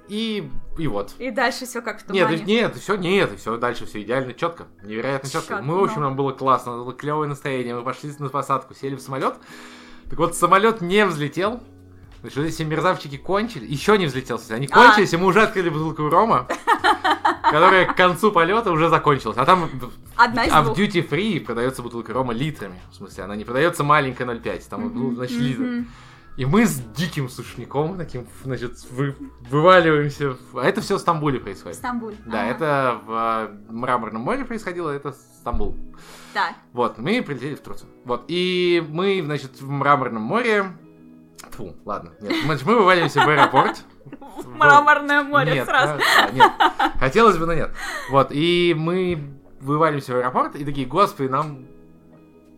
И, 0.08 0.50
и 0.78 0.86
вот. 0.86 1.12
И 1.18 1.30
дальше 1.30 1.66
все 1.66 1.82
как 1.82 2.00
в 2.00 2.10
Нет, 2.10 2.28
тумане. 2.28 2.44
нет, 2.44 2.76
все, 2.76 2.96
нет, 2.96 3.30
все 3.38 3.56
дальше, 3.56 3.86
все 3.86 4.02
идеально, 4.02 4.32
четко, 4.32 4.66
невероятно 4.82 5.28
четко. 5.28 5.48
Чётко, 5.54 5.62
Мы, 5.64 5.78
в 5.78 5.84
общем, 5.84 6.00
нам 6.00 6.16
было 6.16 6.32
классно, 6.32 6.72
было 6.72 6.94
клевое 6.94 7.28
настроение, 7.28 7.74
мы 7.74 7.82
пошли 7.82 8.10
на 8.18 8.28
посадку, 8.28 8.74
сели 8.74 8.94
в 8.94 9.00
самолет. 9.00 9.34
Так 10.08 10.18
вот, 10.18 10.34
самолет 10.34 10.80
не 10.80 11.04
взлетел. 11.04 11.60
Значит, 12.20 12.38
эти 12.38 12.62
мерзавчики 12.62 13.16
кончили, 13.16 13.64
еще 13.64 13.96
не 13.96 14.06
взлетел, 14.06 14.40
они 14.50 14.68
А. 14.70 14.74
кончились, 14.74 15.12
и 15.12 15.16
мы 15.16 15.26
уже 15.26 15.42
открыли 15.42 15.68
бутылку 15.68 16.08
рома, 16.08 16.48
которая 17.44 17.84
к 17.86 17.96
концу 17.96 18.32
полета 18.32 18.72
уже 18.72 18.88
закончилась. 18.88 19.36
А 19.36 19.44
там 19.44 19.70
Одна 20.16 20.42
а 20.50 20.62
в 20.62 20.72
duty 20.72 21.08
free 21.08 21.38
продается 21.38 21.80
бутылка 21.80 22.12
рома 22.12 22.32
литрами. 22.32 22.80
В 22.90 22.96
смысле, 22.96 23.22
она 23.22 23.36
не 23.36 23.44
продается 23.44 23.84
маленькая 23.84 24.26
0,5, 24.26 24.68
там, 24.68 24.92
ну, 24.92 25.14
значит, 25.14 25.38
литр. 25.38 25.84
И 26.38 26.46
мы 26.46 26.66
с 26.66 26.78
диким 26.96 27.28
сушняком 27.28 27.98
таким, 27.98 28.24
значит, 28.44 28.78
вы- 28.92 29.16
вываливаемся. 29.50 30.36
А 30.54 30.62
это 30.64 30.80
все 30.80 30.96
в 30.96 31.00
Стамбуле 31.00 31.40
происходит. 31.40 31.76
Стамбуле. 31.76 32.16
Да, 32.26 32.42
Ага. 32.42 32.50
это 32.50 33.00
в 33.04 33.48
э, 33.68 33.72
Мраморном 33.72 34.22
море 34.22 34.44
происходило, 34.44 34.88
это 34.90 35.12
Стамбул. 35.40 35.76
Так. 36.32 36.54
Вот, 36.72 36.96
мы 36.98 37.22
прилетели 37.22 37.56
в 37.56 37.60
Турцию. 37.60 37.90
Вот, 38.04 38.24
и 38.28 38.82
мы, 38.88 39.20
значит, 39.24 39.60
в 39.60 39.68
Мраморном 39.68 40.22
море... 40.22 40.66
Фу, 41.50 41.74
ладно, 41.84 42.12
нет, 42.20 42.32
значит, 42.44 42.64
мы 42.66 42.76
вываливаемся 42.76 43.20
в 43.24 43.28
аэропорт. 43.28 43.82
В 44.38 44.48
Мраморное 44.56 45.22
море 45.24 45.54
Нет, 45.54 45.66
сразу. 45.66 45.98
да, 45.98 46.26
да, 46.26 46.30
нет. 46.30 46.52
Хотелось 47.00 47.36
бы, 47.36 47.46
но 47.46 47.54
нет. 47.54 47.70
Вот, 48.10 48.28
и 48.30 48.74
мы 48.78 49.34
вывалимся 49.60 50.12
в 50.14 50.16
аэропорт 50.18 50.54
и 50.54 50.64
такие, 50.64 50.86
господи, 50.86 51.28
нам 51.28 51.66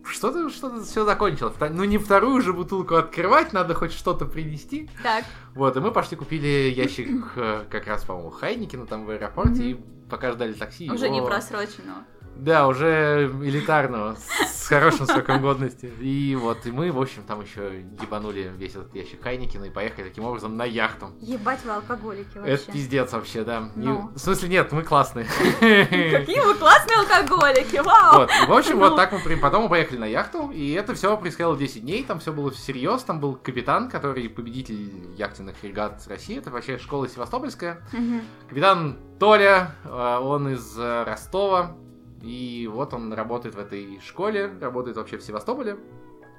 что-то 0.05 0.49
что 0.49 0.81
все 0.83 1.05
закончилось. 1.05 1.53
Ну, 1.69 1.83
не 1.83 1.97
вторую 1.97 2.41
же 2.41 2.53
бутылку 2.53 2.95
открывать, 2.95 3.53
надо 3.53 3.73
хоть 3.73 3.91
что-то 3.93 4.25
принести. 4.25 4.89
Так. 5.03 5.25
Вот, 5.55 5.75
и 5.77 5.79
мы 5.79 5.91
пошли 5.91 6.17
купили 6.17 6.71
ящик 6.75 7.09
э, 7.35 7.65
как 7.69 7.87
раз, 7.87 8.03
по-моему, 8.05 8.31
Хайникина 8.31 8.85
там 8.85 9.05
в 9.05 9.09
аэропорте, 9.09 9.71
и 9.71 9.73
пока 10.09 10.31
ждали 10.31 10.53
такси, 10.53 10.89
Уже 10.91 11.05
его- 11.05 11.15
не 11.15 11.21
просроченного. 11.21 12.03
Да, 12.35 12.67
уже 12.67 13.29
элитарного, 13.43 14.15
с 14.51 14.67
хорошим 14.67 15.05
сроком 15.05 15.41
годности. 15.41 15.91
И 15.99 16.35
вот, 16.35 16.65
и 16.65 16.71
мы, 16.71 16.91
в 16.91 16.99
общем, 16.99 17.23
там 17.23 17.41
еще 17.41 17.81
ебанули 18.01 18.51
весь 18.57 18.71
этот 18.71 18.95
ящик 18.95 19.21
Хайникина 19.21 19.65
и 19.65 19.69
поехали 19.69 20.05
таким 20.05 20.23
образом 20.23 20.57
на 20.57 20.63
яхту. 20.65 21.11
Ебать 21.19 21.63
вы 21.63 21.71
алкоголики 21.73 22.37
вообще. 22.37 22.53
Это 22.53 22.71
пиздец 22.71 23.11
вообще, 23.13 23.43
да. 23.43 23.69
И- 23.75 23.79
Ну. 23.79 24.09
в 24.15 24.17
смысле, 24.17 24.49
нет, 24.49 24.71
мы 24.71 24.81
классные. 24.83 25.25
Какие 25.59 26.39
вы 26.45 26.55
классные 26.55 26.97
алкоголики, 26.97 27.77
вау! 27.77 28.21
Вот, 28.21 28.31
и, 28.31 28.45
в 28.47 28.53
общем, 28.53 28.79
Ну. 28.79 28.89
вот 28.89 28.95
так 28.95 29.11
мы 29.11 29.37
потом 29.37 29.63
мы 29.63 29.69
поехали 29.69 29.97
на 29.99 30.05
яхту, 30.05 30.49
и 30.51 30.71
это 30.71 30.95
все 30.95 31.15
происходило 31.17 31.55
10 31.55 31.81
дней, 31.83 32.03
там 32.03 32.19
все 32.19 32.33
было 32.33 32.49
всерьез, 32.51 33.03
там 33.03 33.19
был 33.19 33.35
капитан, 33.35 33.89
который 33.89 34.27
победитель 34.29 35.13
яхтенных 35.15 35.63
регат 35.63 36.01
России, 36.07 36.37
это 36.39 36.49
вообще 36.49 36.77
школа 36.79 37.07
Севастопольская. 37.07 37.81
Мгм. 37.93 38.21
Капитан 38.49 38.97
Толя, 39.19 39.75
э, 39.83 40.17
он 40.21 40.49
из 40.49 40.75
э, 40.79 41.03
Ростова, 41.03 41.75
и 42.21 42.69
вот 42.71 42.93
он 42.93 43.11
работает 43.13 43.55
в 43.55 43.59
этой 43.59 43.99
школе, 43.99 44.51
работает 44.61 44.97
вообще 44.97 45.17
в 45.17 45.23
Севастополе. 45.23 45.77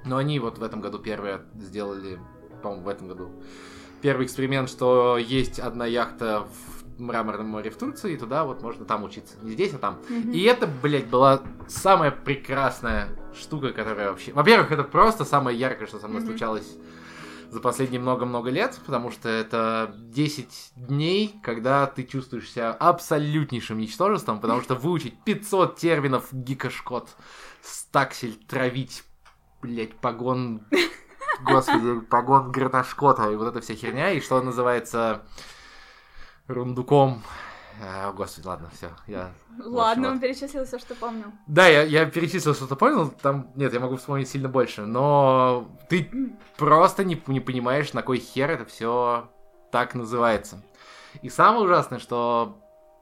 Но 0.05 0.17
они 0.17 0.39
вот 0.39 0.57
в 0.57 0.63
этом 0.63 0.81
году 0.81 0.99
первые 0.99 1.41
сделали, 1.55 2.19
по-моему, 2.61 2.83
в 2.83 2.89
этом 2.89 3.07
году, 3.07 3.31
первый 4.01 4.25
эксперимент, 4.25 4.69
что 4.69 5.17
есть 5.17 5.59
одна 5.59 5.85
яхта 5.85 6.45
в 6.45 7.01
Мраморном 7.01 7.47
море 7.47 7.71
в 7.71 7.77
Турции, 7.77 8.13
и 8.13 8.17
туда 8.17 8.43
вот 8.43 8.61
можно 8.61 8.85
там 8.85 9.03
учиться. 9.03 9.35
Не 9.41 9.51
здесь, 9.51 9.73
а 9.73 9.77
там. 9.77 9.99
Мгм. 10.09 10.31
И 10.31 10.41
это, 10.43 10.67
блядь, 10.67 11.07
была 11.07 11.41
самая 11.67 12.11
прекрасная 12.11 13.07
штука, 13.33 13.71
которая 13.71 14.09
вообще... 14.11 14.31
Во-первых, 14.33 14.71
это 14.71 14.83
просто 14.83 15.25
самое 15.25 15.57
яркое, 15.57 15.87
что 15.87 15.99
со 15.99 16.07
мной 16.07 16.21
Мгм. 16.21 16.29
случалось 16.29 16.77
за 17.53 17.59
последние 17.61 18.01
много-много 18.01 18.49
лет, 18.49 18.79
потому 18.85 19.11
что 19.11 19.29
это 19.29 19.93
10 19.97 20.73
дней, 20.75 21.39
когда 21.43 21.85
ты 21.85 22.03
чувствуешь 22.03 22.51
себя 22.51 22.71
абсолютнейшим 22.71 23.77
ничтожеством, 23.77 24.41
потому 24.41 24.61
что 24.61 24.75
выучить 24.75 25.17
500 25.23 25.75
терминов 25.77 26.27
гикошкот, 26.31 27.09
стаксель, 27.61 28.35
травить, 28.47 29.03
блядь, 29.61 29.95
погон... 29.95 30.65
Господи, 31.41 32.01
погон 32.01 32.51
гратошкота 32.51 33.31
и 33.31 33.35
вот 33.35 33.47
эта 33.47 33.61
вся 33.61 33.75
херня, 33.75 34.11
и 34.11 34.21
что 34.21 34.41
называется 34.41 35.23
рундуком. 36.47 37.23
А, 37.81 38.11
господи, 38.11 38.45
ладно, 38.47 38.69
все, 38.73 38.89
я 39.07 39.31
Ладно, 39.59 40.07
вот. 40.09 40.13
он 40.13 40.19
перечислил 40.19 40.65
все, 40.65 40.79
что 40.79 40.95
помню. 40.95 41.31
да, 41.47 41.67
я, 41.67 41.81
я 41.83 42.05
перечислил, 42.05 42.53
что-то 42.53 42.75
понял, 42.75 43.09
там, 43.09 43.51
нет, 43.55 43.73
я 43.73 43.79
могу 43.79 43.95
вспомнить 43.97 44.29
сильно 44.29 44.49
больше, 44.49 44.85
но 44.85 45.67
ты 45.89 46.09
просто 46.57 47.03
не, 47.03 47.21
не 47.27 47.39
понимаешь, 47.39 47.93
на 47.93 48.01
кой 48.01 48.19
хер 48.19 48.51
это 48.51 48.65
все 48.65 49.29
так 49.71 49.95
называется. 49.95 50.61
И 51.21 51.29
самое 51.29 51.63
ужасное, 51.65 51.99
что, 51.99 52.59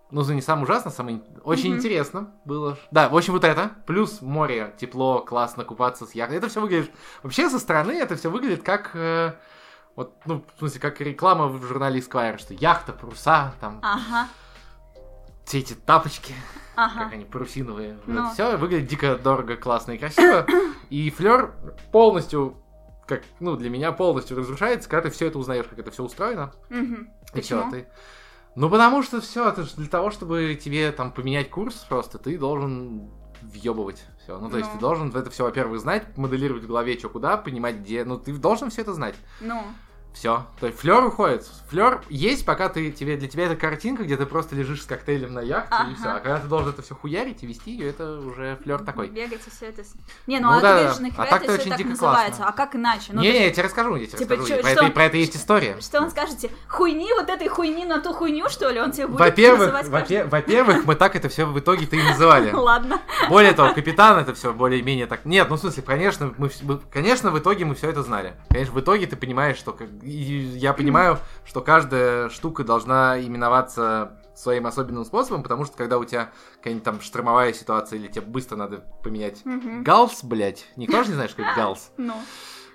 ну, 0.10 0.24
не 0.32 0.42
самое 0.42 0.64
ужасное, 0.66 0.92
самое 0.92 1.22
очень 1.44 1.70
Мгм. 1.72 1.78
интересно 1.80 2.32
было. 2.46 2.78
Да, 2.92 3.10
в 3.10 3.16
общем, 3.18 3.34
вот 3.34 3.44
это, 3.44 3.72
плюс 3.86 4.22
море, 4.22 4.74
тепло, 4.78 5.20
классно 5.20 5.64
купаться 5.66 6.06
с 6.06 6.14
яхтой, 6.16 6.38
это 6.38 6.48
все 6.50 6.62
выглядит, 6.62 6.92
вообще 7.24 7.50
со 7.50 7.60
стороны 7.60 7.92
это 7.92 8.16
все 8.16 8.30
выглядит 8.30 8.64
как, 8.64 8.92
э, 8.94 9.34
вот, 9.96 10.14
ну, 10.26 10.44
в 10.56 10.60
смысле, 10.60 10.80
как 10.80 11.00
реклама 11.02 11.48
в 11.48 11.62
журнале 11.66 12.00
Esquire, 12.00 12.38
что 12.38 12.54
яхта, 12.54 12.94
паруса, 12.94 13.54
там, 13.60 13.80
Ага, 13.82 14.28
все 15.46 15.60
эти 15.60 15.74
тапочки, 15.74 16.34
как 16.76 16.92
ага. 16.96 17.10
они 17.12 17.26
парусиновые. 17.26 17.98
Ну. 18.06 18.30
Все 18.32 18.58
выглядит 18.58 18.88
дико 18.88 19.16
дорого, 19.18 19.56
классно 19.58 19.92
и 19.94 19.98
красиво. 19.98 20.46
И 20.90 21.10
флер 21.10 21.54
полностью, 21.92 22.58
как, 23.08 23.24
ну, 23.40 23.56
для 23.56 23.70
меня 23.70 23.92
полностью 23.92 24.38
разрушается, 24.38 24.90
когда 24.90 25.10
ты 25.10 25.16
все 25.16 25.28
это 25.28 25.40
узнаешь, 25.40 25.66
как 25.66 25.80
это 25.80 25.92
все 25.92 26.04
устроено. 26.04 26.54
Мгм. 26.70 27.10
И 27.34 27.38
Почему? 27.38 27.72
ты. 27.72 27.88
Ну, 28.56 28.70
потому 28.70 29.02
что 29.02 29.22
все, 29.22 29.48
это 29.48 29.64
ж 29.64 29.74
для 29.74 29.88
того, 29.88 30.12
чтобы 30.12 30.60
тебе 30.62 30.92
там 30.92 31.12
поменять 31.12 31.50
курс 31.50 31.76
просто, 31.88 32.18
ты 32.18 32.38
должен 32.38 33.10
въебывать 33.42 34.04
все. 34.22 34.38
Ну, 34.38 34.50
то 34.50 34.58
есть 34.58 34.70
Ну. 34.70 34.76
ты 34.76 34.82
должен 34.82 35.16
это 35.16 35.30
все, 35.30 35.44
во-первых, 35.46 35.80
знать, 35.80 36.18
моделировать 36.18 36.64
в 36.64 36.68
голове, 36.68 36.98
что 36.98 37.10
куда, 37.10 37.38
понимать, 37.38 37.78
где. 37.78 38.04
Ну, 38.04 38.18
ты 38.18 38.34
должен 38.38 38.70
все 38.70 38.82
это 38.82 38.94
знать. 38.94 39.16
Ну, 39.40 39.64
Все. 40.14 40.46
То 40.60 40.68
есть 40.68 40.78
флер 40.80 41.04
уходит. 41.06 41.48
Флер 41.70 42.02
есть, 42.10 42.46
пока 42.46 42.68
ты 42.70 42.92
тебе 42.92 43.16
для 43.18 43.28
тебя 43.30 43.46
это 43.46 43.56
картинка, 43.56 44.04
где 44.04 44.18
ты 44.18 44.26
просто 44.26 44.56
лежишь 44.56 44.84
с 44.84 44.86
коктейлем 44.86 45.34
на 45.34 45.40
яхте 45.40 45.74
и 45.74 45.76
Ага. 45.78 45.96
все. 45.98 46.10
А 46.10 46.20
когда 46.20 46.40
ты 46.40 46.48
должен 46.48 46.70
это 46.70 46.82
все 46.82 46.94
хуярить 46.96 47.44
и 47.44 47.48
вести 47.48 47.72
ее, 47.72 47.90
это 47.90 48.20
уже 48.20 48.58
флер 48.64 48.80
такой. 48.80 49.08
бегать 49.08 49.42
и 49.48 49.50
все 49.50 49.68
это... 49.68 49.84
Не, 50.28 50.40
ну, 50.40 50.52
Ну 50.52 50.58
а 50.58 50.62
да, 50.62 50.78
ты 50.78 50.84
говоришь, 50.84 51.00
на 51.18 51.24
А 51.24 51.26
так-то 51.28 51.46
всё 51.48 51.54
очень 51.60 51.70
так 51.70 51.78
дико 51.78 51.90
называется. 51.92 52.38
классно. 52.38 52.48
А 52.48 52.52
как 52.52 52.76
иначе? 52.76 53.14
Ну, 53.14 53.22
не, 53.22 53.32
не, 53.32 53.44
я 53.46 53.52
тебе 53.52 53.64
расскажу, 53.64 53.96
я 53.96 54.06
тебе 54.06 54.18
Типа, 54.18 54.36
расскажу. 54.36 54.48
чё- 54.54 54.60
И 54.60 54.62
про, 54.62 54.70
что- 54.70 54.80
это, 54.82 54.86
и 54.88 54.94
про 54.94 55.04
это 55.06 55.18
есть 55.18 55.36
история. 55.38 55.78
Что 55.80 56.02
он 56.02 56.12
скажете? 56.12 56.50
Хуйни 56.68 57.14
вот 57.14 57.30
этой 57.30 57.48
хуйни 57.48 57.86
на 57.86 58.02
ту 58.02 58.14
хуйню, 58.14 58.50
что 58.50 58.70
ли? 58.70 58.80
Он 58.82 58.92
тебе 58.92 59.08
будет 59.08 59.20
Во-первых, 59.20 59.60
называть 59.74 59.88
во-пе- 59.88 60.26
во-первых, 60.26 60.86
мы 60.86 60.96
так 60.96 61.16
это 61.16 61.30
все 61.30 61.46
в 61.46 61.58
итоге 61.58 61.88
то 61.88 61.96
и 61.96 62.04
называли. 62.04 62.52
Ладно. 62.54 63.00
Более 63.30 63.54
того, 63.54 63.74
капитан 63.74 64.20
это 64.20 64.34
все 64.34 64.54
более-менее 64.54 65.08
так. 65.08 65.26
Нет, 65.26 65.50
ну 65.50 65.56
в 65.56 65.60
смысле, 65.60 65.84
конечно, 65.84 66.34
мы- 66.38 66.50
конечно, 66.92 67.32
в 67.32 67.40
итоге 67.40 67.64
мы 67.66 67.76
все 67.76 67.90
это 67.90 68.04
знали. 68.04 68.34
Конечно, 68.50 68.74
в 68.74 68.80
итоге 68.82 69.08
ты 69.08 69.16
понимаешь, 69.16 69.56
что 69.58 69.72
как- 69.72 69.88
и 70.02 70.08
я 70.58 70.74
понимаю, 70.74 71.18
что 71.46 71.62
каждая 71.62 72.30
штука 72.30 72.64
должна 72.64 73.20
именоваться 73.20 74.18
своим 74.36 74.66
особенным 74.66 75.06
способом, 75.06 75.44
потому 75.44 75.66
что 75.66 75.78
когда 75.78 75.98
у 75.98 76.06
тебя 76.06 76.32
какая-нибудь 76.58 76.84
там 76.84 77.02
штормовая 77.02 77.54
ситуация 77.54 78.00
или 78.00 78.08
тебе 78.08 78.22
быстро 78.22 78.56
надо 78.56 78.84
поменять 79.04 79.46
Мгм. 79.46 79.84
галс, 79.84 80.24
блядь, 80.24 80.66
никто 80.78 81.04
же 81.04 81.12
не 81.12 81.28
что 81.28 81.42
это 81.42 81.54
галс. 81.56 81.92
Ну. 81.98 82.14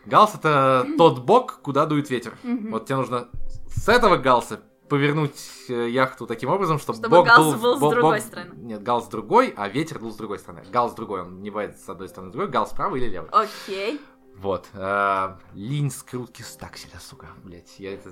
Галс 0.05 0.35
это 0.37 0.87
тот 0.99 1.19
бок, 1.25 1.59
куда 1.63 1.85
дует 1.87 2.11
ветер. 2.11 2.35
Вот 2.45 2.87
тебе 2.87 2.97
нужно 2.97 3.29
с 3.67 3.89
этого 3.89 4.17
галса 4.17 4.61
повернуть 4.89 5.35
э, 5.69 5.89
яхту 5.89 6.29
таким 6.29 6.49
образом, 6.49 6.79
чтобы, 6.79 6.99
Чтобы 6.99 7.17
бок 7.17 7.27
галс 7.27 7.55
был 7.57 7.77
с 7.77 7.81
бок- 7.81 7.91
другой 7.93 8.19
бок- 8.19 8.23
стороны. 8.25 8.51
Нет, 8.57 8.85
галс 8.85 9.09
другой, 9.09 9.53
а 9.57 9.67
ветер 9.69 9.99
дул 9.99 10.13
с 10.13 10.17
другой 10.17 10.39
стороны. 10.39 10.63
Галс 10.71 10.93
другой, 10.95 11.23
он 11.23 11.43
не 11.43 11.51
бывает 11.51 11.77
с 11.81 11.89
одной 11.89 12.09
стороны, 12.09 12.31
с 12.31 12.33
другой, 12.35 12.49
галс 12.53 12.71
правый 12.71 13.01
или 13.01 13.09
левый. 13.11 13.29
Окей. 13.33 14.01
Вот. 14.39 14.67
э, 14.75 15.35
Линь 15.55 15.91
скрутки 15.91 16.43
стакселя, 16.43 16.99
сука, 17.01 17.27
блять, 17.45 17.75
я 17.79 17.95
это 17.95 18.11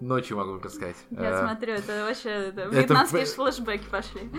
ночью 0.00 0.36
могу 0.36 0.58
рассказать. 0.60 0.96
Я 1.10 1.30
Э, 1.42 1.46
смотрю, 1.48 1.72
это 1.74 2.04
вообще 2.06 2.28
это, 2.28 2.60
это 2.62 2.70
вьетнамские 2.70 3.22
п- 3.22 3.26
флешбеки 3.26 3.84
пошли. 3.90 4.30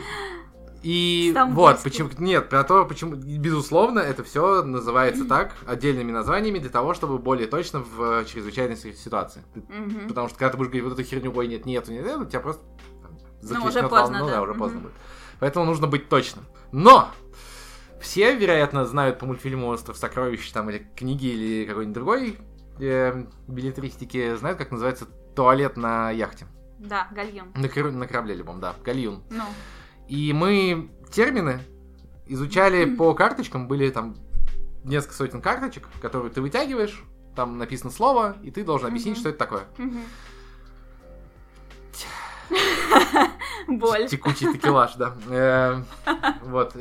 И 0.83 1.29
Стамбульский. 1.31 1.55
вот, 1.73 1.83
почему... 1.83 2.09
Нет, 2.23 2.47
про 2.49 2.63
то, 2.63 2.85
почему... 2.85 3.15
Безусловно, 3.15 3.99
это 3.99 4.23
все 4.23 4.61
называется 4.63 5.25
так, 5.25 5.55
отдельными 5.65 6.11
названиями, 6.11 6.59
для 6.59 6.69
того, 6.69 6.93
чтобы 6.93 7.17
более 7.17 7.47
точно 7.47 7.79
в 7.79 8.01
э, 8.21 8.25
чрезвычайной 8.25 8.77
си- 8.77 8.93
ситуации. 8.93 9.41
Мгм. 9.55 10.07
Потому 10.07 10.27
что 10.29 10.37
когда 10.37 10.51
ты 10.51 10.57
будешь 10.57 10.69
говорить 10.69 10.83
вот 10.83 10.93
эту 10.99 11.03
херню, 11.09 11.33
ой, 11.35 11.47
нет, 11.47 11.65
нету, 11.65 11.91
нет, 11.91 12.05
нет, 12.05 12.17
у 12.17 12.25
тебя 12.25 12.39
просто 12.39 12.61
там, 13.01 13.17
захлестнёт 13.41 13.69
уже 13.69 13.81
волна. 13.87 13.99
поздно, 14.01 14.19
Ну 14.19 14.25
да. 14.27 14.31
да, 14.33 14.41
уже 14.43 14.53
поздно 14.53 14.75
Мгм. 14.77 14.83
будет. 14.89 14.93
Поэтому 15.39 15.65
нужно 15.65 15.87
быть 15.87 16.07
точным. 16.07 16.45
Но! 16.71 17.09
Все, 18.05 18.35
вероятно, 18.35 18.85
знают 18.85 19.17
по 19.17 19.25
мультфильму 19.25 19.67
«Остров 19.67 19.97
сокровищ» 19.97 20.51
там, 20.51 20.69
или 20.69 20.87
книги, 20.95 21.25
или 21.25 21.65
какой-нибудь 21.65 21.95
другой 21.95 22.37
э, 22.79 23.25
билетристики, 23.47 24.35
знают, 24.35 24.59
как 24.59 24.69
называется 24.69 25.05
туалет 25.35 25.75
на 25.75 26.11
яхте. 26.11 26.45
Да, 26.77 27.07
гальюн. 27.11 27.51
На, 27.55 27.67
кор- 27.67 27.91
на 27.91 28.05
корабле 28.07 28.35
любом, 28.35 28.59
да, 28.59 28.75
гальюн. 28.83 29.23
Ну, 29.31 29.43
И 30.07 30.33
мы 30.33 30.91
термины 31.11 31.61
изучали 32.27 32.85
по 32.95 33.15
карточкам, 33.15 33.67
были 33.67 33.89
там 33.89 34.17
несколько 34.83 35.15
сотен 35.15 35.41
карточек, 35.41 35.87
которые 35.99 36.31
ты 36.31 36.41
вытягиваешь, 36.41 37.03
там 37.35 37.57
написано 37.57 37.89
слово, 37.89 38.37
и 38.43 38.51
ты 38.51 38.63
должен 38.63 38.87
объяснить, 38.87 39.17
что 39.17 39.29
это 39.29 39.39
такое. 39.39 39.63
Боль. 43.67 44.07
Текучий 44.07 44.53
текелаж, 44.53 44.93
да. 44.93 45.15
Э, 45.27 45.81
Вот. 46.43 46.75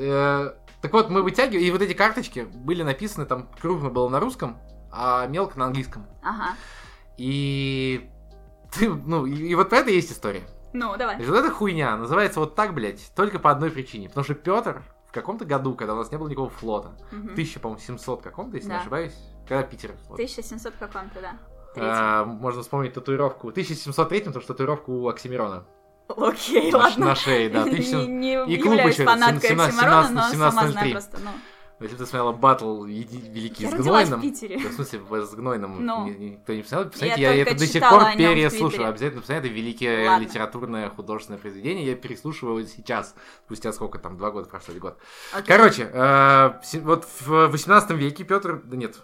Так 0.85 0.93
вот, 0.93 1.09
мы 1.09 1.23
вытягивали, 1.23 1.65
и 1.65 1.71
вот 1.71 1.81
эти 1.81 1.95
карточки 1.95 2.41
были 2.41 2.83
написаны, 2.83 3.25
там 3.25 3.49
крупно 3.59 3.89
было 3.89 4.11
на 4.11 4.21
русском, 4.21 4.59
а 4.93 5.27
мелко 5.27 5.59
на 5.59 5.65
английском. 5.65 6.05
Ага. 6.23 6.51
И 7.17 8.11
ты, 8.71 8.91
ну, 8.91 9.25
и, 9.25 9.35
и 9.35 9.55
вот 9.55 9.71
про 9.71 9.79
это 9.79 9.89
есть 9.89 10.13
история. 10.13 10.43
Ну, 10.75 10.95
давай. 10.99 11.17
есть 11.17 11.31
вот 11.31 11.39
эта 11.39 11.51
хуйня 11.51 11.97
называется 11.97 12.39
вот 12.39 12.55
так, 12.55 12.75
блядь, 12.75 13.11
только 13.17 13.39
по 13.39 13.51
одной 13.51 13.71
причине. 13.71 14.11
Потому 14.11 14.25
что 14.25 14.35
Петр 14.35 14.83
в 15.07 15.13
каком-то 15.13 15.47
году, 15.47 15.75
когда 15.75 15.95
у 15.95 15.97
нас 15.97 16.13
не 16.13 16.19
было 16.19 16.29
никакого 16.29 16.51
флота, 16.51 16.91
Мгм. 17.11 17.29
в 17.29 17.33
1000, 17.33 17.61
по-моему, 17.61 17.81
700 17.81 18.21
каком-то, 18.21 18.57
если 18.57 18.69
Да. 18.69 18.75
не 18.75 18.81
ошибаюсь, 18.83 19.15
когда 19.49 19.63
Питер 19.63 19.95
флот. 20.07 20.19
1700 20.19 20.75
каком-то, 20.79 21.19
да. 21.23 21.39
А, 21.77 22.27
можно 22.27 22.61
вспомнить 22.61 22.93
татуировку. 22.93 23.49
В 23.49 23.53
1703, 23.53 24.27
потому 24.27 24.43
что 24.43 24.53
татуировку 24.53 24.93
у 24.93 25.09
Оксимирона. 25.09 25.65
Окей, 26.09 26.71
На, 26.71 26.79
ладно. 26.79 27.07
на 27.07 27.15
шее, 27.15 27.49
да. 27.49 27.59
Не, 27.65 27.71
1700. 27.71 28.09
не 28.09 28.33
и 28.55 28.59
клуб 28.61 28.81
еще, 28.81 29.05
фанаткой 29.05 29.49
17, 29.51 29.75
Оксимирона, 29.75 30.11
но 30.11 30.31
17, 30.31 30.39
сама 30.39 30.51
17, 30.51 30.73
знаю 30.73 30.85
03. 30.85 30.93
просто, 30.93 31.19
ну. 31.25 31.31
Если 31.81 31.97
ты 31.97 32.07
смотрела 32.07 32.33
батл 32.33 32.85
Великий 32.85 33.65
Я 33.65 33.71
с 33.71 33.73
родилась 33.73 34.09
в 34.09 34.21
Питере. 34.21 34.61
да, 34.63 34.69
в 34.69 34.73
смысле, 34.75 35.01
с 35.27 35.35
Гнойным 35.35 35.85
Ну. 35.85 36.07
ни- 36.07 36.11
никто 36.31 36.53
не 36.55 36.63
посмотрел, 36.63 36.91
посмотрите, 36.91 37.21
Я 37.21 37.33
я, 37.33 37.43
это 37.43 37.59
до 37.59 37.67
сих 37.67 37.89
пор 37.89 38.05
переслушиваю, 38.17 38.89
обязательно 38.91 39.21
посмотрите, 39.23 39.49
это 39.49 39.57
великое 39.61 40.09
Ладно. 40.09 40.25
литературное 40.25 40.89
художественное 40.91 41.41
произведение, 41.41 41.85
я 41.85 41.95
переслушиваю 41.97 42.59
его 42.61 42.69
сейчас, 42.69 43.15
спустя 43.47 43.73
сколько 43.73 43.99
там, 43.99 44.17
два 44.17 44.31
года 44.31 44.49
прошло 44.49 44.73
или 44.73 44.79
год. 44.79 44.99
Окей. 45.33 45.47
Короче, 45.49 45.91
э, 45.93 46.53
вот 46.81 47.07
в 47.21 47.49
18 47.49 47.97
веке 47.97 48.23
Петр, 48.25 48.63
да 48.65 48.77
нет, 48.77 48.97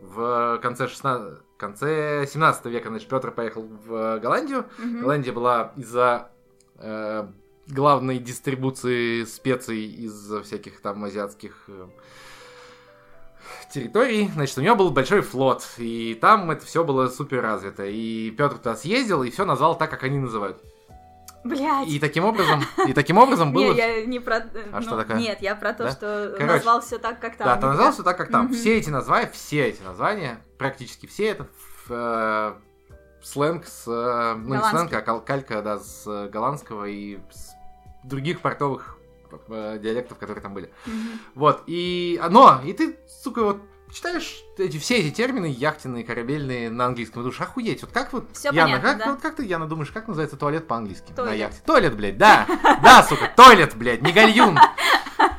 в 0.00 0.58
конце 0.62 0.86
16, 0.88 1.40
конце 1.58 2.26
17 2.32 2.66
века, 2.66 2.90
значит, 2.90 3.08
Петр 3.08 3.32
поехал 3.32 3.62
в 3.86 4.18
Голландию, 4.20 4.66
Мгм. 4.78 5.00
Голландия 5.00 5.32
была 5.32 5.72
из-за 5.76 6.28
э, 6.78 7.26
главной 7.66 8.18
дистрибуции 8.18 9.24
специй 9.24 9.84
из 9.86 10.30
всяких 10.44 10.80
там 10.80 11.04
азиатских 11.04 11.64
э, 11.68 11.86
территорий, 13.72 14.30
значит, 14.34 14.58
у 14.58 14.60
него 14.60 14.76
был 14.76 14.90
большой 14.90 15.20
флот, 15.22 15.66
и 15.78 16.16
там 16.20 16.50
это 16.50 16.64
все 16.64 16.84
было 16.84 17.08
супер 17.08 17.42
развито. 17.42 17.84
И 17.86 18.30
Петр 18.30 18.58
туда 18.58 18.76
съездил 18.76 19.22
и 19.22 19.30
все 19.30 19.44
назвал 19.44 19.76
так, 19.76 19.90
как 19.90 20.02
они 20.04 20.18
называют. 20.18 20.58
Блять. 21.44 21.88
И 21.88 21.98
таким 21.98 22.24
образом, 22.24 22.62
и 22.86 22.94
таким 22.94 23.18
образом 23.18 23.52
было. 23.52 23.72
Не, 23.72 23.76
я 23.76 24.06
не 24.06 24.18
про... 24.18 24.36
А 24.36 24.46
ну, 24.72 24.80
что 24.80 24.96
такое? 24.96 25.18
Нет, 25.18 25.42
я 25.42 25.54
про 25.54 25.74
то, 25.74 25.84
Да? 25.84 25.90
что 25.90 26.34
Короче. 26.38 26.54
назвал 26.54 26.80
все 26.80 26.98
так, 26.98 27.20
как 27.20 27.36
там. 27.36 27.46
Да, 27.46 27.56
ты 27.56 27.66
назвал 27.66 27.92
все 27.92 28.02
так, 28.02 28.16
как 28.16 28.30
там. 28.30 28.50
Все 28.52 28.78
эти 28.78 28.88
названия, 28.88 29.30
все 29.30 29.66
эти 29.66 29.82
названия, 29.82 30.40
практически 30.56 31.06
все 31.06 31.26
это 31.28 31.46
э, 31.90 32.54
сленг 33.24 33.66
с... 33.66 33.84
э, 33.86 34.34
ну, 34.36 34.54
не 34.54 34.62
сленг, 34.70 34.92
а 34.92 35.00
кал- 35.00 35.20
калька, 35.20 35.62
да, 35.62 35.78
с 35.78 36.04
э, 36.06 36.28
голландского 36.28 36.84
и 36.84 37.18
с 37.30 37.54
других 38.02 38.40
портовых 38.40 38.98
э, 39.48 39.78
диалектов, 39.82 40.18
которые 40.18 40.42
там 40.42 40.54
были. 40.54 40.70
Вот, 41.34 41.62
и... 41.66 42.18
а, 42.22 42.28
Но, 42.28 42.60
и 42.64 42.72
ты, 42.72 42.96
сука, 43.22 43.42
вот 43.44 43.62
читаешь 43.92 44.42
эти, 44.58 44.78
все 44.78 44.96
эти 44.98 45.14
термины 45.14 45.46
яхтенные, 45.46 46.04
корабельные 46.04 46.70
на 46.70 46.86
английском, 46.86 47.22
и 47.22 47.24
думаешь, 47.24 47.40
охуеть, 47.40 47.82
вот 47.82 47.92
как 47.92 48.12
вот, 48.12 48.26
Всё 48.32 48.50
Яна, 48.50 48.72
понятно, 48.78 48.88
как, 48.88 48.98
да. 48.98 49.10
вот 49.12 49.20
как 49.20 49.36
ты, 49.36 49.44
Яна, 49.44 49.66
думаешь, 49.66 49.90
как 49.90 50.08
называется 50.08 50.36
туалет 50.36 50.66
по-английски 50.66 51.12
на 51.16 51.32
яхте? 51.32 51.60
Туалет, 51.64 51.96
блядь, 51.96 52.18
да, 52.18 52.46
да, 52.82 53.02
сука, 53.02 53.32
туалет, 53.36 53.74
блядь, 53.76 54.02
не 54.02 54.12
гальюн. 54.12 54.58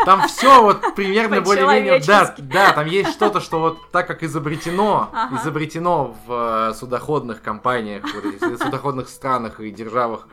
Там 0.05 0.27
все 0.27 0.61
вот 0.61 0.95
примерно 0.95 1.41
более-менее, 1.41 1.99
да, 2.05 2.33
да, 2.37 2.71
там 2.73 2.85
есть 2.87 3.11
что-то, 3.11 3.39
что 3.39 3.59
вот 3.59 3.91
так 3.91 4.07
как 4.07 4.23
изобретено, 4.23 5.09
Ага. 5.13 5.37
изобретено 5.41 6.15
в 6.25 6.69
э, 6.71 6.73
судоходных 6.75 7.41
компаниях, 7.41 8.03
этих 8.15 8.57
судоходных 8.61 9.09
странах 9.09 9.59
и 9.59 9.71
державах, 9.71 10.27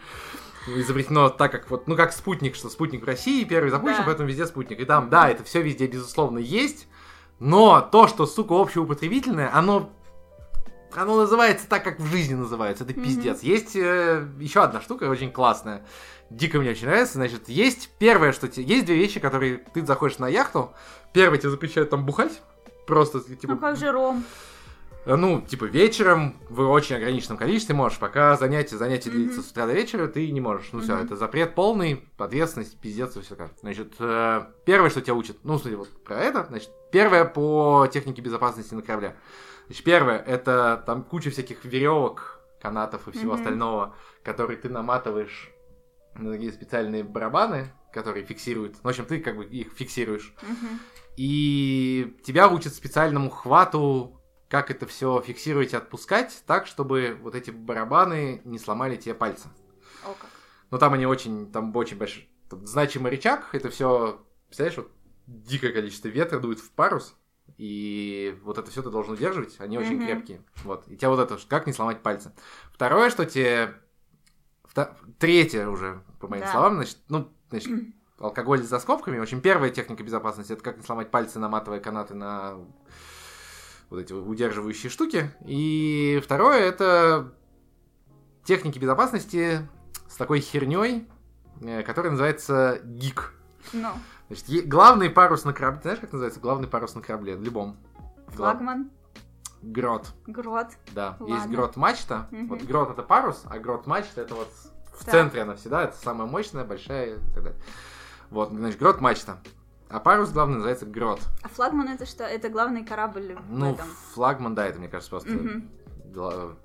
изобретено 0.66 1.28
так, 1.28 1.50
как 1.52 1.70
вот, 1.70 1.88
ну, 1.88 1.96
как 1.96 2.12
спутник, 2.12 2.54
что 2.54 2.68
спутник 2.68 3.02
в 3.02 3.06
России 3.06 3.44
первый 3.44 3.70
запущен, 3.70 3.98
Да. 3.98 4.04
поэтому 4.06 4.28
везде 4.28 4.46
спутник. 4.46 4.80
И 4.80 4.84
там, 4.84 5.08
да, 5.10 5.28
это 5.28 5.42
все 5.44 5.62
везде, 5.62 5.86
безусловно, 5.86 6.38
есть, 6.38 6.86
но 7.40 7.80
то, 7.80 8.06
что, 8.08 8.26
сука, 8.26 8.52
общеупотребительное, 8.52 9.50
оно 9.52 9.90
оно 10.94 11.16
называется 11.16 11.66
так, 11.68 11.82
как 11.84 11.98
в 11.98 12.04
жизни 12.06 12.34
называется. 12.34 12.84
Это 12.84 12.92
Мгм. 12.92 13.02
пиздец. 13.02 13.42
Есть 13.42 13.74
еще 13.74 14.62
одна 14.62 14.82
штука 14.82 15.04
очень 15.04 15.32
классная. 15.32 15.86
Дико 16.36 16.58
мне 16.58 16.70
очень 16.70 16.86
нравится. 16.86 17.14
Значит, 17.14 17.48
есть 17.48 17.90
первое, 17.98 18.32
что 18.32 18.48
тебе... 18.48 18.64
Есть 18.64 18.86
две 18.86 18.96
вещи, 18.96 19.20
которые 19.20 19.58
ты 19.74 19.84
заходишь 19.84 20.18
на 20.18 20.28
яхту. 20.28 20.72
Первое, 21.12 21.38
тебе 21.38 21.50
запрещают 21.50 21.90
там 21.90 22.04
бухать. 22.06 22.42
Просто, 22.86 23.20
типа... 23.20 23.54
Ну 23.54 23.58
как 23.58 23.76
же 23.76 23.92
Ром? 23.92 24.24
Э, 25.04 25.14
Ну, 25.16 25.40
типа, 25.40 25.64
вечером 25.64 26.36
в 26.48 26.60
очень 26.70 26.96
ограниченном 26.96 27.36
количестве 27.36 27.74
можешь, 27.74 27.98
пока 27.98 28.36
занятие, 28.36 28.76
занятие 28.76 29.10
Мгм. 29.10 29.18
длится 29.18 29.42
с 29.42 29.50
утра 29.50 29.66
до 29.66 29.72
вечера, 29.72 30.06
ты 30.08 30.30
не 30.30 30.40
можешь. 30.40 30.70
Ну 30.72 30.80
все, 30.80 30.94
Мгм. 30.94 31.04
это 31.04 31.16
запрет 31.16 31.54
полный, 31.54 32.08
ответственность, 32.18 32.78
пиздец 32.80 33.16
и 33.16 33.20
все 33.20 33.34
так. 33.34 33.50
Значит, 33.60 33.94
э, 33.98 34.42
первое, 34.64 34.90
что 34.90 35.00
тебя 35.00 35.14
учат, 35.14 35.36
ну, 35.44 35.58
смотри, 35.58 35.76
вот 35.76 35.88
про 36.04 36.16
это, 36.18 36.46
значит, 36.48 36.70
первое 36.92 37.24
по 37.24 37.86
технике 37.92 38.22
безопасности 38.22 38.74
на 38.74 38.82
корабле. 38.82 39.16
Значит, 39.66 39.84
первое, 39.84 40.18
это 40.18 40.82
там 40.86 41.02
куча 41.04 41.30
всяких 41.30 41.64
веревок, 41.64 42.38
канатов 42.60 43.06
и 43.08 43.10
всего 43.12 43.32
Мгм. 43.32 43.40
остального, 43.40 43.94
которые 44.22 44.56
ты 44.56 44.68
наматываешь 44.68 45.51
на 46.14 46.32
такие 46.32 46.52
специальные 46.52 47.04
барабаны, 47.04 47.72
которые 47.92 48.24
фиксируют. 48.24 48.74
Ну, 48.76 48.80
в 48.82 48.88
общем, 48.88 49.04
ты 49.04 49.20
как 49.20 49.36
бы 49.36 49.44
их 49.44 49.72
фиксируешь. 49.72 50.34
Мгм. 50.42 50.80
И 51.16 52.16
тебя 52.24 52.48
учат 52.48 52.74
специальному 52.74 53.30
хвату, 53.30 54.20
как 54.48 54.70
это 54.70 54.86
все 54.86 55.20
фиксировать 55.20 55.72
и 55.72 55.76
отпускать, 55.76 56.42
так, 56.46 56.66
чтобы 56.66 57.18
вот 57.22 57.34
эти 57.34 57.50
барабаны 57.50 58.40
не 58.44 58.58
сломали 58.58 58.96
тебе 58.96 59.14
пальцы. 59.14 59.48
О, 60.04 60.14
как. 60.14 60.30
Но 60.70 60.78
там 60.78 60.94
они 60.94 61.06
очень, 61.06 61.50
там 61.52 61.74
очень 61.76 61.98
большой, 61.98 62.28
тут 62.48 62.66
значимый 62.66 63.10
рычаг, 63.10 63.48
это 63.52 63.68
все, 63.68 64.24
представляешь, 64.46 64.78
вот 64.78 64.90
дикое 65.26 65.72
количество 65.72 66.08
ветра 66.08 66.38
дует 66.38 66.60
в 66.60 66.70
парус, 66.70 67.14
и 67.58 68.38
вот 68.42 68.58
это 68.58 68.70
все 68.70 68.82
ты 68.82 68.90
должен 68.90 69.12
удерживать, 69.14 69.56
они 69.60 69.78
очень 69.78 69.96
Мгм. 69.96 70.06
крепкие. 70.06 70.44
Вот. 70.64 70.88
И 70.88 70.96
тебя 70.96 71.10
вот 71.10 71.20
это, 71.20 71.38
как 71.48 71.66
не 71.66 71.72
сломать 71.72 72.02
пальцы. 72.02 72.32
Второе, 72.72 73.10
что 73.10 73.26
тебе... 73.26 73.74
Третье 75.18 75.68
уже, 75.68 76.02
по 76.20 76.28
моим 76.28 76.44
Да. 76.44 76.50
словам, 76.52 76.74
значит, 76.76 76.98
ну, 77.08 77.30
значит, 77.50 77.70
алкоголь 78.18 78.62
за 78.62 78.78
скобками. 78.78 79.18
В 79.18 79.22
общем, 79.22 79.40
первая 79.40 79.70
техника 79.70 80.02
безопасности 80.02 80.52
это 80.52 80.62
как 80.62 80.76
не 80.78 80.82
сломать 80.82 81.10
пальцы, 81.10 81.38
наматывая 81.38 81.80
канаты 81.80 82.14
на 82.14 82.54
вот 83.90 83.98
эти 84.00 84.12
удерживающие 84.12 84.90
штуки. 84.90 85.30
И 85.44 86.20
второе 86.24 86.60
это 86.60 87.34
техники 88.44 88.78
безопасности 88.78 89.68
с 90.08 90.16
такой 90.16 90.40
херней, 90.40 91.08
э, 91.60 91.82
которая 91.82 92.10
называется 92.12 92.80
гик. 92.84 93.34
Ну, 93.72 93.90
Значит, 94.28 94.66
главный 94.66 95.10
парус 95.10 95.44
на 95.44 95.52
корабле. 95.52 95.82
Знаешь, 95.82 95.98
как 96.00 96.12
называется 96.12 96.40
главный 96.40 96.66
парус 96.68 96.94
на 96.94 97.02
корабле? 97.02 97.36
В 97.36 97.42
любом. 97.42 97.76
Флагман, 98.28 98.90
Грот. 99.62 100.08
грот. 100.26 100.68
Да. 100.92 101.16
Есть 101.20 101.30
Ладно. 101.30 101.54
грот 101.56 101.76
мачта. 101.76 102.26
Мгм. 102.30 102.48
Вот 102.48 102.62
грот 102.62 102.90
это 102.90 103.02
парус, 103.02 103.44
а 103.48 103.58
грот 103.58 103.86
мачта 103.86 104.20
это 104.22 104.34
вот 104.34 104.48
в 104.92 105.04
Так. 105.04 105.12
центре 105.12 105.42
она 105.42 105.54
всегда. 105.54 105.84
Это 105.84 105.96
самая 105.96 106.26
мощная, 106.28 106.64
большая 106.64 107.16
и 107.16 107.18
так 107.34 107.44
далее. 107.44 107.60
Вот, 108.30 108.50
значит, 108.50 108.78
грот 108.78 109.00
мачта. 109.00 109.38
А 109.88 110.00
парус 110.00 110.30
главный 110.30 110.54
называется 110.56 110.86
грот. 110.86 111.20
А 111.42 111.48
флагман 111.48 111.88
это 111.88 112.06
что? 112.06 112.24
Это 112.24 112.48
главный 112.48 112.84
корабль 112.84 113.34
в 113.36 113.52
Ну, 113.52 113.74
этом. 113.74 113.86
флагман, 114.14 114.54
да, 114.54 114.66
это, 114.66 114.78
мне 114.78 114.88
кажется, 114.88 115.10
просто... 115.10 115.30
Гла- 116.06 116.56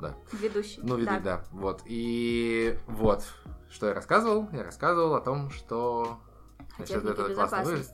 Да. 0.00 0.14
Ведущий. 0.32 0.80
Ну, 0.82 0.96
видно, 0.96 1.16
Так. 1.16 1.22
да. 1.22 1.44
Вот. 1.52 1.82
И 1.84 2.78
вот, 2.86 3.22
что 3.70 3.86
я 3.86 3.94
рассказывал? 3.94 4.48
Я 4.52 4.64
рассказывал 4.64 5.14
о 5.14 5.20
том, 5.20 5.50
что... 5.50 6.18
Значит, 6.76 7.04
это 7.04 7.34
классно 7.34 7.62
выглядит. 7.64 7.90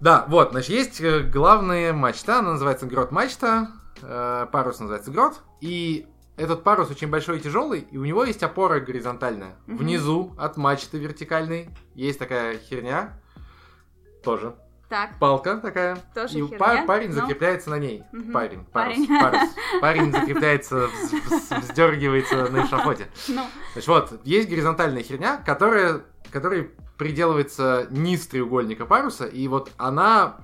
Да, 0.00 0.24
вот, 0.28 0.50
значит, 0.50 0.70
есть 0.70 1.00
э, 1.00 1.20
главная 1.20 1.92
мачта, 1.92 2.38
она 2.40 2.52
называется 2.52 2.86
грот 2.86 3.12
мачта, 3.12 3.68
э, 4.02 4.46
парус 4.52 4.78
называется 4.80 5.10
грот, 5.10 5.40
и 5.60 6.06
этот 6.36 6.62
парус 6.64 6.90
очень 6.90 7.08
большой 7.08 7.38
и 7.38 7.40
тяжелый, 7.40 7.80
и 7.80 7.96
у 7.96 8.04
него 8.04 8.24
есть 8.24 8.42
опора 8.42 8.78
горизонтальная. 8.80 9.56
Мгм. 9.66 9.78
Внизу 9.78 10.34
от 10.38 10.56
мачты 10.58 10.98
вертикальной 10.98 11.70
есть 11.94 12.18
такая 12.18 12.58
херня, 12.58 13.18
тоже 14.22 14.54
Так, 14.88 15.18
палка 15.18 15.56
такая, 15.56 15.96
Тоже 16.14 16.38
и 16.38 16.42
херня, 16.42 16.58
па- 16.58 16.84
парень 16.86 17.08
ну. 17.08 17.14
закрепляется 17.14 17.70
на 17.70 17.78
ней. 17.78 18.04
Мгм. 18.12 18.32
Парень, 18.32 18.64
парус, 18.66 18.94
Парень. 18.96 19.20
парус. 19.20 19.50
Парень 19.80 20.12
закрепляется, 20.12 20.76
вз- 20.76 21.22
вз- 21.28 21.60
вздергивается 21.60 22.48
на 22.50 22.64
эшафоте. 22.66 23.08
ну, 23.28 23.42
Значит, 23.72 23.88
вот, 23.88 24.20
есть 24.24 24.48
горизонтальная 24.48 25.02
херня, 25.02 25.38
которая, 25.38 26.02
которой 26.36 26.70
приделывается 26.98 27.86
низ 27.90 28.26
треугольника 28.26 28.86
паруса, 28.86 29.26
и 29.26 29.48
вот 29.48 29.70
она 29.76 30.38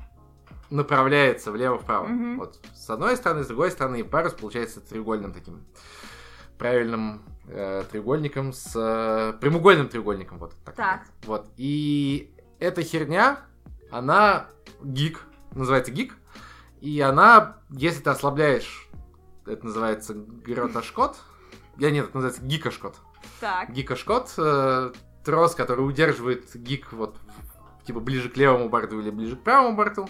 направляется 0.70 1.52
влево-вправо. 1.52 2.06
Мгм. 2.06 2.38
Вот 2.38 2.58
с 2.74 2.88
одной 2.90 3.16
стороны, 3.16 3.44
с 3.44 3.46
другой 3.46 3.70
стороны, 3.70 4.00
и 4.00 4.02
парус 4.02 4.32
получается 4.32 4.80
треугольным 4.80 5.32
таким 5.32 5.64
правильным 6.58 7.22
э, 7.46 7.84
треугольником 7.90 8.52
с 8.52 8.72
э, 8.74 9.34
прямоугольным 9.40 9.88
треугольником, 9.88 10.38
вот 10.38 10.54
так. 10.64 10.74
Так. 10.74 11.02
Вот. 11.24 11.46
И 11.56 12.34
эта 12.58 12.82
херня, 12.82 13.40
она 13.90 14.46
гик, 14.82 15.20
называется 15.54 15.92
гик, 15.92 16.16
и 16.80 17.00
она, 17.00 17.58
если 17.70 18.02
ты 18.02 18.10
ослабляешь, 18.10 18.88
это 19.46 19.66
называется 19.66 20.14
гротошкот, 20.14 21.16
я 21.78 21.90
нет, 21.90 22.06
это 22.06 22.16
называется 22.16 22.42
гикошкот. 22.42 22.96
так. 23.40 23.70
Гикошкот, 23.70 24.34
э, 24.38 24.92
трос, 25.24 25.54
который 25.54 25.80
удерживает 25.80 26.54
гик 26.54 26.92
вот 26.92 27.16
типа 27.86 28.00
ближе 28.00 28.28
к 28.28 28.36
левому 28.36 28.68
борту 28.68 29.00
или 29.00 29.10
ближе 29.10 29.36
к 29.36 29.42
правому 29.42 29.76
борту, 29.76 30.08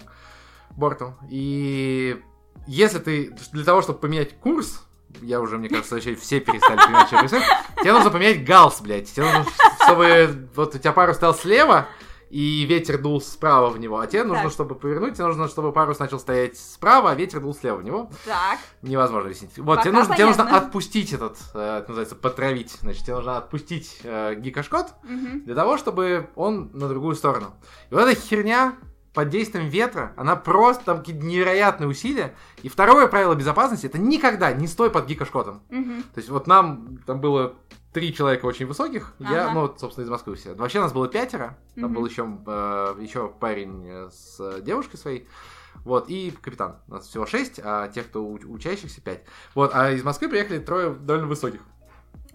борту. 0.71 1.15
И 1.29 2.21
если 2.67 2.99
ты 2.99 3.35
для 3.51 3.63
того, 3.63 3.81
чтобы 3.81 3.99
поменять 3.99 4.37
курс, 4.39 4.83
я 5.21 5.41
уже, 5.41 5.57
мне 5.57 5.69
кажется, 5.69 5.95
вообще 5.95 6.15
все 6.15 6.39
перестали 6.39 6.79
что 7.07 7.17
происходит, 7.17 7.45
тебе 7.81 7.93
нужно 7.93 8.09
поменять 8.09 8.43
галс, 8.45 8.81
блядь. 8.81 9.11
Тебе 9.11 9.25
нужно, 9.25 9.45
чтобы 9.83 10.49
вот 10.55 10.75
у 10.75 10.77
тебя 10.77 10.91
парус 10.91 11.17
стоял 11.17 11.35
слева, 11.35 11.87
и 12.33 12.65
ветер 12.65 12.97
дул 12.99 13.21
справа 13.21 13.69
в 13.69 13.79
него, 13.79 13.99
а 13.99 14.07
тебе 14.07 14.23
нужно, 14.23 14.45
Так. 14.45 14.51
чтобы 14.51 14.73
повернуть, 14.73 15.13
тебе 15.13 15.27
нужно, 15.27 15.47
чтобы 15.47 15.71
парус 15.71 15.99
начал 15.99 16.17
стоять 16.17 16.57
справа, 16.57 17.11
а 17.11 17.13
ветер 17.13 17.39
дул 17.41 17.53
слева 17.53 17.77
в 17.77 17.83
него 17.83 18.09
Так. 18.25 18.57
невозможно 18.81 19.27
объяснить. 19.27 19.55
Вот, 19.59 19.81
тебе 19.83 19.91
Пока 19.91 19.99
нужно, 19.99 20.15
тебе 20.15 20.25
нужно 20.25 20.57
отпустить 20.57 21.13
этот, 21.13 21.37
э, 21.53 21.77
это 21.77 21.89
называется, 21.89 22.15
потравить. 22.15 22.71
Значит, 22.81 23.03
тебе 23.03 23.17
нужно 23.17 23.37
отпустить 23.37 23.99
э, 24.03 24.33
гикошкот 24.33 24.95
Мгм. 25.03 25.43
для 25.45 25.53
того, 25.53 25.77
чтобы 25.77 26.31
он 26.35 26.71
на 26.73 26.87
другую 26.89 27.13
сторону. 27.13 27.53
И 27.91 27.93
вот 27.93 28.01
эта 28.01 28.19
херня 28.19 28.77
под 29.13 29.29
действием 29.29 29.67
ветра, 29.69 30.13
она 30.17 30.35
просто 30.35 30.85
там 30.85 30.97
какие-то 31.01 31.23
невероятные 31.23 31.87
усилия. 31.87 32.33
И 32.63 32.67
второе 32.67 33.05
правило 33.05 33.35
безопасности, 33.35 33.85
это 33.85 33.99
никогда 33.99 34.51
не 34.53 34.65
стой 34.65 34.89
под 34.89 35.05
гикошкотом. 35.05 35.61
Мгм. 35.69 36.01
То 36.01 36.17
есть 36.17 36.29
вот 36.31 36.47
нам 36.47 36.97
там 37.05 37.21
было 37.21 37.53
три 37.93 38.13
человека 38.13 38.45
очень 38.45 38.65
высоких, 38.65 39.13
я, 39.19 39.45
Ага. 39.45 39.51
ну, 39.53 39.61
вот, 39.61 39.79
собственно, 39.79 40.05
из 40.05 40.09
Москвы 40.09 40.35
все. 40.35 40.53
Вообще 40.55 40.79
нас 40.81 40.91
было 40.93 41.07
пятеро, 41.07 41.57
там 41.75 41.85
Мгм. 41.85 41.93
был 41.93 42.05
еще, 42.05 42.37
э, 42.45 42.95
еще 42.99 43.29
парень 43.39 43.85
э, 43.87 44.09
с 44.11 44.39
э, 44.39 44.61
девушкой 44.61 44.97
своей, 44.97 45.27
вот, 45.85 46.09
и 46.09 46.31
капитан. 46.41 46.77
У 46.87 46.93
нас 46.93 47.07
всего 47.07 47.25
шесть, 47.25 47.59
а 47.63 47.87
тех, 47.87 48.07
кто 48.07 48.23
у- 48.23 48.39
учащихся, 48.51 49.01
пять. 49.01 49.23
Вот, 49.55 49.71
а 49.73 49.91
из 49.91 50.03
Москвы 50.03 50.29
приехали 50.29 50.59
трое 50.59 50.89
довольно 50.93 51.27
высоких. 51.27 51.61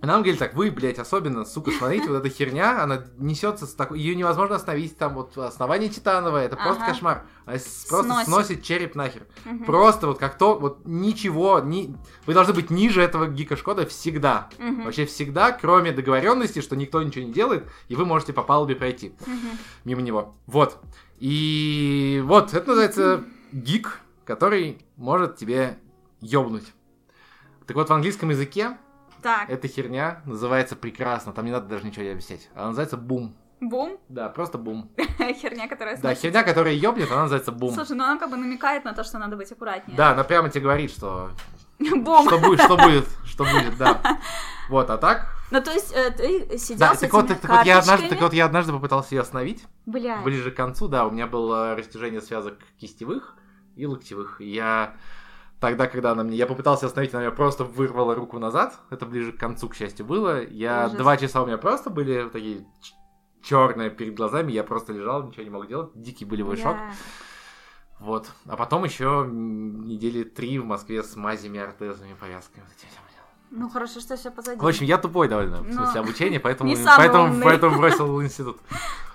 Нам 0.01 0.21
говорили 0.23 0.37
так, 0.39 0.55
вы, 0.55 0.71
блядь, 0.71 1.01
особенно, 1.01 1.45
сука, 1.45 1.73
смотрите, 1.73 2.09
вот 2.09 2.19
эта 2.25 2.29
херня, 2.29 2.83
она 2.85 3.03
несется 3.17 3.67
с 3.67 3.75
такой... 3.75 3.99
Ее 3.99 4.15
невозможно 4.15 4.55
остановить, 4.55 4.97
там 4.97 5.15
вот 5.15 5.37
основание 5.37 5.89
титановое, 5.89 6.45
это 6.47 6.55
просто 6.57 6.85
Ага. 6.85 6.93
кошмар. 6.93 7.27
Она 7.47 7.59
с- 7.59 7.87
просто 7.89 8.07
Сносит. 8.13 8.27
сносит 8.29 8.63
череп 8.63 8.95
нахер. 8.95 9.27
Мгм. 9.45 9.65
Просто 9.65 10.07
вот 10.07 10.19
как 10.19 10.39
то, 10.39 10.57
вот 10.57 10.83
ничего, 10.87 11.59
ни... 11.59 11.97
вы 12.27 12.35
должны 12.35 12.55
быть 12.55 12.71
ниже 12.71 13.03
этого 13.03 13.27
гика 13.27 13.57
Шкода 13.57 13.87
всегда. 13.87 14.49
Мгм. 14.59 14.85
Вообще 14.85 15.05
всегда, 15.05 15.51
кроме 15.51 15.91
договоренности, 15.91 16.61
что 16.61 16.77
никто 16.77 17.03
ничего 17.03 17.25
не 17.25 17.33
делает, 17.33 17.67
и 17.89 17.97
вы 17.97 18.05
можете 18.05 18.33
по 18.33 18.43
палубе 18.43 18.77
пройти 18.77 19.15
Мгм. 19.27 19.59
мимо 19.85 20.01
него. 20.03 20.37
Вот. 20.47 20.79
И 21.19 22.23
вот, 22.25 22.55
это 22.55 22.69
называется 22.69 23.25
гик, 23.51 23.99
который 24.25 24.79
может 24.97 25.37
тебе 25.37 25.79
ёбнуть. 26.21 26.73
Так 27.67 27.77
вот, 27.77 27.89
в 27.89 27.93
английском 27.93 28.31
языке 28.31 28.79
Так, 29.23 29.51
эта 29.51 29.69
херня 29.69 30.23
называется 30.25 30.77
прекрасно, 30.77 31.33
там 31.33 31.45
не 31.45 31.51
надо 31.53 31.67
даже 31.67 31.85
ничего 31.87 32.11
объяснять. 32.11 32.49
Она 32.55 32.69
называется 32.69 32.97
бум. 32.97 33.35
бум. 33.61 33.99
Да, 34.09 34.29
просто 34.29 34.59
бум. 34.59 34.91
Херня, 35.19 35.69
которая 35.69 35.97
Да, 35.99 36.15
херня, 36.15 36.43
которая 36.43 36.75
ёбнет, 36.75 37.11
она 37.11 37.23
называется 37.23 37.53
бум. 37.53 37.75
Слушай, 37.75 37.97
ну 37.97 38.05
она 38.05 38.19
как 38.19 38.31
бы 38.31 38.37
намекает 38.37 38.85
на 38.85 38.93
то, 38.93 39.05
что 39.05 39.19
надо 39.19 39.37
быть 39.37 39.51
аккуратнее. 39.51 39.97
Да, 39.97 40.11
она 40.11 40.25
прямо 40.25 40.49
тебе 40.49 40.63
говорит, 40.63 40.91
что 40.91 41.31
Бум. 41.79 42.27
что 42.27 42.39
будет, 42.39 42.61
что 42.61 42.77
будет, 42.77 43.07
что 43.25 43.45
будет, 43.45 43.77
да. 43.79 44.01
Вот, 44.69 44.91
а 44.91 44.99
так? 44.99 45.27
Ну, 45.51 45.63
то 45.63 45.73
есть, 45.73 45.95
э, 45.97 46.11
ты 46.11 46.59
сидел 46.59 46.89
Да, 46.89 46.95
с 46.95 46.99
так 46.99 47.13
вот, 47.15 47.25
этими 47.25 47.39
так 47.39 47.51
вот 47.51 47.65
я 47.65 47.79
однажды, 47.79 48.09
так 48.11 48.21
вот 48.21 48.35
я 48.35 48.45
однажды 48.45 48.73
попытался 48.73 49.15
ее 49.15 49.23
остановить. 49.23 49.65
Бля. 49.87 50.21
Ближе 50.21 50.51
к 50.51 50.57
концу, 50.57 50.89
да, 50.89 51.07
у 51.07 51.11
меня 51.11 51.27
было 51.27 51.75
растяжение 51.75 52.21
связок 52.21 52.59
кистевых 52.79 53.35
и 53.75 53.87
локтевых. 53.87 54.43
Я 54.43 54.95
тогда, 55.61 55.87
когда 55.87 56.13
она 56.13 56.25
мне... 56.25 56.37
Я 56.37 56.47
попытался 56.47 56.87
остановить, 56.87 57.13
она 57.15 57.25
меня 57.25 57.33
просто 57.33 57.65
вырвала 57.65 58.15
руку 58.15 58.39
назад. 58.39 58.79
Это 58.91 59.07
ближе 59.07 59.33
к 59.33 59.39
концу, 59.39 59.69
к 59.69 59.75
счастью, 59.75 60.07
было. 60.07 60.45
Я 60.47 60.87
Ужас. 60.87 60.99
два 60.99 61.17
часа 61.17 61.43
у 61.43 61.47
меня 61.47 61.59
просто 61.59 61.91
были 61.91 62.29
такие 62.29 62.67
черные 63.43 63.91
перед 63.91 64.15
глазами. 64.15 64.53
Я 64.53 64.65
просто 64.65 64.93
лежал, 64.93 65.25
ничего 65.27 65.43
не 65.43 65.51
мог 65.51 65.67
делать. 65.67 65.91
Дикий 65.95 66.25
болевой 66.25 66.57
Бля. 66.57 66.65
шок. 66.65 66.77
Вот. 68.01 68.31
А 68.47 68.57
потом 68.57 68.85
еще 68.85 69.27
недели 69.29 70.23
три 70.23 70.59
в 70.59 70.65
Москве 70.65 71.03
с 71.03 71.17
мазями, 71.17 71.59
ортезами, 71.59 72.15
повязками. 72.15 72.65
вот 72.65 72.73
этим. 72.77 72.89
Ну, 73.51 73.69
хорошо, 73.71 74.01
что 74.01 74.17
все 74.17 74.31
позади. 74.31 74.61
В 74.61 74.67
общем, 74.67 74.85
я 74.85 74.99
тупой 74.99 75.29
довольно, 75.29 75.59
в 75.63 75.67
Ну, 75.69 75.73
смысле 75.73 76.01
обучения, 76.01 76.41
поэтому, 76.41 76.69
не 76.71 76.77
поэтому, 76.77 77.43
поэтому 77.43 77.77
бросил 77.79 78.23
институт. 78.23 78.59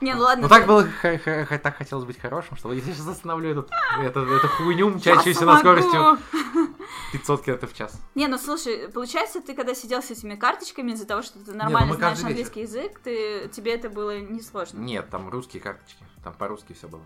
Не, 0.02 0.16
ну 0.16 0.22
ладно. 0.24 0.44
Ну 0.44 0.50
так 0.50 0.66
было, 0.66 0.88
так 1.02 1.78
хотелось 1.78 2.06
быть 2.06 2.20
хорошим, 2.20 2.58
что 2.58 2.74
я 2.74 2.82
сейчас 2.82 3.08
остановлю 3.08 3.52
этот, 3.52 3.70
эту, 4.02 4.22
эту 4.22 4.48
хуйню, 4.48 4.90
мчащуюся 4.90 5.46
на 5.46 5.60
скоростью 5.60 6.18
500 7.14 7.44
км 7.44 7.68
в 7.68 7.74
час. 7.74 8.02
Не, 8.16 8.28
ну 8.28 8.38
слушай, 8.38 8.90
получается, 8.90 9.40
ты 9.40 9.54
когда 9.54 9.76
сидел 9.76 10.02
с 10.02 10.10
этими 10.12 10.36
карточками, 10.36 10.92
из-за 10.92 11.06
того, 11.06 11.22
что 11.22 11.40
ты 11.40 11.52
нормально 11.54 11.88
ну 11.88 11.94
мы 11.94 11.96
знаешь 11.98 12.18
каждый 12.18 12.28
английский 12.32 12.62
язык, 12.62 13.00
ты, 13.04 13.50
тебе 13.50 13.76
это 13.76 13.90
было 13.90 14.20
несложно. 14.20 14.80
Нет, 14.80 15.10
там 15.10 15.30
русские 15.30 15.62
карточки, 15.62 16.04
там 16.24 16.34
по-русски 16.34 16.74
все 16.74 16.88
было. 16.88 17.04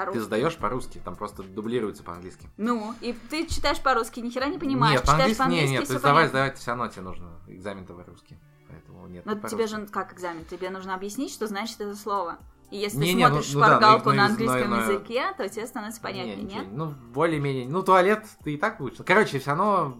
По-русски. 0.00 0.18
Ты 0.18 0.24
сдаешь 0.24 0.56
по-русски, 0.56 1.00
там 1.04 1.16
просто 1.16 1.42
дублируется 1.42 2.02
по-английски. 2.02 2.48
Ну, 2.58 2.94
и 3.00 3.12
ты 3.14 3.46
читаешь 3.46 3.80
по-русски, 3.80 4.20
ни 4.20 4.28
хера 4.30 4.46
не 4.48 4.58
понимаешь, 4.58 4.94
нет, 4.96 5.02
читаешь 5.02 5.18
по-английски, 5.36 5.38
по-английски, 5.38 5.72
нет, 5.72 5.84
всё 5.84 5.94
ты 5.94 6.00
понятно. 6.02 6.28
сдавать 6.28 6.58
все 6.58 6.70
равно 6.72 6.88
тебе 6.88 7.02
нужно, 7.02 7.28
экзамен-то 7.48 7.94
по-русски. 7.94 8.38
Поэтому 8.68 9.06
нет, 9.06 9.24
Но 9.24 9.34
тебе 9.48 9.66
же 9.66 9.86
как 9.86 10.12
экзамен? 10.12 10.44
Тебе 10.44 10.68
нужно 10.70 10.94
объяснить, 10.94 11.32
что 11.32 11.46
значит 11.46 11.80
это 11.80 11.94
слово. 11.96 12.38
И 12.70 12.76
если 12.78 12.98
Не, 12.98 13.06
ты 13.06 13.14
не, 13.14 13.22
ну- 13.24 13.30
смотришь 13.30 13.54
ну 13.54 13.60
да, 13.60 13.66
шпаргалку 13.66 14.08
ну 14.08 14.12
и- 14.12 14.16
на 14.16 14.22
ну 14.24 14.28
английском 14.30 14.58
ну 14.58 14.64
и- 14.64 14.68
ну 14.68 14.76
и- 14.76 14.94
языке, 14.94 15.32
то 15.36 15.48
тебе 15.48 15.66
становится 15.66 16.00
понятнее, 16.00 16.36
Не, 16.36 16.42
ничего 16.42 16.60
нет? 16.60 16.70
не- 16.72 16.76
Ну, 16.76 16.86
более-менее. 17.14 17.68
Ну, 17.68 17.82
туалет 17.82 18.24
ты 18.44 18.54
и 18.54 18.56
так 18.56 18.80
выучил. 18.80 19.04
Короче, 19.04 19.38
все 19.38 19.50
равно 19.50 19.96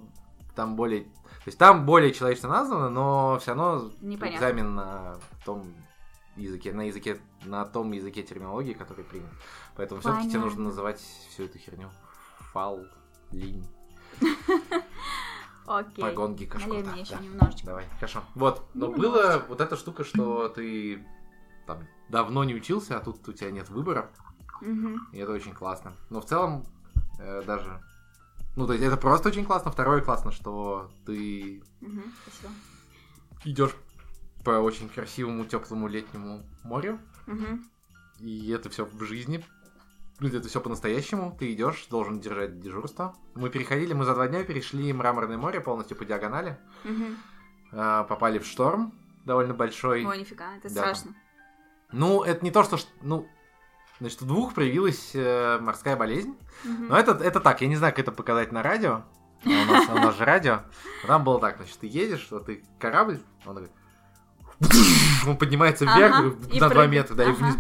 там 0.57 0.75
более... 0.77 1.03
То 1.05 1.49
есть 1.51 1.59
там 1.59 1.87
более 1.87 2.13
человечно 2.13 2.49
названо, 2.49 2.91
но 2.91 3.39
все 3.41 3.55
равно 3.55 3.91
Непонятно. 4.01 4.37
экзамен 4.37 4.75
на 4.75 5.17
том 5.45 5.73
языке, 6.37 6.72
на 6.72 6.82
языке, 6.82 7.20
на 7.45 7.64
том 7.64 7.93
языке 7.93 8.22
терминологии, 8.22 8.72
который 8.74 9.05
принят. 9.05 9.30
Поэтому 9.76 10.01
все-таки 10.01 10.28
тебе 10.28 10.41
нужно 10.41 10.64
называть 10.64 11.01
всю 11.30 11.45
эту 11.45 11.59
херню. 11.59 11.91
Фал, 12.53 12.84
линь, 13.32 13.66
Окей. 15.66 16.03
погон, 16.03 16.37
гика, 16.37 16.59
Налей 16.59 16.82
мне 16.82 17.01
еще 17.01 17.16
Да. 17.16 17.22
немножечко. 17.22 17.66
Давай, 17.66 17.84
хорошо. 17.97 18.22
Вот, 18.34 18.62
но 18.74 18.89
было 18.91 19.45
вот 19.49 19.61
эта 19.61 19.76
штука, 19.76 20.05
что 20.05 20.49
ты 20.49 21.05
там 21.66 21.87
давно 22.09 22.45
не 22.45 22.55
учился, 22.55 22.97
а 22.97 23.01
тут 23.01 23.26
у 23.28 23.32
тебя 23.32 23.51
нет 23.51 23.68
выбора. 23.68 24.11
И 25.12 25.18
это 25.18 25.32
очень 25.32 25.53
классно. 25.53 25.93
Но 26.09 26.20
в 26.20 26.24
целом, 26.26 26.64
э, 27.18 27.43
даже... 27.47 27.82
Ну, 28.55 28.66
то 28.66 28.72
есть 28.72 28.84
это 28.84 28.97
просто 28.97 29.28
очень 29.28 29.45
классно. 29.45 29.70
Второе 29.70 30.01
классно, 30.01 30.30
что 30.32 30.91
ты 31.05 31.62
идешь 33.45 33.74
по 34.47 34.51
очень 34.61 34.89
красивому, 34.89 35.45
теплому 35.45 35.89
летнему 35.89 36.45
морю, 36.63 37.01
Мгм. 37.27 37.69
и 38.21 38.49
это 38.53 38.71
все 38.71 38.85
в 38.85 39.03
жизни. 39.03 39.45
Ну, 40.21 40.29
Это 40.29 40.49
все 40.49 40.61
по-настоящему. 40.61 41.37
Ты 41.39 41.53
идешь, 41.53 41.87
должен 41.91 42.21
держать 42.21 42.61
дежурство. 42.61 43.15
Мы 43.35 43.51
переходили, 43.51 43.93
мы 43.93 44.05
за 44.07 44.15
два 44.15 44.29
дня 44.29 44.45
перешли 44.45 44.91
Мраморное 44.93 45.37
море 45.37 45.61
полностью 45.61 45.95
по 45.97 46.05
диагонали. 46.07 46.57
Э, 47.73 48.05
попали 48.09 48.39
в 48.39 48.47
шторм 48.47 48.95
довольно 49.27 49.53
большой. 49.53 50.07
Ой, 50.07 50.19
нифига, 50.19 50.57
это 50.57 50.73
Да. 50.73 50.81
страшно. 50.83 51.15
Ну, 51.93 52.23
это 52.23 52.43
не 52.45 52.51
то, 52.53 52.63
что... 52.63 52.79
Ну, 53.03 53.29
значит, 54.01 54.23
у 54.23 54.27
двух 54.27 54.55
проявилась 54.55 55.11
э, 55.15 55.59
морская 55.61 55.97
болезнь. 55.97 56.35
Мгм. 56.65 56.87
Но 56.89 56.97
это, 56.99 57.13
это 57.13 57.41
так, 57.41 57.61
я 57.61 57.67
не 57.69 57.77
знаю, 57.77 57.93
как 57.93 57.99
это 58.05 58.13
показать 58.13 58.53
на 58.53 58.63
радио. 58.63 59.03
А 59.45 59.49
у 59.49 59.65
нас, 59.71 59.89
у 59.91 59.95
нас 59.97 60.17
же 60.17 60.25
радио. 60.25 60.61
Там 61.07 61.25
было 61.25 61.39
так, 61.41 61.57
значит, 61.59 61.77
ты 61.79 61.89
едешь, 61.89 62.21
что 62.21 62.39
ты 62.41 62.65
корабль, 62.79 63.19
он 63.45 63.57
такой... 63.57 63.71
Он 65.27 65.37
поднимается 65.37 65.85
вверх 65.85 66.17
Ага, 66.17 66.35
и 66.51 66.57
и 66.57 66.61
на 66.61 66.69
2 66.69 66.69
прыгает. 66.69 66.91
метра, 66.91 67.15
да, 67.15 67.25
и 67.25 67.29
Ага. 67.29 67.37
вниз. 67.37 67.55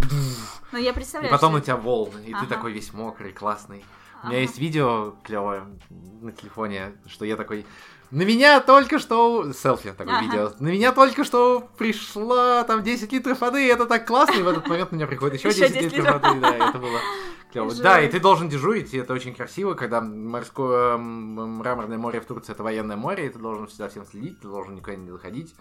Ну, 0.72 0.78
я 0.78 0.90
И 0.90 0.94
представляю, 0.94 1.30
потом 1.32 1.52
на 1.52 1.58
что- 1.58 1.66
тебя 1.66 1.76
волны, 1.76 2.18
и 2.24 2.30
ты 2.32 2.36
Ага. 2.38 2.46
такой 2.46 2.72
весь 2.72 2.92
мокрый, 2.92 3.32
классный. 3.32 3.84
У 4.22 4.28
меня 4.28 4.40
есть 4.40 4.58
видео 4.58 5.14
клевое 5.22 5.64
на 5.90 6.32
телефоне, 6.32 6.94
что 7.06 7.24
я 7.24 7.36
такой... 7.36 7.64
На 8.10 8.22
меня 8.22 8.60
только 8.60 8.98
что... 8.98 9.52
Селфи 9.52 9.92
такое 9.92 10.14
Ага. 10.16 10.24
видео. 10.24 10.52
На 10.58 10.68
меня 10.68 10.92
только 10.92 11.22
что 11.24 11.68
пришла 11.76 12.64
там 12.64 12.82
10 12.82 13.12
литров 13.12 13.40
воды, 13.40 13.66
и 13.66 13.68
это 13.68 13.84
так 13.86 14.06
классно, 14.06 14.34
и 14.38 14.42
в 14.42 14.48
этот 14.48 14.66
момент 14.68 14.92
на 14.92 14.96
меня 14.96 15.06
приходит 15.06 15.38
еще 15.38 15.48
Ещё 15.48 15.68
10, 15.68 15.80
10 15.80 15.92
литров 15.98 16.22
воды, 16.22 16.40
да, 16.40 16.56
и 16.56 16.60
это 16.70 16.78
было 16.78 16.98
клево. 17.52 17.74
Да, 17.74 18.00
и 18.00 18.08
ты 18.08 18.18
должен 18.20 18.48
дежурить, 18.48 18.94
и 18.94 18.98
это 18.98 19.12
очень 19.12 19.34
красиво, 19.34 19.74
когда 19.74 20.00
морское 20.00 20.96
мраморное 20.96 21.98
море 21.98 22.20
в 22.20 22.26
Турции 22.26 22.52
это 22.52 22.62
военное 22.62 22.96
море, 22.96 23.26
и 23.26 23.28
ты 23.28 23.38
должен 23.38 23.66
всегда 23.66 23.88
всем 23.88 24.04
следить, 24.06 24.40
ты 24.40 24.48
должен 24.48 24.74
никуда 24.76 24.96
не 24.96 25.10
заходить. 25.10 25.54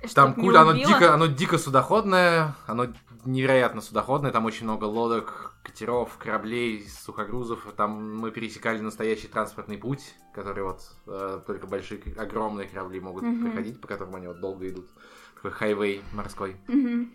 Там 0.00 0.32
Чтоб 0.32 0.36
не 0.38 0.42
куль, 0.44 0.56
оно 0.56 0.72
дико, 0.72 1.14
оно 1.14 1.26
дико 1.26 1.58
судоходное, 1.58 2.56
оно 2.66 2.86
невероятно 3.24 3.80
судоходное, 3.82 4.30
там 4.30 4.46
очень 4.46 4.64
много 4.64 4.84
лодок, 4.84 5.54
катеров, 5.62 6.16
кораблей, 6.18 6.88
сухогрузов. 6.88 7.66
Там 7.76 8.18
мы 8.18 8.30
пересекали 8.30 8.80
настоящий 8.80 9.28
транспортный 9.28 9.76
путь, 9.76 10.14
который 10.34 10.64
вот 10.64 10.80
э, 11.06 11.40
только 11.46 11.66
большие, 11.66 12.00
огромные 12.16 12.66
корабли 12.66 12.98
могут 13.00 13.24
Мгм. 13.24 13.42
проходить, 13.46 13.80
по 13.80 13.88
которым 13.88 14.16
они 14.16 14.26
вот 14.26 14.40
долго 14.40 14.68
идут. 14.68 14.88
Такой 15.34 15.50
хайвей 15.50 16.02
морской. 16.12 16.56
Мгм. 16.66 17.12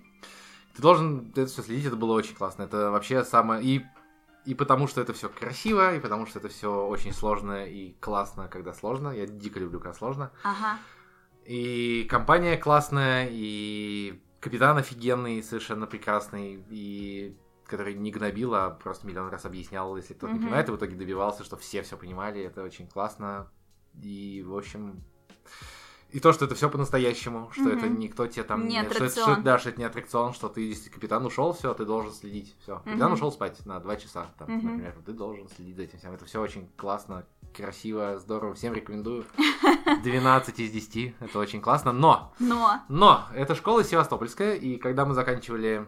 Ты 0.76 0.82
должен 0.82 1.32
это 1.32 1.48
все 1.48 1.64
следить, 1.64 1.86
это 1.86 1.96
было 1.96 2.14
очень 2.14 2.36
классно. 2.36 2.64
Это 2.64 2.92
вообще 2.92 3.24
самое... 3.24 3.64
И, 3.64 3.86
и 4.46 4.54
потому 4.54 4.88
что 4.88 5.02
это 5.02 5.14
все 5.14 5.30
красиво, 5.30 5.96
и 5.96 6.00
потому 6.00 6.28
что 6.28 6.38
это 6.38 6.50
все 6.50 6.86
очень 6.86 7.14
сложно 7.14 7.66
и 7.66 7.94
классно, 8.00 8.48
когда 8.48 8.74
сложно. 8.74 9.10
Я 9.10 9.26
дико 9.26 9.60
люблю, 9.60 9.80
когда 9.80 9.94
сложно. 9.98 10.32
Ага. 10.44 10.78
И 11.46 12.06
компания 12.10 12.58
классная, 12.58 13.28
и 13.32 14.20
капитан 14.40 14.78
офигенный, 14.78 15.44
совершенно 15.44 15.86
прекрасный, 15.86 16.64
и 16.70 17.38
который 17.66 17.94
не 17.96 18.12
гнобил, 18.12 18.54
а 18.56 18.70
просто 18.72 19.08
миллион 19.08 19.30
раз 19.30 19.46
объяснял, 19.46 19.96
если 19.98 20.14
кто-то 20.14 20.34
не 20.34 20.40
Мгм. 20.40 20.48
понимает, 20.48 20.70
и 20.70 20.72
в 20.72 20.76
итоге 20.78 20.96
добивался, 20.96 21.44
что 21.44 21.58
все 21.58 21.82
все 21.82 21.98
понимали, 21.98 22.42
это 22.42 22.62
очень 22.64 22.88
классно. 22.88 23.48
И, 24.02 24.44
в 24.46 24.56
общем... 24.56 25.04
И 26.12 26.20
то, 26.20 26.32
что 26.32 26.46
это 26.46 26.56
все 26.56 26.70
по-настоящему, 26.70 27.50
что 27.52 27.70
это 27.70 27.88
Мгм. 27.88 28.00
никто 28.00 28.26
тебе 28.28 28.44
там... 28.44 28.68
Не 28.68 28.88
что 28.90 29.06
это- 29.06 29.10
что- 29.10 29.36
да, 29.42 29.58
что 29.60 29.70
это 29.70 29.80
не 29.80 29.86
аттракцион, 29.86 30.34
что 30.34 30.48
ты, 30.48 30.62
если 30.62 30.90
капитан 30.90 31.26
ушел, 31.26 31.52
все, 31.54 31.74
ты 31.74 31.84
должен 31.86 32.14
следить. 32.14 32.56
Все. 32.62 32.78
Капитан 32.78 33.08
Мгм. 33.08 33.14
ушел 33.16 33.32
спать 33.32 33.66
на 33.66 33.80
два 33.80 33.96
часа, 33.98 34.28
там, 34.38 34.50
Мгм. 34.50 34.66
например, 34.68 34.96
ты 35.06 35.12
должен 35.12 35.50
следить 35.50 35.76
за 35.76 35.82
этим 35.84 36.00
всем. 36.00 36.14
Это 36.14 36.26
все 36.26 36.40
очень 36.42 36.70
классно, 36.78 37.26
красиво, 37.56 38.20
здорово, 38.20 38.54
всем 38.54 38.74
рекомендую. 38.74 39.26
12 40.04 40.60
из 40.60 40.72
10, 40.72 41.16
это 41.20 41.40
очень 41.40 41.62
классно, 41.62 41.92
но 41.92 42.34
Но. 42.40 42.82
но 42.90 43.28
это 43.34 43.56
школа 43.56 43.84
Севастопольская, 43.84 44.56
и 44.56 44.78
когда 44.78 45.06
мы 45.06 45.14
заканчивали... 45.14 45.86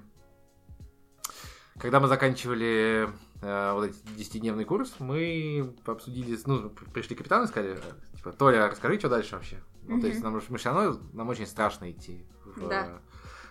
Когда 1.79 1.99
мы 1.99 2.07
заканчивали 2.07 3.07
э, 3.41 3.71
вот 3.73 3.83
этот 3.83 4.03
10-дневный 4.17 4.65
курс, 4.65 4.95
мы 4.97 5.75
обсудили, 5.85 6.35
ну, 6.47 6.69
пришли 6.69 7.15
к 7.15 7.19
капитану 7.19 7.43
и 7.45 7.47
сказали, 7.47 7.79
типа, 8.15 8.31
Толя, 8.31 8.67
расскажи, 8.67 8.97
что 8.97 9.09
дальше 9.09 9.35
вообще. 9.35 9.61
Ну, 9.83 10.01
то 10.01 10.07
есть 10.07 10.23
нам, 10.23 10.41
мы 10.49 10.57
все 10.57 10.73
равно, 10.73 10.99
нам 11.13 11.29
очень 11.29 11.45
страшно 11.45 11.91
идти. 11.91 12.25
в, 12.45 12.67
Да. 12.67 12.99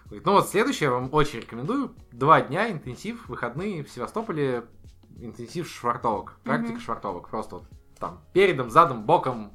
Говорит, 0.07 0.25
ну 0.27 0.33
вот 0.33 0.49
следующее 0.49 0.89
я 0.89 0.91
вам 0.93 1.09
очень 1.13 1.41
рекомендую. 1.41 1.95
Два 2.13 2.41
дня 2.41 2.71
интенсив, 2.71 3.29
выходные 3.29 3.83
в 3.85 3.91
Севастополе, 3.91 4.65
интенсив 5.19 5.69
швартовок, 5.69 6.39
практика 6.45 6.75
Мгм. 6.75 6.81
швартовок. 6.81 7.29
Просто 7.29 7.57
вот 7.57 7.65
там 7.99 8.21
передом, 8.33 8.71
задом, 8.71 9.05
боком, 9.05 9.53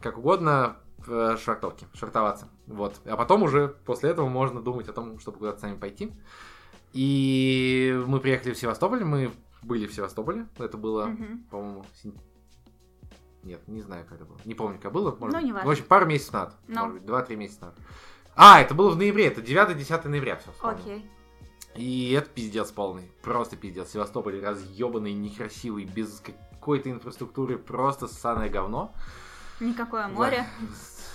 как 0.00 0.18
угодно. 0.18 0.76
в 0.98 1.36
швартовке, 1.36 1.86
швартоваться. 1.94 2.46
Вот. 2.68 2.94
А 3.06 3.16
потом 3.16 3.42
уже 3.42 3.66
после 3.84 4.10
этого 4.10 4.28
можно 4.28 4.62
думать 4.62 4.88
о 4.88 4.92
том, 4.92 5.18
чтобы 5.18 5.38
куда-то 5.38 5.58
сами 5.58 5.76
пойти. 5.76 6.12
И 6.92 8.00
мы 8.06 8.20
приехали 8.20 8.52
в 8.52 8.56
Севастополь, 8.58 9.02
мы 9.02 9.32
были 9.62 9.86
в 9.88 9.94
Севастополе. 9.94 10.46
Это 10.58 10.76
было, 10.76 11.06
Мгм. 11.06 11.44
по-моему, 11.50 11.84
сен- 12.00 12.18
нет, 13.42 13.66
не 13.66 13.80
знаю, 13.80 14.04
как 14.04 14.14
это 14.16 14.24
было. 14.26 14.38
Не 14.44 14.54
помню, 14.54 14.78
как 14.80 14.92
было. 14.92 15.10
Может 15.18 15.32
Ну, 15.34 15.40
быть. 15.40 15.48
неважно. 15.48 15.68
В 15.68 15.72
общем, 15.72 15.84
пару 15.86 16.06
месяцев 16.06 16.34
назад. 16.34 16.56
Ну. 16.68 16.80
Может 16.82 16.94
быть, 16.94 17.02
2-3 17.04 17.36
месяца 17.36 17.60
назад. 17.62 17.78
А, 18.36 18.60
это 18.60 18.72
было 18.74 18.90
в 18.90 18.96
ноябре, 18.96 19.26
это 19.26 19.40
9-10 19.42 20.08
ноября, 20.08 20.36
все 20.36 20.50
Окей. 20.62 21.04
И 21.74 22.12
это 22.12 22.28
пиздец 22.30 22.70
полный. 22.70 23.10
Просто 23.22 23.56
пиздец. 23.56 23.90
Севастополь 23.90 24.40
разъебанный, 24.40 25.14
некрасивый, 25.14 25.84
без 25.84 26.22
какой-то 26.62 26.90
инфраструктуры, 26.90 27.58
просто 27.58 28.06
ссаное 28.06 28.48
говно. 28.48 28.94
Никакое 29.58 30.06
море. 30.06 30.46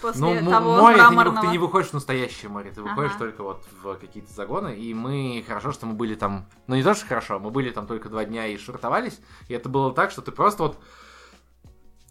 После 0.01 0.41
ну, 0.41 0.51
того 0.51 0.75
море, 0.75 0.97
ты 0.97 1.15
не, 1.15 1.41
ты 1.41 1.47
не 1.47 1.57
выходишь 1.57 1.89
в 1.89 1.93
настоящее 1.93 2.49
море, 2.49 2.69
ты 2.69 2.83
выходишь 2.83 3.13
Ага. 3.15 3.19
только 3.19 3.43
вот 3.43 3.65
в 3.81 3.95
какие-то 3.95 4.31
загоны, 4.31 4.75
и 4.75 4.93
мы, 4.93 5.43
хорошо, 5.47 5.71
что 5.71 5.85
мы 5.87 5.93
были 5.93 6.15
там, 6.15 6.45
ну 6.67 6.75
не 6.75 6.83
то, 6.83 6.93
что 6.93 7.07
хорошо, 7.07 7.39
мы 7.39 7.49
были 7.49 7.71
там 7.71 7.87
только 7.87 8.09
два 8.09 8.25
дня 8.25 8.45
и 8.45 8.57
швартовались, 8.57 9.19
и 9.47 9.53
это 9.53 9.69
было 9.69 9.91
так, 9.93 10.11
что 10.11 10.21
ты 10.21 10.31
просто 10.31 10.63
вот 10.63 10.77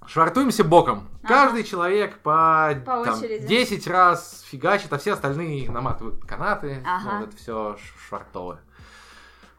швартуемся 0.07 0.64
боком. 0.64 1.07
Ага. 1.22 1.28
Каждый 1.28 1.62
человек 1.62 2.18
по, 2.20 2.74
По 2.84 3.05
там, 3.05 3.18
очереди. 3.18 3.47
10 3.47 3.87
раз 3.87 4.45
фигачит, 4.49 4.93
а 4.93 4.99
все 4.99 5.12
остальные 5.12 5.70
наматывают 5.70 6.24
канаты, 6.24 6.82
Ага. 6.84 7.05
ну, 7.05 7.18
вот 7.20 7.28
это 7.28 7.37
все 7.37 7.76
швартовое. 8.09 8.61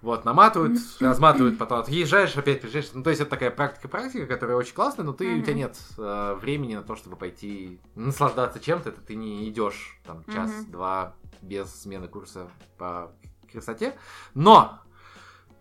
Вот, 0.02 0.26
наматывают, 0.26 0.78
разматывают, 1.00 1.58
потом 1.58 1.80
отъезжаешь, 1.80 2.38
опять 2.38 2.62
приезжаешь. 2.62 2.90
Ну, 2.94 3.02
то 3.04 3.10
есть 3.10 3.20
это 3.22 3.32
такая 3.32 3.50
практика-практика, 3.50 4.28
которая 4.28 4.56
очень 4.56 4.76
классная, 4.76 5.04
но 5.04 5.14
ты, 5.14 5.28
у 5.28 5.36
Мгм. 5.38 5.44
тебя 5.44 5.54
нет 5.54 5.78
э, 5.98 6.38
времени 6.40 6.76
на 6.76 6.84
то, 6.84 6.96
чтобы 6.96 7.16
пойти 7.16 7.80
наслаждаться 7.96 8.60
чем-то. 8.60 8.90
Это 8.90 9.02
ты 9.02 9.16
не 9.16 9.50
идешь 9.50 10.00
там 10.06 10.24
час-два 10.32 11.16
без 11.42 11.74
смены 11.82 12.08
курса 12.08 12.48
по 12.78 13.12
красоте. 13.52 13.96
Но 14.36 14.80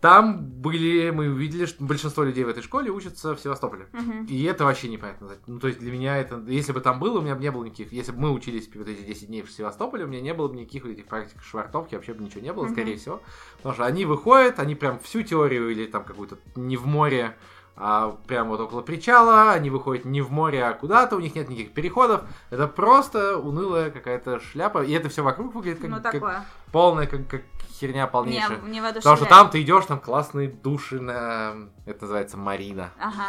там 0.07 0.47
были, 0.47 1.11
мы 1.11 1.29
увидели, 1.29 1.67
что 1.67 1.83
большинство 1.83 2.23
людей 2.23 2.45
в 2.45 2.49
этой 2.49 2.63
школе 2.63 2.93
учатся 2.93 3.35
в 3.35 3.41
Севастополе. 3.41 3.89
Мгм. 3.93 4.27
И 4.27 4.45
это 4.45 4.65
вообще 4.65 4.89
непонятно. 4.89 5.31
Ну, 5.49 5.59
то 5.59 5.67
есть 5.67 5.81
для 5.81 5.91
меня 5.91 6.17
это... 6.17 6.41
Если 6.47 6.71
бы 6.71 6.81
там 6.81 7.01
было, 7.01 7.19
у 7.19 7.23
меня 7.23 7.35
бы 7.35 7.43
не 7.43 7.51
было 7.51 7.65
никаких... 7.65 7.93
Если 7.93 8.13
бы 8.13 8.21
мы 8.21 8.31
учились 8.31 8.71
вот 8.73 8.87
эти 8.87 9.03
10 9.03 9.27
дней 9.27 9.43
в 9.43 9.51
Севастополе, 9.51 10.05
у 10.05 10.07
меня 10.07 10.21
не 10.21 10.33
было 10.33 10.47
бы 10.47 10.55
никаких 10.55 10.85
вот 10.85 10.93
этих 10.93 11.07
практик 11.07 11.43
швартовки, 11.43 11.97
вообще 11.97 12.15
бы 12.15 12.23
ничего 12.23 12.41
не 12.41 12.53
было, 12.53 12.67
Мгм. 12.67 12.73
скорее 12.75 12.97
всего. 12.99 13.21
Потому 13.57 13.75
что 13.75 13.85
они 13.85 14.05
выходят, 14.05 14.61
они 14.61 14.77
прям 14.77 15.01
всю 15.01 15.23
теорию 15.23 15.71
или 15.71 15.87
там 15.87 16.05
какую-то 16.05 16.39
не 16.55 16.77
в 16.77 16.87
море, 16.87 17.37
а 17.77 18.17
прям 18.27 18.49
вот 18.49 18.61
около 18.61 18.81
причала, 18.81 19.53
они 19.53 19.69
выходят 19.69 20.05
не 20.07 20.23
в 20.23 20.31
море, 20.33 20.65
а 20.65 20.73
куда-то, 20.73 21.17
у 21.17 21.21
них 21.21 21.35
нет 21.35 21.49
никаких 21.49 21.73
переходов. 21.75 22.23
Это 22.51 22.67
просто 22.69 23.37
унылая 23.39 23.91
какая-то 23.91 24.41
шляпа. 24.41 24.83
И 24.83 24.93
это 24.93 25.09
все 25.11 25.23
вокруг 25.23 25.55
выглядит 25.55 25.81
как, 25.81 25.91
Ну, 25.91 26.01
как 26.03 26.45
полная 26.73 27.07
как, 27.07 27.29
как 27.29 27.43
херня 27.79 28.05
Не, 28.05 28.07
полнейшая. 28.07 28.49
не 28.63 28.81
воодушевляет. 28.81 28.95
Потому 29.03 29.17
что 29.17 29.27
там 29.27 29.51
ты 29.51 29.61
идешь, 29.61 29.85
там 29.85 30.01
классные 30.01 30.49
души 30.49 31.01
на... 31.01 31.69
Это 31.85 32.03
называется 32.03 32.39
Марина. 32.39 32.91
Ага. 32.99 33.27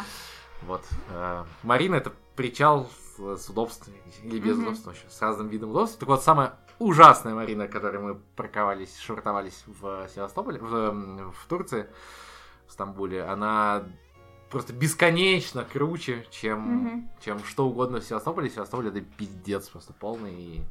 Вот. 0.61 0.83
э, 1.09 1.43
Марина 1.63 1.95
это 1.95 2.13
причал 2.37 2.89
с, 3.17 3.43
с 3.43 3.49
удобствами 3.49 3.97
или 4.23 4.39
без 4.39 4.55
Мгм. 4.55 4.67
удобства, 4.67 4.89
вообще, 4.91 5.05
с 5.09 5.21
разным 5.21 5.49
видом 5.49 5.71
удобств. 5.71 5.99
Так 5.99 6.07
вот, 6.07 6.23
самая 6.23 6.53
ужасная 6.79 7.33
Марина, 7.35 7.67
которой 7.67 7.99
мы 7.99 8.15
парковались, 8.15 8.97
швартовались 8.99 9.63
в 9.67 10.07
Севастополе, 10.15 10.59
в, 10.59 11.31
в 11.31 11.47
Турции, 11.49 11.87
в 12.67 12.71
Стамбуле, 12.71 13.23
она 13.23 13.83
просто 14.49 14.73
бесконечно 14.73 15.63
круче, 15.65 16.25
чем, 16.31 16.59
Мгм. 16.59 17.09
чем 17.23 17.43
что 17.43 17.67
угодно 17.67 17.99
в 17.99 18.03
Севастополе. 18.03 18.49
Севастополь 18.49 18.87
это 18.87 19.01
пиздец 19.01 19.69
просто 19.69 19.93
полный. 19.93 20.33
И... 20.33 20.61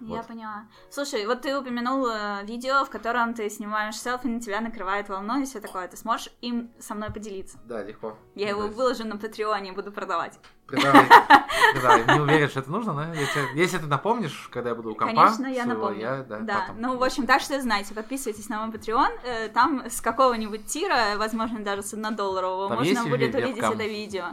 Я 0.00 0.16
Вот. 0.16 0.26
поняла. 0.26 0.64
Слушай, 0.90 1.26
вот 1.26 1.42
ты 1.42 1.58
упомянул 1.58 2.06
видео, 2.44 2.84
в 2.84 2.90
котором 2.90 3.34
ты 3.34 3.48
снимаешь 3.48 3.96
селфи, 3.96 4.26
на 4.26 4.40
тебя 4.40 4.60
накрывает 4.60 5.08
волной 5.08 5.42
и 5.42 5.46
все 5.46 5.60
такое. 5.60 5.88
Ты 5.88 5.96
сможешь 5.96 6.28
им 6.42 6.70
со 6.78 6.94
мной 6.94 7.10
поделиться? 7.10 7.58
Да, 7.64 7.82
легко. 7.82 8.16
Я 8.34 8.50
его 8.50 8.68
выложу 8.68 9.06
на 9.06 9.16
Патреоне 9.16 9.70
и 9.70 9.72
буду 9.72 9.90
продавать. 9.92 10.38
Придавай. 10.66 11.06
Придавай. 11.72 12.04
Не 12.14 12.20
уверен, 12.20 12.48
что 12.48 12.60
это 12.60 12.70
нужно, 12.70 12.94
да? 12.94 13.12
Если, 13.54 13.78
ты 13.78 13.86
напомнишь, 13.86 14.48
когда 14.52 14.70
я 14.70 14.74
буду 14.74 14.90
у 14.92 14.94
компа 14.94 15.14
Конечно, 15.14 15.46
я 15.46 15.64
напомню. 15.64 16.00
я, 16.00 16.22
да, 16.24 16.38
да, 16.40 16.66
ну, 16.76 16.96
в 16.98 17.02
общем, 17.02 17.26
так 17.26 17.40
что 17.40 17.60
знаете, 17.60 17.94
подписывайтесь 17.94 18.48
на 18.48 18.66
мой 18.66 18.74
Patreon, 18.74 19.20
э, 19.24 19.48
там 19.48 19.88
с 19.88 20.00
какого-нибудь 20.00 20.66
тира, 20.66 21.16
возможно, 21.16 21.60
даже 21.60 21.82
с 21.82 21.94
однодолларового, 21.94 22.68
можно 22.74 23.04
будет 23.04 23.34
увидеть 23.34 23.62
это 23.62 23.84
видео. 23.84 24.24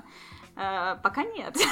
Э, 0.55 0.97
пока 1.01 1.23
нет. 1.23 1.55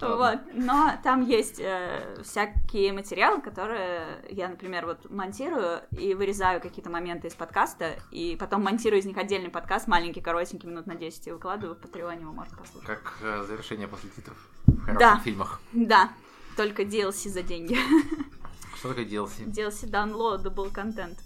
Вот, 0.00 0.38
но 0.52 0.92
там 1.02 1.24
есть 1.24 1.58
э, 1.60 2.20
всякие 2.22 2.92
материалы, 2.92 3.40
которые 3.40 4.24
я, 4.30 4.48
например, 4.48 4.86
вот 4.86 5.10
монтирую 5.10 5.80
и 5.92 6.14
вырезаю 6.14 6.60
какие-то 6.60 6.90
моменты 6.90 7.28
из 7.28 7.34
подкаста, 7.34 7.92
и 8.10 8.36
потом 8.38 8.62
монтирую 8.62 9.00
из 9.00 9.04
них 9.06 9.16
отдельный 9.16 9.50
подкаст, 9.50 9.86
маленький, 9.88 10.20
коротенький, 10.20 10.68
минут 10.68 10.86
на 10.86 10.94
10, 10.94 11.26
и 11.28 11.32
выкладываю 11.32 11.74
в 11.76 11.78
Патреоне, 11.78 12.24
вы 12.26 12.32
можете 12.32 12.56
послушать. 12.56 12.86
Как 12.86 13.14
э, 13.22 13.44
завершение 13.46 13.88
после 13.88 14.10
титров 14.10 14.36
в 14.66 14.80
хороших 14.80 14.98
Да. 14.98 15.20
фильмах. 15.24 15.60
Да, 15.72 16.10
только 16.56 16.82
DLC 16.82 17.28
за 17.30 17.42
деньги. 17.42 17.76
Что 18.76 18.88
такое 18.90 19.04
DLC? 19.06 19.46
DLC 19.46 19.88
downloadable 19.90 20.70
контент. 20.72 21.18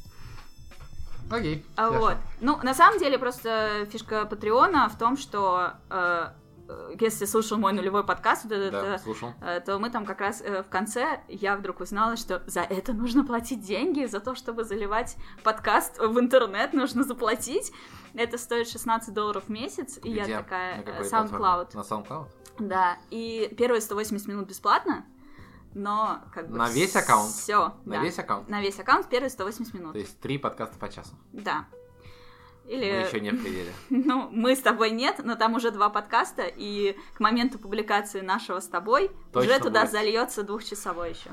Окей. 1.31 1.63
А 1.77 1.89
хорошо. 1.89 2.01
вот. 2.01 2.17
Ну, 2.41 2.57
на 2.63 2.73
самом 2.73 2.99
деле, 2.99 3.19
просто 3.19 3.87
фишка 3.91 4.25
Патреона 4.25 4.89
в 4.89 4.97
том, 4.97 5.17
что 5.19 5.73
э, 5.91 6.29
если 7.01 7.25
слушал 7.25 7.59
мой 7.59 7.73
нулевой 7.73 8.05
подкаст, 8.05 8.45
вот 8.45 8.53
этот, 8.53 8.73
Да, 8.73 8.95
э, 8.95 8.99
слушал. 8.99 9.33
э, 9.41 9.61
то 9.61 9.79
мы 9.79 9.91
там 9.91 10.05
как 10.05 10.21
раз 10.21 10.41
э, 10.41 10.63
в 10.63 10.69
конце, 10.69 11.21
я 11.29 11.57
вдруг 11.57 11.81
узнала, 11.81 12.17
что 12.17 12.43
за 12.47 12.61
это 12.61 12.93
нужно 12.93 13.25
платить 13.25 13.61
деньги, 13.61 14.05
за 14.07 14.21
то, 14.21 14.35
чтобы 14.35 14.65
заливать 14.65 15.17
подкаст 15.45 15.99
в 15.99 16.19
интернет, 16.19 16.73
нужно 16.73 17.05
заплатить. 17.05 17.73
Это 18.15 18.39
стоит 18.39 18.69
16 18.69 19.13
долларов 19.15 19.45
в 19.45 19.49
месяц, 19.49 19.99
и 20.03 20.11
я 20.11 20.25
Где? 20.25 20.39
такая, 20.39 20.85
На 20.85 20.91
э, 20.91 21.03
SoundCloud. 21.03 21.77
На 21.77 21.81
SoundCloud? 21.81 22.27
Да, 22.59 22.99
и 23.11 23.55
первые 23.57 23.81
180 23.81 24.27
минут 24.29 24.49
бесплатно, 24.49 25.05
но 25.75 26.21
как 26.35 26.49
бы... 26.51 26.59
На 26.59 26.69
весь 26.69 26.97
аккаунт? 26.97 27.31
Все, 27.31 27.75
На 27.85 27.97
да. 27.97 28.03
весь 28.03 28.19
аккаунт? 28.19 28.49
На 28.49 28.61
весь 28.61 28.79
аккаунт 28.81 29.09
первые 29.09 29.31
180 29.31 29.75
минут. 29.75 29.93
То 29.93 29.99
есть 29.99 30.19
три 30.21 30.39
подкаста 30.39 30.79
по 30.79 30.89
часу. 30.91 31.15
Да. 31.33 31.67
Мы 32.69 32.75
Или... 32.75 32.85
еще 33.07 33.21
не 33.21 33.31
в 33.31 33.43
пределе. 33.43 33.73
Ну, 33.89 34.29
мы 34.31 34.55
с 34.55 34.61
тобой 34.61 34.91
нет, 34.91 35.21
но 35.25 35.37
там 35.37 35.55
уже 35.55 35.71
два 35.71 35.89
подкаста, 35.89 36.43
и 36.45 36.97
к 37.15 37.21
моменту 37.21 37.59
публикации 37.59 38.21
нашего 38.21 38.61
с 38.61 38.69
тобой 38.69 39.11
Точно 39.33 39.41
уже 39.41 39.59
туда 39.59 39.81
будет. 39.83 39.93
зальется 39.93 40.43
двухчасовой 40.43 41.11
еще. 41.11 41.31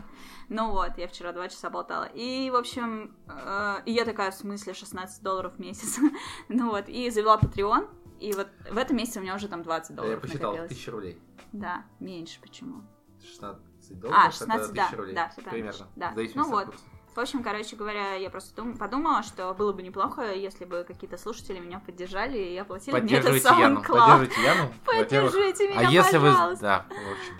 Ну 0.47 0.71
вот, 0.71 0.97
я 0.97 1.07
вчера 1.09 1.33
два 1.33 1.49
часа 1.49 1.69
болтала. 1.69 2.05
И, 2.05 2.49
в 2.51 2.55
общем, 2.55 3.15
э, 3.27 3.77
я 3.85 4.05
такая, 4.05 4.31
в 4.31 4.35
смысле, 4.35 4.73
16 4.73 5.21
долларов 5.21 5.55
в 5.55 5.59
месяц. 5.59 5.99
ну 6.49 6.69
вот, 6.69 6.87
и 6.87 7.09
завела 7.09 7.37
Patreon, 7.37 7.89
и 8.21 8.31
вот 8.31 8.47
в 8.71 8.77
этом 8.77 8.95
месяце 8.95 9.19
у 9.19 9.21
меня 9.21 9.35
уже 9.35 9.49
там 9.49 9.61
20 9.61 9.89
Я 9.89 9.95
долларов 9.97 10.21
посчитал, 10.21 10.51
накопилось. 10.51 10.69
тысяча 10.69 10.91
рублей. 10.91 11.21
Да, 11.51 11.83
меньше 11.99 12.39
почему. 12.39 12.83
16 13.21 13.99
долларов, 13.99 14.23
А, 14.25 14.31
16, 14.31 14.65
это 14.67 14.73
да, 14.73 14.83
1000 14.83 14.97
рублей. 14.97 15.15
да, 15.15 15.29
всё 15.29 15.41
правильно. 15.41 15.71
Примерно. 15.71 15.91
Да. 15.95 16.13
Ну 16.35 16.41
от 16.43 16.47
вот. 16.47 16.65
курса. 16.67 16.83
В 17.15 17.19
общем, 17.19 17.43
короче 17.43 17.77
говоря, 17.77 18.15
я 18.15 18.29
просто 18.29 18.53
дум- 18.55 18.77
подумала, 18.77 19.23
что 19.23 19.53
было 19.53 19.71
бы 19.71 19.81
неплохо, 19.81 20.33
если 20.33 20.65
бы 20.65 20.83
какие-то 20.85 21.17
слушатели 21.17 21.59
меня 21.59 21.79
поддержали 21.79 22.37
и 22.37 22.57
оплатили 22.57 22.99
мне 22.99 23.17
это 23.17 23.29
Поддерживайте 23.29 23.61
Яну. 23.61 23.81
Поддерживайте 23.81 24.41
Яну. 24.43 24.73
Поддержите 24.85 25.69
меня, 25.69 25.87
А 25.87 25.91
если 25.91 26.17
вы... 26.17 26.31
пожалуйста. 26.31 26.61
Да, 26.61 26.85
в 26.89 27.11
общем. 27.11 27.33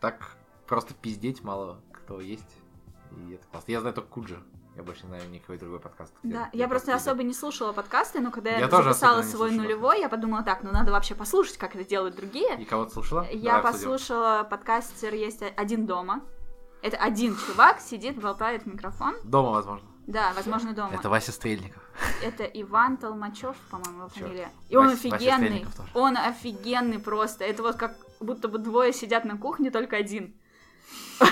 Так 0.00 0.36
просто 0.66 0.94
пиздеть 0.94 1.44
мало 1.44 1.80
кто 1.92 2.20
есть. 2.20 2.56
И 3.12 3.34
это 3.34 3.46
классно. 3.46 3.70
Я 3.70 3.80
знаю 3.80 3.94
только 3.94 4.08
Куджи. 4.10 4.42
Я 4.74 4.82
больше 4.82 5.02
не 5.02 5.08
знаю 5.08 5.30
никакой 5.30 5.58
другой 5.58 5.78
подкаст. 5.78 6.12
Да, 6.24 6.48
где 6.48 6.58
я 6.58 6.66
просто 6.66 6.92
пиздят. 6.92 7.06
особо 7.06 7.22
не 7.22 7.34
слушала 7.34 7.72
подкасты, 7.72 8.20
но 8.20 8.32
когда 8.32 8.50
я, 8.50 8.58
Я 8.58 8.68
записала 8.68 9.22
свой 9.22 9.52
нулевой, 9.52 10.00
я 10.00 10.08
подумала, 10.08 10.42
так, 10.42 10.64
ну 10.64 10.72
надо 10.72 10.90
вообще 10.90 11.14
послушать, 11.14 11.56
как 11.56 11.76
это 11.76 11.84
делают 11.84 12.16
другие. 12.16 12.60
И 12.60 12.64
кого-то 12.64 12.92
слушала? 12.94 13.26
Я 13.30 13.56
Давай 13.56 13.70
обсудим. 13.70 13.90
послушала 13.92 14.44
подкастер 14.48 15.14
есть 15.14 15.42
один 15.56 15.86
дома. 15.86 16.22
Это 16.82 16.96
один 16.96 17.36
чувак 17.36 17.80
сидит, 17.80 18.20
болтает 18.20 18.62
в 18.62 18.66
микрофон. 18.66 19.14
Дома, 19.24 19.50
возможно. 19.50 19.86
Да, 20.06 20.32
возможно, 20.34 20.72
дома. 20.72 20.90
Это 20.94 21.08
Вася 21.08 21.30
Стрельников. 21.32 21.82
Это 22.22 22.44
Иван 22.44 22.96
Толмачев, 22.96 23.56
по-моему, 23.70 23.98
его 23.98 24.08
фамилия. 24.08 24.48
И 24.68 24.76
он 24.76 24.88
Вася- 24.88 25.08
Вася 25.10 25.16
офигенный. 25.16 25.66
Тоже. 25.76 25.90
Он 25.94 26.16
офигенный 26.16 26.98
просто. 26.98 27.44
Это 27.44 27.62
вот 27.62 27.76
как 27.76 27.94
будто 28.18 28.48
бы 28.48 28.58
двое 28.58 28.92
сидят 28.92 29.24
на 29.24 29.36
кухне, 29.36 29.70
только 29.70 29.96
один. 29.96 30.34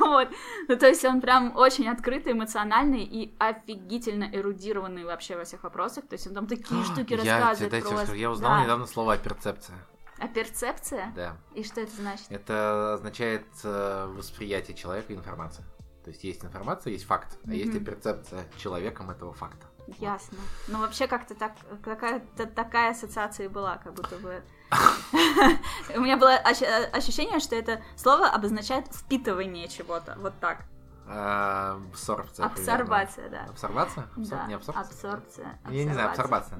Вот. 0.00 0.28
Ну, 0.68 0.76
то 0.76 0.86
есть 0.86 1.04
он 1.04 1.20
прям 1.20 1.56
очень 1.56 1.88
открытый, 1.88 2.32
эмоциональный 2.32 3.02
и 3.04 3.34
офигительно 3.38 4.28
эрудированный 4.32 5.04
вообще 5.04 5.36
во 5.36 5.44
всех 5.44 5.62
вопросах. 5.62 6.06
То 6.08 6.14
есть 6.14 6.26
он 6.26 6.34
там 6.34 6.46
такие 6.46 6.82
штуки 6.84 7.14
А, 7.14 7.22
Я, 7.22 7.38
рассказывает 7.40 8.14
я 8.16 8.30
узнал 8.30 8.56
Да. 8.56 8.62
недавно 8.64 8.86
слово 8.86 9.16
перцепция. 9.16 9.76
А 10.20 10.28
перцепция? 10.28 11.12
Да. 11.14 11.36
И 11.54 11.62
что 11.62 11.80
это 11.80 11.92
значит? 11.94 12.26
Это 12.30 12.94
означает 12.94 13.46
э, 13.64 14.06
восприятие 14.16 14.76
человека 14.76 15.12
информации. 15.14 15.64
То 16.04 16.10
есть 16.10 16.24
есть 16.24 16.44
информация, 16.44 16.92
есть 16.92 17.04
факт, 17.04 17.38
а 17.46 17.52
есть 17.52 17.74
и 17.74 17.80
перцепция 17.80 18.44
человеком 18.56 19.10
этого 19.10 19.32
факта. 19.32 19.66
Ясно. 19.98 20.38
Ну, 20.68 20.80
вообще 20.80 21.06
как-то 21.06 21.34
так, 21.34 21.52
какая-то 21.82 22.46
такая 22.46 22.90
ассоциация 22.90 23.46
и 23.46 23.48
была, 23.48 23.78
как 23.78 23.94
будто 23.94 24.16
бы 24.16 24.42
У 25.96 26.00
меня 26.00 26.16
было 26.16 26.34
ощ- 26.36 26.62
ощущение, 26.92 27.40
что 27.40 27.56
это 27.56 27.82
слово 27.96 28.28
обозначает 28.28 28.86
впитывание 28.92 29.68
чего-то. 29.68 30.14
Вот 30.18 30.34
так. 30.40 30.64
А, 31.06 31.80
Абсорбция. 31.90 32.44
Абсорбация, 32.46 33.30
да. 33.30 33.44
Абсорбация? 33.48 34.08
Не 34.16 34.54
абсорбция? 34.54 34.80
абсорбция. 34.80 35.58
Я 35.70 35.84
не 35.84 35.92
знаю, 35.92 36.10
абсорбация. 36.10 36.58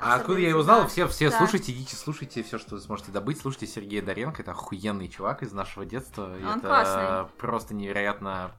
А 0.00 0.14
откуда 0.14 0.38
я 0.38 0.48
его 0.50 0.60
узнал? 0.60 0.86
Все, 0.88 1.06
все 1.08 1.30
Да. 1.30 1.38
слушайте, 1.38 1.72
идите, 1.72 1.94
слушайте 1.96 2.42
все, 2.42 2.58
что 2.58 2.74
вы 2.76 2.80
сможете 2.80 3.12
добыть. 3.12 3.40
Слушайте 3.40 3.66
Сергея 3.66 4.02
Доренко, 4.02 4.42
это 4.42 4.52
охуенный 4.52 5.08
чувак 5.08 5.42
из 5.42 5.52
нашего 5.52 5.84
детства. 5.84 6.24
Он 6.42 6.58
это 6.58 6.66
классный. 6.66 7.24
просто 7.38 7.74
невероятно 7.74 8.52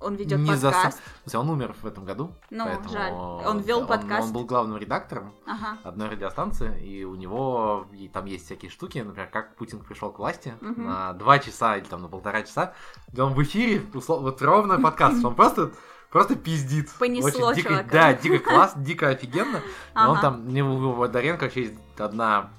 Он 0.00 0.14
ведет 0.14 0.38
не 0.38 0.54
за 0.54 0.70
подкаст. 0.70 1.00
Смысле, 1.24 1.38
Он 1.40 1.50
умер 1.50 1.74
в 1.82 1.84
этом 1.86 2.04
году. 2.04 2.32
Ну, 2.50 2.64
поэтому 2.64 2.88
жаль. 2.90 3.12
Он 3.12 3.58
вел 3.60 3.84
подкаст. 3.86 4.28
Он 4.28 4.32
был 4.32 4.44
главным 4.44 4.76
редактором 4.78 5.32
Ага. 5.44 5.78
одной 5.82 6.08
радиостанции, 6.10 6.80
и 6.86 7.02
у 7.04 7.16
него 7.16 7.86
и 7.92 8.06
там 8.08 8.26
есть 8.26 8.44
всякие 8.46 8.70
штуки, 8.70 8.98
например, 8.98 9.28
как 9.28 9.56
Путин 9.56 9.80
пришел 9.80 10.12
к 10.12 10.18
власти 10.20 10.54
Мгм. 10.60 10.84
на 10.86 11.12
два 11.14 11.40
часа 11.40 11.76
или 11.78 11.84
там 11.84 12.02
на 12.02 12.08
полтора 12.08 12.42
часа, 12.42 12.74
где 13.08 13.22
он 13.22 13.34
в 13.34 13.42
эфире, 13.42 13.80
услов- 13.94 14.20
вот 14.20 14.40
ровно 14.40 14.78
подкаст, 14.80 15.24
он 15.24 15.34
просто 15.34 15.72
просто 16.10 16.36
пиздит. 16.36 16.90
Понесло 16.98 17.48
Очень 17.48 17.62
дико. 17.62 17.86
Да, 17.90 18.14
дико 18.14 18.38
класс, 18.38 18.74
дико 18.76 19.08
офигенно. 19.08 19.62
Но 19.94 20.12
он 20.12 20.20
там, 20.20 20.48
не 20.48 20.62
у 20.62 20.92
Водоренко 20.92 21.44
вообще 21.44 21.62
есть 21.62 21.74
одна 21.98 22.50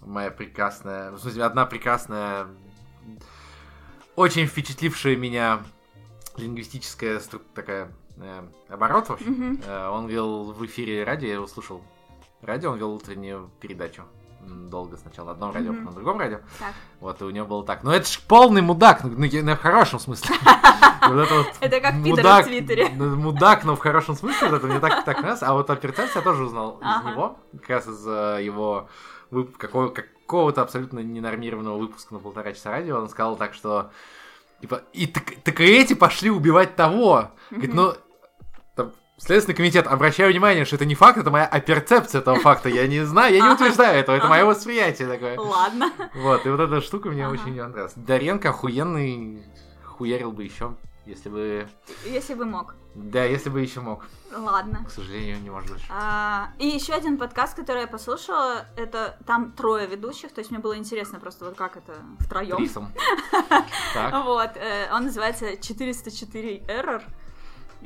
моя 0.00 0.30
прекрасная, 0.30 1.12
в 1.12 1.18
смысле, 1.18 1.44
одна 1.44 1.66
прекрасная, 1.66 2.48
очень 4.16 4.46
впечатлившая 4.46 5.16
меня 5.16 5.62
лингвистическая 6.36 7.20
такая 7.54 7.90
э, 8.16 8.42
оборот, 8.68 9.08
в 9.08 9.12
общем. 9.12 9.60
Э, 9.66 9.88
Он 9.88 10.06
вел 10.06 10.52
в 10.52 10.64
эфире 10.66 11.04
радио, 11.04 11.28
я 11.28 11.34
его 11.34 11.46
слушал. 11.46 11.82
Радио, 12.40 12.72
он 12.72 12.78
вел 12.78 12.92
утреннюю 12.92 13.50
передачу. 13.60 14.02
Долго 14.46 14.96
сначала 14.96 15.26
на 15.26 15.32
одном 15.32 15.52
радио, 15.52 15.70
потом 15.72 15.84
на 15.84 15.92
другом 15.92 16.18
радио. 16.18 16.38
Так. 16.58 16.72
Вот, 17.00 17.20
и 17.20 17.24
у 17.24 17.30
него 17.30 17.46
было 17.46 17.64
так. 17.64 17.82
Ну, 17.84 17.90
это 17.90 18.08
ж 18.10 18.20
полный 18.26 18.62
мудак, 18.62 19.04
ну, 19.04 19.10
ну, 19.16 19.24
я- 19.24 19.42
ну, 19.42 19.54
в 19.54 19.60
хорошем 19.60 19.98
смысле. 19.98 20.34
Это 21.60 21.80
как 21.80 22.02
пидоры 22.02 22.42
в 22.42 22.46
Твиттере. 22.46 22.90
ну, 22.94 23.16
Мудак, 23.16 23.64
но 23.64 23.74
в 23.74 23.80
хорошем 23.80 24.14
смысле, 24.14 24.48
это 24.48 24.66
мне 24.68 24.78
так, 24.78 25.04
так 25.04 25.20
раз. 25.20 25.42
А 25.42 25.52
вот 25.52 25.68
операцию 25.68 26.08
я 26.14 26.20
тоже 26.22 26.44
узнал 26.44 26.80
из 26.80 27.04
него, 27.10 27.38
как 27.60 27.68
раз 27.70 27.88
из 27.88 28.06
э, 28.06 28.38
его 28.42 28.88
какого-то 29.58 30.62
абсолютно 30.62 31.00
ненормированного 31.00 31.76
выпуска 31.76 32.14
на 32.14 32.20
полтора 32.20 32.52
часа 32.52 32.70
радио. 32.70 32.98
Он 32.98 33.08
сказал 33.08 33.36
так, 33.36 33.54
что 33.54 33.90
типа, 34.60 34.82
и 34.92 35.06
так, 35.06 35.24
так 35.42 35.60
и 35.60 35.64
эти 35.64 35.94
пошли 35.94 36.30
убивать 36.30 36.76
того. 36.76 37.30
Говорит, 37.50 37.74
ну, 37.74 37.94
Следственный 39.24 39.54
комитет, 39.54 39.86
обращаю 39.86 40.32
внимание, 40.32 40.64
что 40.64 40.74
это 40.74 40.84
не 40.84 40.96
факт, 40.96 41.16
это 41.16 41.30
моя 41.30 41.46
оперцепция 41.46 42.20
этого 42.20 42.40
факта. 42.40 42.68
Я 42.68 42.88
не 42.88 43.04
знаю, 43.06 43.32
я 43.32 43.40
не 43.40 43.54
утверждаю 43.54 44.00
этого, 44.00 44.16
это 44.16 44.26
мое 44.26 44.44
восприятие 44.44 45.06
такое. 45.06 45.38
Ладно. 45.38 45.92
Вот, 46.16 46.44
и 46.44 46.48
вот 46.50 46.58
эта 46.58 46.80
штука 46.80 47.08
мне 47.08 47.24
Ага. 47.24 47.34
очень 47.34 47.54
нравилась. 47.54 47.92
Даренко 47.94 48.48
охуенный, 48.48 49.46
хуярил 49.84 50.32
бы 50.32 50.42
еще, 50.42 50.74
если 51.06 51.28
бы... 51.28 51.68
Если 52.04 52.34
бы 52.34 52.46
мог. 52.46 52.74
Да, 52.96 53.22
если 53.22 53.48
бы 53.48 53.60
еще 53.60 53.80
мог. 53.80 54.06
Ладно. 54.36 54.84
К 54.88 54.90
сожалению, 54.90 55.40
не 55.40 55.50
может 55.50 55.70
больше. 55.70 55.86
А, 55.88 56.48
и 56.58 56.66
еще 56.66 56.92
один 56.92 57.16
подкаст, 57.16 57.54
который 57.54 57.82
я 57.82 57.86
послушала, 57.86 58.66
это 58.76 59.16
там 59.24 59.52
трое 59.52 59.86
ведущих, 59.86 60.32
то 60.32 60.40
есть 60.40 60.50
мне 60.50 60.58
было 60.58 60.76
интересно 60.76 61.20
просто 61.20 61.44
вот 61.44 61.56
как 61.56 61.76
это 61.76 61.94
втроем. 62.18 62.56
Трисом. 62.56 62.92
Так. 63.94 64.24
Вот, 64.24 64.50
э, 64.56 64.88
он 64.92 65.04
называется 65.04 65.56
404 65.56 66.58
Error. 66.66 67.02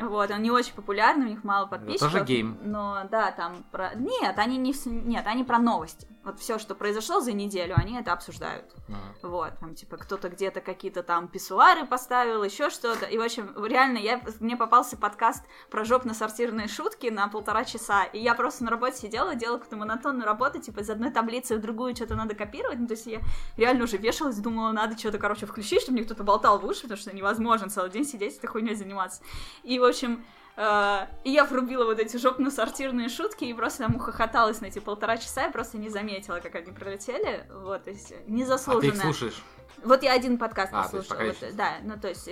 Вот, 0.01 0.31
он 0.31 0.43
не 0.43 0.51
очень 0.51 0.75
популярный, 0.75 1.27
у 1.27 1.29
них 1.31 1.45
мало 1.45 1.67
подписчиков. 1.67 2.13
тоже 2.13 2.25
гейм. 2.25 2.59
Но 2.63 3.07
да, 3.11 3.31
там 3.33 3.65
про... 3.71 3.95
Нет, 3.95 4.39
они 4.39 4.57
не... 4.57 4.75
Нет, 4.87 5.27
они 5.27 5.45
про 5.45 5.59
новости. 5.59 6.07
Вот 6.27 6.41
все, 6.41 6.59
что 6.59 6.75
произошло 6.75 7.21
за 7.21 7.33
неделю, 7.33 7.75
они 7.77 7.97
это 7.97 8.13
обсуждают. 8.13 8.65
Мгм. 8.89 8.99
Вот, 9.23 9.53
там, 9.61 9.77
типа, 9.77 9.97
кто-то 9.97 10.29
где-то 10.29 10.61
какие-то 10.61 11.05
там 11.05 11.29
писсуары 11.29 11.87
поставил, 11.87 12.43
еще 12.43 12.69
что-то. 12.69 13.07
И, 13.07 13.17
в 13.17 13.23
общем, 13.23 13.55
реально, 13.65 13.99
я, 13.99 14.21
мне 14.41 14.57
попался 14.57 14.97
подкаст 14.97 15.45
про 15.71 15.85
жопно-сортирные 15.85 16.67
шутки 16.67 17.07
на 17.07 17.29
полтора 17.29 17.65
часа, 17.65 18.03
и 18.03 18.19
я 18.19 18.35
просто 18.35 18.65
на 18.65 18.73
работе 18.73 18.97
сидела, 18.97 19.37
делала 19.37 19.59
какую-то 19.59 19.77
монотонную 19.77 20.27
работу, 20.27 20.61
типа, 20.61 20.81
из 20.81 20.91
одной 20.91 21.13
таблицы 21.13 21.59
в 21.59 21.61
другую 21.61 21.95
что-то 21.95 22.17
надо 22.17 22.35
копировать, 22.35 22.81
ну, 22.81 22.89
то 22.89 22.95
есть 22.95 23.07
я 23.07 23.21
реально 23.57 23.85
уже 23.85 23.97
вешалась, 23.97 24.37
думала, 24.39 24.73
надо 24.73 24.99
что-то, 24.99 25.19
короче, 25.19 25.47
включить, 25.47 25.83
чтобы 25.83 25.99
мне 25.99 26.05
кто-то 26.05 26.25
болтал 26.25 26.59
в 26.59 26.65
уши, 26.65 26.83
потому 26.83 26.99
что 26.99 27.15
невозможно 27.15 27.71
целый 27.71 27.91
день 27.91 28.05
сидеть 28.05 28.39
этой 28.39 28.49
хуйней 28.49 28.75
заниматься. 28.75 29.23
И, 29.63 29.79
в 29.79 29.85
общем, 29.85 30.25
и 30.57 31.31
я 31.31 31.45
врубила 31.45 31.85
вот 31.85 31.99
эти 31.99 32.17
жопно-сортирные 32.17 33.09
шутки 33.11 33.45
и 33.45 33.53
просто 33.53 33.85
там 33.85 33.97
ухохоталась 33.97 34.61
на 34.63 34.67
эти 34.67 34.79
полтора 34.79 35.19
часа, 35.19 35.43
я 35.45 35.51
просто 35.51 35.77
не 35.77 35.91
заметила, 35.91 36.41
как 36.41 36.55
они 36.55 36.73
пролетели, 36.73 37.45
вот, 37.53 37.85
то 37.85 37.91
есть 37.91 38.13
А 38.13 38.15
ты 38.15 38.31
незаслуженно. 38.33 38.93
их 38.95 39.03
слушаешь? 39.03 39.43
Вот 39.85 40.03
я 40.03 40.13
один 40.15 40.39
подкаст 40.39 40.73
А, 40.73 40.83
послушала, 40.85 41.19
вот, 41.25 41.37
еще- 41.43 41.53
да, 41.53 41.73
ну 41.83 41.99
то 42.01 42.09
есть 42.09 42.27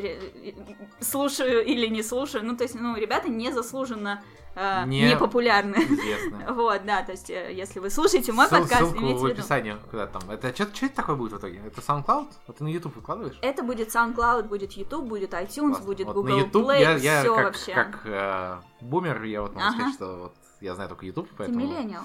слушаю 1.00 1.64
или 1.64 1.86
не 1.86 2.02
слушаю, 2.02 2.44
ну 2.44 2.56
то 2.56 2.62
есть, 2.64 2.74
ну 2.74 2.96
ребята 2.96 3.28
незаслуженно 3.28 4.22
э, 4.54 4.84
Не- 4.86 5.10
непопулярны. 5.10 5.76
Вот, 6.54 6.84
да, 6.84 7.02
то 7.02 7.12
есть, 7.12 7.30
э, 7.30 7.52
если 7.52 7.80
вы 7.80 7.90
слушаете 7.90 8.32
мой 8.32 8.46
Ссыл- 8.46 8.60
подкаст, 8.60 8.82
Ссылку 8.82 8.98
имейте 9.00 9.20
в 9.20 9.24
описании. 9.26 9.76
Куда 9.90 10.06
там? 10.06 10.30
Это 10.30 10.54
что 10.54 10.64
это 10.86 10.94
такое 10.94 11.16
будет 11.16 11.32
в 11.32 11.38
итоге? 11.38 11.60
Это 11.66 11.80
SoundCloud? 11.80 12.28
Вот 12.46 12.56
ты 12.56 12.64
на 12.64 12.68
YouTube 12.68 12.96
выкладываешь? 12.96 13.38
Это 13.42 13.62
будет 13.62 13.88
SoundCloud, 13.94 14.44
будет 14.44 14.72
YouTube, 14.72 15.04
будет 15.06 15.32
iTunes, 15.34 15.68
Классно. 15.68 15.84
будет 15.86 16.06
Вот 16.06 16.14
Google 16.16 16.38
YouTube 16.38 16.66
Play, 16.68 16.80
я, 16.80 16.96
я 16.96 17.20
все 17.20 17.34
как, 17.34 17.44
вообще. 17.44 17.74
как 17.74 18.00
э, 18.04 18.56
бумер, 18.80 19.22
я 19.24 19.42
вот 19.42 19.54
могу 19.54 19.66
Ага. 19.66 19.74
сказать, 19.76 19.94
что 19.94 20.16
вот 20.16 20.34
я 20.60 20.74
знаю 20.74 20.88
только 20.88 21.06
YouTube, 21.06 21.28
Ты 21.30 21.34
поэтому... 21.38 21.60
миллениал. 21.60 22.02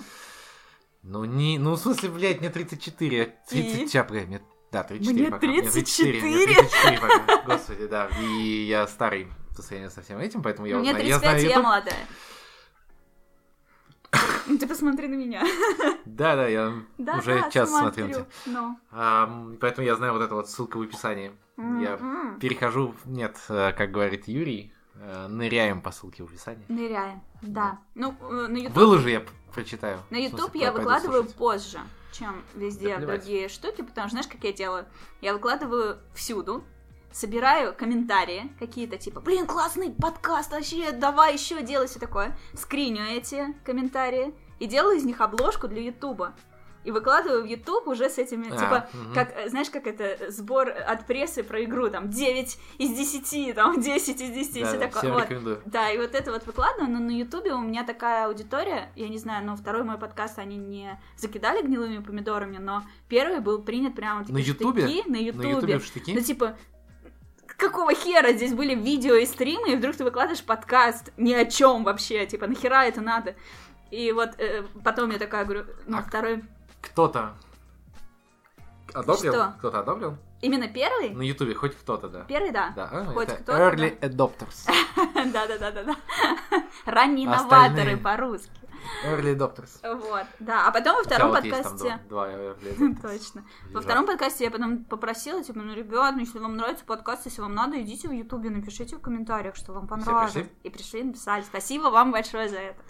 Ну, 1.04 1.24
не, 1.24 1.58
ну, 1.60 1.76
в 1.76 1.80
смысле, 1.80 2.10
блядь, 2.10 2.40
мне 2.42 2.50
34, 2.50 3.24
а 3.24 3.50
30, 3.50 3.82
И? 3.82 3.88
ща, 3.88 4.04
погоди, 4.04 4.26
мне, 4.26 4.42
да, 4.72 4.84
34 4.84 5.22
Мне 5.22 5.32
пока. 5.32 5.48
Мне 5.48 5.62
34. 5.62 6.22
мне 6.22 6.46
34 6.46 7.00
пока, 7.00 7.42
господи, 7.46 7.88
да, 7.88 8.10
и 8.22 8.66
я 8.68 8.86
старый 8.88 9.28
по 9.56 9.62
сравнению 9.62 9.92
со 9.92 10.02
всем 10.02 10.18
этим, 10.20 10.42
поэтому 10.42 10.68
я 10.68 10.78
Мне. 10.78 10.90
Я 10.90 10.96
35, 10.96 11.20
знаю 11.22 11.40
и 11.42 11.48
я 11.48 11.60
молодая. 11.62 12.06
Ну, 14.48 14.58
Ты 14.58 14.68
посмотри 14.68 15.08
на 15.08 15.16
меня. 15.16 15.44
Да, 16.06 16.36
да, 16.36 16.48
я 16.48 16.74
Да, 16.98 17.18
уже 17.18 17.40
да, 17.40 17.52
час 17.52 17.70
смотрю 17.70 18.08
на 18.08 18.14
смотрю. 18.14 18.32
Ну. 18.48 18.80
Ам, 18.92 19.58
поэтому 19.62 19.86
я 19.86 19.96
знаю 19.96 20.14
вот 20.14 20.22
эту 20.24 20.36
вот 20.36 20.50
ссылку 20.50 20.80
в 20.80 20.82
описании. 20.82 21.32
Я 21.58 21.98
М-м. 22.00 22.40
перехожу, 22.40 22.96
нет, 23.06 23.38
э, 23.50 23.74
как 23.74 23.92
говорит 23.92 24.28
Юрий, 24.28 24.74
э, 24.96 25.28
ныряем 25.28 25.82
по 25.82 25.92
ссылке 25.92 26.24
в 26.24 26.28
описании. 26.28 26.64
Ныряем, 26.68 27.22
да. 27.42 27.80
Ну, 27.96 28.16
э, 28.22 28.48
на 28.48 28.58
YouTube 28.58 28.76
Выложи, 28.76 29.10
я 29.12 29.24
прочитаю. 29.54 30.00
На 30.10 30.16
YouTube 30.18 30.40
смысле, 30.52 30.62
я 30.62 30.72
выкладываю 30.72 31.22
слушать. 31.24 31.38
позже, 31.38 31.80
чем 32.14 32.42
везде 32.56 32.98
Да 32.98 33.06
другие 33.06 33.50
штуки, 33.50 33.82
потому 33.82 34.08
что 34.08 34.12
знаешь, 34.18 34.28
как 34.28 34.44
я 34.44 34.54
делаю? 34.54 34.86
Я 35.22 35.34
выкладываю 35.34 36.00
всюду, 36.16 36.64
собираю 37.12 37.74
комментарии 37.74 38.52
какие-то, 38.60 38.98
типа, 38.98 39.20
блин, 39.22 39.46
классный 39.48 39.92
подкаст, 39.92 40.52
вообще, 40.52 40.92
давай 40.92 41.34
еще 41.34 41.62
делай 41.62 41.88
все 41.88 42.00
такое. 42.00 42.38
Скриню 42.54 43.04
эти 43.04 43.56
комментарии 43.66 44.34
и 44.60 44.68
делаю 44.68 44.98
из 44.98 45.04
них 45.06 45.22
обложку 45.22 45.68
для 45.68 45.82
Ютуба. 45.82 46.34
И 46.86 46.92
выкладываю 46.92 47.44
в 47.44 47.46
YouTube 47.46 47.88
уже 47.88 48.10
с 48.10 48.18
этими, 48.18 48.48
А, 48.50 48.58
типа, 48.58 48.90
мгм. 48.94 49.14
как, 49.14 49.34
знаешь, 49.50 49.70
как 49.70 49.86
это, 49.86 50.32
сбор 50.32 50.70
от 50.70 51.06
прессы 51.06 51.44
про 51.44 51.62
игру, 51.66 51.90
там, 51.90 52.10
9 52.10 52.58
из 52.78 52.90
10, 52.96 53.54
там, 53.54 53.82
10 53.82 54.22
из 54.22 54.30
10, 54.30 54.56
и 54.56 54.62
Да, 54.62 54.68
все 54.70 54.78
да, 54.80 54.88
такое. 54.88 55.12
Вот. 55.12 55.24
рекомендую. 55.24 55.62
Да, 55.66 55.92
и 55.92 55.98
вот 55.98 56.16
это 56.16 56.32
вот 56.32 56.46
выкладываю, 56.46 56.90
но 56.90 57.00
на 57.00 57.12
Ютубе 57.12 57.54
у 57.54 57.60
меня 57.60 57.84
такая 57.84 58.28
аудитория, 58.28 58.94
я 58.96 59.10
не 59.10 59.18
знаю, 59.18 59.46
но 59.46 59.58
второй 59.58 59.84
мой 59.84 59.98
подкаст 59.98 60.40
они 60.40 60.56
не 60.56 60.98
закидали 61.18 61.62
гнилыми 61.62 61.98
помидорами, 62.02 62.58
но 62.60 62.84
первый 63.10 63.42
был 63.42 63.62
принят 63.62 63.94
прямо 63.96 64.22
такие 64.22 64.34
На 64.36 64.40
Ютубе? 64.40 64.82
штыки 64.88 65.04
на 65.10 65.12
На 65.12 65.18
Ютубе. 65.22 65.50
Ютубе 65.52 65.80
в 65.80 65.86
штыки? 65.86 66.14
Ну, 66.16 66.22
типа, 66.22 66.58
какого 67.60 67.94
хера 67.94 68.32
здесь 68.34 68.54
были 68.54 68.74
видео 68.74 69.16
и 69.16 69.26
стримы, 69.26 69.74
и 69.74 69.76
вдруг 69.76 69.96
ты 69.96 70.04
выкладываешь 70.04 70.44
подкаст 70.44 71.12
ни 71.18 71.34
о 71.34 71.46
чем 71.46 71.84
вообще, 71.84 72.26
типа, 72.26 72.48
нахера 72.48 72.86
это 72.86 73.02
надо? 73.02 73.36
И 73.92 74.12
вот 74.12 74.32
э, 74.38 74.64
потом 74.84 75.12
я 75.12 75.20
такая 75.20 75.46
говорю, 75.46 75.66
ну, 75.86 75.98
А 75.98 76.02
второй... 76.02 76.44
Кто-то 76.82 77.36
одобрил? 78.94 79.34
Что? 79.34 79.54
Кто-то 79.60 79.80
одобрил? 79.80 80.18
Именно 80.42 80.68
первый? 80.70 81.10
На 81.10 81.22
Ютубе 81.22 81.54
хоть 81.54 81.76
кто-то, 81.76 82.08
да. 82.08 82.22
Первый, 82.22 82.52
да. 82.52 82.72
Да, 82.76 82.90
а, 82.92 83.06
Хоть 83.06 83.30
кто-то, 83.30 83.52
Early 83.52 84.00
Adopters. 84.00 84.72
Да-да-да-да-да. 85.34 85.96
Ранние 86.86 87.28
новаторы 87.28 87.98
по-русски. 87.98 88.59
Early 89.06 89.36
Adopters. 89.38 89.80
Вот, 89.98 90.26
да. 90.40 90.68
А 90.68 90.72
потом 90.72 90.96
во 90.98 91.04
Хотя 91.04 91.16
втором 91.16 91.32
вот 91.32 91.44
есть 91.44 91.62
там 91.64 91.72
подкасте... 91.74 92.00
два, 92.10 92.28
два 92.28 92.30
Early 92.32 92.78
Adopters. 92.78 93.02
Точно. 93.20 93.46
Во 93.72 93.82
втором 93.82 94.06
подкасте 94.06 94.44
я 94.46 94.52
потом 94.52 94.84
попросила, 94.86 95.44
типа, 95.44 95.60
ну, 95.60 95.74
ребят, 95.74 96.14
ну, 96.16 96.22
если 96.22 96.40
вам 96.40 96.56
нравится 96.58 96.86
подкаст, 96.86 97.26
если 97.26 97.42
вам 97.42 97.54
надо, 97.56 97.82
идите 97.82 98.08
в 98.08 98.12
Ютубе, 98.12 98.50
напишите 98.50 98.96
в 98.98 99.02
комментариях, 99.02 99.56
что 99.56 99.74
вам 99.74 99.88
понравилось. 99.88 100.34
пришли? 100.34 100.50
И 100.64 100.70
пришли, 100.70 101.04
написали. 101.04 101.42
Спасибо 101.44 101.86
вам 101.90 102.12
большое 102.12 102.50
за 102.50 102.58
это. 102.58 102.82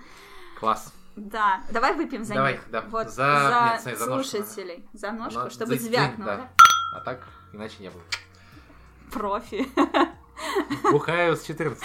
Класс. 0.60 0.94
Да, 1.16 1.62
давай 1.72 1.94
выпьем 1.96 2.24
за 2.24 2.34
Давай, 2.36 2.54
них. 2.54 2.62
да. 2.72 2.82
Вот, 2.90 3.10
За- 3.10 3.72
нет, 3.74 3.82
смотри, 3.82 3.98
за 4.00 4.06
ножку 4.10 4.24
слушателей. 4.38 4.90
За 4.94 5.12
ножку, 5.12 5.40
Она- 5.42 5.50
чтобы 5.50 5.76
за- 5.78 5.84
звякнуло. 5.86 6.36
да. 6.38 6.50
А 6.96 7.00
так, 7.02 7.28
иначе 7.52 7.76
не 7.80 7.90
было. 7.90 8.02
Профи. 9.12 9.68
Бухаю 10.92 11.36
с 11.36 11.44
14. 11.44 11.84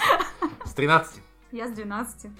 С 0.65 0.73
13. 0.73 1.21
Я 1.51 1.67
с 1.67 1.71
12. 1.71 2.31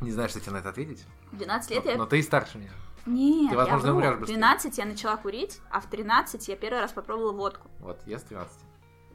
Не 0.00 0.12
знаю, 0.12 0.28
что 0.28 0.40
тебе 0.40 0.52
на 0.52 0.58
это 0.58 0.70
ответить. 0.70 1.04
В 1.32 1.36
12 1.36 1.70
лет 1.70 1.84
но, 1.84 1.90
я... 1.90 1.96
но 1.96 2.06
ты 2.06 2.18
и 2.18 2.22
старше 2.22 2.58
меня. 2.58 2.70
Нет, 3.06 3.50
Ты, 3.50 3.56
возможно, 3.56 4.02
я 4.02 4.12
быстрее. 4.12 4.36
12 4.36 4.78
я 4.78 4.84
начала 4.84 5.16
курить, 5.16 5.60
а 5.70 5.80
в 5.80 5.86
13 5.88 6.48
я 6.48 6.56
первый 6.56 6.80
раз 6.80 6.92
попробовала 6.92 7.32
водку. 7.32 7.70
Вот, 7.80 8.00
я 8.06 8.18
с 8.18 8.22
13. 8.24 8.58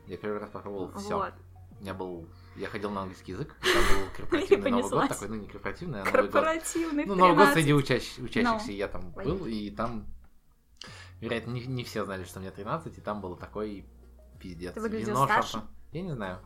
Я 0.08 0.18
первый 0.18 0.40
раз 0.40 0.50
попробовал 0.50 0.92
все. 0.98 1.18
Вот. 1.18 1.34
У 1.78 1.82
меня 1.82 1.94
был... 1.94 2.28
Я 2.56 2.68
ходил 2.68 2.90
на 2.90 3.02
английский 3.02 3.34
язык, 3.34 3.54
там 3.62 3.72
был 3.74 4.08
корпоративный 4.18 4.72
Новый 4.72 4.90
год, 4.90 5.10
такой, 5.10 5.28
ну 5.28 5.36
не 5.36 5.48
корпоративный, 5.48 6.02
а 6.02 6.06
Новый 6.06 6.22
год. 6.22 6.32
Корпоративный 6.32 7.06
Ну, 7.06 7.16
Новый 7.16 7.36
год 7.36 7.54
13. 7.54 7.54
среди 7.54 7.72
учащ- 7.74 8.24
учащихся, 8.24 8.68
Ну. 8.68 8.74
я 8.74 8.88
там 8.88 9.12
был, 9.12 9.46
и 9.46 9.70
там, 9.72 10.06
вероятно, 11.20 11.52
не, 11.52 11.66
не 11.66 11.84
все 11.84 12.06
знали, 12.06 12.24
что 12.24 12.40
мне 12.40 12.52
13, 12.52 12.98
и 12.98 13.02
там 13.02 13.20
был 13.20 13.36
такой 13.36 13.86
пиздец. 14.40 14.74
Ты 14.74 14.80
выглядел 14.82 15.10
вино, 15.10 15.26
старше? 15.26 15.62
Я 15.92 16.02
не 16.02 16.14
знаю, 16.14 16.40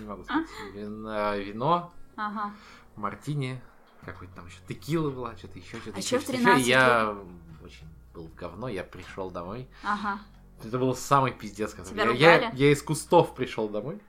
не 0.00 0.06
могу 0.06 0.24
сказать. 0.24 0.48
Вино, 0.72 1.36
вино, 1.36 1.92
Ага. 2.16 2.52
Мартини, 3.00 3.60
какой-то 4.04 4.34
там 4.34 4.46
еще 4.46 4.58
текила 4.68 5.10
была, 5.10 5.36
что-то 5.36 5.58
еще, 5.58 5.78
что-то 5.78 5.96
А 5.96 5.98
еще. 5.98 6.18
что-то 6.20 6.32
13 6.38 6.60
ещё, 6.60 6.66
и 6.66 6.70
я 6.70 7.16
очень 7.64 7.86
был 8.14 8.26
в 8.28 8.34
говно, 8.34 8.68
я 8.68 8.84
пришел 8.84 9.30
домой. 9.30 9.68
Ага. 9.82 10.18
Это 10.62 10.78
был 10.78 10.94
самый 10.94 11.32
пиздец, 11.32 11.72
Тебя 11.72 12.10
я, 12.10 12.36
я, 12.40 12.50
я 12.50 12.72
из 12.72 12.82
кустов 12.82 13.34
пришел 13.34 13.68
домой. 13.68 14.00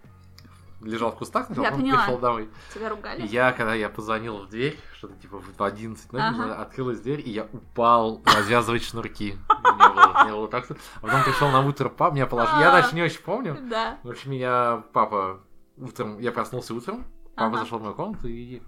Лежал 0.82 1.12
в 1.12 1.16
кустах, 1.16 1.48
Я 1.52 1.56
потом 1.72 1.82
пришел 1.82 2.18
домой. 2.18 2.50
Тебя 2.74 2.88
И 2.88 2.90
ругали? 2.90 3.28
я, 3.28 3.52
когда 3.52 3.76
я 3.76 3.88
позвонил 3.88 4.40
в 4.40 4.50
дверь, 4.50 4.80
что-то 4.96 5.14
типа 5.22 5.40
в 5.40 5.62
11 5.64 6.12
ночи, 6.12 6.24
Ага. 6.26 6.56
открылась 6.56 7.00
дверь, 7.02 7.22
и 7.24 7.30
я 7.30 7.48
упал 7.54 8.24
развязывать 8.26 8.84
шнурки. 8.84 9.38
Мне 9.64 9.90
было, 9.94 10.24
мне 10.24 10.32
было 10.34 10.48
так 10.48 10.66
А 10.72 11.00
потом 11.02 11.24
пришел 11.24 11.52
на 11.52 11.62
утро 11.62 11.88
папа, 11.90 12.14
меня 12.16 12.26
положил. 12.26 12.60
Я 12.60 12.70
А. 12.70 12.82
дальше 12.82 12.96
не 12.96 13.04
очень 13.04 13.22
помню. 13.22 13.58
Да. 13.70 14.00
В 14.02 14.10
общем, 14.10 14.32
меня 14.32 14.84
папа 14.92 15.42
утром, 15.78 16.18
я 16.20 16.32
проснулся 16.32 16.74
утром, 16.74 17.06
папа 17.36 17.60
зашел 17.60 17.78
в 17.78 17.84
мою 17.84 17.94
комнату 17.94 18.28
и 18.28 18.62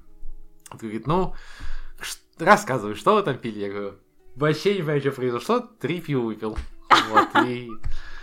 говорит, 0.81 1.07
ну, 1.07 1.35
рассказывай, 2.39 2.95
что 2.95 3.15
вы 3.15 3.23
там 3.23 3.37
пили? 3.37 3.59
Я 3.59 3.69
говорю, 3.71 3.95
вообще 4.35 4.73
не 4.75 4.79
понимаю, 4.79 5.01
что 5.01 5.11
произошло, 5.11 5.59
три 5.59 6.01
пива 6.01 6.21
выпил. 6.21 6.57
Вот, 7.09 7.27
и 7.45 7.69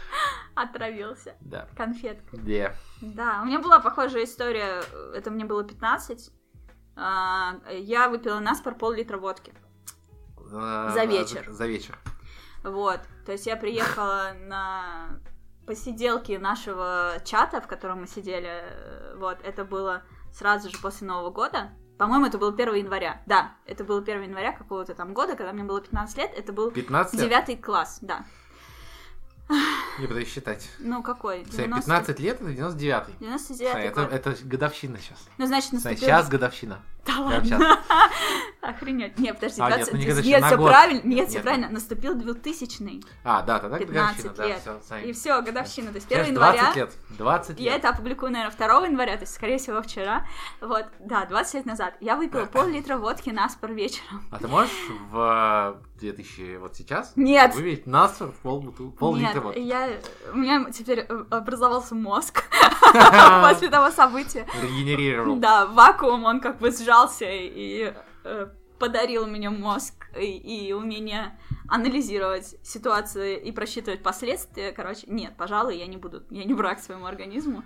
Отравился. 0.55 1.34
да, 1.40 1.68
Конфетка. 1.76 2.36
где? 2.36 2.74
Да, 3.01 3.40
у 3.42 3.46
меня 3.46 3.61
была 3.61 3.80
похожая 3.80 4.24
история. 4.24 4.82
Это 5.14 5.30
мне 5.30 5.44
было 5.44 5.64
15. 5.64 6.30
А, 6.96 7.55
Я 7.70 8.09
выпила 8.09 8.40
наспор 8.40 8.74
пол-литра 8.74 9.16
водки. 9.16 9.55
За 10.36 10.90
За 10.94 11.05
вечер. 11.05 11.46
За 11.51 11.66
вечер. 11.66 11.98
Вот. 12.62 13.01
То 13.24 13.32
есть 13.32 13.46
я 13.46 13.57
приехала 13.57 14.32
на 14.46 15.20
посиделки 15.66 16.32
нашего 16.32 17.14
чата, 17.24 17.61
в 17.61 17.66
котором 17.68 18.01
мы 18.03 18.07
сидели. 18.07 18.48
э, 18.51 19.14
Вот. 19.16 19.38
Это 19.44 19.64
было 19.64 20.03
сразу 20.32 20.68
же 20.68 20.76
после 20.78 21.07
Нового 21.07 21.30
года. 21.30 21.70
По-моему, 22.01 22.24
это 22.24 22.38
было 22.38 22.51
1 22.51 22.74
января. 22.76 23.20
Да, 23.26 23.53
это 23.66 23.84
было 23.84 24.01
1 24.01 24.22
января 24.22 24.53
какого-то 24.53 24.94
там 24.94 25.12
года, 25.12 25.36
когда 25.36 25.53
мне 25.53 25.64
было 25.64 25.82
15 25.82 26.16
лет. 26.16 26.32
Это 26.34 26.51
был 26.51 26.70
15 26.70 27.12
лет? 27.12 27.22
девятый 27.22 27.57
класс, 27.59 27.98
да. 28.01 28.24
Не 29.98 30.07
буду 30.07 30.24
считать. 30.24 30.70
Ну, 30.78 31.03
какой? 31.03 31.44
Кстати, 31.44 31.66
90 31.66 31.90
15 31.90 32.20
лет 32.20 32.40
это 32.40 32.51
99-й. 32.51 33.12
99 33.20 33.74
это, 33.74 34.01
год. 34.05 34.12
это 34.14 34.36
годовщина 34.44 34.96
сейчас. 34.96 35.18
Ну, 35.36 35.46
значит, 35.46 35.72
наступил... 35.74 35.98
Сейчас 35.98 36.28
годовщина. 36.30 36.80
Да 37.07 37.18
ладно. 37.20 37.78
Охренеть. 38.61 39.18
Нет, 39.18 39.36
подожди, 39.36 39.61
А, 39.61 39.68
нет, 39.70 39.76
20... 39.78 39.92
ну 39.92 39.98
не 39.98 40.05
нет, 40.05 40.14
годовщина, 40.14 40.40
на 40.40 40.46
все 40.46 40.57
правильно. 40.66 41.01
Нет, 41.05 41.28
все 41.28 41.34
Нет. 41.36 41.42
правильно. 41.44 41.68
Наступил 41.70 42.14
2000 42.14 43.01
А, 43.24 43.42
да, 43.42 43.59
тогда 43.59 43.78
15 43.78 44.24
годовщина, 44.24 44.34
да, 44.36 44.46
лет. 44.46 44.82
все, 44.84 44.96
И 44.98 45.12
все, 45.12 45.42
годовщина. 45.42 45.88
То 45.90 45.94
есть 45.96 46.07
1 46.07 46.18
Сейчас 46.18 46.28
января. 46.28 46.61
20 46.62 46.76
лет. 46.76 46.92
20 47.11 47.48
лет. 47.51 47.59
Я 47.61 47.76
это 47.76 47.88
опубликую, 47.88 48.32
наверное, 48.32 48.57
2 48.57 48.86
января, 48.86 49.14
то 49.16 49.22
есть, 49.22 49.34
скорее 49.34 49.59
всего, 49.59 49.80
вчера. 49.82 50.26
Вот, 50.61 50.86
да, 51.01 51.24
20 51.26 51.55
лет 51.55 51.66
назад. 51.66 51.94
Я 52.01 52.16
выпила 52.16 52.44
пол-литра 52.46 52.96
водки 52.96 53.30
на 53.30 53.48
спор 53.48 53.72
вечером. 53.72 54.22
А 54.30 54.38
ты 54.38 54.48
можешь 54.48 54.70
в 55.11 55.80
2000 56.01 56.57
вот 56.57 56.76
сейчас 56.76 57.12
Нет. 57.16 57.55
выпить 57.55 57.86
в 57.86 58.32
пол, 58.42 58.62
бутыл- 58.62 58.92
пол-литра 58.92 59.34
Нет, 59.34 59.42
водки? 59.44 59.59
я... 59.59 59.88
у 60.32 60.36
меня 60.36 60.70
теперь 60.70 61.01
э, 61.01 61.24
образовался 61.30 61.94
мозг 61.94 62.44
после 63.42 63.68
того 63.68 63.90
события. 63.90 64.46
Регенерировал. 64.62 65.36
Да, 65.36 65.66
вакуум, 65.66 66.24
он 66.24 66.40
как 66.40 66.59
бы 66.59 66.70
сжался 66.91 67.26
и 67.28 67.95
э, 68.24 68.47
подарил 68.78 69.26
мне 69.26 69.51
мозг 69.51 70.09
и, 70.16 70.68
и 70.68 70.72
умение 70.72 71.38
анализировать 71.68 72.57
ситуацию 72.62 73.41
и 73.41 73.53
просчитывать 73.53 74.03
последствия. 74.03 74.72
Короче, 74.72 75.07
нет, 75.07 75.34
пожалуй, 75.36 75.76
я 75.76 75.86
не 75.86 75.97
буду, 75.97 76.24
я 76.30 76.45
не 76.45 76.55
враг 76.55 76.80
своему 76.80 77.07
организму. 77.07 77.62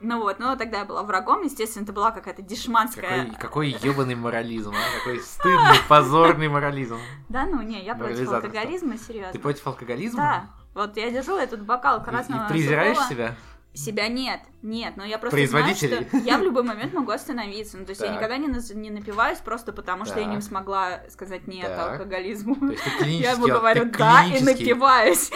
Ну 0.00 0.20
вот, 0.20 0.38
но 0.38 0.56
тогда 0.56 0.80
я 0.80 0.84
была 0.84 1.02
врагом, 1.04 1.42
естественно, 1.42 1.84
это 1.84 1.92
была 1.92 2.10
какая-то 2.10 2.42
дешманская... 2.42 3.26
Какой, 3.26 3.36
какой 3.38 3.68
ебаный 3.88 4.14
морализм, 4.14 4.72
а? 4.72 4.98
Какой 4.98 5.20
стыдный, 5.20 5.78
позорный 5.88 6.48
морализм. 6.48 6.98
Да, 7.30 7.46
ну 7.46 7.62
не, 7.62 7.82
я 7.82 7.94
против 7.94 8.28
алкоголизма, 8.30 8.98
серьезно. 8.98 9.32
Ты 9.32 9.38
против 9.38 9.66
алкоголизма? 9.66 10.18
Да, 10.18 10.50
вот 10.74 10.96
я 10.98 11.10
держу 11.10 11.38
этот 11.38 11.64
бокал 11.64 12.02
красного 12.02 12.44
И 12.44 12.48
презираешь 12.48 12.98
себя? 13.08 13.36
Себя 13.76 14.08
нет, 14.08 14.40
нет, 14.62 14.96
но 14.96 15.04
я 15.04 15.18
просто 15.18 15.46
знаю, 15.46 15.74
что 15.76 16.06
я 16.18 16.38
в 16.38 16.42
любой 16.42 16.62
момент 16.62 16.94
могу 16.94 17.10
остановиться. 17.10 17.76
Ну, 17.76 17.84
то 17.84 17.90
есть 17.90 18.00
я 18.00 18.08
Так. 18.08 18.16
никогда 18.16 18.36
не, 18.38 18.74
не 18.74 18.90
напиваюсь 18.90 19.38
просто 19.38 19.72
потому, 19.72 20.06
что 20.06 20.18
я 20.18 20.24
не 20.24 20.36
Так. 20.36 20.44
смогла 20.44 21.00
сказать 21.10 21.46
нет 21.46 21.66
Так. 21.66 21.92
алкоголизму. 21.92 22.56
Я 23.04 23.32
ему 23.32 23.46
говорю 23.46 23.84
ты 23.90 23.98
да 23.98 24.24
и 24.24 24.42
напиваюсь. 24.42 25.30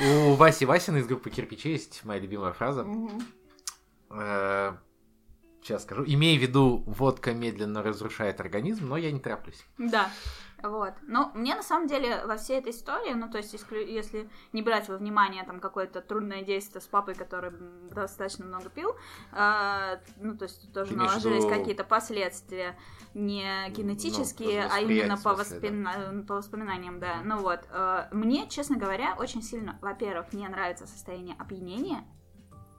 У 0.00 0.34
Васи 0.34 0.64
Васина 0.64 0.96
из 0.96 1.06
группы 1.06 1.28
Кирпичей 1.28 1.72
есть 1.72 2.04
моя 2.04 2.20
любимая 2.20 2.52
фраза. 2.52 2.86
Э, 4.10 4.72
Сейчас 5.62 5.84
скажу. 5.84 6.02
Имея 6.04 6.36
в 6.38 6.42
виду, 6.42 6.82
водка 6.86 7.32
медленно 7.32 7.84
разрушает 7.84 8.40
организм, 8.40 8.88
но 8.88 8.96
я 8.96 9.12
не 9.12 9.20
тороплюсь. 9.20 9.64
Да. 9.78 10.10
Вот. 10.62 10.94
Но 11.02 11.32
мне 11.34 11.54
на 11.54 11.62
самом 11.62 11.88
деле 11.88 12.24
во 12.24 12.36
всей 12.36 12.58
этой 12.58 12.72
истории, 12.72 13.12
ну 13.14 13.28
то 13.28 13.38
есть 13.38 13.52
если, 13.52 13.78
если 13.78 14.30
не 14.52 14.62
брать 14.62 14.88
во 14.88 14.96
внимание 14.96 15.44
там 15.44 15.60
какое-то 15.60 16.00
трудное 16.00 16.42
действие 16.42 16.80
с 16.80 16.86
папой, 16.86 17.14
который 17.14 17.52
достаточно 17.90 18.44
много 18.44 18.68
пил, 18.70 18.94
э, 19.32 19.98
ну 20.16 20.36
то 20.36 20.44
есть 20.44 20.72
тоже 20.72 20.90
Ты 20.90 20.96
наложились 20.96 21.46
какие-то 21.46 21.84
последствия 21.84 22.78
не 23.14 23.68
генетические, 23.70 24.62
Ну, 24.62 24.68
а 24.72 24.80
именно 24.80 25.16
по, 25.16 25.34
восприятие, 25.34 25.70
в 25.70 25.74
смысле, 25.82 26.00
воспомина- 26.00 26.26
по 26.26 26.34
воспоминаниям, 26.36 27.00
да. 27.00 27.16
Ну 27.24 27.38
вот, 27.38 27.60
э, 27.70 28.08
мне, 28.12 28.48
честно 28.48 28.76
говоря, 28.76 29.14
очень 29.18 29.42
сильно, 29.42 29.78
во-первых, 29.82 30.32
не 30.32 30.46
нравится 30.48 30.86
состояние 30.86 31.36
опьянения. 31.38 32.04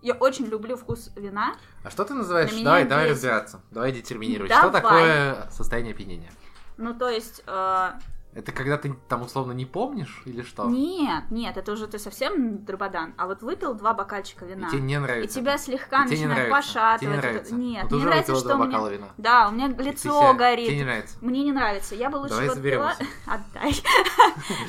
Я 0.01 0.15
очень 0.15 0.45
люблю 0.47 0.75
вкус 0.75 1.11
вина. 1.15 1.55
А 1.83 1.89
что 1.89 2.03
ты 2.03 2.13
называешь? 2.13 2.51
Давай, 2.61 2.85
давай 2.85 3.09
разбираться. 3.09 3.61
Давай 3.71 3.93
детерминировать. 3.93 4.51
Что 4.51 4.69
Давай. 4.69 4.81
такое 4.81 5.49
состояние 5.49 5.93
опьянения? 5.93 6.31
Ну, 6.77 6.93
то 6.93 7.09
есть, 7.09 7.43
э, 7.45 7.91
Это 8.35 8.51
когда 8.51 8.77
ты 8.77 8.93
там 9.07 9.21
условно 9.21 9.51
не 9.51 9.65
помнишь 9.65 10.21
или 10.25 10.41
что? 10.41 10.65
нет, 10.69 11.25
нет, 11.29 11.57
это 11.57 11.71
уже 11.71 11.87
ты 11.87 11.99
совсем 11.99 12.63
драбадан. 12.65 13.13
А 13.17 13.27
вот 13.27 13.41
выпил 13.43 13.73
два 13.75 13.93
бокальчика 13.93 14.45
вина. 14.45 14.67
И 14.67 14.71
тебе 14.71 14.81
не 14.81 14.93
И 14.95 14.97
нравится. 14.97 15.39
тебя 15.39 15.57
слегка 15.57 16.03
И 16.05 16.09
не 16.09 16.11
начинает 16.25 16.49
нравится. 16.49 16.51
пошатывать. 16.73 16.99
Тебе 17.01 17.09
не 17.11 17.17
нравится. 17.17 17.55
Нет, 17.55 17.89
ты 17.89 17.95
мне 17.95 18.05
нравится, 18.05 18.35
что 18.35 18.55
у 18.55 18.63
меня... 18.65 18.89
вина. 18.89 19.07
Да, 19.17 19.49
у 19.49 19.51
меня 19.51 19.67
И 19.67 19.83
лицо 19.83 20.09
себя- 20.09 20.33
горит. 20.33 20.67
Тебе 20.67 20.77
не 20.77 20.83
нравится. 20.83 21.17
Мне 21.21 21.43
не 21.43 21.51
нравится. 21.51 21.95
Я 21.95 22.09
бы 22.09 22.17
лучше 22.17 22.29
Давай 22.33 22.49
вот 22.49 22.61
пила... 22.61 22.93
Отдай. 23.27 23.73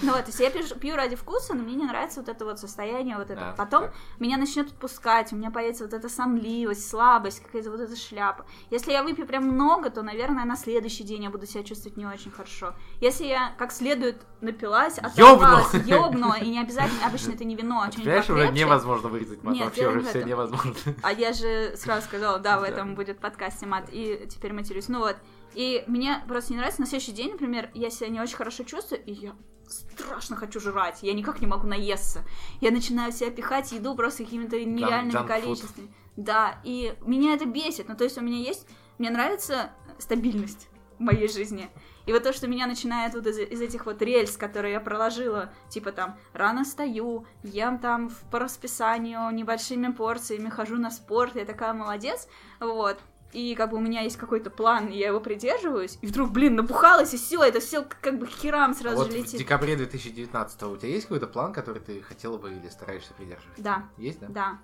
Ну 0.03 0.13
вот, 0.13 0.25
то 0.25 0.31
есть 0.31 0.41
я 0.41 0.51
пью, 0.51 0.95
ради 0.95 1.17
вкуса, 1.17 1.55
но 1.55 1.63
мне 1.63 1.75
не 1.75 1.85
нравится 1.85 2.21
вот 2.21 2.29
это 2.29 2.45
вот 2.45 2.59
состояние, 2.61 3.17
вот 3.17 3.31
это. 3.31 3.55
Потом 3.57 3.87
меня 4.19 4.37
начнет 4.37 4.69
отпускать, 4.69 5.33
у 5.33 5.37
меня 5.37 5.51
появится 5.51 5.85
вот 5.85 5.93
эта 5.95 6.09
сонливость, 6.09 6.89
слабость, 6.89 7.41
какая-то 7.41 7.71
вот 7.71 7.81
эта 7.81 7.97
шляпа. 7.97 8.45
Если 8.71 8.93
я 8.93 9.03
выпью 9.03 9.27
прям 9.27 9.45
много, 9.45 9.91
то, 9.91 10.03
наверное, 10.03 10.45
на 10.45 10.57
следующий 10.57 11.05
день 11.05 11.25
я 11.25 11.31
буду 11.31 11.47
себя 11.47 11.65
чувствовать 11.65 11.97
не 11.97 12.07
очень 12.07 12.31
хорошо. 12.31 12.75
Если 13.01 13.25
я 13.25 13.54
как 13.57 13.73
следует 13.73 14.23
напилась, 14.41 14.99
оторвалась, 14.99 15.73
Ёбну. 15.75 15.95
ёбну, 15.95 16.35
и 16.35 16.49
не 16.49 16.61
обязательно, 16.61 17.07
обычно 17.07 17.33
это 17.33 17.45
не 17.45 17.57
вино, 17.57 17.81
а 17.81 17.91
что-нибудь 17.91 18.05
понимаешь, 18.05 18.31
уже 18.31 18.41
покрепче. 18.41 18.65
невозможно 18.65 19.09
вырезать 19.09 19.43
мат. 19.43 19.55
Нет, 19.55 19.65
Вообще 19.65 19.89
уже 19.89 20.03
все 20.03 20.23
невозможно. 20.25 20.75
А 21.03 21.13
я 21.13 21.33
же 21.33 21.77
сразу 21.77 22.07
сказала, 22.07 22.39
да, 22.39 22.59
в 22.59 22.63
этом 22.63 22.95
будет 22.95 23.19
подкасте 23.19 23.67
мат, 23.67 23.89
и 23.91 24.27
теперь 24.31 24.53
матерюсь. 24.53 24.89
Ну 24.89 25.01
вот. 25.01 25.17
И 25.55 25.85
мне 25.87 26.23
просто 26.27 26.53
не 26.53 26.59
нравится, 26.59 26.81
на 26.81 26.87
следующий 26.87 27.13
день, 27.13 27.33
например, 27.33 27.71
я 27.75 27.89
себя 27.91 28.09
не 28.09 28.21
очень 28.21 28.37
хорошо 28.37 28.65
чувствую, 28.65 29.05
и 29.05 29.13
я 29.13 29.35
страшно 29.69 30.37
хочу 30.37 30.61
жрать, 30.61 30.99
я 31.03 31.15
никак 31.15 31.41
не 31.41 31.47
могу 31.47 31.67
наесться. 31.67 32.25
Я 32.61 32.71
начинаю 32.71 33.13
себя 33.13 33.31
пихать 33.31 33.73
еду 33.73 33.95
просто 33.95 34.25
какими-то 34.25 34.63
нереальными 34.63 35.15
food. 35.15 35.27
количествами. 35.27 35.95
Да, 36.17 36.61
и 36.65 36.95
меня 37.01 37.35
это 37.35 37.47
бесит. 37.47 37.89
Ну, 37.89 37.97
то 37.97 38.05
есть 38.05 38.19
у 38.19 38.21
меня 38.21 38.39
есть... 38.39 38.67
Мне 38.99 39.11
нравится 39.11 39.71
стабильность 39.99 40.69
в 40.99 41.01
моей 41.01 41.29
жизни. 41.29 41.69
И 42.07 42.13
вот 42.13 42.23
то, 42.23 42.33
что 42.33 42.47
меня 42.49 42.67
начинает 42.67 43.15
вот 43.15 43.27
из, 43.27 43.39
из 43.39 43.61
этих 43.63 43.87
вот 43.87 44.03
рельс, 44.03 44.37
которые 44.37 44.73
я 44.75 44.81
проложила, 44.81 45.53
типа 45.71 45.91
там, 45.93 46.17
рано 46.35 46.65
встаю, 46.65 47.27
ем 47.43 47.79
там 47.79 48.11
в- 48.11 48.21
по 48.31 48.39
расписанию 48.39 49.31
небольшими 49.31 49.91
порциями, 49.93 50.49
хожу 50.51 50.77
на 50.77 50.91
спорт, 50.91 51.35
я 51.37 51.45
такая 51.45 51.73
молодец, 51.73 52.29
вот. 52.61 52.99
И 53.33 53.57
как 53.57 53.71
бы 53.71 53.79
у 53.79 53.81
меня 53.81 54.03
есть 54.03 54.17
какой-то 54.17 54.49
план, 54.49 54.87
и 54.89 54.97
я 54.97 55.09
его 55.09 55.19
придерживаюсь, 55.19 55.99
и 56.03 56.07
вдруг, 56.07 56.31
блин, 56.31 56.55
набухалась, 56.55 57.15
и 57.15 57.17
все, 57.17 57.43
это 57.43 57.59
все 57.59 57.85
как 58.01 58.19
бы 58.19 58.27
херам 58.29 58.75
сразу 58.75 58.97
Вот 58.99 59.07
же 59.07 59.13
в 59.13 59.17
летит. 59.17 59.39
декабре 59.41 59.75
2019 59.75 60.63
у 60.65 60.77
тебя 60.77 60.91
есть 60.91 61.07
какой-то 61.07 61.27
план, 61.27 61.53
который 61.53 61.81
ты 61.81 62.01
хотела 62.03 62.39
бы 62.39 62.53
или 62.53 62.69
стараешься 62.69 63.13
придерживать? 63.15 63.61
Да, 63.61 63.87
Есть, 63.97 64.21
да? 64.21 64.27
да. 64.29 64.59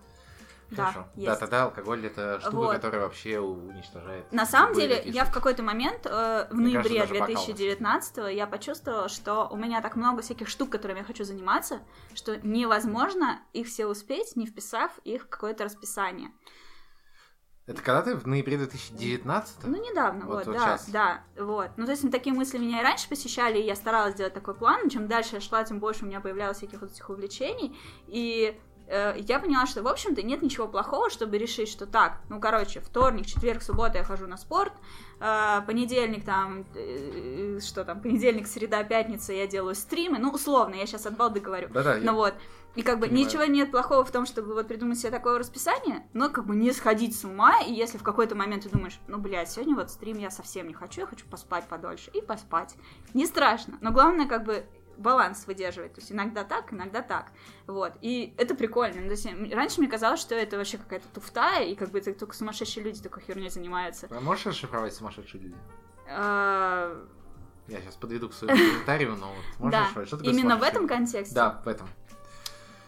Да, 0.70 0.86
Хорошо. 0.92 1.08
есть. 1.16 1.26
Да, 1.26 1.36
тогда 1.36 1.62
алкоголь 1.64 2.06
это 2.06 2.38
штука, 2.40 2.56
Вот. 2.56 2.74
которая 2.76 3.00
вообще 3.02 3.40
уничтожает. 3.40 4.30
На 4.32 4.46
самом 4.46 4.74
деле, 4.74 5.02
я 5.04 5.24
в 5.24 5.32
какой-то 5.32 5.62
момент 5.62 6.06
э, 6.06 6.46
в 6.50 6.54
Мне 6.54 6.74
ноябре 6.74 7.00
кажется, 7.00 7.14
даже 7.14 7.14
бокал. 7.14 7.44
2019 7.46 8.34
я 8.36 8.46
почувствовала, 8.46 9.08
что 9.08 9.48
у 9.50 9.56
меня 9.56 9.80
так 9.80 9.96
много 9.96 10.22
всяких 10.22 10.48
штук, 10.48 10.70
которыми 10.70 10.98
я 10.98 11.04
хочу 11.04 11.24
заниматься, 11.24 11.80
что 12.14 12.36
невозможно 12.46 13.40
их 13.52 13.66
все 13.66 13.86
успеть, 13.86 14.36
не 14.36 14.46
вписав 14.46 14.92
их 15.04 15.24
в 15.24 15.28
какое-то 15.28 15.64
расписание. 15.64 16.30
Это 17.66 17.82
когда 17.82 18.02
ты 18.02 18.16
в 18.16 18.26
ноябре 18.26 18.56
2019? 18.56 19.58
Ну, 19.64 19.76
недавно, 19.76 20.26
Вот- 20.26 20.38
вот, 20.38 20.46
вот 20.46 20.56
да, 20.56 20.64
щас. 20.64 20.88
да, 20.88 21.22
вот. 21.38 21.70
Ну, 21.76 21.84
то 21.84 21.92
есть, 21.92 22.10
такие 22.10 22.34
мысли 22.34 22.58
меня 22.58 22.80
и 22.80 22.82
раньше 22.82 23.08
посещали, 23.08 23.58
и 23.58 23.64
я 23.64 23.76
старалась 23.76 24.14
сделать 24.14 24.34
такой 24.34 24.54
план, 24.54 24.88
чем 24.88 25.06
дальше 25.06 25.36
я 25.36 25.40
шла, 25.40 25.62
тем 25.62 25.78
больше 25.78 26.04
у 26.04 26.08
меня 26.08 26.20
появлялось 26.20 26.56
всяких 26.56 26.80
вот 26.80 26.90
этих 26.90 27.08
увлечений, 27.10 27.78
и 28.08 28.60
э, 28.90 29.14
я 29.18 29.38
поняла, 29.38 29.66
что, 29.66 29.82
в 29.82 29.88
общем-то, 29.88 30.22
нет 30.22 30.42
ничего 30.42 30.68
плохого, 30.68 31.08
чтобы 31.10 31.38
решить, 31.38 31.68
что 31.68 31.86
так, 31.86 32.20
ну, 32.28 32.40
короче, 32.40 32.80
вторник, 32.80 33.26
четверг, 33.26 33.62
суббота 33.62 33.98
я 33.98 34.04
хожу 34.04 34.26
на 34.26 34.36
спорт, 34.36 34.72
э, 35.20 35.60
понедельник 35.66 36.24
там, 36.24 36.64
э, 36.74 37.58
что 37.62 37.84
там, 37.84 38.00
понедельник, 38.00 38.46
среда, 38.46 38.82
пятница 38.84 39.32
я 39.32 39.46
делаю 39.46 39.74
стримы, 39.74 40.18
ну, 40.18 40.30
условно, 40.30 40.74
я 40.74 40.86
сейчас 40.86 41.06
от 41.06 41.16
балды 41.16 41.40
говорю, 41.40 41.68
Да-да, 41.70 41.96
я- 41.96 42.02
ну 42.04 42.14
вот. 42.14 42.34
И 42.76 42.82
как 42.82 43.00
бы 43.00 43.08
Понимаю. 43.08 43.26
ничего 43.26 43.44
нет 43.46 43.72
плохого 43.72 44.04
в 44.04 44.12
том, 44.12 44.26
чтобы 44.26 44.54
вот 44.54 44.68
придумать 44.68 44.96
себе 44.96 45.10
такое 45.10 45.40
расписание, 45.40 46.06
но 46.12 46.28
как 46.30 46.46
бы 46.46 46.54
не 46.54 46.70
сходить 46.72 47.18
с 47.18 47.24
ума, 47.24 47.60
и 47.60 47.72
если 47.72 47.98
в 47.98 48.04
какой-то 48.04 48.36
момент 48.36 48.62
ты 48.62 48.68
думаешь, 48.68 49.00
ну, 49.08 49.18
блядь, 49.18 49.50
сегодня 49.50 49.74
вот 49.74 49.90
стрим 49.90 50.18
я 50.18 50.30
совсем 50.30 50.68
не 50.68 50.72
хочу, 50.74 51.00
я 51.00 51.06
хочу 51.08 51.26
поспать 51.26 51.66
подольше, 51.66 52.12
и 52.14 52.20
поспать. 52.20 52.76
Не 53.12 53.26
страшно, 53.26 53.76
но 53.80 53.90
главное 53.90 54.28
как 54.28 54.44
бы 54.44 54.64
баланс 55.00 55.46
выдерживать, 55.46 55.94
то 55.94 56.00
есть 56.00 56.12
иногда 56.12 56.44
так, 56.44 56.72
иногда 56.72 57.02
так, 57.02 57.32
вот, 57.66 57.92
и 58.00 58.34
это 58.38 58.54
прикольно, 58.54 59.00
Ну, 59.00 59.08
то 59.08 59.12
есть, 59.12 59.26
раньше 59.52 59.80
мне 59.80 59.88
казалось, 59.88 60.20
что 60.20 60.34
это 60.34 60.56
вообще 60.56 60.78
какая-то 60.78 61.08
туфта, 61.08 61.60
и 61.60 61.74
как 61.74 61.90
бы 61.90 61.98
это 61.98 62.12
только 62.14 62.34
сумасшедшие 62.34 62.84
люди 62.84 63.02
такой 63.02 63.22
херней 63.22 63.50
занимаются. 63.50 64.08
А 64.10 64.20
можешь 64.20 64.46
расшифровать 64.46 64.94
сумасшедшие 64.94 65.42
люди? 65.42 65.56
А, 66.08 67.04
Я 67.68 67.80
сейчас 67.80 67.94
подведу 67.96 68.28
к 68.28 68.34
своему 68.34 68.56
комментарию, 68.56 69.16
но 69.16 69.32
вот 69.58 69.72
можешь 69.72 69.80
расшифровать? 69.80 70.08
Что 70.08 70.16
такое 70.18 70.32
именно 70.32 70.56
в 70.56 70.62
этом 70.62 70.86
контексте. 70.86 71.34
Да, 71.34 71.60
в 71.64 71.68
этом. 71.68 71.88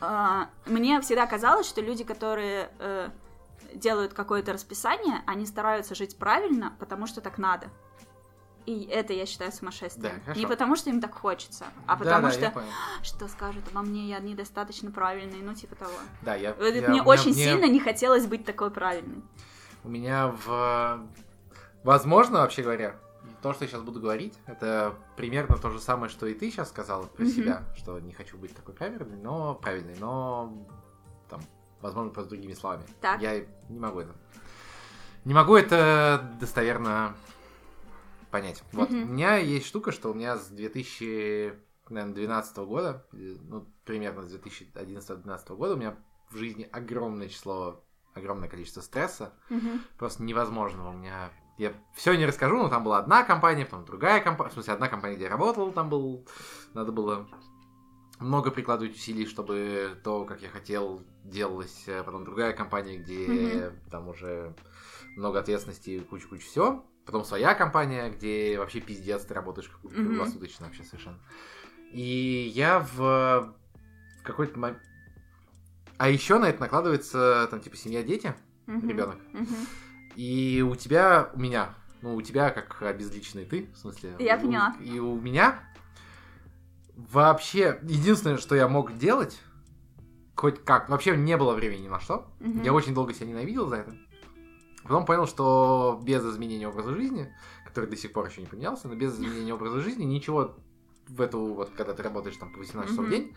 А, 0.00 0.50
мне 0.66 1.00
всегда 1.00 1.26
казалось, 1.26 1.68
что 1.68 1.80
люди, 1.80 2.02
которые 2.02 2.70
э, 2.80 3.10
делают 3.74 4.12
какое-то 4.12 4.52
расписание, 4.52 5.22
они 5.26 5.46
стараются 5.46 5.94
жить 5.94 6.16
правильно, 6.18 6.74
потому 6.80 7.06
что 7.06 7.20
так 7.20 7.38
надо. 7.38 7.68
И 8.66 8.84
это 8.84 9.12
я 9.12 9.26
считаю 9.26 9.50
сумасшествием. 9.52 10.14
Да, 10.16 10.20
хорошо. 10.22 10.40
Не 10.40 10.46
потому, 10.46 10.76
что 10.76 10.90
им 10.90 11.00
так 11.00 11.14
хочется, 11.14 11.66
а 11.86 11.94
Да, 11.94 12.04
потому 12.04 12.26
да, 12.28 12.32
что 12.32 12.40
я 12.42 12.50
понял. 12.50 12.68
что 13.02 13.26
скажут 13.28 13.64
обо 13.72 13.82
мне, 13.82 14.08
я 14.08 14.20
недостаточно 14.20 14.90
правильный, 14.90 15.42
ну 15.42 15.54
типа 15.54 15.74
того. 15.76 15.92
Да, 16.22 16.34
я... 16.36 16.54
Вот 16.54 16.64
я- 16.66 16.88
мне 16.88 17.00
меня- 17.00 17.02
очень 17.04 17.32
мне- 17.32 17.44
сильно 17.44 17.64
не 17.66 17.80
хотелось 17.80 18.26
быть 18.26 18.44
такой 18.44 18.70
правильной. 18.70 19.22
У 19.84 19.88
меня 19.88 20.28
в... 20.46 21.00
Возможно, 21.82 22.38
вообще 22.38 22.62
говоря, 22.62 22.94
то, 23.42 23.52
что 23.52 23.64
я 23.64 23.70
сейчас 23.70 23.82
буду 23.82 24.00
говорить, 24.00 24.34
это 24.46 24.94
примерно 25.16 25.56
то 25.58 25.70
же 25.70 25.80
самое, 25.80 26.08
что 26.08 26.26
и 26.26 26.34
ты 26.34 26.48
сейчас 26.50 26.68
сказала 26.68 27.06
про 27.06 27.24
Мгм. 27.24 27.32
себя, 27.32 27.62
что 27.76 27.98
не 27.98 28.12
хочу 28.12 28.38
быть 28.38 28.54
такой 28.54 28.74
правильный, 28.74 29.16
но 29.16 29.56
правильный, 29.56 29.96
но 29.98 30.52
там, 31.28 31.40
возможно, 31.80 32.12
просто 32.12 32.30
другими 32.30 32.52
словами. 32.54 32.84
Так. 33.00 33.20
Я 33.20 33.40
не 33.68 33.80
могу 33.80 33.98
это. 34.00 34.12
Не 35.24 35.34
могу 35.34 35.56
это 35.56 36.32
достоверно 36.40 37.14
понять. 38.32 38.64
Вот. 38.72 38.90
Мгм. 38.90 39.02
У 39.02 39.06
меня 39.12 39.36
есть 39.36 39.66
штука, 39.66 39.92
что 39.92 40.10
у 40.10 40.14
меня 40.14 40.36
с 40.36 40.48
2012 40.48 42.66
года, 42.66 43.06
ну, 43.12 43.66
примерно 43.84 44.22
с 44.22 44.34
2011-2012 44.34 45.56
года 45.56 45.74
у 45.74 45.76
меня 45.76 45.96
в 46.30 46.36
жизни 46.36 46.68
огромное 46.72 47.28
число, 47.28 47.84
огромное 48.14 48.48
количество 48.48 48.80
стресса, 48.80 49.32
Мгм. 49.50 49.82
просто 49.98 50.24
невозможно. 50.24 50.88
У 50.88 50.94
меня 50.94 51.30
я 51.58 51.72
все 51.94 52.14
не 52.14 52.26
расскажу, 52.26 52.56
но 52.56 52.68
там 52.68 52.82
была 52.82 52.98
одна 52.98 53.22
компания, 53.22 53.66
потом 53.66 53.84
другая 53.84 54.20
компания, 54.20 54.50
в 54.50 54.54
смысле 54.54 54.72
одна 54.72 54.88
компания, 54.88 55.14
где 55.16 55.24
я 55.24 55.30
работал, 55.30 55.70
там 55.70 55.90
был, 55.90 56.26
надо 56.74 56.90
было 56.90 57.28
много 58.18 58.50
прикладывать 58.50 58.96
усилий, 58.96 59.26
чтобы 59.26 59.96
то, 60.02 60.24
как 60.24 60.42
я 60.42 60.48
хотел, 60.48 61.02
делалось. 61.24 61.84
А 61.88 62.02
Потом 62.02 62.24
другая 62.24 62.52
компания, 62.52 62.96
где 62.96 63.72
там 63.90 64.08
уже 64.08 64.54
много 65.16 65.40
ответственности, 65.40 66.00
куча-куча 66.00 66.46
всего. 66.46 66.86
Потом 67.04 67.24
своя 67.24 67.54
компания, 67.54 68.10
где 68.10 68.58
вообще 68.58 68.80
пиздец, 68.80 69.24
ты 69.24 69.34
работаешь 69.34 69.68
как 69.68 69.82
Мгм. 69.84 70.06
круглосуточно 70.06 70.66
вообще 70.66 70.84
совершенно. 70.84 71.18
И 71.90 72.52
я 72.54 72.78
в, 72.78 72.96
в 72.98 74.22
какой-то 74.22 74.58
момент... 74.58 74.78
А 75.98 76.08
еще 76.08 76.38
на 76.38 76.46
это 76.48 76.60
накладывается, 76.60 77.46
там, 77.50 77.60
типа, 77.60 77.76
семья, 77.76 78.02
дети, 78.02 78.34
Мгм. 78.66 78.88
ребенок. 78.88 79.18
Мгм. 79.32 79.56
И 80.16 80.64
у 80.68 80.74
тебя, 80.76 81.30
у 81.34 81.38
меня, 81.40 81.74
ну, 82.02 82.14
у 82.14 82.22
тебя 82.22 82.50
как 82.50 82.80
обезличенный 82.82 83.44
ты, 83.46 83.70
в 83.72 83.78
смысле. 83.78 84.14
Я 84.18 84.36
у- 84.36 84.40
поняла. 84.40 84.74
И 84.80 84.98
у 85.00 85.20
меня 85.20 85.60
вообще 86.96 87.78
единственное, 87.82 88.36
что 88.38 88.54
я 88.54 88.68
мог 88.68 88.96
делать, 88.96 89.40
хоть 90.36 90.64
как, 90.64 90.88
вообще 90.88 91.16
не 91.16 91.36
было 91.36 91.54
времени 91.54 91.82
ни 91.84 91.88
на 91.88 92.00
что. 92.00 92.32
Мгм. 92.40 92.62
Я 92.62 92.72
очень 92.72 92.94
долго 92.94 93.12
себя 93.14 93.26
ненавидел 93.26 93.68
за 93.68 93.76
это. 93.76 93.96
Потом 94.84 95.04
понял, 95.04 95.26
что 95.26 96.00
без 96.02 96.24
изменения 96.24 96.68
образа 96.68 96.94
жизни, 96.94 97.32
который 97.64 97.88
до 97.88 97.96
сих 97.96 98.12
пор 98.12 98.26
еще 98.28 98.40
не 98.40 98.46
поменялся, 98.46 98.88
но 98.88 98.94
без 98.94 99.14
изменения 99.14 99.54
образа 99.54 99.80
жизни 99.80 100.04
ничего 100.04 100.56
в 101.08 101.20
эту, 101.20 101.40
вот, 101.54 101.70
когда 101.76 101.94
ты 101.94 102.02
работаешь 102.02 102.36
там 102.36 102.52
по 102.52 102.58
18 102.58 102.90
часов 102.90 103.06
в 103.06 103.10
день, 103.10 103.34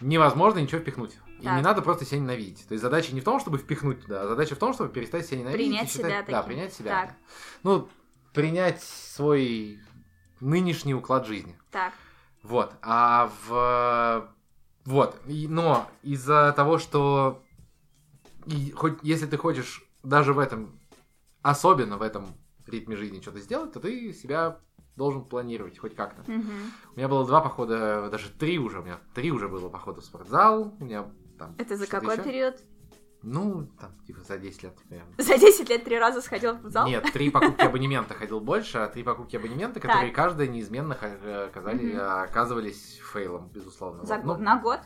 невозможно 0.00 0.58
ничего 0.60 0.80
впихнуть. 0.80 1.18
И 1.40 1.44
Так. 1.44 1.56
не 1.56 1.62
надо 1.62 1.82
просто 1.82 2.04
себя 2.04 2.20
ненавидеть. 2.20 2.66
То 2.68 2.72
есть 2.74 2.82
задача 2.82 3.14
не 3.14 3.20
в 3.20 3.24
том, 3.24 3.40
чтобы 3.40 3.58
впихнуть 3.58 4.02
туда, 4.02 4.22
а 4.22 4.28
задача 4.28 4.54
в 4.54 4.58
том, 4.58 4.72
чтобы 4.74 4.90
перестать 4.90 5.26
себя 5.26 5.38
ненавидеть. 5.40 5.66
Принять 5.68 5.88
считать- 5.90 6.06
себя 6.06 6.20
Да, 6.22 6.26
таким. 6.38 6.48
принять 6.48 6.72
себя. 6.74 6.90
Так. 6.90 7.14
Ну, 7.62 7.88
принять 8.32 8.82
свой 8.82 9.80
нынешний 10.40 10.94
уклад 10.94 11.26
жизни. 11.26 11.58
Так. 11.70 11.92
Вот. 12.42 12.74
А 12.82 13.30
в... 13.46 14.30
Вот. 14.86 15.16
И- 15.26 15.48
но 15.48 15.88
из-за 16.02 16.52
того, 16.52 16.78
что 16.78 17.42
и 18.46 18.70
хоть 18.70 18.98
если 19.02 19.26
ты 19.26 19.36
хочешь 19.36 19.82
даже 20.02 20.32
в 20.32 20.38
этом, 20.38 20.78
особенно 21.42 21.96
в 21.98 22.02
этом 22.02 22.26
ритме 22.66 22.96
жизни 22.96 23.20
что-то 23.20 23.40
сделать, 23.40 23.72
то 23.72 23.80
ты 23.80 24.12
себя 24.12 24.58
должен 24.96 25.24
планировать 25.24 25.78
хоть 25.78 25.94
как-то. 25.96 26.22
Мгм. 26.30 26.50
У 26.94 26.96
меня 26.98 27.08
было 27.08 27.26
два 27.26 27.40
похода, 27.40 28.08
даже 28.10 28.28
три 28.30 28.58
уже, 28.58 28.80
у 28.80 28.82
меня 28.82 28.98
три 29.14 29.30
уже 29.30 29.48
было 29.48 29.68
похода 29.68 30.00
в 30.00 30.04
спортзал, 30.04 30.74
у 30.78 30.84
меня 30.84 31.06
там... 31.38 31.54
Это 31.58 31.76
за 31.76 31.86
какой 31.86 32.14
ещё. 32.14 32.24
период? 32.24 32.60
Ну, 33.22 33.66
там, 33.78 33.90
типа, 34.06 34.20
за 34.20 34.38
10 34.38 34.62
лет, 34.62 34.78
наверное. 34.88 35.14
За 35.18 35.36
10 35.36 35.68
лет 35.68 35.84
три 35.84 35.98
раза 35.98 36.22
сходил 36.22 36.54
в 36.54 36.70
зал? 36.70 36.86
Нет, 36.88 37.04
три 37.12 37.28
покупки 37.30 37.60
абонемента 37.62 38.14
ходил 38.14 38.40
больше, 38.40 38.78
а 38.78 38.88
три 38.88 39.02
покупки 39.02 39.36
абонемента, 39.36 39.78
которые 39.78 40.10
каждая 40.10 40.48
неизменно 40.48 40.94
ха- 40.94 41.18
э, 41.22 41.48
оказали, 41.50 41.92
Мгм. 41.92 42.00
оказывались 42.00 42.98
фейлом, 43.12 43.48
безусловно. 43.48 44.06
За 44.06 44.16
Вот. 44.18 44.38
Ну, 44.38 44.42
На 44.44 44.58
год? 44.58 44.80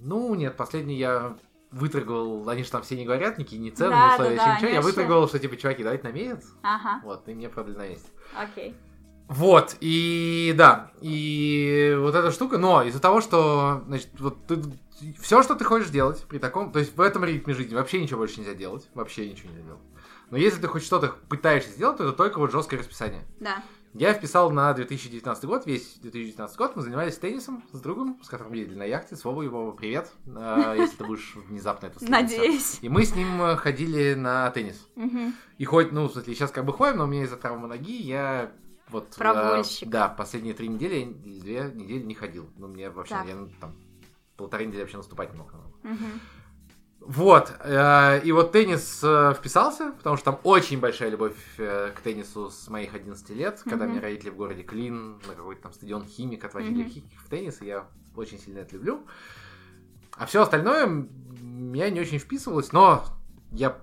Ну, 0.00 0.34
нет, 0.34 0.56
последний 0.56 0.96
я 0.96 1.36
выторговал, 1.70 2.48
они 2.48 2.62
же 2.64 2.70
там 2.70 2.82
все 2.82 2.96
не 2.96 3.04
говорят, 3.04 3.38
никакие 3.38 3.60
ни 3.60 3.70
цены, 3.70 3.90
Да, 3.90 4.08
ни 4.08 4.12
условия, 4.14 4.36
да, 4.36 4.44
да, 4.46 4.54
ничего. 4.56 4.68
Я 4.68 4.74
вообще- 4.76 4.88
выторговал, 4.90 5.28
что 5.28 5.38
типа, 5.38 5.56
чуваки, 5.56 5.82
давайте 5.82 6.06
на 6.08 6.12
месяц. 6.12 6.52
Ага, 6.62 7.00
Вот, 7.04 7.28
и 7.28 7.34
мне 7.34 7.48
продали 7.48 7.76
на 7.76 7.88
месяц. 7.88 8.06
окей. 8.36 8.74
Вот, 9.28 9.76
и 9.80 10.54
да, 10.56 10.90
и 11.02 11.94
вот 12.00 12.14
эта 12.14 12.30
штука, 12.30 12.56
но 12.56 12.82
из-за 12.84 12.98
того, 13.00 13.20
что, 13.20 13.82
значит, 13.86 14.08
вот 14.18 14.38
ты, 14.46 14.62
все, 15.20 15.42
что 15.42 15.54
ты 15.54 15.64
хочешь 15.66 15.90
делать 15.90 16.24
при 16.26 16.38
таком, 16.38 16.72
то 16.72 16.78
есть 16.78 16.96
в 16.96 17.00
этом 17.02 17.24
ритме 17.26 17.52
жизни 17.52 17.74
вообще 17.74 18.00
ничего 18.00 18.20
больше 18.20 18.40
нельзя 18.40 18.54
делать, 18.54 18.88
вообще 18.94 19.28
ничего 19.28 19.50
нельзя 19.50 19.64
делать. 19.64 19.82
Но 20.30 20.38
если 20.38 20.60
ты 20.62 20.66
хоть 20.68 20.82
что-то 20.82 21.14
пытаешься 21.28 21.70
сделать, 21.72 21.98
то 21.98 22.04
это 22.04 22.12
только 22.14 22.38
вот 22.38 22.52
жесткое 22.52 22.80
расписание. 22.80 23.22
Да. 23.40 23.62
Я 23.94 24.12
вписал 24.12 24.50
на 24.50 24.72
2019 24.74 25.44
год, 25.46 25.66
весь 25.66 25.94
2019 26.00 26.56
год 26.56 26.76
мы 26.76 26.82
занимались 26.82 27.16
теннисом 27.16 27.64
с 27.72 27.80
другом, 27.80 28.20
с 28.22 28.28
которым 28.28 28.52
ездили 28.52 28.78
на 28.78 28.84
яхте. 28.84 29.16
Слово 29.16 29.42
его 29.42 29.72
привет, 29.72 30.12
э, 30.26 30.74
если 30.78 30.96
ты 30.96 31.04
будешь 31.04 31.34
внезапно 31.48 31.86
это 31.86 31.98
слушать. 31.98 32.10
Надеюсь. 32.12 32.78
И 32.82 32.88
мы 32.88 33.04
с 33.04 33.14
ним 33.14 33.40
э, 33.42 33.56
ходили 33.56 34.14
на 34.14 34.50
теннис. 34.50 34.86
Мгм. 34.94 35.34
И 35.56 35.64
хоть, 35.64 35.90
ну, 35.90 36.06
в 36.08 36.12
смысле, 36.12 36.34
сейчас 36.34 36.50
как 36.50 36.64
бы 36.64 36.72
ходим, 36.72 36.98
но 36.98 37.04
у 37.04 37.06
меня 37.06 37.24
из-за 37.24 37.36
травмы 37.36 37.66
ноги 37.66 37.96
я 37.96 38.52
вот... 38.90 39.14
э, 39.16 39.18
Прогульщик. 39.18 39.88
да, 39.88 40.08
последние 40.08 40.54
три 40.54 40.68
недели 40.68 41.04
две 41.04 41.70
недели 41.74 42.02
не 42.04 42.14
ходил. 42.14 42.48
Ну, 42.56 42.68
мне 42.68 42.90
вообще, 42.90 43.14
Так. 43.14 43.26
я 43.26 43.34
ну, 43.36 43.48
там 43.60 43.74
полторы 44.36 44.66
недели 44.66 44.82
вообще 44.82 44.98
наступать 44.98 45.32
не 45.32 45.38
мог. 45.38 45.52
Мгм. 45.82 46.20
Вот, 47.00 47.52
э, 47.60 48.20
и 48.24 48.32
вот 48.32 48.52
теннис 48.52 49.00
э, 49.02 49.32
вписался, 49.38 49.92
потому 49.92 50.16
что 50.16 50.32
там 50.32 50.40
очень 50.42 50.80
большая 50.80 51.10
любовь 51.10 51.36
э, 51.56 51.92
к 51.96 52.00
теннису 52.00 52.50
с 52.50 52.68
моих 52.68 52.92
11 52.94 53.30
лет, 53.30 53.60
когда 53.64 53.84
Мгм. 53.84 53.92
меня 53.92 54.02
родители 54.02 54.30
в 54.30 54.36
городе 54.36 54.62
Клин 54.62 55.18
на 55.26 55.34
какой-то 55.34 55.62
там 55.62 55.72
стадион 55.72 56.04
Химик 56.04 56.44
отвозили 56.44 56.82
Мгм. 56.82 56.92
в 57.24 57.28
теннис, 57.30 57.62
и 57.62 57.66
я 57.66 57.86
очень 58.16 58.38
сильно 58.38 58.58
это 58.58 58.74
люблю. 58.74 59.06
А 60.16 60.26
все 60.26 60.42
остальное 60.42 60.86
меня 61.40 61.88
не 61.90 62.00
очень 62.00 62.18
вписывалось, 62.18 62.72
но 62.72 63.04
я 63.52 63.78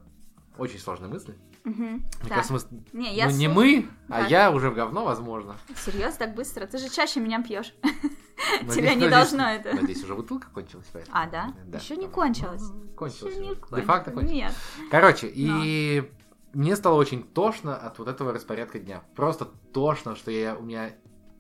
очень 0.57 0.79
сложные 0.79 1.09
мысли. 1.09 1.35
Мгм. 1.65 1.83
Мне 1.93 2.01
Да. 2.23 2.35
кажется, 2.35 2.53
мы... 2.53 2.59
Не, 2.93 3.15
я 3.15 3.27
ну, 3.27 3.35
не 3.35 3.47
мы, 3.47 3.89
а 4.07 4.21
Да. 4.21 4.27
я 4.27 4.51
уже 4.51 4.69
в 4.69 4.75
говно, 4.75 5.03
возможно. 5.03 5.57
Серьезно, 5.75 6.19
так 6.19 6.35
быстро? 6.35 6.65
Ты 6.67 6.77
же 6.77 6.89
чаще 6.89 7.19
меня 7.19 7.41
пьешь. 7.43 7.73
Тебя 8.73 8.93
не 8.93 9.09
должно 9.09 9.49
это. 9.49 9.73
Надеюсь, 9.73 10.03
уже 10.03 10.13
бутылка 10.15 10.47
кончилась. 10.53 10.87
поэтому. 10.93 11.17
А, 11.17 11.25
да? 11.27 11.53
Еще 11.77 11.97
не 11.97 12.07
кончилось. 12.07 12.63
Кончилась. 12.95 13.33
Еще 13.33 13.41
не 13.43 13.51
уже. 13.51 13.59
кончилось. 13.59 13.81
Де-факто 13.81 14.11
кончилась. 14.11 14.33
Нет. 14.35 14.53
Короче, 14.91 15.27
и 15.33 16.09
мне 16.53 16.75
стало 16.75 16.95
очень 16.95 17.23
тошно 17.23 17.75
от 17.75 17.97
вот 17.99 18.07
этого 18.07 18.31
распорядка 18.31 18.79
дня. 18.79 19.03
Просто 19.15 19.45
тошно, 19.73 20.15
что 20.15 20.31
я, 20.31 20.55
у 20.55 20.61
меня 20.61 20.91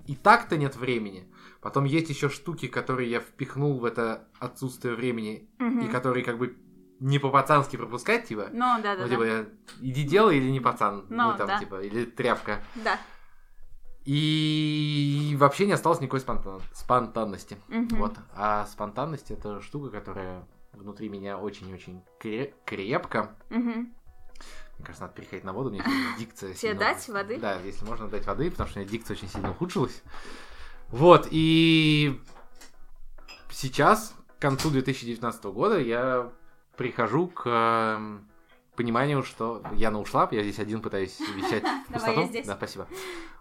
и 0.07 0.15
так-то 0.15 0.57
нет 0.57 0.75
времени. 0.75 1.27
Потом 1.61 1.83
есть 1.83 2.09
еще 2.09 2.29
штуки, 2.29 2.67
которые 2.67 3.09
я 3.09 3.19
впихнул 3.19 3.79
в 3.79 3.85
это 3.85 4.27
отсутствие 4.39 4.95
времени, 4.95 5.49
и 5.59 5.63
Мгм. 5.63 5.89
которые 5.89 6.23
как 6.25 6.37
бы 6.37 6.55
не 6.99 7.19
по-пацански 7.19 7.75
пропускать, 7.77 8.27
типа. 8.27 8.49
Ну, 8.51 8.81
да, 8.81 8.95
да, 8.95 9.03
Ну, 9.03 9.03
да. 9.03 9.09
типа, 9.09 9.23
я- 9.23 9.45
иди 9.81 10.03
делай 10.03 10.37
или 10.37 10.49
не 10.49 10.59
пацан. 10.59 11.05
Ну, 11.09 11.31
Ну, 11.31 11.37
там, 11.37 11.47
да. 11.47 11.59
типа, 11.59 11.81
или 11.81 12.05
тряпка. 12.05 12.63
Да. 12.75 12.97
И 14.05 15.35
вообще 15.39 15.65
не 15.65 15.73
осталось 15.73 15.99
никакой 15.99 16.19
спонтан- 16.19 16.61
спонтанности. 16.73 17.57
Мгм. 17.67 17.97
Вот. 17.97 18.13
А 18.35 18.65
спонтанность 18.67 19.31
это 19.31 19.61
штука, 19.61 19.89
которая 19.89 20.47
внутри 20.73 21.09
меня 21.09 21.37
очень-очень 21.37 22.03
кре- 22.21 22.53
крепко. 22.65 23.35
Мгм. 23.49 23.93
Мне 24.77 24.85
кажется, 24.85 25.03
надо 25.03 25.15
переходить 25.15 25.43
на 25.45 25.53
воду, 25.53 25.69
мне 25.71 25.83
дикция 26.19 26.49
Тебе 26.49 26.57
сильно- 26.57 26.79
дать 26.79 27.07
воды? 27.09 27.39
Да, 27.39 27.59
если 27.61 27.83
можно 27.85 28.07
дать 28.07 28.25
воды, 28.27 28.51
потому 28.51 28.69
что 28.69 28.79
у 28.79 28.81
меня 28.81 28.91
дикция 28.91 29.15
очень 29.15 29.29
сильно 29.29 29.51
ухудшилась. 29.51 30.03
Вот, 30.89 31.27
и 31.31 32.21
сейчас, 33.49 34.13
к 34.37 34.41
концу 34.41 34.69
2019 34.69 35.45
года, 35.45 35.79
я 35.79 36.31
прихожу 36.77 37.27
к 37.27 37.43
эм, 37.47 38.27
пониманию, 38.75 39.23
что 39.23 39.61
Яна 39.73 39.99
ушла, 39.99 40.27
я 40.31 40.41
здесь 40.41 40.59
один 40.59 40.81
пытаюсь 40.81 41.19
вещать 41.19 41.63
пустоту. 41.93 42.21
я 42.21 42.27
здесь. 42.27 42.47
Да, 42.47 42.55
спасибо. 42.55 42.87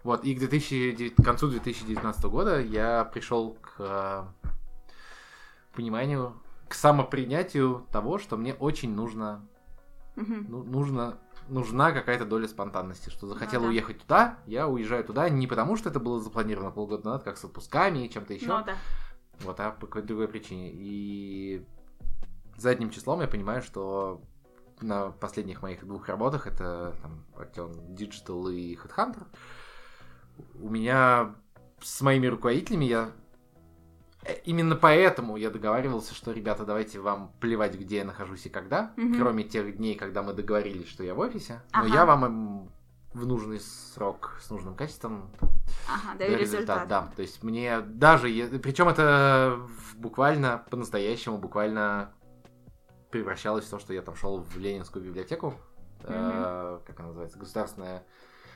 Вот, 0.03 0.23
и 0.23 0.35
к, 0.35 0.39
2009 0.39 1.15
к 1.15 1.23
концу 1.23 1.47
2019 1.49 2.23
года 2.25 2.59
я 2.61 3.05
пришел 3.05 3.57
к 3.61 3.75
э, 3.79 4.23
пониманию, 5.73 6.33
к 6.67 6.73
самопринятию 6.73 7.85
того, 7.91 8.17
что 8.17 8.37
мне 8.37 8.53
очень 8.53 8.93
нужно 8.93 9.45
ну, 10.15 10.63
нужно, 10.63 11.17
нужна 11.49 11.91
какая-то 11.91 12.25
доля 12.25 12.47
спонтанности. 12.47 13.09
Что 13.09 13.27
захотел 13.27 13.59
Ну 13.61 13.67
да. 13.67 13.71
уехать 13.71 13.99
туда, 13.99 14.39
я 14.45 14.67
уезжаю 14.67 15.03
туда 15.03 15.29
не 15.29 15.45
потому, 15.47 15.75
что 15.75 15.89
это 15.89 15.99
было 15.99 16.19
запланировано 16.21 16.71
полгода 16.71 17.05
назад, 17.05 17.23
как 17.23 17.37
с 17.37 17.43
отпусками 17.43 18.05
и 18.05 18.09
чем-то 18.09 18.33
еще, 18.33 18.47
Ну, 18.47 18.63
да. 18.63 18.75
вот, 19.41 19.59
а 19.59 19.71
по 19.71 19.87
какой-то 19.87 20.07
другой 20.07 20.27
причине. 20.27 20.71
И 20.73 21.65
задним 22.57 22.89
числом 22.89 23.21
я 23.21 23.27
понимаю, 23.27 23.61
что 23.61 24.21
на 24.81 25.11
последних 25.11 25.61
моих 25.61 25.85
двух 25.85 26.07
работах, 26.07 26.47
это 26.47 26.95
там 27.01 27.23
Action 27.37 27.95
Digital 27.95 28.53
и 28.53 28.75
Headhunter, 28.75 29.25
у 30.61 30.69
меня 30.69 31.35
с 31.81 32.01
моими 32.01 32.27
руководителями 32.27 32.85
я 32.85 33.11
э, 34.23 34.35
Именно 34.43 34.75
поэтому 34.75 35.37
я 35.37 35.49
договаривался, 35.49 36.13
что, 36.13 36.31
ребята, 36.31 36.65
давайте 36.65 36.99
вам 36.99 37.31
плевать, 37.39 37.75
где 37.75 37.97
я 37.97 38.05
нахожусь 38.05 38.45
и 38.45 38.49
когда, 38.49 38.91
Мгм. 38.97 39.15
кроме 39.15 39.43
тех 39.43 39.77
дней, 39.77 39.95
когда 39.95 40.23
мы 40.23 40.33
договорились, 40.33 40.89
что 40.89 41.03
я 41.03 41.13
в 41.15 41.19
офисе, 41.19 41.61
но 41.73 41.81
Ага. 41.81 41.93
я 41.93 42.05
вам 42.05 42.69
в 43.13 43.25
нужный 43.25 43.61
срок, 43.61 44.37
с 44.41 44.49
нужным 44.49 44.75
качеством 44.75 45.31
Ага, 45.87 46.17
даю 46.19 46.31
даю 46.31 46.41
результат. 46.41 46.87
Да, 46.89 47.09
то 47.15 47.21
есть 47.21 47.43
мне 47.43 47.79
даже, 47.79 48.27
причем 48.59 48.89
это 48.89 49.57
буквально 49.95 50.65
по-настоящему, 50.69 51.37
буквально 51.37 52.11
превращалось 53.19 53.63
в 53.63 53.69
то, 53.69 53.79
что 53.79 53.93
я 53.93 54.01
там 54.01 54.13
шел 54.17 54.39
в 54.41 54.57
Ленинскую 54.57 55.03
библиотеку, 55.03 55.55
э, 56.03 56.79
как 56.85 56.99
она 56.99 57.07
называется, 57.07 57.39
государственная, 57.39 58.03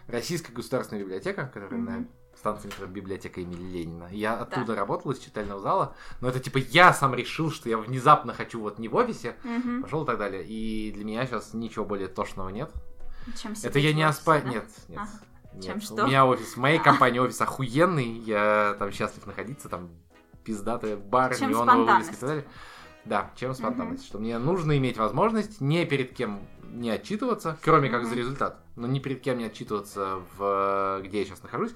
Российская 0.08 0.52
государственная 0.52 1.02
библиотека, 1.04 1.46
которая 1.54 1.80
на 1.80 1.92
Мгм. 1.92 2.10
станции 2.36 2.68
метро 2.68 2.88
библиотека 2.88 3.40
имени 3.40 3.72
Ленина. 3.72 4.10
Я 4.12 4.34
оттуда 4.38 4.76
работал 4.76 5.12
из 5.12 5.20
читального 5.20 5.62
зала, 5.62 5.96
но 6.20 6.28
это 6.28 6.40
типа 6.42 6.58
я 6.58 6.94
сам 6.94 7.14
решил, 7.16 7.52
что 7.52 7.70
я 7.70 7.78
внезапно 7.78 8.34
хочу 8.34 8.60
вот 8.60 8.80
не 8.80 8.90
в 8.90 8.96
офисе, 8.96 9.36
Мгм. 9.46 9.84
пошел 9.84 10.04
и 10.04 10.06
так 10.06 10.18
далее. 10.18 10.44
И 10.46 10.92
для 10.92 11.06
меня 11.06 11.26
сейчас 11.26 11.54
ничего 11.54 11.86
более 11.86 12.08
тошного 12.10 12.50
нет. 12.50 12.70
Чем 13.42 13.54
Это 13.64 13.80
я 13.80 13.94
не 13.94 14.04
оспа... 14.04 14.42
да? 14.42 14.50
Нет, 14.50 14.66
нет. 14.90 15.00
Ага. 15.00 15.12
нет. 15.54 15.64
Чем 15.64 15.78
У 15.78 15.82
что? 15.82 16.06
меня 16.08 16.26
офис, 16.26 16.48
в 16.54 16.58
моей 16.58 16.80
компании 16.80 17.20
офис 17.20 17.40
охуенный, 17.40 18.10
я 18.10 18.76
там 18.78 18.92
счастлив 18.92 19.26
находиться, 19.26 19.70
там 19.70 19.90
пиздатые 20.44 20.96
бары, 20.98 21.38
Чем 21.38 21.52
неоновые 21.52 21.94
вывески 21.94 22.14
и 22.14 22.18
так 22.18 22.28
далее. 22.30 22.46
Да, 23.06 23.32
чем 23.36 23.54
спонтанность. 23.54 24.06
Что 24.06 24.20
мне 24.20 24.38
нужно 24.38 24.78
иметь 24.78 24.98
возможность 24.98 25.62
не 25.62 25.86
перед 25.86 26.14
кем 26.14 26.42
не 26.64 26.90
отчитываться, 26.92 27.58
кроме 27.64 27.90
как 27.90 28.04
за 28.04 28.10
Мгм. 28.12 28.18
результат, 28.20 28.60
но 28.76 28.86
ни 28.88 29.00
перед 29.00 29.22
кем 29.22 29.38
не 29.38 29.46
отчитываться, 29.46 30.20
в 30.38 31.02
где 31.04 31.20
я 31.20 31.26
сейчас 31.26 31.42
нахожусь. 31.42 31.72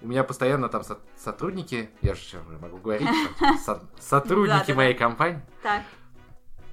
У 0.00 0.06
меня 0.08 0.22
постоянно 0.22 0.68
там 0.68 0.84
со- 0.84 0.98
сотрудники, 1.16 1.90
я 2.02 2.14
же 2.14 2.20
сейчас 2.20 2.42
могу 2.60 2.76
говорить, 2.78 3.08
со- 3.64 3.82
сотрудники 3.98 4.72
моей 4.72 4.94
компании, 4.94 5.40
Так. 5.62 5.82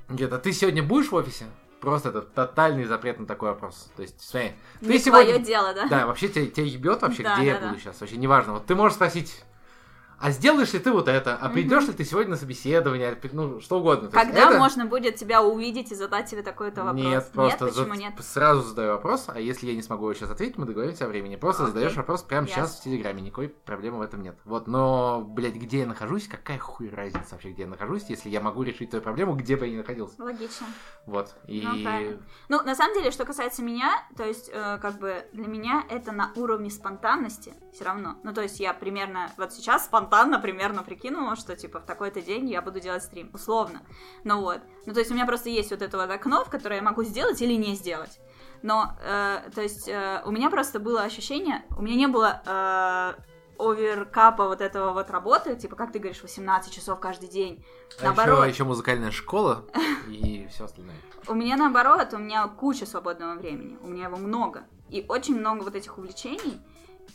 а 0.09 0.37
ты 0.37 0.51
сегодня 0.51 0.83
будешь 0.83 1.09
в 1.09 1.15
офисе? 1.15 1.45
Просто 1.81 2.09
это 2.09 2.21
тотальный 2.21 2.83
запрет 2.85 3.19
на 3.19 3.25
такой 3.25 3.49
вопрос. 3.49 3.91
То 3.95 4.01
есть, 4.01 4.19
смотри, 4.21 4.53
ты 4.79 4.85
Не 4.87 4.97
сегодня... 4.99 5.25
твое 5.33 5.39
дело, 5.45 5.73
да? 5.73 5.87
Да, 5.87 6.07
вообще 6.07 6.27
тебя, 6.29 6.47
тебя 6.47 6.65
ебет 6.65 7.01
вообще, 7.01 7.23
Да, 7.23 7.35
где 7.35 7.45
да, 7.51 7.55
я 7.55 7.59
да. 7.61 7.67
буду 7.67 7.79
сейчас. 7.79 7.99
Вообще 8.01 8.17
неважно. 8.17 8.53
Вот 8.53 8.65
ты 8.65 8.75
можешь 8.75 8.95
спросить, 8.95 9.43
а 10.19 10.31
сделаешь 10.31 10.73
ли 10.73 10.79
ты 10.79 10.91
вот 10.91 11.07
это? 11.07 11.35
А 11.35 11.49
придешь 11.49 11.87
ли 11.87 11.93
ты 11.93 12.03
сегодня 12.05 12.31
на 12.31 12.37
собеседование? 12.37 13.17
Ну, 13.33 13.59
что 13.59 13.79
угодно. 13.79 14.09
То 14.09 14.15
Когда 14.15 14.49
это- 14.49 14.57
можно 14.57 14.85
будет 14.85 15.15
тебя 15.17 15.43
увидеть 15.43 15.91
и 15.91 15.95
задать 15.95 16.29
тебе 16.29 16.41
такой-то 16.41 16.83
вопрос? 16.83 17.03
Нет, 17.03 17.29
просто 17.33 17.65
почему 17.67 17.93
за- 17.95 17.99
нет? 17.99 18.13
сразу 18.19 18.61
задаю 18.61 18.91
вопрос, 18.93 19.25
а 19.27 19.39
если 19.39 19.67
я 19.67 19.75
не 19.75 19.81
смогу 19.81 20.05
его 20.05 20.13
сейчас 20.13 20.31
ответить, 20.31 20.57
мы 20.57 20.65
договоримся 20.65 21.05
о 21.05 21.07
времени. 21.09 21.35
Просто 21.35 21.63
Окей. 21.63 21.73
задаешь 21.73 21.95
вопрос 21.97 22.23
прямо 22.23 22.47
Ясно. 22.47 22.63
сейчас 22.67 22.79
в 22.79 22.83
Телеграме, 22.83 23.21
никакой 23.21 23.49
проблемы 23.49 23.97
в 23.97 24.01
этом 24.01 24.21
нет. 24.21 24.37
Вот, 24.45 24.67
но, 24.67 25.21
блядь, 25.21 25.55
где 25.55 25.79
я 25.79 25.85
нахожусь, 25.85 26.27
какая 26.27 26.59
хуй 26.59 26.89
разница 26.89 27.27
вообще, 27.31 27.51
где 27.51 27.63
я 27.63 27.67
нахожусь, 27.67 28.05
если 28.07 28.29
я 28.29 28.39
могу 28.39 28.63
решить 28.63 28.91
твою 28.91 29.03
проблему, 29.03 29.35
где 29.35 29.57
бы 29.57 29.65
я 29.67 29.73
ни 29.73 29.77
находился. 29.77 30.21
Логично. 30.23 30.67
Вот, 31.05 31.35
и... 31.47 31.61
Ну, 31.61 31.83
правильно. 31.83 32.21
Ну, 32.49 32.61
на 32.63 32.73
самом 32.75 32.95
деле, 32.95 33.11
что 33.11 33.25
касается 33.25 33.61
меня, 33.61 34.03
то 34.15 34.23
есть, 34.23 34.49
э, 34.51 34.77
как 34.81 34.97
бы, 34.99 35.25
для 35.33 35.47
меня 35.47 35.83
это 35.89 36.11
на 36.11 36.31
уровне 36.35 36.69
спонтанности 36.69 37.53
все 37.73 37.83
равно. 37.83 38.15
Ну, 38.23 38.33
то 38.33 38.41
есть, 38.41 38.59
я 38.59 38.73
примерно, 38.73 39.29
вот 39.37 39.51
сейчас 39.53 39.85
спонтанно 39.85 40.04
примерно 40.05 40.83
прикинула, 40.83 41.35
что, 41.35 41.55
типа, 41.55 41.79
в 41.79 41.85
такой-то 41.85 42.21
день 42.21 42.49
я 42.49 42.61
буду 42.61 42.79
делать 42.79 43.03
стрим, 43.03 43.29
условно. 43.33 43.81
Ну, 44.23 44.41
вот. 44.41 44.61
Ну, 44.85 44.93
то 44.93 44.99
есть, 44.99 45.11
у 45.11 45.13
меня 45.13 45.25
просто 45.25 45.49
есть 45.49 45.71
вот 45.71 45.81
это 45.81 45.97
вот 45.97 46.09
окно, 46.09 46.43
в 46.43 46.49
которое 46.49 46.77
я 46.77 46.81
могу 46.81 47.03
сделать 47.03 47.41
или 47.41 47.53
не 47.53 47.75
сделать. 47.75 48.19
Но, 48.61 48.95
э, 49.03 49.49
то 49.53 49.61
есть, 49.61 49.87
э, 49.87 50.21
у 50.25 50.31
меня 50.31 50.49
просто 50.49 50.79
было 50.79 51.03
ощущение, 51.03 51.63
у 51.77 51.81
меня 51.81 51.95
не 51.95 52.07
было 52.07 52.41
э, 52.45 53.13
оверкапа 53.59 54.47
вот 54.47 54.61
этого 54.61 54.91
вот 54.91 55.09
работы, 55.09 55.55
типа, 55.55 55.75
как 55.75 55.91
ты 55.91 55.99
говоришь, 55.99 56.21
18 56.21 56.73
часов 56.73 56.99
каждый 56.99 57.29
день. 57.29 57.63
А 57.99 58.05
Наоборот. 58.05 58.39
еще, 58.39 58.49
еще 58.49 58.63
музыкальная 58.63 59.11
школа 59.11 59.65
и 60.09 60.47
все 60.51 60.65
остальное. 60.65 60.95
У 61.27 61.33
меня 61.33 61.57
наоборот, 61.57 62.13
у 62.13 62.17
меня 62.17 62.47
куча 62.47 62.85
свободного 62.85 63.35
времени, 63.35 63.77
у 63.81 63.87
меня 63.87 64.05
его 64.05 64.17
много. 64.17 64.63
И 64.89 65.05
очень 65.07 65.39
много 65.39 65.63
вот 65.63 65.75
этих 65.75 65.97
увлечений. 65.97 66.61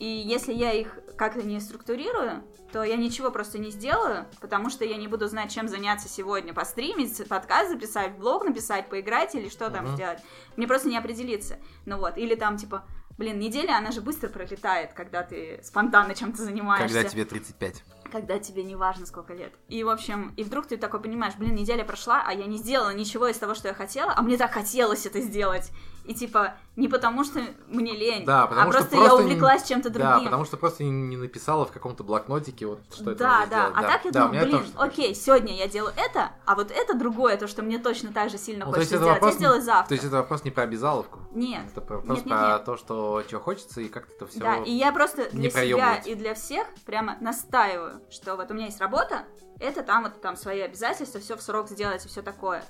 И 0.00 0.06
если 0.06 0.54
я 0.54 0.72
их 0.72 0.98
как-то 1.18 1.42
не 1.42 1.60
структурирую, 1.60 2.42
то 2.72 2.82
я 2.82 2.96
ничего 2.96 3.30
просто 3.30 3.58
не 3.58 3.70
сделаю, 3.70 4.24
потому 4.40 4.70
что 4.70 4.82
я 4.86 4.96
не 4.96 5.08
буду 5.08 5.28
знать, 5.28 5.52
чем 5.52 5.68
заняться 5.68 6.08
сегодня. 6.08 6.54
Постримить, 6.54 7.28
подкаст 7.28 7.68
записать, 7.70 8.16
блог 8.16 8.44
написать, 8.46 8.88
поиграть 8.88 9.34
или 9.34 9.50
что 9.50 9.68
там 9.68 9.84
Мгм. 9.84 9.94
сделать. 9.96 10.20
Мне 10.56 10.66
просто 10.66 10.88
не 10.88 10.96
определиться. 10.96 11.58
Ну 11.84 11.98
вот, 11.98 12.16
или 12.16 12.34
там 12.34 12.56
типа, 12.56 12.86
блин, 13.18 13.38
неделя, 13.38 13.76
она 13.76 13.90
же 13.90 14.00
быстро 14.00 14.28
пролетает, 14.28 14.94
когда 14.94 15.22
ты 15.22 15.60
спонтанно 15.62 16.14
чем-то 16.14 16.42
занимаешься 16.42 16.88
Когда 16.96 17.06
тебе 17.06 17.26
35. 17.26 17.84
когда 18.10 18.38
тебе 18.38 18.64
не 18.64 18.74
важно 18.76 19.04
сколько 19.06 19.34
лет. 19.34 19.52
И, 19.68 19.84
в 19.84 19.88
общем, 19.88 20.32
и 20.36 20.42
вдруг 20.42 20.66
ты 20.66 20.76
такой 20.78 21.00
понимаешь, 21.00 21.34
блин, 21.36 21.54
неделя 21.54 21.84
прошла, 21.84 22.24
а 22.26 22.32
я 22.32 22.46
не 22.46 22.56
сделала 22.56 22.92
ничего 22.92 23.28
из 23.28 23.36
того, 23.36 23.54
что 23.54 23.68
я 23.68 23.74
хотела, 23.74 24.14
а 24.16 24.22
мне 24.22 24.36
так 24.36 24.50
хотелось 24.52 25.06
это 25.06 25.20
сделать. 25.20 25.70
И 26.10 26.14
типа, 26.14 26.54
не 26.74 26.88
потому 26.88 27.22
что 27.22 27.40
мне 27.68 27.92
лень, 27.92 28.24
Да, 28.24 28.46
потому 28.48 28.70
а 28.70 28.72
что 28.72 28.80
просто, 28.80 28.96
просто 28.96 29.14
я 29.14 29.22
не- 29.22 29.24
увлеклась 29.28 29.62
чем-то 29.68 29.90
другим. 29.90 30.08
Да, 30.10 30.20
потому 30.24 30.44
что 30.44 30.56
просто 30.56 30.82
не, 30.82 30.90
не 30.90 31.16
написала 31.16 31.64
в 31.64 31.70
каком-то 31.70 32.02
блокнотике 32.02 32.66
вот 32.66 32.80
что 32.92 33.12
это 33.12 33.18
да, 33.20 33.30
надо 33.40 33.50
да, 33.50 33.56
сделать. 33.68 33.74
а 33.76 33.82
так 33.82 34.04
я 34.06 34.10
Да, 34.10 34.26
думаю, 34.26 34.44
блин, 34.44 34.58
тоже 34.58 34.70
окей, 34.76 35.14
сегодня 35.14 35.54
я 35.56 35.68
делаю 35.68 35.94
это, 35.96 36.32
а 36.46 36.56
вот 36.56 36.72
это 36.72 36.94
другое, 36.94 37.36
то, 37.36 37.46
что 37.46 37.62
мне 37.62 37.78
точно 37.78 38.12
так 38.12 38.28
же 38.28 38.38
сильно 38.38 38.64
Ну, 38.64 38.72
хочется 38.72 38.96
сделать, 38.96 39.22
я 39.22 39.30
сделаю 39.30 39.62
завтра. 39.62 39.86
То 39.88 39.94
есть 39.94 40.04
это 40.04 40.16
вопрос 40.16 40.42
не 40.42 40.50
про 40.50 40.64
обязаловку. 40.64 41.20
Нет, 41.32 41.62
Это 41.70 41.80
про- 41.80 41.96
вопрос 41.98 42.16
Нет, 42.18 42.26
нет, 42.26 42.36
про 42.38 42.48
нет. 42.54 42.64
то, 42.64 42.76
что 42.76 43.22
чего 43.30 43.40
хочется, 43.40 43.80
и 43.80 43.88
как 43.88 44.08
это 44.10 44.26
все. 44.26 44.40
Да, 44.40 44.56
и 44.56 44.72
я 44.72 44.90
просто 44.90 45.28
не 45.32 45.48
для 45.48 45.50
себя 45.64 45.94
и 46.04 46.14
для 46.16 46.34
всех 46.34 46.66
прямо 46.86 47.18
настаиваю, 47.20 48.00
что 48.10 48.34
вот 48.34 48.50
у 48.50 48.54
меня 48.54 48.66
есть 48.66 48.80
работа, 48.80 49.26
это 49.60 49.84
там 49.84 50.02
вот 50.02 50.20
там 50.20 50.34
свои 50.34 50.58
обязательства, 50.60 51.20
все 51.20 51.36
в 51.36 51.42
срок 51.42 51.68
сделать 51.68 52.04
и 52.04 52.08
все 52.08 52.22
такое. 52.22 52.64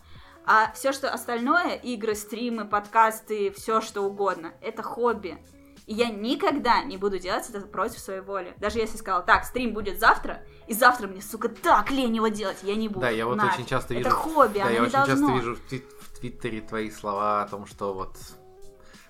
А 0.47 0.73
все, 0.73 0.93
что 0.93 1.13
остальное, 1.13 1.75
игры, 1.77 2.15
стримы, 2.15 2.67
подкасты, 2.67 3.51
все 3.53 3.81
что 3.81 4.03
угодно, 4.03 4.53
это 4.61 4.83
хобби. 4.83 5.39
И 5.87 5.95
я 5.95 6.09
никогда 6.09 6.83
не 6.83 6.97
буду 6.97 7.19
делать 7.19 7.49
это 7.49 7.61
против 7.67 7.99
своей 7.99 8.21
воли. 8.21 8.55
Даже 8.59 8.79
если 8.79 8.97
сказала, 8.97 9.23
так, 9.23 9.45
стрим 9.45 9.73
будет 9.75 9.99
завтра, 9.99 10.43
и 10.69 10.75
завтра 10.75 11.09
мне, 11.09 11.21
сука, 11.21 11.49
так 11.49 11.91
лень 11.91 12.15
его 12.17 12.29
делать, 12.29 12.59
я 12.63 12.77
не 12.77 12.89
буду. 12.89 13.01
Да, 13.01 13.11
я 13.11 13.27
вот 13.27 13.37
Нафиг. 13.37 13.55
очень 13.55 13.67
часто 13.67 13.95
вижу. 13.95 14.09
Это 14.09 14.17
хобби, 14.17 14.59
да, 14.59 14.63
оно 14.63 14.71
я 14.71 14.79
не 14.79 14.83
очень 14.83 14.93
должно. 14.93 15.15
часто 15.15 15.33
вижу 15.33 15.55
в, 15.57 15.61
твит- 15.61 15.93
в 16.01 16.19
Твиттере 16.19 16.61
твои 16.61 16.91
слова 16.91 17.43
о 17.43 17.49
том, 17.49 17.67
что 17.67 17.93
вот 17.93 18.17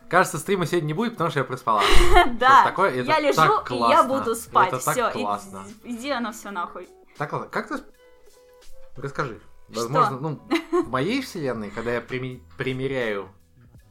Кажется, 0.08 0.38
стрима 0.38 0.66
сегодня 0.66 0.88
не 0.88 0.94
будет, 0.94 1.12
потому 1.12 1.30
что 1.30 1.38
я 1.38 1.44
проспала. 1.44 1.82
Да, 2.40 2.64
такое? 2.64 3.02
Я 3.02 3.20
лежу, 3.20 3.62
и 3.70 3.90
я 3.90 4.02
буду 4.02 4.34
спать. 4.34 4.74
Все, 4.80 5.10
иди 5.84 6.10
оно 6.10 6.32
все 6.32 6.50
нахуй. 6.50 6.88
Так, 7.16 7.32
ладно, 7.32 7.48
как 7.48 7.68
ты... 7.68 7.78
Расскажи. 8.96 9.40
Возможно, 9.74 10.18
ну, 10.20 10.82
в 10.84 10.88
моей 10.90 11.20
вселенной, 11.22 11.70
когда 11.70 11.92
я 11.94 12.00
прими- 12.00 12.42
примеряю 12.58 13.30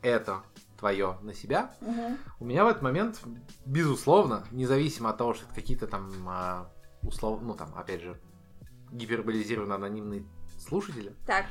это 0.02 0.44
твое 0.78 1.18
на 1.22 1.34
себя, 1.34 1.74
у 2.40 2.46
меня 2.46 2.64
в 2.64 2.68
этот 2.68 2.82
момент, 2.82 3.22
безусловно, 3.66 4.46
независимо 4.52 5.10
от 5.10 5.18
того, 5.18 5.34
что 5.34 5.46
это 5.46 5.56
какие-то 5.56 5.88
там 5.88 6.12
а, 6.28 6.72
услов... 7.02 7.42
ну 7.42 7.54
там, 7.54 7.74
опять 7.76 8.02
же, 8.02 8.20
гиперболизированно 8.92 9.76
анонимные 9.76 10.26
слушатели, 10.58 11.14
Так, 11.26 11.46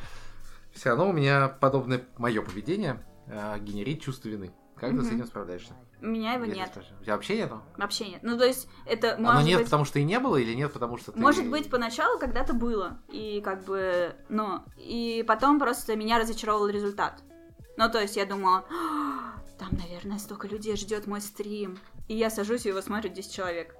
все 0.72 0.90
равно 0.90 1.10
у 1.10 1.12
меня 1.12 1.48
подобное 1.48 2.05
мое 2.16 2.42
поведение 2.42 3.05
а, 3.26 3.59
генерит 3.59 4.00
чувство 4.02 4.28
вины. 4.28 4.52
Как 4.76 4.92
ты 4.92 5.02
с 5.02 5.09
этим 5.09 5.26
справляешься? 5.26 5.74
У 6.00 6.06
меня 6.06 6.34
его 6.34 6.44
Если 6.44 6.58
нет. 6.58 6.70
У 7.00 7.04
тебя 7.04 7.14
вообще 7.14 7.36
нету? 7.36 7.62
Вообще 7.76 8.08
нет. 8.08 8.22
Ну, 8.22 8.38
то 8.38 8.44
есть, 8.44 8.68
это 8.86 9.14
Оно 9.14 9.32
может 9.32 9.46
нет, 9.46 9.58
быть... 9.58 9.66
потому 9.66 9.84
что 9.84 9.98
и 9.98 10.04
не 10.04 10.18
было, 10.18 10.36
или 10.36 10.54
нет, 10.54 10.72
потому 10.72 10.96
что 10.96 11.12
ты... 11.12 11.18
Может 11.18 11.48
быть, 11.48 11.70
поначалу 11.70 12.18
когда-то 12.18 12.54
было. 12.54 12.98
И 13.08 13.40
как 13.44 13.64
бы, 13.64 14.14
ну, 14.28 14.62
и 14.76 15.24
потом 15.26 15.58
просто 15.58 15.96
меня 15.96 16.18
разочаровал 16.18 16.68
результат. 16.68 17.22
Ну, 17.76 17.90
то 17.90 18.00
есть 18.00 18.16
я 18.16 18.26
думала, 18.26 18.64
«А, 18.70 19.40
там, 19.58 19.70
наверное, 19.72 20.18
столько 20.18 20.46
людей 20.46 20.76
ждет 20.76 21.06
мой 21.06 21.20
стрим. 21.20 21.78
И 22.06 22.16
я 22.16 22.30
сажусь, 22.30 22.64
и 22.64 22.68
его 22.68 22.80
смотрит 22.80 23.12
10 23.12 23.32
человек. 23.32 23.74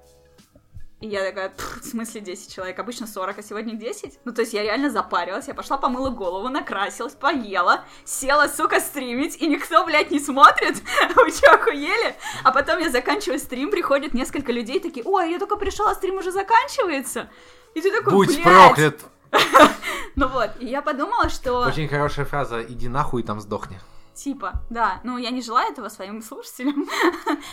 И 1.01 1.07
я 1.07 1.23
такая, 1.23 1.49
«Пф, 1.49 1.81
в 1.81 1.85
смысле 1.85 2.19
10 2.19 2.53
человек? 2.53 2.77
Обычно 2.77 3.07
40, 3.07 3.39
а 3.39 3.43
сегодня 3.43 3.75
10? 3.75 4.19
Ну, 4.25 4.33
то 4.33 4.41
есть 4.41 4.53
я 4.53 4.63
реально 4.63 4.89
запарилась, 4.89 5.47
я 5.47 5.53
пошла 5.53 5.77
помыла 5.77 6.09
голову, 6.09 6.49
накрасилась, 6.49 7.13
поела, 7.13 7.85
села, 8.03 8.49
сука, 8.49 8.81
стримить, 8.81 9.37
и 9.41 9.47
никто, 9.47 9.85
блядь, 9.85 10.11
не 10.11 10.19
смотрит. 10.19 10.75
Вы 11.15 11.31
что, 11.31 11.53
охуели? 11.53 12.15
А 12.43 12.51
потом 12.51 12.79
я 12.79 12.89
заканчиваю 12.89 13.39
стрим, 13.39 13.71
приходит 13.71 14.13
несколько 14.13 14.51
людей, 14.51 14.81
такие, 14.81 15.05
ой, 15.05 15.31
я 15.31 15.39
только 15.39 15.55
пришла, 15.55 15.95
стрим 15.95 16.17
уже 16.17 16.33
заканчивается. 16.33 17.29
И 17.75 17.81
ты 17.81 17.91
такой, 17.91 18.13
Будь 18.13 18.33
блядь. 18.33 18.43
проклят! 18.43 18.99
Ну 20.15 20.27
вот, 20.27 20.49
и 20.59 20.65
я 20.65 20.81
подумала, 20.81 21.29
что, 21.29 21.59
Очень 21.59 21.87
хорошая 21.87 22.25
фраза 22.25 22.61
«иди 22.61 22.89
нахуй 22.89 23.21
и 23.21 23.25
там 23.25 23.39
сдохни». 23.39 23.79
Типа, 24.23 24.61
да, 24.69 24.99
ну 25.03 25.17
я 25.17 25.29
не 25.31 25.41
желаю 25.41 25.71
этого 25.71 25.89
своим 25.89 26.21
слушателям, 26.21 26.87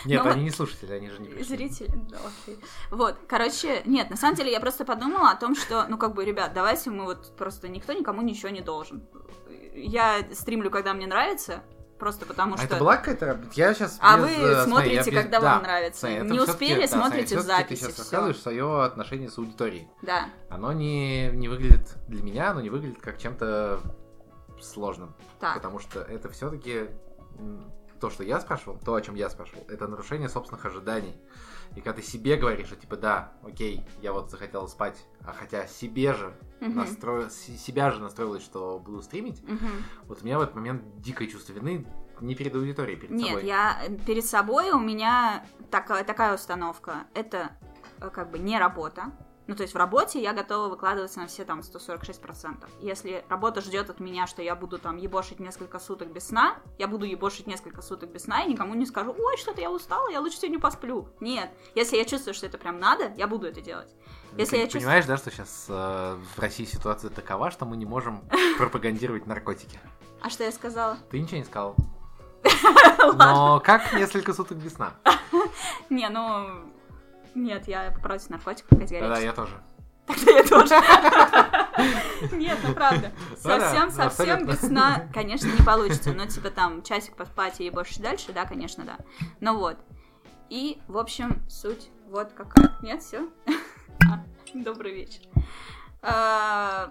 Нет, 0.05 0.25
они 0.25 0.43
не 0.43 0.51
слушатели, 0.51 0.91
они 0.93 1.09
же 1.09 1.19
не 1.19 1.29
пришли. 1.29 1.43
зрители, 1.55 1.91
да, 2.09 2.17
окей. 2.17 2.59
Вот, 2.91 3.15
короче, 3.27 3.81
нет, 3.85 4.09
на 4.09 4.17
самом 4.17 4.35
деле 4.35 4.51
я 4.51 4.59
просто 4.59 4.85
подумала 4.85 5.31
о 5.31 5.35
том, 5.35 5.55
что, 5.55 5.85
ну 5.87 5.97
как 5.97 6.13
бы, 6.13 6.25
ребят, 6.25 6.53
давайте 6.53 6.89
мы 6.89 7.05
вот 7.05 7.35
просто 7.37 7.67
никто 7.69 7.93
никому 7.93 8.21
ничего 8.21 8.49
не 8.49 8.61
должен. 8.61 9.03
Я 9.73 10.25
стримлю, 10.33 10.69
когда 10.71 10.93
мне 10.93 11.07
нравится, 11.07 11.63
просто 11.99 12.25
потому 12.25 12.55
А 12.55 12.57
что... 12.57 12.65
это 12.65 12.77
была 12.77 12.97
какая-то... 12.97 13.39
Я 13.53 13.73
сейчас... 13.73 13.97
А 14.01 14.17
вы 14.17 14.29
смотрите, 14.65 15.11
когда 15.11 15.39
вам 15.39 15.63
нравится. 15.63 15.99
Смотри, 16.01 16.29
Не 16.29 16.39
успели, 16.39 16.81
да, 16.81 16.87
смотри, 16.87 16.87
смотрите 16.87 17.35
в 17.37 17.39
всё-таки 17.39 17.47
записи, 17.47 17.69
Ты 17.69 17.75
сейчас 17.85 17.93
всё. 17.93 18.01
рассказываешь 18.03 18.41
свое 18.41 18.83
отношение 18.83 19.29
с 19.29 19.37
аудиторией. 19.37 19.87
Да, 20.01 20.25
Оно 20.49 20.73
не, 20.73 21.29
не 21.31 21.47
выглядит 21.47 21.95
для 22.07 22.21
меня, 22.23 22.51
оно 22.51 22.61
не 22.61 22.69
выглядит 22.69 23.01
как 23.01 23.17
чем-то 23.19 23.79
сложным. 24.61 25.13
так, 25.39 25.55
Потому 25.55 25.79
что 25.79 26.01
это 26.01 26.29
все-таки 26.29 26.89
то, 27.99 28.09
что 28.11 28.23
я 28.23 28.39
спрашивал, 28.39 28.77
то, 28.77 28.93
о 28.93 29.01
чем 29.01 29.15
я 29.15 29.29
спрашивал, 29.29 29.63
это 29.69 29.87
нарушение 29.87 30.29
собственных 30.29 30.65
ожиданий. 30.65 31.15
И 31.75 31.81
когда 31.81 31.93
ты 31.93 32.01
себе 32.03 32.35
говоришь, 32.37 32.67
что 32.67 32.75
типа 32.75 32.95
да, 32.95 33.33
окей, 33.43 33.83
я 34.01 34.13
вот 34.13 34.29
захотел 34.29 34.67
спать, 34.67 35.03
а 35.25 35.33
хотя 35.33 35.65
себе 35.67 36.13
же 36.13 36.33
настроил, 36.59 37.29
с- 37.29 37.35
себя 37.57 37.91
же 37.91 37.99
настроилась, 37.99 38.43
что 38.43 38.79
буду 38.79 39.01
стримить, 39.01 39.41
Мгм. 39.43 39.69
вот 40.03 40.21
у 40.21 40.25
меня 40.25 40.37
в 40.37 40.41
этот 40.43 40.55
момент 40.55 40.83
дикое 41.01 41.27
чувство 41.27 41.53
вины 41.53 41.87
не 42.21 42.35
перед 42.35 42.55
аудиторией, 42.55 42.99
перед 42.99 43.15
Нет, 43.15 43.27
собой. 43.29 43.45
я 43.45 43.79
э, 43.87 43.95
перед 44.05 44.25
собой 44.25 44.71
у 44.71 44.79
меня 44.79 45.43
такая, 45.71 46.03
такая 46.03 46.35
установка. 46.35 47.05
Это 47.13 47.51
э, 47.99 48.09
как 48.11 48.29
бы 48.31 48.37
не 48.39 48.57
работа. 48.59 49.11
Ну, 49.47 49.55
то 49.55 49.63
есть 49.63 49.73
в 49.73 49.77
работе 49.77 50.21
я 50.21 50.33
готова 50.33 50.67
выкладываться 50.67 51.19
на 51.19 51.27
все 51.27 51.45
там 51.45 51.61
146%. 51.61 52.65
Если 52.81 53.23
работа 53.29 53.61
ждет 53.61 53.89
от 53.89 53.99
меня, 53.99 54.27
что 54.27 54.41
я 54.41 54.55
буду 54.55 54.77
там 54.77 54.97
ебошить 54.97 55.39
несколько 55.39 55.79
суток 55.79 56.11
без 56.11 56.27
сна, 56.27 56.57
я 56.77 56.87
буду 56.87 57.05
ебошить 57.05 57.47
несколько 57.47 57.81
суток 57.81 58.11
без 58.11 58.23
сна 58.23 58.43
и 58.43 58.51
никому 58.51 58.73
не 58.75 58.85
скажу, 58.85 59.15
ой, 59.17 59.37
что-то 59.37 59.61
я 59.61 59.71
устала, 59.71 60.09
я 60.09 60.19
лучше 60.19 60.37
сегодня 60.37 60.59
посплю. 60.59 61.07
Нет. 61.21 61.49
Если 61.75 61.95
я 61.97 62.05
чувствую, 62.05 62.33
что 62.33 62.45
это 62.45 62.57
прям 62.57 62.79
надо, 62.79 63.13
я 63.15 63.27
буду 63.27 63.47
это 63.47 63.61
делать. 63.61 63.89
Если 64.37 64.51
Ты 64.51 64.57
я 64.57 64.63
чувствую- 64.63 64.81
понимаешь, 64.81 65.05
да, 65.05 65.17
что 65.17 65.31
сейчас 65.31 65.65
в 65.69 66.19
России 66.37 66.65
ситуация 66.65 67.09
такова, 67.09 67.49
что 67.49 67.65
мы 67.65 67.77
не 67.77 67.85
можем 67.85 68.21
пропагандировать 68.57 69.25
наркотики. 69.25 69.79
А 70.21 70.29
что 70.29 70.43
я 70.43 70.51
сказала? 70.51 70.97
Ты 71.09 71.19
ничего 71.19 71.37
не 71.37 71.45
сказал. 71.45 71.75
Но 73.15 73.61
как 73.63 73.93
несколько 73.93 74.33
суток 74.33 74.57
без 74.57 74.73
сна? 74.73 74.93
Не, 75.89 76.09
ну... 76.09 76.63
Нет, 77.37 77.67
я 77.67 77.91
против 77.91 78.31
наркотиков 78.31 78.79
категорически. 78.79 79.13
Да, 79.13 79.19
я 79.19 79.31
тоже. 79.31 79.61
Тогда 80.07 80.31
я 80.31 80.43
тоже. 80.43 80.75
Нет, 82.35 82.57
ну 82.63 82.73
правда. 82.73 83.11
Да-да, 83.43 83.59
Совсем, 83.69 83.91
совсем 83.91 84.05
абсолютно. 84.07 84.51
без 84.51 84.59
сна, 84.61 85.07
конечно, 85.13 85.47
не 85.47 85.63
получится. 85.63 86.13
Но 86.13 86.25
типа 86.25 86.49
там 86.49 86.81
часик 86.81 87.15
поспать 87.15 87.61
и 87.61 87.69
больше 87.69 88.01
дальше, 88.01 88.33
да, 88.33 88.45
конечно, 88.45 88.85
да. 88.85 88.97
Ну 89.39 89.59
вот. 89.59 89.77
И, 90.49 90.81
в 90.87 90.97
общем, 90.97 91.47
суть 91.47 91.89
вот 92.09 92.31
какая. 92.33 92.75
Нет, 92.81 93.03
все? 93.03 93.29
Добрый 94.55 94.93
вечер. 94.95 95.21
А, 96.01 96.89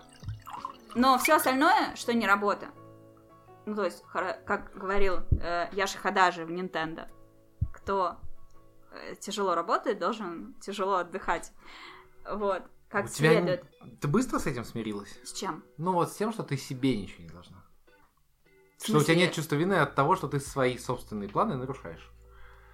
Но 0.94 1.18
все 1.18 1.36
остальное, 1.36 1.97
что 1.97 2.12
не 2.14 2.27
работа. 2.27 2.66
Ну, 3.64 3.74
то 3.74 3.85
есть, 3.85 4.05
как 4.12 4.70
говорил 4.77 5.20
э, 5.40 5.66
Яша 5.73 5.98
Хадажи 5.98 6.44
в 6.44 6.51
Nintendo, 6.51 7.09
кто 7.73 8.18
тяжело 9.20 9.55
работает, 9.55 9.98
должен 9.98 10.55
тяжело 10.60 10.97
отдыхать. 10.97 11.52
Вот, 12.31 12.62
как 12.89 13.06
У 13.06 13.09
тебя 13.09 13.32
следует. 13.32 13.64
Ты 14.01 14.09
быстро 14.09 14.39
с 14.39 14.47
этим 14.47 14.64
смирилась? 14.64 15.18
С 15.24 15.32
чем? 15.32 15.64
Ну 15.78 15.93
вот 15.93 16.10
с 16.12 16.16
тем, 16.16 16.32
что 16.32 16.43
ты 16.43 16.56
себе 16.56 16.97
ничего 16.97 17.24
не 17.24 17.31
должна. 17.31 17.64
Что 18.82 18.98
у 18.98 19.02
тебя 19.02 19.16
нет 19.16 19.32
чувства 19.32 19.56
вины 19.56 19.74
от 19.74 19.94
того, 19.94 20.16
что 20.16 20.28
ты 20.28 20.39
свои 20.39 20.77
собственные 20.78 21.28
планы 21.28 21.56
нарушаешь. 21.56 22.10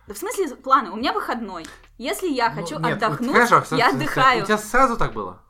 Да 0.09 0.15
в 0.15 0.19
смысле 0.19 0.57
планы? 0.57 0.91
У 0.91 0.97
меня 0.97 1.13
выходной. 1.13 1.65
Если 1.97 2.29
я 2.29 2.51
Ну, 2.51 2.61
хочу 2.61 2.79
нет, 2.81 2.97
отдохнуть, 2.97 3.33
хорошо, 3.33 3.63
всё, 3.63 3.77
я 3.77 3.91
отдыхаю. 3.91 4.43
У 4.43 4.47
тебя 4.47 4.59
сразу 4.59 4.97
так 4.97 5.13
было? 5.13 5.41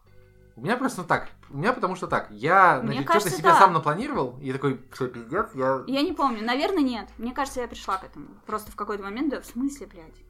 У 0.56 0.60
меня 0.62 0.76
просто 0.76 1.04
так. 1.04 1.30
У 1.48 1.56
меня 1.56 1.72
потому 1.72 1.96
что 1.96 2.06
так. 2.06 2.30
Я 2.30 2.80
Мне 2.82 3.02
кажется, 3.02 3.30
что-то 3.30 3.42
себе 3.42 3.50
да. 3.50 3.58
сам 3.58 3.72
напланировал, 3.72 4.38
и 4.40 4.52
такой, 4.52 4.86
все, 4.92 5.08
пиздец, 5.08 5.48
я... 5.54 5.82
Я 5.86 6.02
не 6.02 6.12
помню, 6.12 6.44
наверное, 6.44 6.82
нет. 6.82 7.08
Мне 7.16 7.32
кажется, 7.32 7.62
я 7.62 7.68
пришла 7.68 7.96
к 7.96 8.04
этому. 8.04 8.28
Просто 8.46 8.70
в 8.70 8.76
какой-то 8.76 9.02
момент, 9.02 9.30
да, 9.30 9.40
в 9.40 9.46
смысле, 9.46 9.86
блядь? 9.86 10.22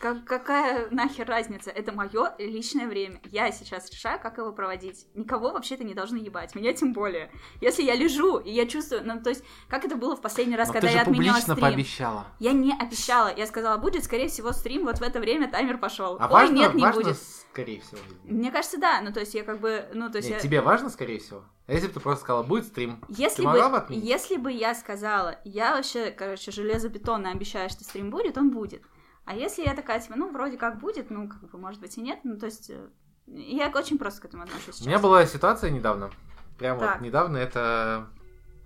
Как- 0.00 0.24
какая 0.24 0.88
нахер 0.90 1.26
разница? 1.26 1.70
Это 1.70 1.92
мое 1.92 2.34
личное 2.38 2.86
время. 2.86 3.20
Я 3.24 3.52
сейчас 3.52 3.90
решаю, 3.90 4.18
как 4.20 4.38
его 4.38 4.52
проводить. 4.52 5.06
Никого 5.14 5.50
вообще-то 5.50 5.84
не 5.84 5.94
должны 5.94 6.16
ебать. 6.18 6.54
Меня 6.54 6.72
тем 6.72 6.92
более. 6.92 7.30
Если 7.60 7.82
я 7.82 7.94
лежу, 7.94 8.38
и 8.38 8.50
я 8.50 8.66
чувствую... 8.66 9.02
Ну, 9.04 9.20
то 9.22 9.30
есть, 9.30 9.44
как 9.68 9.84
это 9.84 9.96
было 9.96 10.16
в 10.16 10.20
последний 10.22 10.56
раз, 10.56 10.68
Но 10.68 10.74
когда 10.74 10.88
ты 10.88 10.94
я 10.94 10.98
же 11.00 11.02
отменяла 11.10 11.34
публично 11.34 11.54
стрим? 11.54 11.68
пообещала. 11.68 12.26
Я 12.38 12.52
не 12.52 12.72
обещала. 12.72 13.34
Я 13.36 13.46
сказала, 13.46 13.76
будет, 13.76 14.04
скорее 14.04 14.28
всего, 14.28 14.52
стрим, 14.52 14.84
вот 14.84 14.98
в 14.98 15.02
это 15.02 15.20
время 15.20 15.50
таймер 15.50 15.78
пошел. 15.78 16.16
А 16.18 16.26
Ой, 16.26 16.32
важно, 16.32 16.54
нет, 16.54 16.74
не 16.74 16.82
важно, 16.82 17.02
будет. 17.02 17.18
скорее 17.18 17.80
всего. 17.80 17.98
Мне 18.24 18.50
кажется, 18.50 18.78
да. 18.78 19.00
Ну, 19.02 19.12
то 19.12 19.20
есть, 19.20 19.34
я 19.34 19.42
как 19.44 19.60
бы... 19.60 19.86
Ну, 19.92 20.10
то 20.10 20.16
есть, 20.18 20.28
Нет, 20.30 20.38
я... 20.38 20.42
тебе 20.42 20.60
важно, 20.60 20.88
скорее 20.88 21.18
всего. 21.18 21.42
А 21.66 21.72
если 21.72 21.88
бы 21.88 21.94
ты 21.94 22.00
просто 22.00 22.24
сказала, 22.24 22.42
будет 22.42 22.66
стрим, 22.66 23.02
Если 23.08 23.36
ты 23.36 23.42
бы, 23.42 23.48
могла 23.48 23.68
бы 23.70 23.76
отменить? 23.78 24.04
если 24.04 24.36
бы 24.36 24.52
я 24.52 24.74
сказала, 24.74 25.36
я 25.44 25.74
вообще, 25.76 26.10
короче, 26.10 26.50
железобетонно 26.50 27.30
обещаю, 27.30 27.70
что 27.70 27.84
стрим 27.84 28.10
будет, 28.10 28.36
он 28.36 28.50
будет. 28.50 28.82
А 29.24 29.34
если 29.34 29.62
я 29.64 29.74
такая, 29.74 30.00
типа, 30.00 30.16
ну, 30.16 30.30
вроде 30.30 30.56
как 30.56 30.78
будет, 30.78 31.10
ну, 31.10 31.28
как 31.28 31.50
бы, 31.50 31.58
может 31.58 31.80
быть, 31.80 31.96
и 31.96 32.02
нет, 32.02 32.20
ну, 32.24 32.36
то 32.38 32.46
есть, 32.46 32.70
э, 32.70 32.88
я 33.26 33.70
очень 33.74 33.98
просто 33.98 34.20
к 34.20 34.24
этому 34.26 34.42
отношусь 34.42 34.80
У 34.80 34.84
меня 34.84 34.92
сейчас. 34.96 35.02
была 35.02 35.24
ситуация 35.26 35.70
недавно. 35.70 36.10
Прям 36.58 36.78
Так. 36.78 36.98
вот 36.98 37.06
недавно, 37.06 37.36
это, 37.38 38.08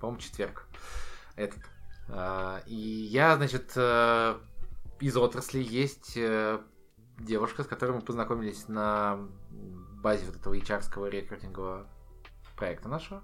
по-моему, 0.01 0.21
четверг. 0.21 0.67
Этот. 1.37 1.61
А, 2.11 2.61
И 2.67 2.75
я, 2.75 3.37
значит, 3.37 3.73
э, 3.77 4.39
из 5.01 5.17
отрасли 5.17 5.61
есть 5.63 6.17
э, 6.17 6.59
девушка, 7.19 7.63
с 7.63 7.67
которой 7.67 7.93
мы 7.93 8.01
познакомились 8.01 8.67
на 8.69 9.19
базе 10.03 10.27
вот 10.27 10.37
этого 10.37 10.55
hr 10.55 11.11
рекрутингового 11.11 11.87
проекта 12.57 12.89
нашего. 12.89 13.23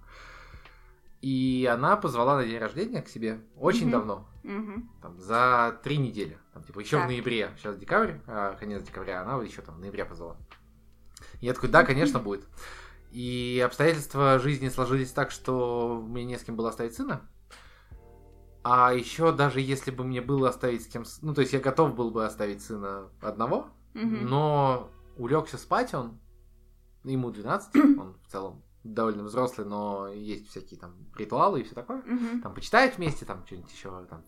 И 1.24 1.66
она 1.72 1.96
позвала 1.96 2.36
на 2.36 2.44
день 2.44 2.58
рождения 2.58 3.00
к 3.00 3.08
себе 3.08 3.40
очень 3.56 3.84
Мгм. 3.84 3.90
давно, 3.92 4.28
Мгм. 4.42 4.90
там, 5.00 5.18
за 5.18 5.80
три 5.82 5.96
недели. 5.96 6.36
Там, 6.52 6.62
типа, 6.64 6.80
еще 6.80 6.98
в 6.98 7.00
Так. 7.00 7.08
ноябре, 7.08 7.50
сейчас 7.56 7.78
декабрь, 7.78 8.16
а, 8.26 8.54
конец 8.56 8.82
декабря, 8.82 9.22
она 9.22 9.42
еще 9.42 9.62
там 9.62 9.76
в 9.76 9.78
ноябре 9.78 10.04
позвала. 10.04 10.36
И 11.40 11.46
я 11.46 11.54
такой, 11.54 11.70
да, 11.70 11.82
конечно, 11.82 12.18
будет. 12.18 12.46
И 13.10 13.62
обстоятельства 13.64 14.38
жизни 14.38 14.68
сложились 14.68 15.12
так, 15.12 15.30
что 15.30 16.04
мне 16.06 16.26
не 16.26 16.36
с 16.36 16.44
кем 16.44 16.56
было 16.56 16.68
оставить 16.68 16.94
сына. 16.94 17.22
А 18.62 18.92
еще 18.92 19.32
даже 19.32 19.62
если 19.62 19.90
бы 19.92 20.04
мне 20.04 20.20
было 20.20 20.50
оставить 20.50 20.82
с 20.82 20.86
кем... 20.88 21.04
Ну, 21.22 21.32
то 21.32 21.40
есть 21.40 21.54
я 21.54 21.60
готов 21.60 21.94
был 21.94 22.10
бы 22.10 22.26
оставить 22.26 22.60
сына 22.62 23.08
одного, 23.22 23.68
Мгм. 23.94 24.26
но 24.26 24.90
улегся 25.16 25.56
спать 25.56 25.94
он, 25.94 26.20
ему 27.02 27.30
12, 27.30 27.74
он 27.98 28.18
в 28.26 28.30
целом 28.30 28.62
довольно 28.84 29.24
взрослый, 29.24 29.66
но 29.66 30.08
есть 30.08 30.48
всякие 30.50 30.78
там 30.78 30.92
ритуалы 31.16 31.60
и 31.60 31.64
все 31.64 31.74
такое. 31.74 32.02
Мгм. 32.04 32.42
Там 32.42 32.54
почитать 32.54 32.96
вместе, 32.96 33.24
там 33.24 33.44
что-нибудь 33.46 33.72
еще 33.72 33.90
там 34.04 34.22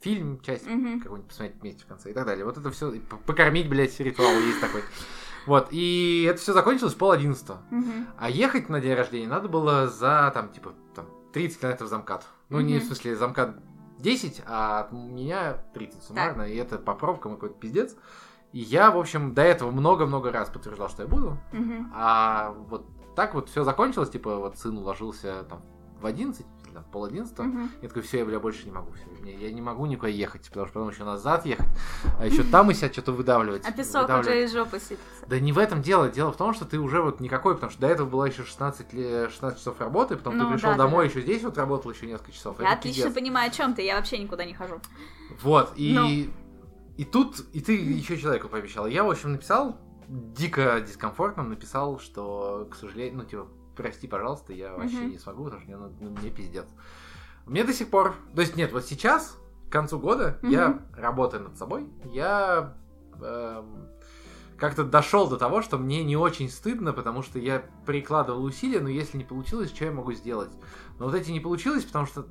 фильм, 0.00 0.40
часть 0.40 0.66
Мгм. 0.66 1.00
какой-нибудь 1.00 1.28
посмотреть 1.28 1.60
вместе 1.60 1.84
в 1.84 1.86
конце 1.86 2.10
и 2.10 2.14
так 2.14 2.26
далее. 2.26 2.44
Вот 2.44 2.56
это 2.56 2.70
все, 2.70 2.92
покормить, 3.26 3.68
блядь, 3.68 3.98
ритуал 3.98 4.32
есть 4.32 4.60
такой. 4.60 4.82
Вот, 5.46 5.68
и 5.70 6.26
это 6.28 6.40
все 6.40 6.52
закончилось 6.52 6.94
в 6.94 6.98
пол 6.98 7.10
одиннадцатого. 7.10 7.62
Мгм. 7.70 8.06
А 8.18 8.30
ехать 8.30 8.68
на 8.68 8.80
день 8.80 8.94
рождения 8.94 9.26
надо 9.26 9.48
было 9.48 9.88
за, 9.88 10.30
там, 10.34 10.50
типа, 10.50 10.74
там, 10.94 11.06
30 11.32 11.60
километров 11.60 11.88
за 11.88 11.98
МКАД. 11.98 12.26
Ну, 12.50 12.60
не 12.60 12.78
в 12.78 12.84
смысле 12.84 13.16
за 13.16 13.28
МКАД 13.28 13.56
10, 13.98 14.42
а 14.46 14.80
от 14.80 14.92
меня 14.92 15.54
30 15.74 16.02
суммарно, 16.02 16.42
и 16.42 16.56
это 16.56 16.78
по 16.78 16.94
пробкам 16.94 17.34
какой-то 17.34 17.54
пиздец. 17.58 17.96
И 18.52 18.60
я, 18.60 18.90
в 18.90 18.98
общем, 18.98 19.34
до 19.34 19.42
этого 19.42 19.70
много-много 19.70 20.32
раз 20.32 20.48
подтверждал, 20.48 20.88
что 20.88 21.02
я 21.02 21.08
буду. 21.08 21.36
Мгм. 21.52 21.92
А 21.94 22.52
вот 22.52 22.86
так 23.18 23.34
вот 23.34 23.48
все 23.48 23.64
закончилось, 23.64 24.10
типа, 24.10 24.36
вот 24.36 24.56
сын 24.58 24.78
уложился 24.78 25.44
там 25.50 25.60
в 26.00 26.06
11, 26.06 26.46
или 26.66 26.72
там, 26.74 26.84
пол 26.92 27.06
одиннадцатого. 27.06 27.46
Мгм. 27.46 27.70
Я 27.82 27.88
такой, 27.88 28.02
все, 28.02 28.18
я, 28.18 28.24
бля, 28.24 28.38
больше 28.38 28.64
не 28.66 28.70
могу. 28.70 28.92
Всё, 28.92 29.06
мне- 29.20 29.34
я 29.34 29.50
не 29.52 29.60
могу 29.60 29.84
никуда 29.86 30.06
ехать, 30.08 30.46
потому 30.48 30.66
что 30.66 30.74
потом 30.74 30.90
еще 30.90 31.02
назад 31.02 31.44
ехать, 31.44 31.66
а 32.20 32.24
еще 32.26 32.44
там 32.44 32.70
и 32.70 32.74
себя 32.74 32.92
что-то 32.92 33.10
выдавливать. 33.10 33.64
А 33.66 33.72
песок 33.72 34.02
выдавливать. 34.02 34.26
уже 34.28 34.44
из 34.44 34.52
жопы 34.52 34.78
сыпется. 34.78 35.26
Да 35.26 35.40
не 35.40 35.52
в 35.52 35.58
этом 35.58 35.82
дело. 35.82 36.08
Дело 36.08 36.30
в 36.30 36.36
том, 36.36 36.54
что 36.54 36.64
ты 36.64 36.78
уже 36.78 37.02
вот 37.02 37.18
никакой, 37.18 37.54
потому 37.54 37.72
что 37.72 37.80
до 37.80 37.88
этого 37.88 38.08
была 38.08 38.28
еще 38.28 38.44
16, 38.44 38.92
ле- 38.92 39.28
16 39.28 39.58
часов 39.58 39.80
работы, 39.80 40.16
потом 40.16 40.38
Ну, 40.38 40.44
ты 40.46 40.52
пришел 40.54 40.70
да, 40.70 40.76
да, 40.76 40.84
домой, 40.84 41.06
да. 41.06 41.10
еще 41.10 41.20
здесь 41.22 41.42
вот 41.42 41.58
работал 41.58 41.90
еще 41.90 42.06
несколько 42.06 42.30
часов. 42.30 42.60
Я 42.60 42.66
Это 42.68 42.78
отлично 42.78 43.04
пиздец. 43.06 43.20
понимаю, 43.20 43.48
о 43.50 43.52
чем 43.52 43.74
ты. 43.74 43.82
Я 43.82 43.96
вообще 43.96 44.18
никуда 44.18 44.44
не 44.44 44.54
хожу. 44.54 44.80
Вот, 45.42 45.72
и, 45.74 45.92
Ну. 45.94 46.06
и 46.96 47.04
тут, 47.04 47.40
и 47.52 47.60
ты 47.60 47.74
еще 47.74 48.16
человеку 48.16 48.48
пообещал. 48.48 48.86
Я, 48.86 49.02
в 49.02 49.10
общем, 49.10 49.32
написал, 49.32 49.76
дико 50.08 50.80
дискомфортно 50.80 51.42
написал, 51.42 51.98
что, 51.98 52.66
к 52.70 52.74
сожалению, 52.74 53.18
ну, 53.18 53.24
типа, 53.24 53.46
прости, 53.76 54.08
пожалуйста, 54.08 54.52
я 54.52 54.74
вообще 54.74 55.02
Мгм. 55.02 55.10
не 55.10 55.18
смогу, 55.18 55.44
потому 55.44 55.62
что 55.62 55.70
мне, 55.70 55.78
ну, 56.00 56.10
мне 56.10 56.30
пиздец. 56.30 56.66
Мне 57.46 57.64
до 57.64 57.72
сих 57.72 57.88
пор, 57.90 58.14
то 58.34 58.40
есть 58.40 58.56
нет, 58.56 58.72
вот 58.72 58.84
сейчас, 58.84 59.38
к 59.68 59.72
концу 59.72 59.98
года, 59.98 60.38
я 60.42 60.68
Мгм. 60.68 60.82
работаю 60.96 61.44
над 61.44 61.56
собой, 61.56 61.86
я 62.04 62.76
эм, 63.20 63.88
как-то 64.56 64.84
дошел 64.84 65.28
до 65.28 65.36
того, 65.36 65.62
что 65.62 65.78
мне 65.78 66.04
не 66.04 66.16
очень 66.16 66.48
стыдно, 66.50 66.92
потому 66.92 67.22
что 67.22 67.38
я 67.38 67.62
прикладывал 67.86 68.44
усилия, 68.44 68.80
но 68.80 68.88
если 68.88 69.18
не 69.18 69.24
получилось, 69.24 69.70
что 69.74 69.84
я 69.84 69.92
могу 69.92 70.12
сделать? 70.12 70.50
Но 70.98 71.06
вот 71.06 71.14
эти 71.14 71.30
не 71.30 71.40
получилось, 71.40 71.84
потому 71.84 72.06
что 72.06 72.26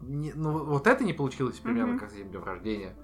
не- 0.00 0.32
ну, 0.34 0.64
вот 0.64 0.86
это 0.86 1.04
не 1.04 1.12
получилось 1.12 1.58
примерно 1.58 1.92
Мгм. 1.92 2.00
как 2.00 2.10
с 2.10 2.14
днем 2.14 2.44
рождения. 2.44 2.96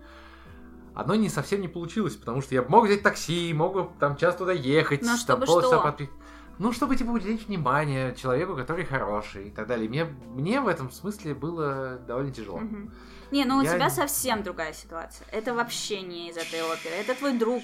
Одно 0.99 1.15
не 1.15 1.29
совсем 1.29 1.61
не 1.61 1.69
получилось, 1.69 2.17
потому 2.17 2.43
что 2.43 2.55
я 2.57 2.63
мог 2.63 2.85
взять 2.87 3.03
такси, 3.05 3.53
мог 3.55 3.97
там 4.01 4.17
час 4.17 4.35
туда 4.37 4.53
ехать, 4.53 5.03
Но 5.03 5.09
там 5.09 5.17
чтобы 5.17 5.47
полчаса 5.47 5.79
что? 5.79 5.89
подпи- 5.89 6.11
Ну, 6.59 6.73
чтобы, 6.73 6.97
типа, 6.97 7.11
уделить 7.11 7.47
внимание 7.47 8.15
человеку, 8.17 8.57
который 8.57 8.85
хороший 8.85 9.47
и 9.47 9.51
так 9.53 9.69
далее. 9.69 9.89
Мне, 9.89 10.05
мне 10.35 10.61
в 10.61 10.67
этом 10.67 10.91
смысле 10.91 11.35
было 11.35 12.01
довольно 12.09 12.33
тяжело. 12.33 12.59
Мгм. 12.59 12.93
Не, 13.31 13.45
ну 13.45 13.59
у 13.59 13.63
Я 13.63 13.75
тебя 13.77 13.85
не- 13.85 13.91
совсем 13.93 14.43
другая 14.43 14.73
ситуация. 14.73 15.25
Это 15.31 15.55
вообще 15.55 16.01
не 16.03 16.31
из 16.31 16.37
этой 16.37 16.63
оперы. 16.63 16.97
Это 16.97 17.15
твой 17.15 17.39
друг 17.39 17.63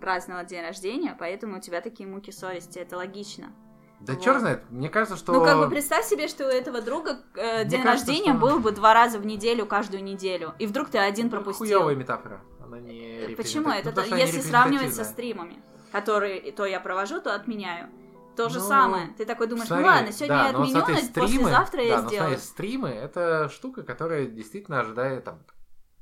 праздновал 0.00 0.46
день 0.46 0.62
рождения, 0.62 1.16
поэтому 1.18 1.58
у 1.58 1.60
тебя 1.60 1.80
такие 1.80 2.08
муки 2.08 2.30
совести. 2.30 2.78
Это 2.78 2.96
логично. 2.96 3.52
Да 4.00 4.14
Вот. 4.14 4.22
черт 4.22 4.40
знает, 4.40 4.62
мне 4.70 4.88
кажется, 4.88 5.16
что... 5.16 5.32
Ну, 5.34 5.44
как 5.44 5.58
бы 5.58 5.68
представь 5.68 6.06
себе, 6.06 6.26
что 6.26 6.46
у 6.46 6.48
этого 6.48 6.80
друга 6.80 7.18
э, 7.34 7.64
день 7.66 7.82
кажется, 7.82 8.06
рождения 8.08 8.32
что- 8.32 8.40
был 8.40 8.58
бы 8.58 8.72
два 8.72 8.94
раза 8.94 9.18
в 9.18 9.26
неделю, 9.26 9.66
каждую 9.66 10.02
неделю. 10.02 10.54
И 10.58 10.66
вдруг 10.66 10.88
ты 10.88 10.98
один 10.98 11.28
пропустил. 11.28 11.66
Хуёвая 11.80 11.94
метафора. 11.96 12.40
Она 12.64 12.78
не 12.78 13.34
Почему? 13.36 13.70
репрезентативна. 13.70 13.72
Это 13.90 14.04
Ну, 14.10 14.16
если 14.16 14.40
сравнивать 14.40 14.94
со 14.94 15.04
стримами, 15.04 15.62
которые 15.92 16.52
то 16.52 16.64
я 16.64 16.80
провожу, 16.80 17.20
то 17.20 17.34
отменяю. 17.34 17.90
То 18.36 18.48
же 18.48 18.60
Ну, 18.60 18.68
самое. 18.68 19.08
Ты 19.18 19.26
такой 19.26 19.48
думаешь, 19.48 19.66
Смотри, 19.66 19.84
ну 19.84 19.90
ладно, 19.90 20.12
сегодня 20.12 20.28
да, 20.36 20.46
я 20.46 20.52
но 20.52 20.58
вот 20.60 20.64
отменю, 20.68 20.78
смотри, 20.86 20.94
но 20.94 21.00
стримы- 21.02 21.38
послезавтра 21.42 21.82
я 21.82 21.96
да, 21.96 22.02
но 22.02 22.08
сделаю. 22.08 22.28
смотри, 22.30 22.46
стримы 22.46 22.88
это 22.88 23.48
штука, 23.50 23.82
которая 23.82 24.26
действительно 24.26 24.80
ожидает 24.80 25.24
там 25.24 25.40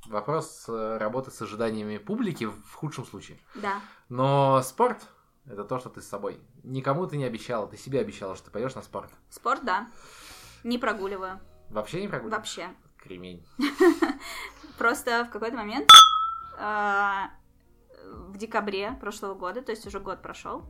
вопрос 0.07 0.67
э, 0.69 0.99
работы 0.99 1.31
с 1.31 1.43
ожиданиями 1.43 1.99
публики 1.99 2.45
в 2.45 2.75
худшем 2.75 3.07
случае. 3.07 3.39
Да. 3.57 3.81
Но 4.09 4.63
спорт 4.63 5.03
это 5.51 5.65
то, 5.65 5.79
что 5.79 5.89
ты 5.89 6.01
с 6.01 6.09
собой. 6.09 6.41
Никому 6.63 7.07
ты 7.07 7.17
не 7.17 7.25
обещала, 7.25 7.67
ты 7.67 7.77
себе 7.77 8.01
обещала, 8.01 8.37
что 8.37 8.47
ты 8.47 8.51
пойдешь 8.51 8.75
на 8.75 8.83
спорт. 8.83 9.11
Спорт, 9.31 9.65
да. 9.65 9.89
Не 10.65 10.79
прогуливаю. 10.79 11.41
Вообще 11.71 12.01
не 12.01 12.09
прогуливаешь? 12.09 12.39
Вообще. 12.39 12.69
Кремень. 12.99 13.47
Просто 14.79 15.25
в 15.25 15.31
какой-то 15.31 15.57
момент 15.57 15.91
а, 16.59 17.31
в 18.05 18.37
декабре 18.37 18.93
прошлого 19.01 19.35
года, 19.35 19.63
то 19.63 19.73
есть 19.73 19.87
уже 19.87 20.01
год 20.01 20.23
прошел, 20.23 20.65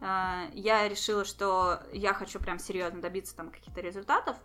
а, 0.00 0.48
я 0.52 0.88
решила, 0.88 1.24
что 1.24 1.80
я 1.92 2.14
хочу 2.14 2.38
прям 2.38 2.58
серьезно 2.58 3.00
добиться 3.00 3.36
там 3.36 3.50
каких-то 3.50 3.80
результатов. 3.80 4.36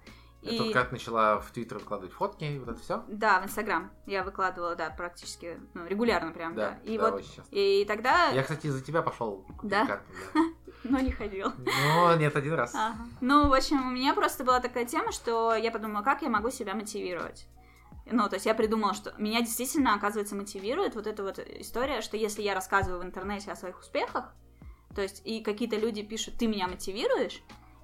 Это 0.41 0.53
И 0.53 0.59
вот 0.59 0.73
как 0.73 0.91
начала 0.91 1.39
в 1.39 1.51
Твиттер 1.51 1.77
выкладывать 1.77 2.13
фотки 2.13 2.57
вот 2.57 2.69
это 2.69 2.81
все? 2.81 3.03
да, 3.07 3.39
в 3.41 3.45
Инстаграм 3.45 3.91
я 4.07 4.23
выкладывала, 4.23 4.75
да, 4.75 4.89
практически, 4.89 5.59
ну, 5.75 5.85
регулярно 5.85 6.31
прям, 6.31 6.55
да. 6.55 6.79
И 6.83 6.97
да, 6.97 7.11
вот, 7.11 7.23
и 7.51 7.85
тогда, 7.87 8.29
Я, 8.29 8.41
кстати, 8.41 8.67
из-за 8.67 8.81
тебя 8.81 9.03
пошел 9.03 9.45
Да? 9.61 9.85
карту. 9.85 10.05
да. 10.33 10.41
ну, 10.83 10.99
не 10.99 11.11
ходила. 11.11 11.53
Ну, 11.93 12.17
нет, 12.17 12.35
один 12.35 12.53
раз. 12.53 12.73
Ага. 12.73 12.97
Ну, 13.21 13.49
в 13.49 13.53
общем, 13.53 13.87
у 13.87 13.91
меня 13.91 14.13
просто 14.15 14.43
была 14.43 14.59
такая 14.59 14.85
тема, 14.85 15.11
что 15.11 15.53
я 15.53 15.71
подумала, 15.71 16.01
как 16.03 16.23
я 16.23 16.29
могу 16.29 16.49
себя 16.49 16.73
мотивировать. 16.73 17.47
Ну, 18.07 18.27
то 18.27 18.35
есть 18.35 18.47
я 18.47 18.55
придумала, 18.55 18.95
что 18.95 19.13
меня 19.19 19.41
действительно, 19.41 19.93
оказывается, 19.93 20.35
мотивирует 20.35 20.95
вот 20.95 21.05
эта 21.05 21.21
вот 21.23 21.37
история, 21.37 22.01
что 22.01 22.17
если 22.17 22.41
я 22.41 22.55
рассказываю 22.55 22.99
в 23.01 23.05
интернете 23.05 23.51
о 23.51 23.55
своих 23.55 23.79
успехах, 23.79 24.33
то 24.95 25.01
есть 25.01 25.21
и 25.23 25.41
какие-то 25.41 25.77
люди 25.77 26.01
пишут, 26.01 26.37
ты 26.37 26.47
меня 26.47 26.67
мотивируешь, 26.67 27.41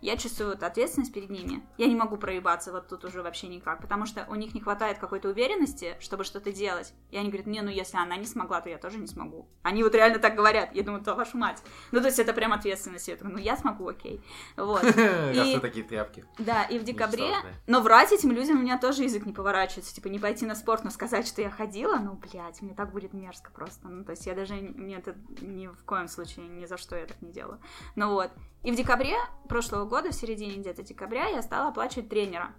я 0.08 0.16
чувствую 0.16 0.52
вот 0.52 0.64
ответственность 0.64 1.12
перед 1.12 1.30
ними. 1.30 1.62
Я 1.78 1.88
не 1.88 1.96
могу 1.96 2.16
проебаться 2.16 2.72
вот 2.72 2.88
тут 2.88 3.04
уже 3.04 3.22
вообще 3.22 3.48
никак, 3.48 3.82
потому 3.82 4.06
что 4.06 4.26
у 4.30 4.36
них 4.36 4.54
не 4.54 4.62
хватает 4.62 5.00
какой-то 5.00 5.28
уверенности, 5.28 5.98
чтобы 6.00 6.24
что-то 6.24 6.54
делать. 6.54 6.94
И 7.12 7.18
они 7.18 7.28
говорят, 7.28 7.46
не, 7.46 7.62
ну 7.62 7.70
если 7.70 7.98
она 7.98 8.16
не 8.16 8.26
смогла, 8.26 8.62
то 8.62 8.70
я 8.70 8.78
тоже 8.78 9.00
не 9.00 9.08
смогу. 9.08 9.50
Они 9.64 9.84
вот 9.84 9.94
реально 9.94 10.20
так 10.20 10.36
говорят. 10.36 10.74
Я 10.74 10.84
думаю, 10.84 11.04
то 11.04 11.14
вашу 11.14 11.38
мать. 11.38 11.62
Ну, 11.92 12.00
то 12.00 12.06
есть 12.06 12.20
это 12.20 12.32
прям 12.32 12.54
ответственность. 12.54 13.10
Я 13.10 13.18
такая, 13.18 13.34
ну 13.34 13.38
я 13.38 13.58
смогу, 13.58 13.90
окей. 13.90 14.24
Вот. 14.56 14.82
И- 15.34 15.60
такие 15.60 15.86
тряпки. 15.86 16.24
Да, 16.40 16.64
и 16.64 16.80
в 16.80 16.86
декабре... 16.86 17.34
Но 17.68 17.82
врать 17.82 18.14
этим 18.14 18.32
людям 18.32 18.60
у 18.60 18.62
меня 18.62 18.78
тоже 18.78 19.04
язык 19.04 19.26
не 19.26 19.34
поворачивается. 19.34 19.94
Типа, 19.94 20.08
не 20.08 20.20
пойти 20.20 20.46
на 20.46 20.56
спорт, 20.56 20.86
но 20.86 20.90
сказать, 20.90 21.28
что 21.28 21.42
я 21.42 21.50
ходила, 21.50 21.98
ну, 21.98 22.14
блядь, 22.14 22.62
мне 22.62 22.74
так 22.74 22.94
будет 22.94 23.12
мерзко 23.12 23.52
просто. 23.52 23.90
Ну, 23.90 24.06
то 24.06 24.12
есть 24.12 24.26
я 24.26 24.36
даже... 24.36 24.54
Мне 24.54 24.96
это 24.96 25.16
ни 25.42 25.68
в 25.68 25.84
коем 25.84 26.08
случае, 26.08 26.48
ни 26.48 26.66
за 26.66 26.78
что 26.78 26.96
я 26.96 27.06
так 27.06 27.22
не 27.22 27.34
делаю. 27.34 27.60
Ну 27.96 28.14
вот. 28.14 28.32
И 28.64 28.72
в 28.72 28.76
декабре 28.76 29.16
прошлого 29.48 29.86
года, 29.86 29.97
в 30.06 30.14
середине 30.14 30.58
где-то 30.58 30.84
декабря, 30.84 31.28
я 31.28 31.42
стала 31.42 31.70
оплачивать 31.70 32.10
тренера. 32.10 32.54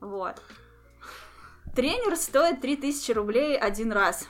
Вот. 0.00 0.40
Тренер 1.74 2.16
стоит 2.16 2.60
3000 2.60 3.12
рублей 3.12 3.56
один 3.58 3.92
раз. 3.92 4.26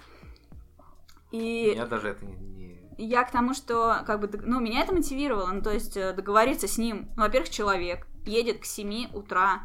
И... 1.30 1.70
Меня 1.72 1.86
даже 1.86 2.08
это 2.08 2.24
не... 2.24 2.34
не- 2.34 2.94
Я 2.98 3.24
к 3.24 3.30
тому, 3.30 3.54
что, 3.54 4.02
как 4.06 4.20
бы, 4.20 4.30
ну, 4.42 4.60
меня 4.60 4.82
это 4.82 4.94
мотивировало, 4.94 5.48
ну, 5.48 5.62
то 5.62 5.70
есть 5.70 5.96
э, 5.96 6.12
договориться 6.12 6.66
с 6.68 6.78
ним. 6.78 7.10
Ну, 7.16 7.22
во-первых, 7.22 7.50
человек 7.50 8.06
едет 8.24 8.60
к 8.60 8.64
7 8.64 9.10
утра 9.14 9.64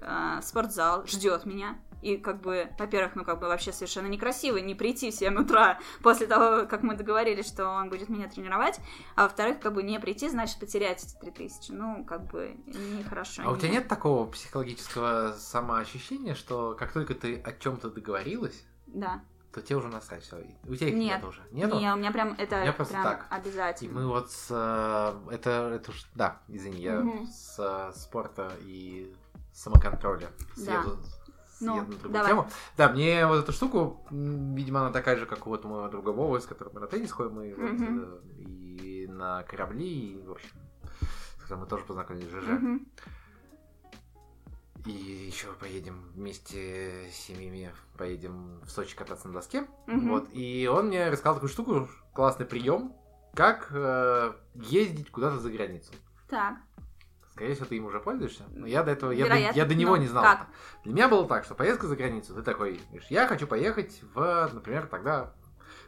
э, 0.00 0.38
в 0.40 0.44
спортзал, 0.44 1.06
ждет 1.06 1.46
меня. 1.46 1.78
И, 2.06 2.18
как 2.18 2.40
бы, 2.40 2.68
во-первых, 2.78 3.16
ну, 3.16 3.24
как 3.24 3.40
бы, 3.40 3.48
вообще 3.48 3.72
совершенно 3.72 4.06
некрасиво 4.06 4.58
не 4.58 4.76
прийти 4.76 5.10
в 5.10 5.14
7 5.14 5.36
утра 5.40 5.80
после 6.02 6.28
того, 6.28 6.66
как 6.68 6.84
мы 6.84 6.94
договорились, 6.94 7.48
что 7.48 7.68
он 7.68 7.88
будет 7.88 8.08
меня 8.08 8.28
тренировать. 8.28 8.78
А 9.16 9.24
во-вторых, 9.24 9.58
как 9.58 9.74
бы, 9.74 9.82
не 9.82 9.98
прийти, 9.98 10.28
значит, 10.28 10.60
потерять 10.60 11.02
эти 11.02 11.16
3000. 11.18 11.72
Ну, 11.72 12.04
как 12.04 12.26
бы, 12.30 12.56
нехорошо. 12.66 13.42
А 13.44 13.50
у 13.50 13.56
тебя 13.56 13.70
нет 13.70 13.88
такого 13.88 14.24
психологического 14.26 15.34
самоощущения, 15.36 16.34
что 16.36 16.76
как 16.78 16.92
только 16.92 17.14
ты 17.16 17.40
о 17.40 17.52
чем-то 17.52 17.90
договорилась, 17.90 18.64
Да. 18.86 19.20
то 19.52 19.60
тебе 19.60 19.76
уже 19.78 19.88
насрать 19.88 20.22
все. 20.22 20.36
У 20.64 20.74
тебя 20.76 20.88
их 20.90 20.94
Нет. 20.94 21.16
нет 21.20 21.24
уже. 21.24 21.40
Нету? 21.50 21.78
Не, 21.80 21.92
у 21.92 21.96
меня 21.96 22.12
прям 22.12 22.34
это 22.38 22.60
меня 22.60 22.72
прям 22.72 22.88
так. 22.88 23.26
И 23.30 23.34
обязательно. 23.34 23.92
мы 24.00 24.06
вот 24.06 24.30
с... 24.30 24.46
э, 24.50 25.34
Это, 25.34 25.50
это. 25.74 25.92
Да, 26.14 26.40
извини, 26.46 26.80
я 26.82 27.00
Мгм. 27.00 27.26
с 27.26 27.56
э, 27.58 27.92
спорта 27.98 28.52
и 28.62 29.12
самоконтроля 29.52 30.28
Да. 30.56 30.62
съеду, 30.82 30.98
Ну, 31.60 31.76
на 31.76 31.84
другую 31.84 32.12
давай. 32.12 32.30
тему. 32.30 32.48
Да, 32.76 32.88
мне 32.90 33.26
вот 33.26 33.36
эту 33.42 33.52
штуку, 33.52 34.04
видимо, 34.10 34.80
она 34.80 34.90
такая 34.92 35.16
же, 35.16 35.26
как 35.26 35.46
у 35.46 35.50
вот 35.50 35.64
моего 35.64 35.88
друга 35.88 36.10
Вовы, 36.10 36.40
с 36.40 36.46
которым 36.46 36.74
мы 36.74 36.80
на 36.80 36.86
теннис 36.86 37.12
ходим, 37.12 37.34
мы 37.34 37.54
вот, 37.54 37.70
Мгм. 37.72 38.00
э, 38.02 38.18
и 38.42 39.06
на 39.08 39.42
корабли, 39.44 40.12
и, 40.12 40.22
в 40.26 40.32
общем, 40.32 40.50
с 41.38 41.42
которым 41.42 41.60
мы 41.60 41.66
тоже 41.66 41.84
познакомились 41.84 42.28
ЖЖ. 42.28 42.48
Мгм. 42.48 42.86
И 44.84 44.90
еще 44.90 45.48
поедем 45.54 46.00
вместе 46.14 47.08
с 47.10 47.16
семьями, 47.16 47.72
поедем 47.98 48.60
в 48.64 48.70
Сочи 48.70 48.94
кататься 48.94 49.26
на 49.26 49.34
доске. 49.34 49.66
Мгм. 49.86 50.08
Вот. 50.10 50.28
И 50.32 50.68
он 50.72 50.86
мне 50.88 51.08
рассказал 51.08 51.34
такую 51.34 51.50
штуку, 51.50 51.88
классный 52.12 52.46
прием, 52.46 52.92
как 53.34 53.68
э, 53.72 54.32
ездить 54.54 55.10
куда-то 55.10 55.38
за 55.38 55.50
границу. 55.50 55.92
Так. 56.28 56.56
Скорее 57.36 57.54
всего, 57.54 57.66
ты 57.66 57.76
им 57.76 57.84
уже 57.84 58.00
пользуешься. 58.00 58.44
Но 58.54 58.66
я 58.66 58.82
до 58.82 58.90
этого, 58.92 59.10
я 59.12 59.28
до, 59.28 59.36
я 59.36 59.64
до 59.66 59.74
него 59.74 59.94
Ну, 59.96 60.02
не 60.02 60.08
знал. 60.08 60.24
как? 60.24 60.46
Для 60.84 60.92
меня 60.94 61.08
было 61.08 61.28
так, 61.28 61.44
что 61.44 61.54
поездка 61.54 61.86
за 61.86 61.94
границу, 61.94 62.34
ты 62.34 62.42
такой, 62.42 62.80
говоришь, 62.88 63.10
я 63.10 63.26
хочу 63.28 63.46
поехать 63.46 64.00
в, 64.14 64.50
например, 64.54 64.86
тогда 64.86 65.32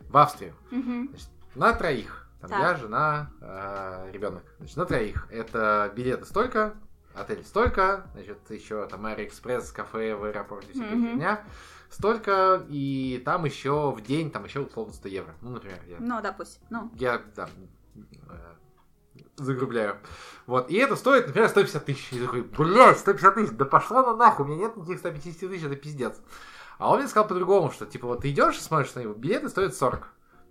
в 0.03 0.17
Австрию. 0.19 0.55
Мгм. 0.71 1.09
Значит, 1.09 1.29
на 1.55 1.73
троих. 1.73 2.29
Там 2.43 2.51
Так. 2.51 2.61
я, 2.61 2.75
жена, 2.77 3.31
ребенок. 4.13 4.45
Значит, 4.59 4.77
на 4.77 4.85
троих. 4.85 5.27
Это 5.31 5.91
билеты 5.97 6.27
столько, 6.27 6.75
отель 7.15 7.43
столько, 7.45 8.07
значит, 8.13 8.39
еще 8.51 8.87
там 8.87 9.07
Аэроэкспресс, 9.07 9.73
кафе 9.73 10.15
в 10.15 10.25
аэропорте, 10.25 10.73
всякая 10.75 10.91
фигня, 10.91 11.45
столько, 11.89 12.63
и 12.69 13.21
там 13.25 13.45
еще 13.47 13.91
в 13.91 14.03
день, 14.03 14.31
там 14.31 14.45
еще 14.45 14.61
условно 14.61 14.93
100 14.93 15.09
евро. 15.09 15.35
Ну, 15.41 15.51
например, 15.51 15.79
я, 15.89 15.97
Ну, 15.99 16.21
допустим. 16.21 16.63
Ну, 16.71 16.91
я 16.95 17.19
там 17.19 17.49
э, 17.97 18.55
загрубляю. 19.39 19.97
Вот, 20.47 20.71
и 20.71 20.77
это 20.77 20.97
стоит, 20.97 21.27
например, 21.27 21.49
150 21.49 21.85
тысяч. 21.85 22.13
И 22.13 22.21
такой, 22.21 22.43
блядь, 22.43 22.99
150 22.99 23.35
тысяч, 23.35 23.51
да 23.53 23.65
пошла 23.65 24.03
на 24.03 24.17
нахуй, 24.17 24.45
у 24.45 24.49
меня 24.49 24.63
нет 24.67 24.77
никаких 24.77 24.99
150 24.99 25.51
тысяч, 25.51 25.65
это 25.65 25.77
пиздец. 25.77 26.17
А 26.79 26.91
он 26.91 26.99
мне 27.01 27.09
сказал 27.09 27.29
по-другому, 27.29 27.71
что, 27.71 27.87
типа, 27.87 28.07
вот 28.07 28.23
ты 28.23 28.31
идешь 28.31 28.57
и 28.57 28.61
смотришь 28.61 28.95
на 28.95 29.01
него, 29.01 29.15
билеты 29.15 29.49
стоят 29.49 29.75
40. 29.75 30.09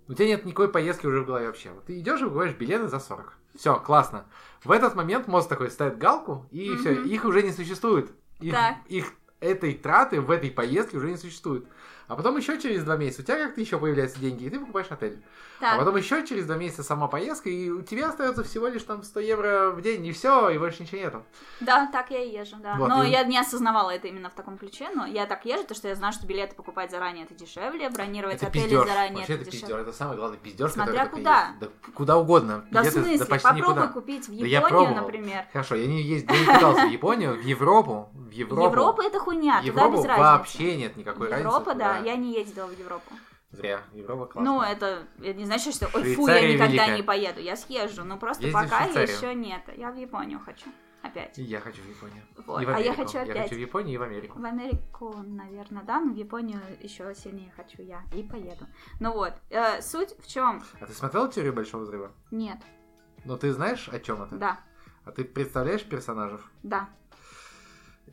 У 0.08 0.14
тебя 0.14 0.26
нет 0.28 0.44
никакой 0.44 0.68
поездки 0.68 1.06
уже 1.06 1.20
в 1.20 1.26
голове 1.26 1.46
вообще. 1.46 1.70
Вот 1.70 1.84
ты 1.86 1.98
идешь 1.98 2.20
и 2.20 2.24
говоришь 2.24 2.54
билеты 2.54 2.88
за 2.88 2.98
40. 2.98 3.34
Все, 3.58 3.76
классно. 3.78 4.24
В 4.64 4.70
этот 4.70 4.94
момент 4.94 5.26
мозг 5.26 5.48
такой 5.48 5.70
ставит 5.70 5.98
галку, 5.98 6.46
и 6.50 6.70
Мгм. 6.70 6.78
все, 6.80 6.92
их 7.02 7.24
уже 7.24 7.42
не 7.42 7.52
существует. 7.52 8.10
Их, 8.40 8.52
Так. 8.54 8.76
их 8.88 9.12
этой 9.40 9.74
траты 9.74 10.20
в 10.20 10.30
этой 10.30 10.50
поездке 10.50 10.96
уже 10.96 11.10
не 11.10 11.16
существует. 11.16 11.66
А 12.08 12.16
потом 12.16 12.36
еще 12.38 12.58
через 12.58 12.84
два 12.84 12.96
месяца 12.96 13.20
у 13.22 13.24
тебя 13.24 13.36
как-то 13.46 13.60
еще 13.60 13.78
появляются 13.78 14.18
деньги, 14.18 14.44
и 14.44 14.50
ты 14.50 14.58
покупаешь 14.58 14.86
отель. 14.90 15.22
так. 15.60 15.74
А 15.74 15.78
потом 15.78 15.96
еще 15.96 16.26
через 16.26 16.46
два 16.46 16.56
месяца 16.56 16.82
сама 16.82 17.06
поездка, 17.06 17.50
и 17.50 17.68
у 17.68 17.82
тебя 17.82 18.08
остается 18.08 18.42
всего 18.44 18.66
лишь 18.68 18.82
там 18.84 19.02
100 19.02 19.20
евро 19.20 19.70
в 19.72 19.82
день, 19.82 20.06
и 20.06 20.12
все, 20.12 20.48
и 20.48 20.56
больше 20.58 20.82
ничего 20.84 21.00
нету. 21.02 21.22
Да, 21.60 21.86
так 21.92 22.10
я 22.10 22.22
и 22.24 22.30
езжу, 22.32 22.56
да. 22.62 22.76
Вот, 22.78 22.88
но 22.88 23.02
и- 23.04 23.10
я 23.10 23.24
не 23.24 23.38
осознавала 23.38 23.90
это 23.90 24.08
именно 24.08 24.30
в 24.30 24.34
таком 24.34 24.56
ключе, 24.56 24.88
но 24.94 25.04
я 25.04 25.26
так 25.26 25.44
езжу, 25.44 25.62
потому 25.64 25.76
что 25.76 25.88
я 25.88 25.94
знаю, 25.96 26.12
что 26.14 26.26
билеты 26.26 26.54
покупать 26.54 26.90
заранее 26.90 27.24
это 27.26 27.34
дешевле, 27.34 27.90
бронировать 27.90 28.36
Это 28.36 28.46
отели 28.46 28.62
пиздеж. 28.64 28.88
заранее 28.88 29.16
Вообще 29.18 29.34
это 29.34 29.44
дешевле. 29.50 29.82
Это 29.82 29.92
самый 29.92 30.16
главный 30.16 30.38
пиздеж, 30.38 30.70
Смотря 30.72 31.04
который 31.04 31.18
куда. 31.18 31.46
есть. 31.48 31.58
Да 31.60 31.68
куда 31.94 32.16
угодно. 32.16 32.64
Да 32.70 32.80
в 32.80 32.84
Билеты 32.84 32.90
смысле? 33.02 33.18
да 33.18 33.26
почти 33.26 33.48
Попробуй 33.48 33.74
никуда. 33.74 33.88
купить 33.88 34.28
в 34.28 34.38
Да 34.38 34.46
я 34.46 34.58
Японию, 34.58 34.68
пробовал. 34.86 34.94
например. 35.02 35.44
Хорошо, 35.52 35.74
я 35.74 35.86
не, 35.86 36.00
ездил, 36.02 36.34
я 36.34 36.40
не 36.40 36.46
пытался 36.46 36.86
в 36.86 36.90
Японию, 36.90 37.34
в 37.34 37.42
Европу. 37.42 38.08
В 38.14 38.30
Европу. 38.30 38.70
Европа 38.70 39.02
это 39.02 39.18
хуйня, 39.18 39.60
туда 39.60 39.66
Европу 39.66 39.96
без 39.98 40.04
разницы. 40.06 40.20
вообще 40.30 40.76
нет 40.76 40.96
никакой 40.96 41.28
разницы. 41.28 41.48
Европа, 41.48 41.74
да, 41.74 41.97
я 42.04 42.16
не 42.16 42.34
ездила 42.34 42.66
в 42.66 42.78
Европу. 42.78 43.12
Зря. 43.50 43.82
Европа 43.94 44.26
классно. 44.26 44.52
Ну, 44.52 44.60
это, 44.60 45.06
это 45.20 45.32
не 45.38 45.46
значит, 45.46 45.74
что 45.74 45.88
ой, 45.94 46.14
фу, 46.14 46.26
я 46.28 46.46
никогда 46.52 46.66
великая. 46.66 46.96
не 46.96 47.02
поеду. 47.02 47.40
Я 47.40 47.56
съезжу, 47.56 48.04
но 48.04 48.18
просто 48.18 48.44
Ездишь 48.46 48.62
пока 48.62 48.84
еще 48.84 49.34
нет. 49.34 49.62
Я 49.76 49.90
в 49.90 49.96
Японию 49.96 50.38
хочу. 50.40 50.66
Опять. 51.00 51.38
И 51.38 51.42
я 51.44 51.60
хочу 51.60 51.80
в 51.80 51.88
Японию. 51.88 52.22
Вот, 52.44 52.60
И 52.60 52.66
в 52.66 52.68
а 52.68 52.78
я 52.80 52.92
хочу 52.92 53.16
Я 53.18 53.22
опять. 53.22 53.42
хочу 53.44 53.54
в 53.54 53.58
Японию 53.58 53.94
и 53.94 53.96
в 53.96 54.02
Америку. 54.02 54.38
В 54.38 54.44
Америку, 54.44 55.14
наверное, 55.24 55.82
да, 55.84 56.00
но 56.00 56.12
в 56.12 56.16
Японию 56.16 56.60
еще 56.82 57.14
сильнее 57.14 57.50
хочу 57.56 57.80
я. 57.82 58.02
И 58.14 58.22
поеду. 58.22 58.66
Ну 59.00 59.12
вот, 59.12 59.32
э, 59.48 59.80
суть 59.80 60.14
в 60.20 60.26
чем? 60.26 60.62
А 60.80 60.86
ты 60.86 60.92
смотрел 60.92 61.28
теорию 61.30 61.54
Большого 61.54 61.82
Взрыва? 61.84 62.10
Нет, 62.30 62.58
Ну 63.24 63.38
ты 63.38 63.52
знаешь, 63.52 63.88
о 63.88 63.98
чем 64.00 64.22
это? 64.24 64.36
да, 64.36 64.60
А 65.04 65.12
ты 65.12 65.24
представляешь 65.24 65.84
персонажей? 65.84 66.40
да. 66.62 66.88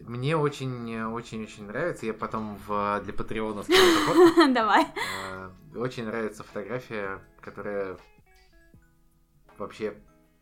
Мне 0.06 0.38
очень-очень-очень 0.38 1.66
нравится. 1.68 2.06
Я 2.06 2.14
потом 2.14 2.58
в, 2.68 3.02
для 3.04 3.14
Патреона 3.14 3.64
фотку. 3.64 4.54
Давай. 4.54 4.86
Э, 5.32 5.50
Очень 5.76 6.06
нравится 6.06 6.44
фотография, 6.44 7.20
которая 7.42 7.98
вообще 9.58 9.96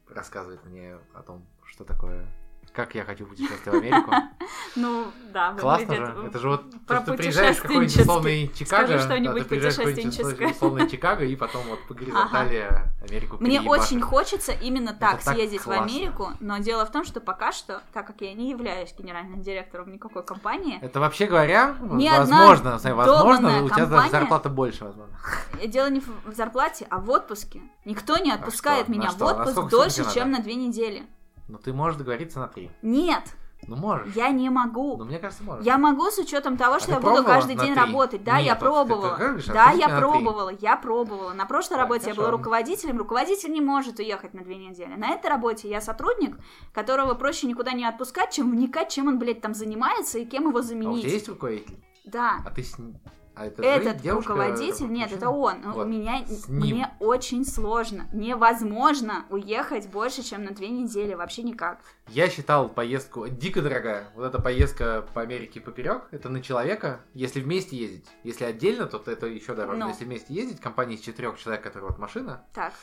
рассказывает 0.09 0.63
мне 0.65 0.97
о 1.13 1.21
том, 1.21 1.45
что 1.65 1.85
такое, 1.85 2.27
как 2.73 2.93
я 2.95 3.05
хочу 3.05 3.25
путешествовать 3.25 3.63
в 3.65 3.87
Америку. 3.87 4.11
Ну, 4.75 5.05
да, 5.31 5.53
Классно 5.53 5.95
же. 5.95 6.15
Это 6.27 6.39
же 6.39 6.49
вот 6.49 6.63
про 6.87 6.97
то, 6.97 7.03
что 7.03 7.11
ты 7.11 7.17
приезжаешь 7.17 7.57
в 7.57 7.61
какой-нибудь 7.61 7.97
условный 7.99 8.51
Чикаго, 8.55 8.85
Скажи 8.87 8.99
что-нибудь 9.03 9.35
да, 9.35 9.43
ты 9.43 9.49
приезжаешь 9.49 9.73
в 9.75 9.77
какой-нибудь 9.77 10.03
путешественческое. 10.05 10.51
условный 10.51 10.89
Чикаго 10.89 11.25
и 11.25 11.35
потом 11.35 11.61
вот 11.67 11.79
по 11.87 11.93
горизонтали 11.93 12.67
Америку 13.07 13.37
Мне 13.39 13.59
переебашишь. 13.59 13.85
очень 13.85 14.01
хочется 14.01 14.51
именно 14.51 14.93
так 14.93 15.21
так 15.23 15.35
съездить 15.35 15.61
в 15.61 15.65
классно. 15.65 15.83
Америку, 15.85 16.31
но 16.39 16.57
дело 16.57 16.85
в 16.85 16.91
том, 16.91 17.03
что 17.03 17.19
пока 17.19 17.51
что, 17.51 17.83
так 17.93 18.07
как 18.07 18.21
я 18.21 18.33
не 18.33 18.49
являюсь 18.49 18.93
генеральным 18.97 19.41
директором 19.41 19.91
никакой 19.91 20.23
компании, 20.23 20.79
Это 20.81 20.99
вообще 20.99 21.27
говоря, 21.27 21.75
Ни 21.81 22.09
возможно, 22.09 22.79
возможно, 22.83 23.63
у 23.63 23.69
тебя 23.69 23.85
компания- 23.85 24.09
зарплата 24.09 24.49
больше, 24.49 24.85
возможно. 24.85 25.15
дело 25.67 25.89
не 25.89 25.99
в 25.99 26.23
в 26.25 26.35
зарплате, 26.35 26.87
а 26.89 26.99
в 26.99 27.09
отпуске. 27.09 27.61
Никто 27.85 28.17
не 28.17 28.31
отпускает 28.31 28.83
что? 28.83 28.91
На 28.91 28.95
меня 28.95 29.09
что? 29.09 29.25
в 29.25 29.27
отпуск 29.27 29.69
дольше, 29.69 30.05
чем 30.13 30.31
на 30.31 30.39
две 30.39 30.55
недели. 30.55 31.03
Ну 31.47 31.57
ты 31.57 31.73
можешь 31.73 31.97
договориться 31.97 32.39
на 32.39 32.47
три. 32.47 32.71
Нет, 32.81 33.23
Ну 33.67 33.75
можешь. 33.75 34.13
я 34.15 34.29
не 34.29 34.49
могу. 34.49 34.97
Ну 34.97 35.05
мне 35.05 35.19
кажется, 35.19 35.43
можешь. 35.43 35.65
Я 35.65 35.77
могу 35.77 36.09
с 36.09 36.17
учетом 36.17 36.57
того, 36.57 36.79
что 36.79 36.87
ты 36.87 36.93
я 36.93 36.99
буду 36.99 37.23
каждый 37.23 37.55
день 37.55 37.73
три? 37.73 37.81
работать. 37.83 38.23
Да, 38.23 38.37
Нет, 38.37 38.45
я 38.47 38.55
ты 38.55 38.59
пробовала. 38.61 39.09
так 39.09 39.19
говоришь, 39.19 39.49
а 39.49 39.53
Да, 39.53 39.63
отпусти 39.69 39.79
я 39.89 39.97
пробовала, 39.99 40.51
я 40.61 40.75
пробовала. 40.77 41.33
На 41.33 41.45
прошлой 41.45 41.75
Так, 41.75 41.79
работе 41.79 42.07
я 42.09 42.13
была 42.15 42.25
хорошо. 42.25 42.37
руководителем. 42.37 42.97
Руководитель 42.97 43.51
не 43.51 43.61
может 43.61 43.99
уехать 43.99 44.33
на 44.33 44.41
две 44.43 44.55
недели. 44.57 44.93
На 44.95 45.09
этой 45.11 45.29
работе 45.29 45.69
я 45.69 45.81
сотрудник, 45.81 46.37
которого 46.73 47.13
проще 47.13 47.47
никуда 47.47 47.71
не 47.73 47.85
отпускать, 47.85 48.31
чем 48.31 48.51
вникать, 48.51 48.89
чем 48.89 49.07
он, 49.07 49.19
блядь, 49.19 49.41
там 49.41 49.53
занимается 49.53 50.19
и 50.19 50.25
кем 50.25 50.47
его 50.49 50.57
А 50.57 50.61
у 50.61 50.63
тебя 50.63 50.67
заменить. 50.69 51.03
есть 51.05 51.27
руководитель? 51.29 51.77
Да. 52.05 52.37
А 52.45 52.49
ты 52.49 52.63
с 52.63 52.77
ним... 52.77 52.95
А 53.35 53.47
это 53.47 53.63
Этот 53.63 53.97
ты, 53.97 54.03
девушка, 54.03 54.33
руководитель, 54.33 54.87
нет, 54.89 55.09
мужчина? 55.09 55.17
это 55.17 55.29
он. 55.29 55.61
Ну, 55.61 55.71
Вот. 55.73 55.85
У 55.85 55.89
меня, 55.89 56.23
мне 56.47 56.93
очень 56.99 57.45
сложно, 57.45 58.07
невозможно 58.13 59.25
уехать 59.29 59.89
больше, 59.89 60.21
чем 60.21 60.43
на 60.43 60.51
две 60.51 60.69
недели, 60.69 61.15
вообще 61.15 61.41
никак. 61.43 61.79
Я 62.09 62.29
считал 62.29 62.69
поездку 62.69 63.27
дико 63.27 63.61
дорогая. 63.61 64.09
Вот 64.15 64.25
эта 64.25 64.39
поездка 64.39 65.03
по 65.13 65.21
Америке 65.21 65.61
поперек, 65.61 66.03
это 66.11 66.29
на 66.29 66.41
человека, 66.41 67.01
если 67.13 67.41
вместе 67.41 67.75
ездить. 67.75 68.05
Если 68.23 68.43
отдельно, 68.45 68.85
то 68.85 69.01
это 69.11 69.25
еще 69.25 69.55
дороже. 69.55 69.79
Ну. 69.79 69.87
Если 69.87 70.05
вместе 70.05 70.33
ездить, 70.33 70.59
компания 70.59 70.95
из 70.95 71.01
четырех 71.01 71.39
человек, 71.39 71.63
которая 71.63 71.89
вот 71.89 71.99
машина, 71.99 72.45
Так, 72.53 72.73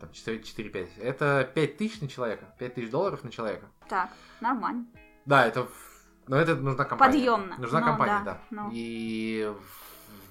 там 0.00 0.08
4-5, 0.10 0.88
это 1.02 1.50
5 1.54 1.76
тысяч 1.76 2.00
на 2.00 2.08
человека. 2.08 2.46
5 2.58 2.74
тысяч 2.74 2.90
долларов 2.90 3.24
на 3.24 3.30
человека. 3.30 3.66
так, 3.88 4.08
нормально. 4.40 4.86
Да, 5.26 5.44
это... 5.46 5.68
Но 6.28 6.36
это 6.36 6.56
нужна 6.56 6.84
компания. 6.84 7.12
Подъемно. 7.12 7.56
Нужна 7.58 7.80
Ну, 7.80 7.86
компания, 7.86 8.22
да, 8.24 8.32
да. 8.32 8.40
ну. 8.50 8.70
И 8.72 9.50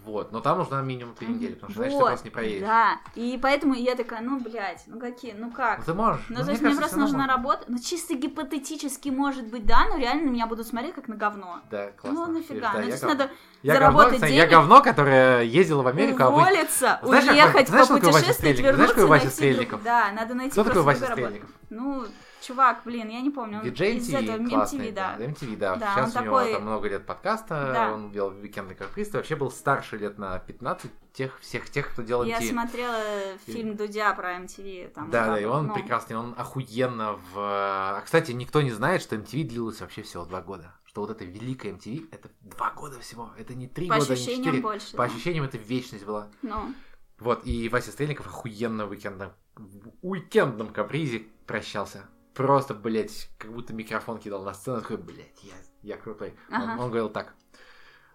вот, 0.08 0.32
но 0.32 0.40
там 0.40 0.58
нужна 0.58 0.82
минимум 0.82 1.14
3 1.16 1.28
недели, 1.28 1.54
потому 1.54 1.72
что 1.74 1.82
иначе 1.82 1.92
ты 1.96 2.00
Вот, 2.02 2.08
просто 2.10 2.26
не 2.26 2.32
проедешь. 2.32 2.62
Да, 2.68 2.98
и 3.16 3.38
поэтому 3.42 3.74
я 3.76 3.96
такая, 3.96 4.22
ну, 4.22 4.40
блядь, 4.40 4.84
ну 4.88 5.00
какие, 5.00 5.34
ну 5.34 5.52
как? 5.52 5.80
Ну 5.80 5.84
ты 5.84 5.94
можешь. 5.94 6.22
Ну, 6.30 6.38
Ну, 6.40 6.46
то 6.46 6.52
есть 6.52 6.64
мне 6.64 6.76
просто 6.76 6.98
нужна 6.98 7.18
можно. 7.20 7.34
работа. 7.34 7.66
Ну, 7.68 7.78
чисто 7.78 8.16
гипотетически, 8.16 9.10
может 9.10 9.48
быть, 9.48 9.66
да, 9.66 9.86
но 9.90 9.98
реально 9.98 10.24
на 10.26 10.30
меня 10.30 10.48
будут 10.48 10.66
смотреть 10.68 10.96
как 10.96 11.08
на 11.08 11.16
говно. 11.16 11.60
Да, 11.70 11.92
классно. 11.92 12.26
Ну, 12.28 12.32
нафига? 12.34 12.72
да, 12.74 12.80
ну, 12.80 12.90
говно. 12.90 13.08
надо 13.08 13.32
Я 13.64 13.74
заработать 13.74 14.12
говно, 14.14 14.28
денег. 14.28 14.42
я 14.42 14.48
говно, 14.48 14.82
которое 14.82 15.42
ездила 15.44 15.82
в 15.84 15.88
Америку, 15.88 16.24
а 16.24 16.30
вы... 16.30 16.42
уволиться, 16.42 17.00
Знаешь, 17.04 17.26
как 17.26 17.34
уехать, 17.34 17.68
знаешь, 17.68 17.88
попутешествовать, 17.88 18.36
Стрельников? 18.36 18.64
Знаешь, 18.64 18.78
вернуться, 18.78 18.94
какой 18.96 19.08
Вася 19.08 19.30
Стрельников? 19.30 19.84
Да, 19.84 20.12
надо 20.14 20.34
найти 20.34 20.52
Кто 20.52 20.64
такой 20.64 20.82
Вася. 20.84 21.06
Стрельников? 21.06 21.50
Ну, 21.70 22.06
чувак, 22.42 22.82
блин, 22.86 23.10
я 23.10 23.22
не 23.22 23.30
помню. 23.30 23.60
Он 23.60 23.64
Диджей 23.64 23.98
из 23.98 24.10
MTV, 24.10 24.24
этого 24.36 24.48
классный, 24.50 24.88
MTV, 24.90 24.94
да. 24.94 25.18
MTV, 25.18 25.58
да. 25.58 25.76
Да, 25.76 25.94
Сейчас 25.96 26.16
у 26.16 26.24
него 26.24 26.38
такой- 26.40 26.54
там 26.54 26.62
много 26.64 26.90
лет 26.90 27.06
подкаста, 27.06 27.72
Да. 27.74 27.94
он 27.94 28.10
вел 28.10 28.32
Weekend 28.32 28.76
Каприз, 28.76 29.12
вообще 29.14 29.36
был 29.36 29.52
старше 29.52 29.98
лет 29.98 30.18
на 30.18 30.38
15 30.40 30.92
тех, 31.14 31.40
всех 31.40 31.70
тех, 31.70 31.92
кто 31.92 32.02
делал 32.04 32.24
Я 32.24 32.40
MTV. 32.40 32.50
смотрела 32.50 33.00
фильм 33.46 33.76
Дудя 33.76 34.14
про 34.14 34.36
MTV. 34.38 34.90
Там, 34.90 35.10
Да, 35.10 35.28
да, 35.28 35.40
и 35.40 35.46
он 35.46 35.68
ну, 35.68 35.74
прекрасный, 35.74 36.16
он 36.16 36.36
охуенно 36.38 37.14
в... 37.14 37.34
А, 37.38 38.02
кстати, 38.02 38.32
никто 38.32 38.62
не 38.62 38.72
знает, 38.72 39.02
что 39.02 39.16
MTV 39.16 39.44
длилось 39.44 39.82
вообще 39.82 40.02
всего 40.04 40.26
два 40.26 40.42
года. 40.42 40.74
Что 40.86 41.02
вот 41.02 41.12
это 41.12 41.26
великая 41.26 41.72
MTV, 41.74 42.10
это 42.12 42.30
два 42.42 42.72
года 42.72 43.00
всего. 43.00 43.32
Это 43.38 43.54
не 43.56 43.68
три 43.68 43.88
По 43.88 43.96
года, 43.98 44.08
не 44.10 44.14
ощущениям 44.14 44.44
четыре. 44.46 44.62
больше, 44.64 44.92
По 44.92 44.98
да. 44.98 45.04
ощущениям 45.06 45.44
это 45.46 45.58
вечность 45.58 46.06
была. 46.06 46.28
Ну, 46.42 46.74
Вот, 47.20 47.46
и 47.48 47.68
Вася 47.70 47.92
Стрельников 47.92 48.28
охуенно 48.28 48.86
в 48.86 48.92
уикендном, 48.92 49.32
в 49.56 49.90
уикендном 50.04 50.70
капризе 50.70 51.24
прощался. 51.48 52.04
Просто, 52.38 52.76
блядь, 52.76 53.32
как 53.40 53.52
будто 53.52 53.74
микрофон 53.74 54.20
кидал 54.20 54.44
на 54.44 54.54
сцену, 54.54 54.80
такой, 54.82 54.98
блядь, 54.98 55.44
я, 55.44 55.54
я 55.82 55.98
крутой. 55.98 56.36
Он, 56.52 56.56
Ага. 56.62 56.82
он 56.84 56.88
говорил 56.90 57.10
так. 57.10 57.34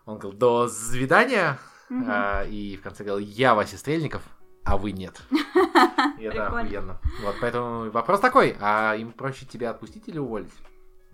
Он 0.06 0.16
говорил, 0.18 0.38
до 0.38 0.68
свидания. 0.68 1.58
мгм. 1.88 2.06
А, 2.08 2.44
и 2.44 2.76
в 2.76 2.82
конце 2.82 3.02
говорил, 3.02 3.26
я 3.28 3.56
Вася 3.56 3.76
Стрельников, 3.76 4.22
а 4.64 4.78
вы 4.78 4.92
нет. 4.92 5.20
И 6.20 6.22
это 6.22 6.46
охуенно. 6.46 7.00
Вот, 7.22 7.34
поэтому 7.40 7.90
вопрос 7.90 8.20
такой, 8.20 8.56
а 8.60 8.94
им 8.94 9.10
проще 9.10 9.44
тебя 9.44 9.70
отпустить 9.70 10.06
или 10.08 10.18
уволить? 10.18 10.52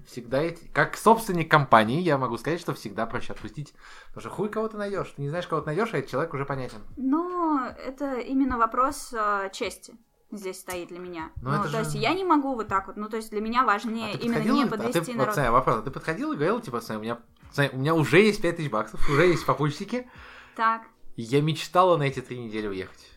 Всегда 0.06 0.42
эти... 0.42 0.66
Как 0.68 0.96
собственник 0.96 1.50
компании, 1.50 2.00
я 2.02 2.18
могу 2.18 2.36
сказать, 2.36 2.60
что 2.60 2.74
всегда 2.74 3.06
проще 3.06 3.32
отпустить. 3.32 3.74
Потому 4.08 4.20
что 4.20 4.30
хуй 4.30 4.48
кого 4.50 4.68
ты 4.68 4.76
найдешь. 4.76 5.10
Ты 5.16 5.22
не 5.22 5.30
знаешь, 5.30 5.46
кого 5.46 5.62
ты 5.62 5.68
найдешь, 5.68 5.90
а 5.92 5.98
этот 5.98 6.10
человек 6.10 6.32
уже 6.34 6.44
понятен. 6.44 6.78
Но 6.96 7.68
это 7.84 8.18
именно 8.18 8.58
вопрос 8.58 9.12
э, 9.12 9.50
чести 9.52 9.94
здесь 10.30 10.60
стоит 10.60 10.88
для 10.88 10.98
меня. 10.98 11.30
Но 11.42 11.56
ну, 11.56 11.62
то 11.62 11.68
же- 11.68 11.76
есть 11.78 11.94
я 11.94 12.12
не 12.14 12.24
могу 12.24 12.54
вот 12.54 12.68
так 12.68 12.86
вот. 12.86 12.96
Ну, 12.96 13.08
то 13.08 13.16
есть 13.16 13.30
для 13.30 13.40
меня 13.40 13.64
важнее 13.64 14.14
А 14.14 14.16
именно 14.18 14.38
не 14.42 14.50
ли- 14.50 14.60
а 14.60 14.64
ты- 14.64 14.70
подвести 14.70 14.98
вот, 15.12 15.16
народ. 15.16 15.34
смотри, 15.34 15.50
вопрос. 15.50 15.76
А 15.78 15.82
ты 15.82 15.90
подходил 15.90 16.32
и 16.32 16.36
говорил, 16.36 16.60
типа, 16.60 16.80
смотри, 16.80 16.98
у 16.98 17.02
меня, 17.02 17.18
смотри, 17.52 17.76
у 17.76 17.80
меня 17.80 17.94
уже 17.94 18.20
есть 18.20 18.42
5000 18.42 18.70
баксов, 18.70 19.08
уже 19.08 19.26
есть 19.26 19.46
попутчики, 19.46 20.08
Так, 20.56 20.82
я 21.16 21.40
мечтала 21.40 21.96
на 21.96 22.04
эти 22.04 22.20
три 22.20 22.38
недели 22.38 22.66
уехать. 22.66 23.10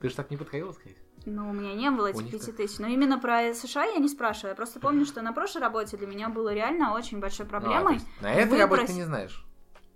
Ты 0.00 0.08
же 0.08 0.14
так 0.16 0.30
не 0.30 0.36
подходила 0.36 0.72
сказать? 0.72 0.96
ну, 1.26 1.48
у 1.48 1.52
меня 1.54 1.72
не 1.72 1.90
было 1.90 2.08
этих 2.08 2.30
пяти 2.30 2.52
тысяч. 2.52 2.78
Но 2.78 2.86
именно 2.86 3.18
про 3.18 3.54
США 3.54 3.84
я 3.84 3.96
не 3.96 4.08
спрашиваю. 4.10 4.50
Я 4.50 4.54
просто 4.54 4.78
помню, 4.78 5.06
что 5.06 5.22
на 5.22 5.32
прошлой 5.32 5.62
работе 5.62 5.96
для 5.96 6.06
меня 6.06 6.28
было 6.28 6.52
реально 6.52 6.92
очень 6.92 7.18
большой 7.18 7.46
Ну, 7.46 7.56
а, 7.56 7.60
проблемой. 7.60 8.00
на 8.20 8.30
этой 8.34 8.58
работе 8.58 8.86
ты 8.88 8.92
не 8.92 9.04
знаешь. 9.04 9.42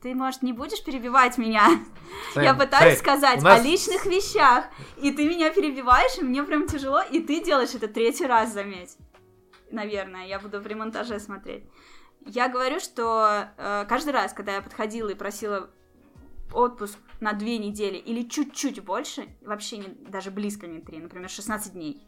Ты, 0.01 0.15
может, 0.15 0.43
не 0.43 0.53
будешь 0.53 0.83
перебивать 0.85 1.39
меня? 1.39 1.66
Смотри, 2.33 2.45
Я 2.45 2.55
пытаюсь 2.55 2.99
смотри, 2.99 3.19
сказать 3.19 3.43
нас- 3.43 3.61
о 3.61 3.62
личных 3.62 4.07
вещах, 4.07 4.66
и 4.97 5.11
ты 5.11 5.29
меня 5.29 5.51
перебиваешь, 5.53 6.19
и 6.19 6.23
мне 6.23 6.43
прям 6.45 6.69
тяжело, 6.69 7.01
и 7.01 7.20
ты 7.20 7.43
делаешь 7.43 7.75
это 7.75 7.89
третий 7.89 8.27
раз, 8.27 8.53
заметь. 8.53 8.97
наверное, 9.70 10.27
я 10.27 10.39
буду 10.39 10.61
при 10.62 10.75
монтаже 10.75 11.19
смотреть. 11.19 11.65
Я 12.25 12.49
говорю, 12.49 12.79
что 12.79 13.49
э, 13.57 13.87
каждый 13.89 14.11
раз, 14.11 14.33
когда 14.33 14.55
я 14.55 14.62
подходила 14.62 15.09
и 15.09 15.15
просила 15.15 15.70
отпуск 16.53 16.99
на 17.20 17.33
две 17.33 17.59
недели 17.59 17.97
или 17.97 18.23
чуть-чуть 18.23 18.83
больше, 18.85 19.29
вообще 19.43 19.79
не, 19.79 19.89
даже 19.89 20.31
близко 20.31 20.66
не 20.66 20.81
три, 20.81 20.99
например, 20.99 21.29
16 21.29 21.73
дней. 21.73 22.07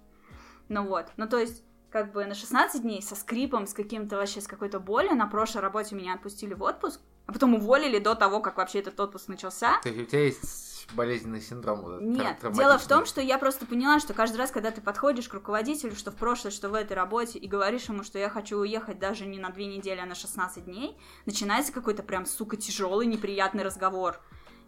Ну 0.68 0.86
вот, 0.86 1.06
ну 1.16 1.28
то 1.28 1.38
есть 1.38 1.64
как 1.90 2.12
бы 2.12 2.24
на 2.24 2.34
16 2.34 2.82
дней 2.82 3.02
со 3.02 3.16
скрипом, 3.16 3.66
с 3.66 3.74
каким-то 3.74 4.16
вообще, 4.16 4.40
с 4.40 4.46
какой-то 4.46 4.78
болью. 4.78 5.14
На 5.16 5.26
прошлой 5.26 5.60
работе 5.60 5.94
меня 5.96 6.14
отпустили 6.14 6.54
в 6.54 6.62
отпуск, 6.62 7.00
а 7.26 7.32
потом 7.32 7.54
уволили 7.54 7.98
до 7.98 8.14
того, 8.14 8.40
как 8.40 8.56
вообще 8.56 8.80
этот 8.80 8.98
отпуск 8.98 9.28
начался. 9.28 9.80
То 9.82 9.88
есть 9.88 10.00
у 10.00 10.04
тебя 10.04 10.24
есть 10.24 10.88
болезненный 10.94 11.40
синдром? 11.40 11.82
Вот, 11.82 12.00
Нет, 12.00 12.38
дело 12.52 12.78
в 12.78 12.86
том, 12.86 13.06
что 13.06 13.20
я 13.20 13.38
просто 13.38 13.66
поняла, 13.66 14.00
что 14.00 14.14
каждый 14.14 14.38
раз, 14.38 14.50
когда 14.50 14.70
ты 14.70 14.80
подходишь 14.80 15.28
к 15.28 15.34
руководителю, 15.34 15.94
что 15.94 16.10
в 16.10 16.16
прошлой, 16.16 16.50
что 16.50 16.68
в 16.68 16.74
этой 16.74 16.94
работе, 16.94 17.38
и 17.38 17.46
говоришь 17.46 17.84
ему, 17.84 18.02
что 18.02 18.18
я 18.18 18.28
хочу 18.28 18.58
уехать 18.58 18.98
даже 18.98 19.26
не 19.26 19.38
на 19.38 19.50
две 19.50 19.66
недели, 19.66 20.00
а 20.00 20.06
на 20.06 20.14
16 20.14 20.64
дней, 20.64 20.96
начинается 21.26 21.72
какой-то 21.72 22.02
прям, 22.02 22.26
сука, 22.26 22.56
тяжелый, 22.56 23.06
неприятный 23.06 23.62
разговор 23.62 24.20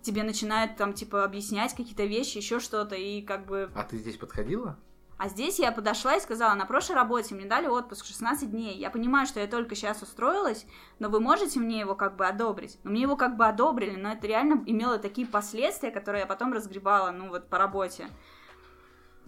тебе 0.03 0.25
начинают 0.25 0.77
там, 0.77 0.93
типа, 0.93 1.25
объяснять 1.25 1.75
какие-то 1.75 2.05
вещи, 2.05 2.37
еще 2.37 2.61
что-то, 2.61 2.97
и 2.97 3.23
как 3.23 3.47
бы... 3.47 3.71
А 3.75 3.85
ты 3.85 3.97
здесь 3.97 4.17
подходила? 4.17 4.77
А 5.23 5.29
здесь 5.29 5.61
я 5.61 5.71
подошла 5.71 6.17
и 6.17 6.21
сказала, 6.21 6.55
на 6.55 6.67
прошлой 6.67 6.97
работе 6.97 7.37
мне 7.37 7.45
дали 7.45 7.69
отпуск 7.69 8.07
16 8.07 8.51
дней. 8.51 8.77
Я 8.77 8.91
понимаю, 8.91 9.25
что 9.29 9.39
я 9.39 9.47
только 9.47 9.77
сейчас 9.77 10.03
устроилась, 10.03 10.67
но 10.99 11.09
вы 11.09 11.21
можете 11.21 11.61
мне 11.61 11.79
его 11.79 11.95
как 11.95 12.17
бы 12.17 12.27
одобрить. 12.27 12.77
Но 12.83 12.91
мне 12.91 13.03
его 13.03 13.15
как 13.15 13.37
бы 13.37 13.47
одобрили, 13.47 13.95
но 13.95 14.15
это 14.15 14.27
реально 14.27 14.65
имело 14.67 14.99
такие 14.99 15.25
последствия, 15.25 15.93
которые 15.93 16.23
я 16.23 16.27
потом 16.27 16.53
разгребала, 16.53 17.13
ну 17.13 17.29
вот 17.29 17.49
по 17.49 17.57
работе. 17.57 18.09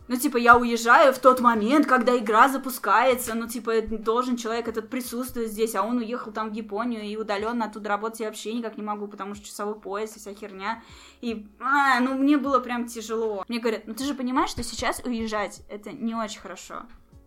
Ну, 0.06 0.16
типа, 0.16 0.36
я 0.36 0.56
уезжаю 0.56 1.14
в 1.14 1.18
тот 1.18 1.40
момент, 1.40 1.86
когда 1.86 2.16
игра 2.16 2.48
запускается, 2.48 3.34
ну, 3.34 3.48
типа, 3.48 3.80
должен 3.82 4.36
человек 4.36 4.68
этот 4.68 4.90
присутствовать 4.90 5.50
здесь, 5.50 5.74
а 5.74 5.82
он 5.82 5.96
уехал 5.96 6.30
там 6.30 6.50
в 6.50 6.52
Японию 6.52 7.02
и 7.02 7.16
удаленно 7.16 7.64
оттуда 7.64 7.88
работать 7.88 8.20
я 8.20 8.26
вообще 8.26 8.52
никак 8.52 8.76
не 8.76 8.82
могу, 8.82 9.08
потому 9.08 9.34
что 9.34 9.46
часовой 9.46 9.80
пояс 9.80 10.14
и 10.16 10.18
вся 10.20 10.34
херня. 10.34 10.82
И, 11.22 11.46
а, 11.58 12.00
ну, 12.00 12.18
мне 12.18 12.36
было 12.36 12.60
прям 12.60 12.86
тяжело. 12.86 13.44
Мне 13.48 13.60
говорят, 13.60 13.86
ну, 13.86 13.94
ты 13.94 14.04
же 14.04 14.14
понимаешь, 14.14 14.50
что 14.50 14.62
сейчас 14.62 15.00
уезжать 15.04 15.62
это 15.70 15.92
не 15.92 16.14
очень 16.14 16.40
хорошо. 16.40 16.82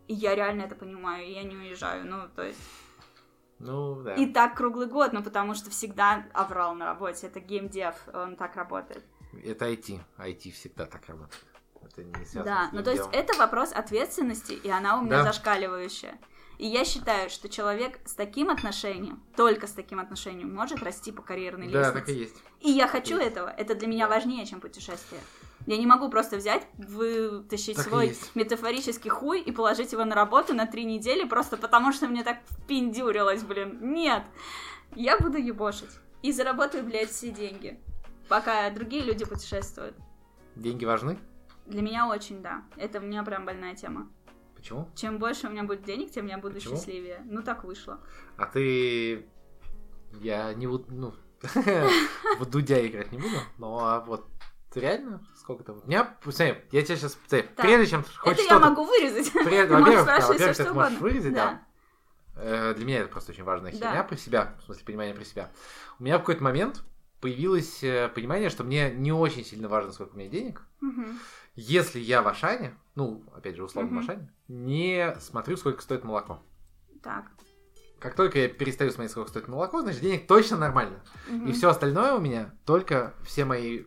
И 0.07 0.13
я 0.13 0.35
реально 0.35 0.63
это 0.63 0.75
понимаю, 0.75 1.25
и 1.25 1.31
я 1.31 1.43
не 1.43 1.55
уезжаю, 1.55 2.05
ну, 2.05 2.29
то 2.35 2.43
есть... 2.43 2.59
Ну, 3.59 4.03
да. 4.03 4.13
И 4.13 4.27
так 4.27 4.55
круглый 4.55 4.85
год, 4.85 5.13
ну, 5.13 5.23
потому 5.23 5.55
что 5.55 5.71
всегда 5.71 6.27
аврал 6.31 6.75
на 6.75 6.85
работе, 6.85 7.25
это 7.25 7.39
геймдев, 7.39 7.95
он 8.13 8.35
так 8.35 8.55
работает. 8.55 9.03
Это 9.43 9.65
IT, 9.65 9.99
IT 10.19 10.51
всегда 10.51 10.85
так 10.85 11.07
работает. 11.07 11.43
Это 11.91 12.03
не 12.03 12.25
связано 12.25 12.43
Да, 12.43 12.69
ну 12.71 12.83
то 12.83 12.91
есть 12.91 13.07
это 13.11 13.37
вопрос 13.37 13.71
ответственности, 13.71 14.53
и 14.53 14.69
она 14.69 14.97
у 14.99 15.01
меня 15.01 15.23
да. 15.23 15.23
зашкаливающая. 15.25 16.17
И 16.57 16.65
я 16.65 16.85
считаю, 16.85 17.29
что 17.29 17.49
человек 17.49 17.99
с 18.05 18.13
таким 18.13 18.49
отношением, 18.49 19.21
только 19.35 19.67
с 19.67 19.71
таким 19.71 19.99
отношением, 19.99 20.53
может 20.53 20.81
расти 20.81 21.11
по 21.11 21.21
карьерной 21.21 21.69
да, 21.69 21.79
лестнице. 21.79 21.93
Да, 21.93 21.99
так 21.99 22.09
и 22.09 22.13
есть. 22.13 22.35
И 22.61 22.71
я 22.71 22.87
хочу 22.87 23.17
есть. 23.17 23.27
этого. 23.27 23.49
Это 23.49 23.75
для 23.75 23.87
меня 23.87 24.07
важнее, 24.07 24.45
чем 24.47 24.59
путешествие. 24.59 25.21
Я 25.67 25.77
не 25.77 25.85
могу 25.85 26.09
просто 26.09 26.37
взять, 26.37 26.65
вытащить 26.77 27.75
так 27.75 27.85
свой 27.85 28.17
метафорический 28.35 29.09
хуй 29.09 29.41
и 29.41 29.51
положить 29.51 29.91
его 29.91 30.05
на 30.05 30.15
работу 30.15 30.53
на 30.53 30.65
три 30.65 30.85
недели, 30.85 31.27
просто 31.27 31.57
потому 31.57 31.91
что 31.91 32.07
мне 32.07 32.23
так 32.23 32.37
впендюрилось, 32.49 33.43
блин. 33.43 33.77
Нет. 33.81 34.23
Я 34.95 35.19
буду 35.19 35.37
ебошить. 35.37 35.91
И 36.23 36.31
заработаю, 36.31 36.83
блядь, 36.83 37.11
все 37.11 37.29
деньги. 37.29 37.79
Пока 38.29 38.69
другие 38.71 39.03
люди 39.03 39.25
путешествуют. 39.25 39.95
Деньги 40.55 40.85
важны? 40.85 41.19
Для 41.67 41.81
меня 41.81 42.07
очень, 42.07 42.41
да. 42.41 42.63
Это 42.77 42.99
у 42.99 43.03
меня 43.03 43.23
прям 43.23 43.45
больная 43.45 43.75
тема. 43.75 44.09
Почему? 44.55 44.89
Чем 44.95 45.19
больше 45.19 45.47
у 45.47 45.49
меня 45.49 45.63
будет 45.63 45.83
денег, 45.83 46.11
тем 46.11 46.25
я 46.27 46.37
буду 46.37 46.55
Почему? 46.55 46.75
счастливее. 46.75 47.21
Ну, 47.25 47.43
так 47.43 47.63
вышло. 47.63 47.99
А 48.37 48.45
ты... 48.45 49.27
Я 50.13 50.53
не 50.53 50.65
буду... 50.65 50.85
Ну, 50.89 51.13
в 52.39 52.45
Дудя 52.45 52.85
играть 52.87 53.11
не 53.11 53.19
буду, 53.19 53.35
но 53.57 54.03
вот 54.07 54.27
реально 54.73 55.21
сколько-то... 55.37 55.73
У 55.73 55.87
меня... 55.87 56.17
Смотри, 56.23 56.55
я 56.71 56.81
тебе 56.81 56.95
сейчас... 56.97 57.17
Прежде 57.29 57.87
чем 57.87 58.03
хоть 58.17 58.33
Это 58.33 58.43
я 58.43 58.59
могу 58.59 58.83
вырезать. 58.85 59.33
Во-первых, 59.33 59.81
во-первых, 59.81 60.57
ты 60.57 60.73
можешь 60.73 60.99
вырезать, 60.99 61.33
да. 61.33 61.61
Э, 62.35 62.73
для 62.75 62.85
меня 62.85 62.99
это 62.99 63.09
просто 63.09 63.31
очень 63.31 63.43
важная 63.43 63.71
херня 63.71 64.03
про 64.03 64.15
себя, 64.15 64.55
в 64.61 64.65
смысле 64.65 64.85
понимание 64.85 65.13
про 65.13 65.25
себя. 65.25 65.49
У 65.99 66.03
меня 66.03 66.17
в 66.17 66.21
какой-то 66.21 66.43
момент 66.43 66.83
появилось 67.19 67.83
э, 67.83 68.09
понимание, 68.09 68.49
что 68.49 68.63
мне 68.63 68.91
не 68.91 69.11
очень 69.11 69.43
сильно 69.43 69.67
важно, 69.67 69.91
сколько 69.91 70.13
у 70.13 70.17
меня 70.17 70.29
денег. 70.29 70.61
Если 71.59 71.99
я 71.99 72.21
в 72.21 72.27
Ашане, 72.27 72.77
ну, 72.93 73.23
опять 73.35 73.55
же, 73.55 73.63
условно 73.63 73.99
в 73.99 74.03
Ашане, 74.03 74.31
не 74.47 75.15
смотрю, 75.19 75.57
сколько 75.57 75.81
стоит 75.81 76.03
молоко. 76.03 76.39
Так. 77.01 77.31
Как 77.97 78.15
только 78.15 78.37
я 78.37 78.47
перестаю 78.47 78.91
смотреть, 78.91 79.09
сколько 79.09 79.31
стоит 79.31 79.47
молоко, 79.47 79.81
значит, 79.81 80.01
денег 80.01 80.27
точно 80.27 80.57
нормально. 80.57 81.03
И 81.47 81.51
все 81.53 81.69
остальное 81.69 82.13
у 82.13 82.19
меня 82.21 82.53
только 82.63 83.15
все 83.23 83.43
мои... 83.43 83.85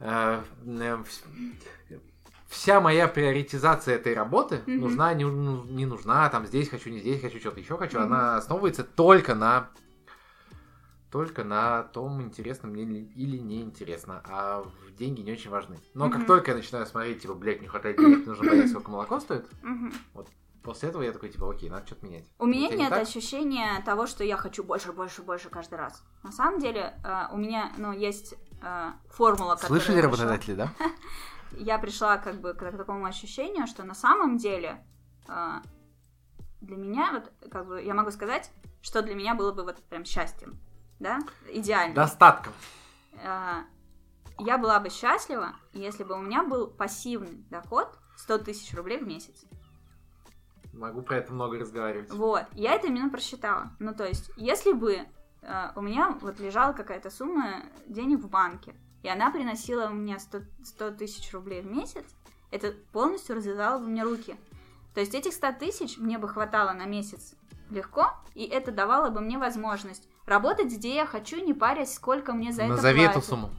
Э, 0.00 0.42
э, 0.66 1.04
вся 2.48 2.80
моя 2.80 3.06
приоритизация 3.06 3.94
этой 3.94 4.14
работы 4.14 4.62
mm-hmm. 4.66 4.76
нужна, 4.76 5.14
не, 5.14 5.24
ну, 5.24 5.62
не 5.62 5.86
нужна, 5.86 6.28
там 6.28 6.44
здесь 6.44 6.68
хочу, 6.70 6.90
не 6.90 6.98
здесь 6.98 7.20
хочу, 7.20 7.38
что-то 7.38 7.60
еще 7.60 7.76
хочу, 7.78 7.98
mm-hmm. 7.98 8.04
она 8.04 8.36
основывается 8.36 8.82
только 8.82 9.36
на 9.36 9.70
только 11.14 11.44
на 11.44 11.84
том, 11.84 12.20
интересно 12.22 12.68
мне 12.68 12.82
или 12.82 13.36
неинтересно, 13.36 14.20
а 14.24 14.64
деньги 14.98 15.20
не 15.20 15.30
очень 15.30 15.48
важны. 15.48 15.78
Но 15.94 16.08
mm-hmm. 16.08 16.10
как 16.10 16.26
только 16.26 16.50
я 16.50 16.56
начинаю 16.56 16.86
смотреть, 16.86 17.22
типа, 17.22 17.34
блядь, 17.34 17.62
не 17.62 17.68
хватает 17.68 17.98
денег, 17.98 18.26
нужно 18.26 18.50
понять, 18.50 18.68
сколько 18.68 18.90
молоко 18.90 19.20
стоит, 19.20 19.48
mm-hmm. 19.62 19.94
вот 20.14 20.28
после 20.64 20.88
этого 20.88 21.02
я 21.02 21.12
такой, 21.12 21.28
типа, 21.28 21.48
окей, 21.48 21.70
надо 21.70 21.86
что-то 21.86 22.04
менять. 22.04 22.24
У 22.40 22.46
меня 22.46 22.68
нет 22.68 22.90
не 22.90 22.96
ощущения 22.96 23.80
того, 23.86 24.08
что 24.08 24.24
я 24.24 24.36
хочу 24.36 24.64
больше, 24.64 24.92
больше, 24.92 25.22
больше 25.22 25.50
каждый 25.50 25.78
раз. 25.78 26.02
На 26.24 26.32
самом 26.32 26.58
деле, 26.58 27.00
э, 27.04 27.32
у 27.32 27.36
меня, 27.36 27.70
ну, 27.78 27.92
есть 27.92 28.34
э, 28.60 28.90
формула, 29.08 29.54
которая... 29.54 29.80
Слышали 29.80 30.00
работодатели, 30.00 30.54
да? 30.56 30.72
я 31.52 31.78
пришла 31.78 32.16
как 32.16 32.40
бы 32.40 32.54
к 32.54 32.72
такому 32.72 33.04
ощущению, 33.04 33.68
что 33.68 33.84
на 33.84 33.94
самом 33.94 34.36
деле 34.36 34.84
э, 35.28 35.60
для 36.60 36.76
меня, 36.76 37.12
вот, 37.12 37.50
как 37.52 37.68
бы, 37.68 37.80
я 37.80 37.94
могу 37.94 38.10
сказать, 38.10 38.50
что 38.82 39.00
для 39.00 39.14
меня 39.14 39.36
было 39.36 39.52
бы 39.52 39.62
вот 39.62 39.76
прям 39.84 40.04
счастьем 40.04 40.58
да, 41.04 41.20
идеально. 41.52 41.94
Достатком. 41.94 42.54
А, 43.22 43.64
я 44.38 44.56
была 44.56 44.80
бы 44.80 44.88
счастлива, 44.88 45.54
если 45.74 46.02
бы 46.02 46.14
у 46.14 46.22
меня 46.22 46.42
был 46.42 46.66
пассивный 46.66 47.44
доход 47.50 47.94
100 48.16 48.38
тысяч 48.38 48.74
рублей 48.74 48.98
в 48.98 49.06
месяц. 49.06 49.44
Могу 50.72 51.02
про 51.02 51.18
это 51.18 51.32
много 51.32 51.58
разговаривать. 51.58 52.10
Вот, 52.10 52.44
я 52.52 52.72
это 52.72 52.86
именно 52.86 53.10
просчитала. 53.10 53.70
Ну, 53.78 53.94
то 53.94 54.06
есть, 54.06 54.30
если 54.36 54.72
бы 54.72 54.94
э, 55.42 55.70
у 55.76 55.82
меня 55.82 56.16
вот 56.22 56.40
лежала 56.40 56.72
какая-то 56.72 57.10
сумма 57.10 57.64
денег 57.86 58.20
в 58.20 58.30
банке, 58.30 58.74
и 59.02 59.08
она 59.08 59.30
приносила 59.30 59.88
мне 59.88 60.18
100 60.18 60.90
тысяч 60.92 61.32
рублей 61.34 61.60
в 61.60 61.66
месяц, 61.66 62.06
это 62.50 62.72
полностью 62.92 63.36
развязало 63.36 63.78
бы 63.78 63.88
мне 63.88 64.02
руки. 64.02 64.36
То 64.94 65.00
есть 65.00 65.14
этих 65.14 65.34
100 65.34 65.52
тысяч 65.52 65.98
мне 65.98 66.16
бы 66.16 66.28
хватало 66.28 66.72
на 66.72 66.86
месяц 66.86 67.34
легко, 67.68 68.14
и 68.34 68.44
это 68.44 68.72
давало 68.72 69.10
бы 69.10 69.20
мне 69.20 69.36
возможность 69.38 70.08
работать 70.26 70.72
где 70.72 70.94
я 70.94 71.06
хочу, 71.06 71.44
не 71.44 71.54
парясь, 71.54 71.94
сколько 71.94 72.32
мне 72.32 72.52
за 72.52 72.64
Назови 72.64 73.02
это 73.02 73.12
платят. 73.12 73.16
эту 73.16 73.26
сумму. 73.26 73.50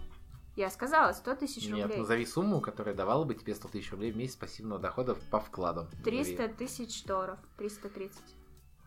Я 0.56 0.70
сказала 0.70 1.12
100 1.12 1.36
тысяч 1.36 1.70
рублей. 1.70 1.86
Нет, 1.86 1.98
назови 1.98 2.26
сумму, 2.26 2.62
которая 2.62 2.96
давала 2.96 3.26
бы 3.26 3.36
тебе 3.36 3.54
100 3.54 3.68
тысяч 3.68 3.92
рублей 3.92 4.12
в 4.12 4.18
месяц 4.18 4.36
пассивного 4.36 4.80
дохода 4.80 5.16
по 5.30 5.40
вкладам. 5.40 5.88
300 6.04 6.48
тысяч 6.50 7.04
долларов, 7.04 7.38
330. 7.58 8.18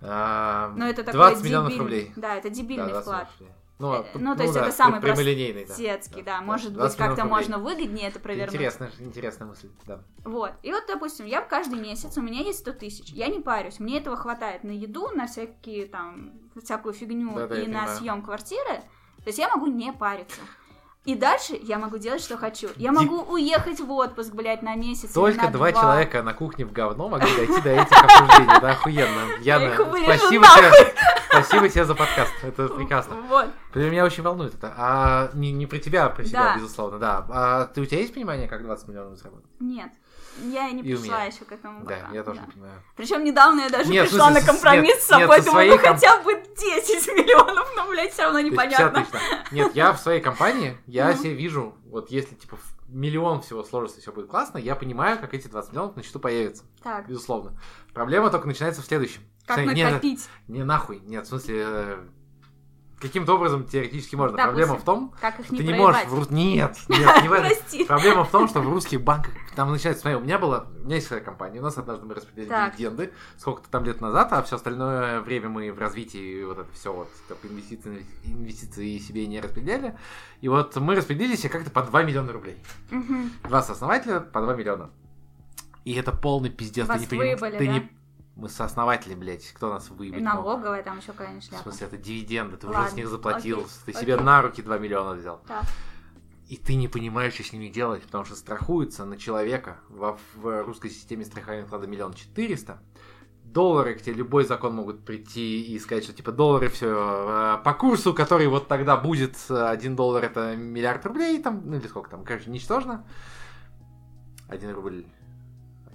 А, 0.00 0.72
Но 0.76 0.88
это 0.88 1.04
20 1.04 1.44
миллионов 1.44 1.72
дебиль... 1.72 1.82
рублей. 1.82 2.12
Да, 2.16 2.36
это 2.36 2.48
дебильный 2.48 2.92
да, 2.92 3.00
вклад. 3.02 3.28
Рублей. 3.38 3.52
Ну, 3.78 3.94
э, 3.94 4.04
ну, 4.14 4.34
то 4.34 4.42
есть 4.42 4.54
да, 4.54 4.62
это 4.62 4.72
самый 4.72 5.00
простецкий, 5.00 6.22
да. 6.22 6.38
да. 6.38 6.42
Может 6.42 6.76
быть, 6.76 6.96
как-то 6.96 7.24
можно 7.24 7.58
выгоднее 7.58 8.08
это 8.08 8.18
провернуть. 8.18 8.54
Интересная, 8.54 8.90
интересная 8.98 9.48
мысль, 9.48 9.70
да. 9.86 10.00
Вот. 10.24 10.52
И 10.62 10.72
вот, 10.72 10.84
допустим, 10.88 11.26
я 11.26 11.40
каждый 11.42 11.78
месяц, 11.78 12.16
у 12.18 12.22
меня 12.22 12.40
есть 12.40 12.60
100 12.60 12.72
тысяч. 12.72 13.10
Я 13.10 13.28
не 13.28 13.40
парюсь, 13.40 13.78
мне 13.78 13.98
этого 13.98 14.16
хватает 14.16 14.64
на 14.64 14.70
еду, 14.70 15.08
на 15.14 15.26
всякие 15.26 15.86
там, 15.86 16.32
всякую 16.60 16.92
фигню 16.92 17.34
да, 17.34 17.46
да, 17.46 17.62
и 17.62 17.66
на 17.66 17.86
съем 17.86 18.22
квартиры. 18.22 18.82
То 19.18 19.26
есть 19.26 19.38
я 19.38 19.48
могу 19.48 19.66
не 19.66 19.92
париться. 19.92 20.40
И 21.04 21.14
дальше 21.14 21.58
я 21.62 21.78
могу 21.78 21.96
делать, 21.96 22.20
что 22.20 22.36
хочу. 22.36 22.68
Я 22.76 22.92
могу 22.92 23.20
Дип... 23.20 23.30
уехать 23.30 23.80
в 23.80 23.90
отпуск, 23.90 24.34
блядь, 24.34 24.62
на 24.62 24.74
месяц. 24.74 25.12
Только 25.12 25.46
на 25.46 25.50
два, 25.50 25.70
два 25.70 25.80
человека 25.80 26.22
на 26.22 26.34
кухне 26.34 26.66
в 26.66 26.72
говно 26.72 27.08
могли 27.08 27.34
дойти 27.34 27.60
до 27.62 27.70
этих 27.70 28.04
обсуждений. 28.04 28.60
Да, 28.60 28.70
охуенно. 28.72 29.20
Яна, 29.40 29.74
спасибо 29.74 30.44
тебе, 30.44 30.94
спасибо 31.30 31.68
тебе 31.68 31.84
за 31.84 31.94
подкаст. 31.94 32.32
Это 32.42 32.68
прекрасно. 32.68 33.16
Вот. 33.28 33.48
Меня 33.74 34.04
очень 34.04 34.22
волнует 34.22 34.54
это. 34.54 34.74
А 34.76 35.30
не, 35.32 35.52
не 35.52 35.66
про 35.66 35.78
тебя, 35.78 36.06
а 36.06 36.10
про 36.10 36.24
себя, 36.24 36.44
да. 36.44 36.56
безусловно, 36.56 36.98
да. 36.98 37.26
А 37.30 37.64
ты, 37.66 37.80
у 37.80 37.86
тебя 37.86 38.00
есть 38.00 38.12
понимание, 38.12 38.48
как 38.48 38.62
20 38.62 38.88
миллионов 38.88 39.18
заработать? 39.18 39.48
Нет. 39.60 39.90
Я 40.44 40.68
и 40.68 40.74
не 40.74 40.82
И 40.82 40.94
пришла 40.96 41.24
еще 41.24 41.44
к 41.44 41.52
этому 41.52 41.84
Да, 41.84 41.96
пока, 41.96 42.14
я 42.14 42.22
тоже 42.22 42.40
да. 42.40 42.46
не 42.46 42.52
понимаю. 42.52 42.82
Причем 42.96 43.24
недавно 43.24 43.60
я 43.62 43.68
даже 43.70 43.90
Нет, 43.90 44.08
пришла 44.08 44.30
на 44.30 44.40
компромисс 44.40 44.88
нет, 44.94 45.02
с 45.02 45.06
собой, 45.06 45.36
нет, 45.36 45.44
думаю, 45.46 45.52
своей 45.52 45.70
ну 45.70 45.78
ком- 45.82 45.94
хотя 45.94 46.22
бы 46.22 46.34
10 46.34 47.06
миллионов, 47.08 47.68
но, 47.76 47.88
блядь, 47.88 48.12
все 48.12 48.22
равно 48.24 48.40
непонятно. 48.40 49.00
50 49.00 49.10
точно. 49.12 49.44
Нет, 49.52 49.74
я 49.74 49.92
в 49.92 50.00
своей 50.00 50.20
компании, 50.20 50.76
я 50.86 51.14
себе 51.14 51.34
вижу, 51.34 51.74
вот 51.86 52.10
если 52.10 52.34
типа 52.34 52.58
миллион 52.88 53.42
всего 53.42 53.62
сложится, 53.64 54.00
все 54.00 54.12
будет 54.12 54.28
классно, 54.30 54.58
я 54.58 54.74
понимаю, 54.74 55.18
как 55.18 55.34
эти 55.34 55.46
20 55.48 55.72
миллионов 55.72 55.96
на 55.96 56.02
счету 56.02 56.18
появятся, 56.20 56.64
Так, 56.82 57.06
безусловно. 57.08 57.58
Проблема 57.92 58.30
только 58.30 58.46
начинается 58.46 58.80
в 58.82 58.86
следующем. 58.86 59.22
как 59.46 59.58
Кстати, 59.58 59.80
накопить? 59.82 60.28
Не 60.46 60.64
нахуй, 60.64 61.00
нет, 61.00 61.26
в 61.26 61.28
смысле, 61.28 61.64
э, 61.66 61.98
каким-то 63.00 63.34
образом 63.34 63.64
теоретически 63.64 64.16
можно. 64.16 64.36
Допустим. 64.36 64.54
Проблема 64.56 64.78
в 64.80 64.84
том, 64.84 65.14
Как 65.20 65.38
их 65.40 65.46
что 65.46 65.54
не 65.54 65.58
ты 65.60 65.64
не 65.66 65.70
проебать? 65.70 65.94
можешь... 65.94 66.08
В... 66.08 66.14
рус- 66.14 66.30
Нет, 66.30 66.76
нет, 66.88 67.22
не 67.22 67.28
в 67.28 67.32
этом. 67.32 67.86
Проблема 67.86 68.24
в 68.24 68.30
том, 68.30 68.48
что 68.48 68.60
в 68.60 68.68
русских 68.68 69.00
банках, 69.02 69.32
там 69.54 69.70
начинается, 69.70 70.02
смотри, 70.02 70.18
у 70.18 70.22
меня 70.22 70.38
была, 70.38 70.66
у 70.80 70.84
меня 70.84 70.96
есть 70.96 71.06
своя 71.06 71.22
компания, 71.22 71.60
у 71.60 71.62
нас 71.62 71.78
однажды 71.78 72.06
мы 72.06 72.14
распределили 72.14 72.48
Так. 72.48 72.76
дивиденды, 72.76 73.12
сколько-то 73.36 73.68
там 73.70 73.84
лет 73.84 74.00
назад, 74.00 74.32
а 74.32 74.42
все 74.42 74.56
остальное 74.56 75.20
время 75.20 75.48
мы 75.48 75.72
в 75.72 75.78
развитии 75.78 76.44
вот 76.44 76.58
это 76.58 76.72
все 76.72 76.92
вот, 76.92 77.08
как 77.28 77.38
инвестиции, 77.44 78.04
инвестиции 78.24 78.98
себе 78.98 79.26
не 79.26 79.40
распределяли. 79.40 79.96
И 80.40 80.48
вот 80.48 80.76
мы 80.76 80.94
распределились 80.94 81.44
и 81.44 81.48
как-то 81.48 81.70
по 81.70 81.82
2 81.82 82.02
миллиона 82.02 82.32
рублей. 82.32 82.56
Мгм. 82.90 83.32
Два 83.44 83.62
сооснователя 83.62 84.20
по 84.20 84.40
2 84.40 84.54
миллиона. 84.54 84.90
И 85.84 85.94
это 85.94 86.12
полный 86.12 86.50
пиздец. 86.50 86.86
Вас 86.86 87.02
ты 87.04 87.16
не 87.16 87.22
выебали, 87.22 87.56
ты 87.56 87.66
да? 87.66 87.72
не... 87.72 87.90
Мы 88.38 88.48
сооснователи, 88.48 89.14
блядь. 89.16 89.44
Кто 89.52 89.68
нас 89.68 89.90
выебет? 89.90 90.22
мог? 90.22 90.34
налоговая 90.34 90.82
там 90.84 90.98
еще 90.98 91.10
какая-нибудь 91.12 91.42
В 91.44 91.48
шляпа. 91.48 91.62
смысле, 91.64 91.86
это 91.88 91.96
дивиденды, 91.96 92.56
ты 92.56 92.68
уже 92.68 92.76
Ладно, 92.76 92.90
с 92.90 92.94
них 92.94 93.08
заплатил, 93.08 93.58
окей, 93.58 93.70
ты 93.86 93.90
окей. 93.90 94.00
себе 94.02 94.16
на 94.16 94.40
руки 94.42 94.62
2 94.62 94.78
миллиона 94.78 95.14
взял. 95.14 95.42
Так. 95.48 95.64
И 96.46 96.56
ты 96.56 96.76
не 96.76 96.86
понимаешь, 96.86 97.34
что 97.34 97.42
с 97.42 97.52
ними 97.52 97.68
делать, 97.68 98.02
потому 98.04 98.24
что 98.24 98.36
страхуется 98.36 99.04
на 99.04 99.18
человека 99.18 99.80
во, 99.88 100.16
в 100.36 100.62
русской 100.62 100.88
системе 100.88 101.24
страхования 101.24 101.66
вклада 101.66 101.88
миллион 101.88 102.14
четыреста. 102.14 102.78
Доллары, 103.42 103.94
к 103.96 104.02
тебе 104.02 104.14
любой 104.14 104.44
закон 104.44 104.74
могут 104.76 105.04
прийти 105.04 105.62
и 105.74 105.78
сказать, 105.80 106.04
что 106.04 106.12
типа 106.12 106.30
доллары 106.32 106.68
все 106.68 107.60
по 107.64 107.74
курсу, 107.74 108.14
который 108.14 108.46
вот 108.46 108.68
тогда 108.68 108.96
будет, 108.96 109.36
один 109.50 109.96
доллар 109.96 110.24
это 110.24 110.54
миллиард 110.54 111.04
рублей, 111.06 111.42
там, 111.42 111.62
ну 111.64 111.76
или 111.76 111.88
сколько 111.88 112.08
там, 112.08 112.24
короче, 112.24 112.50
ничтожно. 112.50 113.04
Один 114.48 114.70
рубль, 114.70 115.06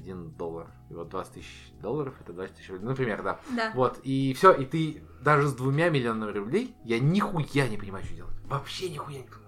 один 0.03 0.31
доллар, 0.31 0.67
и 0.89 0.93
вот 0.93 1.09
20 1.09 1.33
тысяч 1.33 1.71
долларов, 1.81 2.13
это 2.19 2.33
20 2.33 2.55
тысяч 2.57 2.69
рублей, 2.69 2.85
например, 2.89 3.23
да. 3.23 3.39
Да. 3.55 3.71
Вот, 3.73 3.99
и 4.03 4.33
все, 4.33 4.51
и 4.51 4.65
ты 4.65 5.03
даже 5.21 5.47
с 5.47 5.53
двумя 5.53 5.89
миллионами 5.89 6.31
рублей, 6.31 6.75
я 6.83 6.99
нихуя 6.99 7.67
не 7.69 7.77
понимаю, 7.77 8.03
что 8.03 8.13
делать. 8.15 8.33
Вообще 8.45 8.89
нихуя 8.89 9.19
не 9.19 9.23
понимаю. 9.23 9.39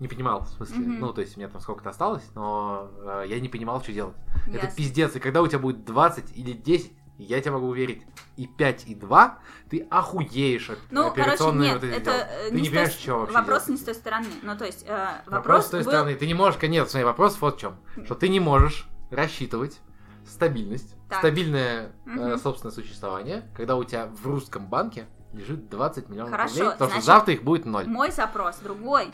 Не 0.00 0.08
понимал, 0.08 0.42
в 0.42 0.48
смысле, 0.50 0.78
Мгм. 0.78 1.00
ну, 1.00 1.12
то 1.12 1.20
есть 1.20 1.36
у 1.36 1.40
меня 1.40 1.48
там 1.48 1.60
сколько-то 1.60 1.90
осталось, 1.90 2.24
но 2.34 2.90
э, 3.00 3.24
я 3.28 3.40
не 3.40 3.48
понимал, 3.48 3.80
что 3.82 3.92
делать. 3.92 4.16
Это 4.46 4.56
Ясно. 4.66 4.76
пиздец, 4.76 5.16
и 5.16 5.20
когда 5.20 5.42
у 5.42 5.46
тебя 5.48 5.58
будет 5.60 5.84
20 5.84 6.36
или 6.36 6.52
10, 6.52 6.92
я 7.18 7.40
тебе 7.40 7.50
могу 7.52 7.66
уверить, 7.68 8.02
и 8.36 8.46
5, 8.46 8.84
и 8.86 8.94
2, 8.94 9.38
ты 9.70 9.86
охуеешь 9.90 10.70
от 10.70 10.78
Ну, 10.90 11.02
короче, 11.10 11.22
операционные 11.22 11.72
нет, 11.72 11.80
вот 11.82 11.84
эти 11.90 11.96
это 11.96 12.04
дела. 12.04 12.14
э, 12.30 12.48
Ты 12.50 12.54
не 12.54 12.60
не 12.62 12.68
понимаешь, 12.68 12.92
что 12.92 13.18
вообще 13.18 13.34
Вопрос 13.34 13.58
делать. 13.66 13.68
не 13.68 13.76
с 13.76 13.84
той 13.86 13.94
стороны. 13.94 14.26
Ну, 14.42 14.56
то 14.56 14.64
есть, 14.66 14.84
э, 14.86 15.06
Вопрос, 15.26 15.32
вопрос 15.34 15.66
с 15.66 15.70
той 15.70 15.80
был- 15.82 15.90
стороны, 15.90 16.14
ты 16.14 16.26
не 16.28 16.34
можешь, 16.34 16.62
нет, 16.62 16.88
смотри, 16.90 17.04
вопрос 17.04 17.40
вот 17.40 17.56
в 17.56 17.60
чем, 17.60 17.76
что 18.04 18.14
ты 18.14 18.28
не 18.28 18.38
можешь 18.40 18.88
рассчитывать 19.10 19.80
стабильность, 20.26 20.94
Так. 21.08 21.18
стабильное 21.20 21.92
э, 22.06 22.10
Мгм. 22.10 22.38
собственное 22.38 22.72
существование, 22.72 23.48
когда 23.56 23.76
у 23.76 23.84
тебя 23.84 24.06
в 24.06 24.26
русском 24.26 24.66
банке 24.66 25.06
лежит 25.32 25.68
20 25.70 26.08
миллионов 26.08 26.32
Хорошо, 26.32 26.54
рублей, 26.56 26.70
потому 26.72 26.90
значит, 26.90 27.02
что 27.04 27.12
завтра 27.12 27.34
их 27.34 27.42
будет 27.42 27.64
ноль. 27.66 27.86
Мой 27.86 28.10
запрос 28.10 28.56
другой. 28.58 29.10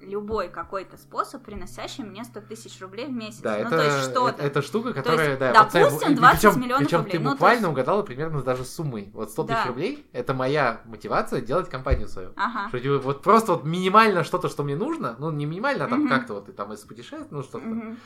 Любой 0.00 0.48
какой-то 0.48 0.96
способ, 0.96 1.42
приносящий 1.42 2.04
мне 2.04 2.22
100 2.22 2.42
тысяч 2.42 2.80
рублей 2.80 3.06
в 3.06 3.10
месяц. 3.10 3.40
Да, 3.40 3.54
ну, 3.54 3.58
это, 3.62 3.70
то 3.70 3.82
есть 3.84 3.98
что-то. 4.10 4.28
это, 4.28 4.42
это 4.46 4.62
штука, 4.62 4.92
которая, 4.92 5.28
есть, 5.30 5.40
да, 5.40 5.52
допустим, 5.52 5.82
вот, 5.82 5.92
смотри, 5.98 6.14
20 6.14 6.40
причем, 6.40 6.60
миллионов 6.60 6.84
причем 6.86 6.98
рублей, 6.98 7.12
ты 7.12 7.18
ну, 7.18 7.30
буквально 7.32 7.58
есть- 7.58 7.68
угадала 7.68 8.02
примерно 8.04 8.42
даже 8.42 8.64
суммой. 8.64 9.10
Вот 9.12 9.30
100 9.32 9.42
тысяч 9.42 9.56
Да. 9.64 9.66
рублей, 9.68 10.08
это 10.12 10.34
моя 10.34 10.82
мотивация 10.84 11.40
делать 11.40 11.68
компанию 11.68 12.06
свою. 12.06 12.32
Ага. 12.36 12.68
Что, 12.68 12.78
типа, 12.78 12.98
вот 12.98 13.22
просто 13.22 13.54
вот 13.54 13.64
минимально 13.64 14.22
что-то, 14.22 14.48
что 14.48 14.62
мне 14.62 14.76
нужно, 14.76 15.16
ну 15.18 15.32
не 15.32 15.46
минимально, 15.46 15.86
а 15.86 15.88
там 15.88 16.00
Мгм. 16.02 16.08
как-то 16.10 16.34
вот 16.34 16.48
и 16.48 16.52
там 16.52 16.72
из 16.72 16.78
путешествий, 16.82 17.26
ну 17.32 17.42
что-то. 17.42 17.64
там. 17.64 17.96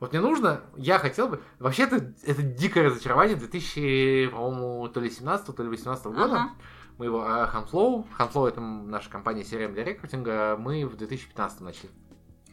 Вот 0.00 0.12
мне 0.12 0.20
нужно, 0.20 0.60
я 0.76 0.98
хотел 1.00 1.28
бы, 1.28 1.40
вообще 1.58 1.82
это, 1.84 2.14
это 2.22 2.42
дикое 2.42 2.84
разочарование 2.84 3.36
2000, 3.36 4.28
по-моему, 4.28 4.88
то 4.88 5.00
ли 5.00 5.10
17 5.10 5.54
то 5.56 5.62
ли 5.62 5.68
18 5.68 6.04
года. 6.06 6.24
Ага. 6.24 6.50
Мы 6.98 7.06
его, 7.06 7.20
Huntflow, 7.48 8.06
Huntflow 8.16 8.46
это 8.46 8.60
наша 8.60 9.10
компания 9.10 9.42
CRM 9.42 9.72
для 9.72 9.84
рекрутинга, 9.84 10.56
мы 10.58 10.86
в 10.86 10.96
2015 10.96 11.60
начали. 11.60 11.90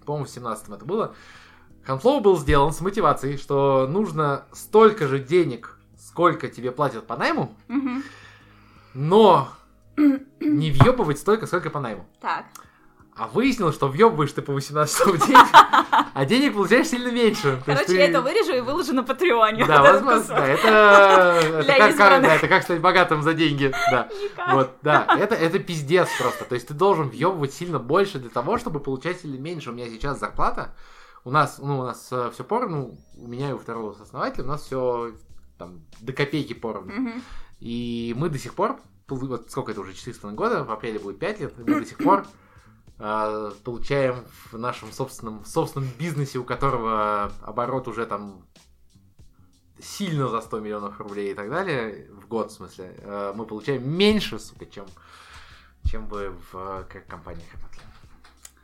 По-моему, 0.06 0.26
в 0.26 0.30
2017 0.30 0.70
это 0.70 0.86
было. 0.86 1.16
Huntflow 1.84 2.20
был 2.20 2.38
сделан 2.38 2.72
с 2.74 2.82
мотивацией, 2.82 3.38
что 3.38 3.88
нужно 3.88 4.46
столько 4.52 5.08
же 5.08 5.20
денег, 5.20 5.78
сколько 6.00 6.48
тебе 6.48 6.72
платят 6.72 7.06
по 7.06 7.16
найму, 7.16 7.56
Мгм. 7.68 8.04
но 8.96 9.50
не 9.98 10.72
въебывать 10.72 11.20
столько, 11.20 11.46
сколько 11.46 11.70
по 11.70 11.80
найму. 11.80 12.08
Так. 12.22 12.46
А 13.18 13.28
выяснилось, 13.30 13.76
что 13.76 13.88
въебываешь 13.88 14.34
ты 14.34 14.42
по 14.42 14.52
18 14.52 14.94
часов 14.94 15.16
в 15.16 15.26
день, 15.26 15.38
а 15.38 16.26
денег 16.26 16.54
получаешь 16.54 16.88
сильно 16.88 17.10
меньше. 17.10 17.62
Короче, 17.66 17.86
ты- 17.86 17.96
я 17.96 18.10
это 18.10 18.22
вырежу 18.22 18.54
и 18.54 18.60
выложу 18.60 18.94
на 18.94 19.04
Патреоне. 19.04 19.66
Да, 19.66 19.82
вот 19.82 19.92
возможно, 19.94 20.36
да, 20.36 20.46
это, 20.48 20.68
это, 21.42 21.64
Для 21.64 21.78
как, 21.78 21.98
да, 21.98 22.36
это 22.36 22.48
как 22.50 22.64
стать 22.64 22.82
богатым 22.82 23.24
за 23.24 23.34
деньги, 23.34 23.72
да. 23.92 24.10
Никак. 24.22 24.54
Вот, 24.54 24.72
да, 24.82 25.08
это, 25.18 25.34
это 25.34 25.60
пиздец 25.60 26.10
просто. 26.20 26.44
То 26.44 26.56
есть 26.56 26.68
ты 26.68 26.74
должен 26.74 27.08
въебывать 27.08 27.54
сильно 27.54 27.80
больше 27.80 28.20
для 28.20 28.30
того, 28.30 28.58
чтобы 28.58 28.82
получать 28.82 29.22
сильно 29.22 29.40
меньше. 29.40 29.70
У 29.70 29.74
меня 29.74 29.88
сейчас 29.88 30.20
зарплата, 30.20 30.76
у 31.24 31.32
нас, 31.32 31.58
ну, 31.60 31.80
у 31.80 31.84
нас 31.84 32.12
все 32.34 32.44
поровну, 32.44 32.98
у 33.16 33.28
меня 33.28 33.52
и 33.52 33.54
у 33.54 33.58
второго 33.58 33.96
основателя, 33.98 34.44
у 34.44 34.48
нас 34.48 34.64
все 34.64 35.14
там 35.58 35.86
до 36.02 36.12
копейки 36.12 36.54
поровну. 36.54 36.92
Мгм. 36.92 37.24
И 37.62 38.14
мы 38.18 38.28
до 38.28 38.38
сих 38.38 38.56
пор, 38.56 38.78
вот 39.08 39.50
сколько 39.50 39.72
это 39.72 39.80
уже, 39.80 39.94
4,5 39.94 40.32
года, 40.34 40.66
в 40.66 40.72
апреле 40.72 41.00
будет 41.00 41.18
5 41.18 41.40
лет, 41.40 41.54
мы 41.58 41.80
до 41.80 41.86
сих 41.86 41.98
пор 41.98 42.26
а, 42.98 43.52
получаем 43.64 44.26
в 44.52 44.58
нашем 44.58 44.92
собственном, 44.92 45.44
собственном 45.46 45.90
бизнесе, 46.00 46.40
у 46.40 46.44
которого 46.44 47.32
оборот 47.42 47.88
уже 47.88 48.06
там 48.06 48.46
сильно 49.80 50.30
за 50.30 50.42
100 50.42 50.60
миллионов 50.60 51.00
рублей 51.00 51.32
и 51.32 51.34
так 51.34 51.50
далее, 51.50 52.10
в 52.12 52.28
год, 52.28 52.52
в 52.52 52.56
смысле, 52.56 52.96
э, 52.98 53.34
мы 53.36 53.46
получаем 53.46 53.88
меньше, 53.90 54.40
сука, 54.40 54.66
чем, 54.66 54.86
чем 55.84 56.08
бы 56.08 56.36
в 56.52 56.56
э, 56.56 56.86
как 56.90 57.06
компаниях 57.08 57.52
работали. 57.54 57.84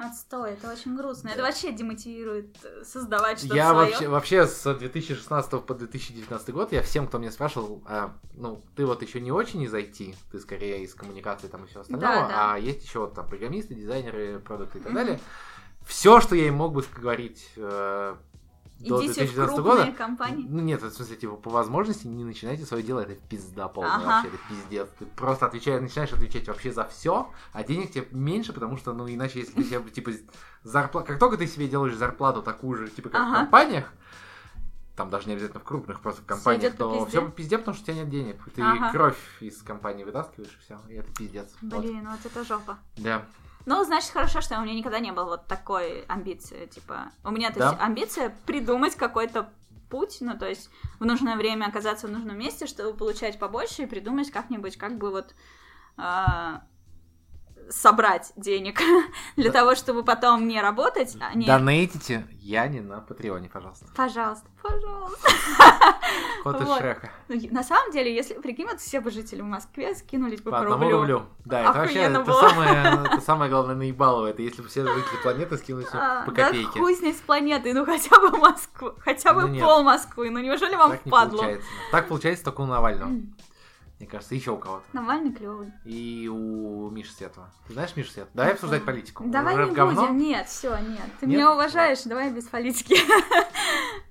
Отстой, 0.05 0.51
это 0.53 0.71
очень 0.71 0.95
грустно. 0.97 1.29
Это 1.29 1.41
вообще 1.43 1.71
демотивирует 1.71 2.57
э, 2.63 2.83
создавать 2.83 3.39
что-то 3.39 3.55
Я 3.55 3.69
свое. 3.69 3.89
вообще, 3.89 4.07
вообще 4.07 4.47
с 4.47 4.73
2016 4.73 5.63
по 5.63 5.73
2019 5.73 6.49
год, 6.49 6.71
я 6.71 6.81
всем, 6.81 7.07
кто 7.07 7.19
мне 7.19 7.31
спрашивал, 7.31 7.83
а, 7.85 8.13
ну, 8.33 8.61
ты 8.75 8.85
вот 8.85 9.01
еще 9.01 9.21
не 9.21 9.31
очень 9.31 9.61
из 9.61 9.73
IT, 9.73 10.15
ты 10.31 10.39
скорее 10.39 10.83
из 10.83 10.93
коммуникации 10.95 11.47
там 11.47 11.63
и 11.65 11.67
всего 11.67 11.81
остального, 11.81 12.13
Да, 12.15 12.27
да. 12.27 12.53
а 12.53 12.57
есть 12.57 12.83
еще 12.83 12.99
вот 12.99 13.13
там 13.13 13.27
программисты, 13.27 13.75
дизайнеры, 13.75 14.39
продукты 14.39 14.79
и 14.79 14.81
так 14.81 14.93
далее. 14.93 15.19
Все, 15.85 16.21
что 16.21 16.35
я 16.35 16.47
им 16.47 16.55
мог 16.55 16.73
бы 16.73 16.83
говорить 16.95 17.49
э, 17.55 18.15
до 18.81 18.97
Идите 18.97 19.13
в 19.13 19.15
2019 19.15 19.55
крупные 19.55 19.85
года, 19.85 19.97
компании. 19.97 20.47
ну 20.49 20.61
нет, 20.61 20.81
в 20.81 20.89
смысле, 20.91 21.15
типа, 21.15 21.35
по 21.35 21.49
возможности 21.49 22.07
не 22.07 22.23
начинайте 22.23 22.65
свое 22.65 22.83
дело, 22.83 22.99
это 23.01 23.15
пизда 23.15 23.67
полная 23.67 23.95
Ага. 23.95 24.05
вообще, 24.05 24.27
это 24.29 24.37
пиздец. 24.37 24.89
Ты 24.97 25.05
просто 25.05 25.45
отвечаешь, 25.45 25.81
начинаешь 25.81 26.11
отвечать 26.13 26.47
вообще 26.47 26.71
за 26.71 26.85
все, 26.85 27.31
а 27.53 27.63
денег 27.63 27.91
тебе 27.91 28.07
меньше, 28.11 28.53
потому 28.53 28.77
что, 28.77 28.93
ну, 28.93 29.07
иначе, 29.07 29.39
если 29.39 29.53
ты 29.53 29.63
себе, 29.63 29.89
типа, 29.89 30.11
зарплату, 30.63 31.07
как 31.07 31.19
только 31.19 31.37
ты 31.37 31.47
себе 31.47 31.67
делаешь 31.67 31.95
зарплату 31.95 32.41
такую 32.41 32.77
же, 32.77 32.89
типа, 32.89 33.09
как 33.09 33.21
в 33.21 33.23
Ага. 33.25 33.35
компаниях, 33.41 33.93
там 34.95 35.09
даже 35.09 35.27
не 35.27 35.33
обязательно 35.33 35.59
в 35.59 35.63
крупных, 35.63 36.01
просто 36.01 36.21
в 36.21 36.25
компаниях, 36.25 36.75
то 36.75 37.05
все 37.07 37.21
по 37.21 37.31
пизде, 37.31 37.57
потому 37.57 37.75
что 37.75 37.83
у 37.83 37.85
тебя 37.87 38.03
нет 38.03 38.09
денег. 38.09 38.37
Ты 38.53 38.61
Ага. 38.61 38.91
кровь 38.91 39.17
из 39.39 39.61
компании 39.61 40.03
вытаскиваешь, 40.03 40.53
и 40.55 40.59
все, 40.59 40.79
и 40.89 40.95
это 40.95 41.11
пиздец. 41.13 41.55
Блин, 41.61 42.07
вот 42.09 42.25
это 42.25 42.43
жопа. 42.43 42.79
Да. 42.97 43.25
Ну, 43.65 43.83
значит, 43.83 44.11
хорошо, 44.11 44.41
что 44.41 44.57
у 44.59 44.61
меня 44.63 44.73
никогда 44.73 44.99
не 44.99 45.11
было 45.11 45.25
вот 45.25 45.47
такой 45.47 46.01
амбиции, 46.07 46.65
типа... 46.65 47.11
У 47.23 47.31
меня, 47.31 47.51
то 47.51 47.59
Да. 47.59 47.69
есть, 47.69 47.81
амбиция 47.81 48.35
придумать 48.45 48.95
какой-то 48.95 49.49
путь, 49.89 50.17
ну, 50.21 50.37
то 50.37 50.47
есть, 50.47 50.69
в 50.99 51.05
нужное 51.05 51.35
время 51.35 51.65
оказаться 51.65 52.07
в 52.07 52.11
нужном 52.11 52.37
месте, 52.37 52.65
чтобы 52.65 52.97
получать 52.97 53.37
побольше 53.39 53.83
и 53.83 53.85
придумать 53.85 54.31
как-нибудь, 54.31 54.77
как 54.77 54.97
бы 54.97 55.11
вот... 55.11 55.35
а, 55.97 56.63
собрать 57.71 58.31
денег 58.35 58.79
для 59.35 59.51
Да. 59.51 59.59
того, 59.59 59.75
чтобы 59.75 60.03
потом 60.03 60.47
не 60.47 60.61
работать, 60.61 61.15
а 61.19 61.33
не... 61.33 61.45
Донейтите 61.47 62.27
Яне 62.39 62.81
на 62.81 62.99
Патреоне, 62.99 63.49
пожалуйста. 63.49 63.85
Пожалуйста, 63.95 64.45
пожалуйста. 64.61 65.29
Кот 66.43 66.59
из 66.61 66.67
Вот. 66.67 66.79
Шрека. 66.79 67.11
Ну, 67.29 67.35
на 67.51 67.63
самом 67.63 67.91
деле, 67.91 68.13
если 68.13 68.33
прикинь, 68.33 68.65
вот 68.67 68.79
все 68.79 68.99
бы 68.99 69.11
жители 69.11 69.41
в 69.41 69.45
Москве 69.45 69.95
скинулись 69.95 70.41
бы 70.41 70.51
По 70.51 70.57
по, 70.57 70.63
одному 70.63 70.83
рублю. 70.83 70.97
рублю. 70.99 71.25
Да, 71.45 71.61
это 71.69 71.73
вообще 71.79 71.99
это 71.99 72.33
самое, 72.33 73.05
это 73.11 73.21
самое 73.21 73.49
главное 73.51 73.75
наебалово. 73.75 74.27
Это 74.27 74.41
если 74.41 74.61
бы 74.61 74.67
все 74.67 74.85
жители 74.85 75.21
планеты 75.23 75.57
скинулись 75.57 75.87
А, 75.93 76.23
по 76.25 76.31
да 76.31 76.45
копейке. 76.47 76.79
хуй 76.79 76.95
с 76.95 77.01
ней 77.01 77.13
с 77.13 77.17
планеты, 77.21 77.73
ну 77.73 77.85
хотя 77.85 78.19
бы 78.19 78.37
Москву, 78.37 78.91
хотя 78.99 79.33
бы 79.33 79.41
Ну 79.43 79.47
нет. 79.49 79.63
пол 79.63 79.83
Москвы, 79.83 80.29
ну 80.29 80.39
неужели 80.39 80.75
вам 80.75 80.91
Так 80.91 81.05
не 81.05 81.09
впадло? 81.09 81.37
получается. 81.37 81.67
Так 81.91 82.07
получается 82.07 82.43
только 82.45 82.61
у 82.61 82.65
Навального. 82.65 83.11
Мне 84.01 84.09
кажется, 84.09 84.33
еще 84.33 84.49
у 84.49 84.57
кого-то. 84.57 84.83
Навальный 84.93 85.31
клевый. 85.31 85.71
И 85.85 86.27
у 86.27 86.89
Миши 86.89 87.13
Светова. 87.13 87.51
Ты 87.67 87.73
знаешь 87.73 87.95
Мишу 87.95 88.09
Светова? 88.09 88.31
Давай 88.33 88.53
обсуждать 88.53 88.83
политику. 88.83 89.23
Давай 89.27 89.53
Уже 89.53 89.65
не 89.67 89.75
говно? 89.75 90.01
будем, 90.01 90.17
нет, 90.17 90.47
все, 90.47 90.75
нет. 90.79 91.05
Ты 91.19 91.27
Нет? 91.27 91.37
меня 91.37 91.51
уважаешь, 91.51 92.01
давай 92.05 92.31
без 92.31 92.45
политики. 92.45 92.95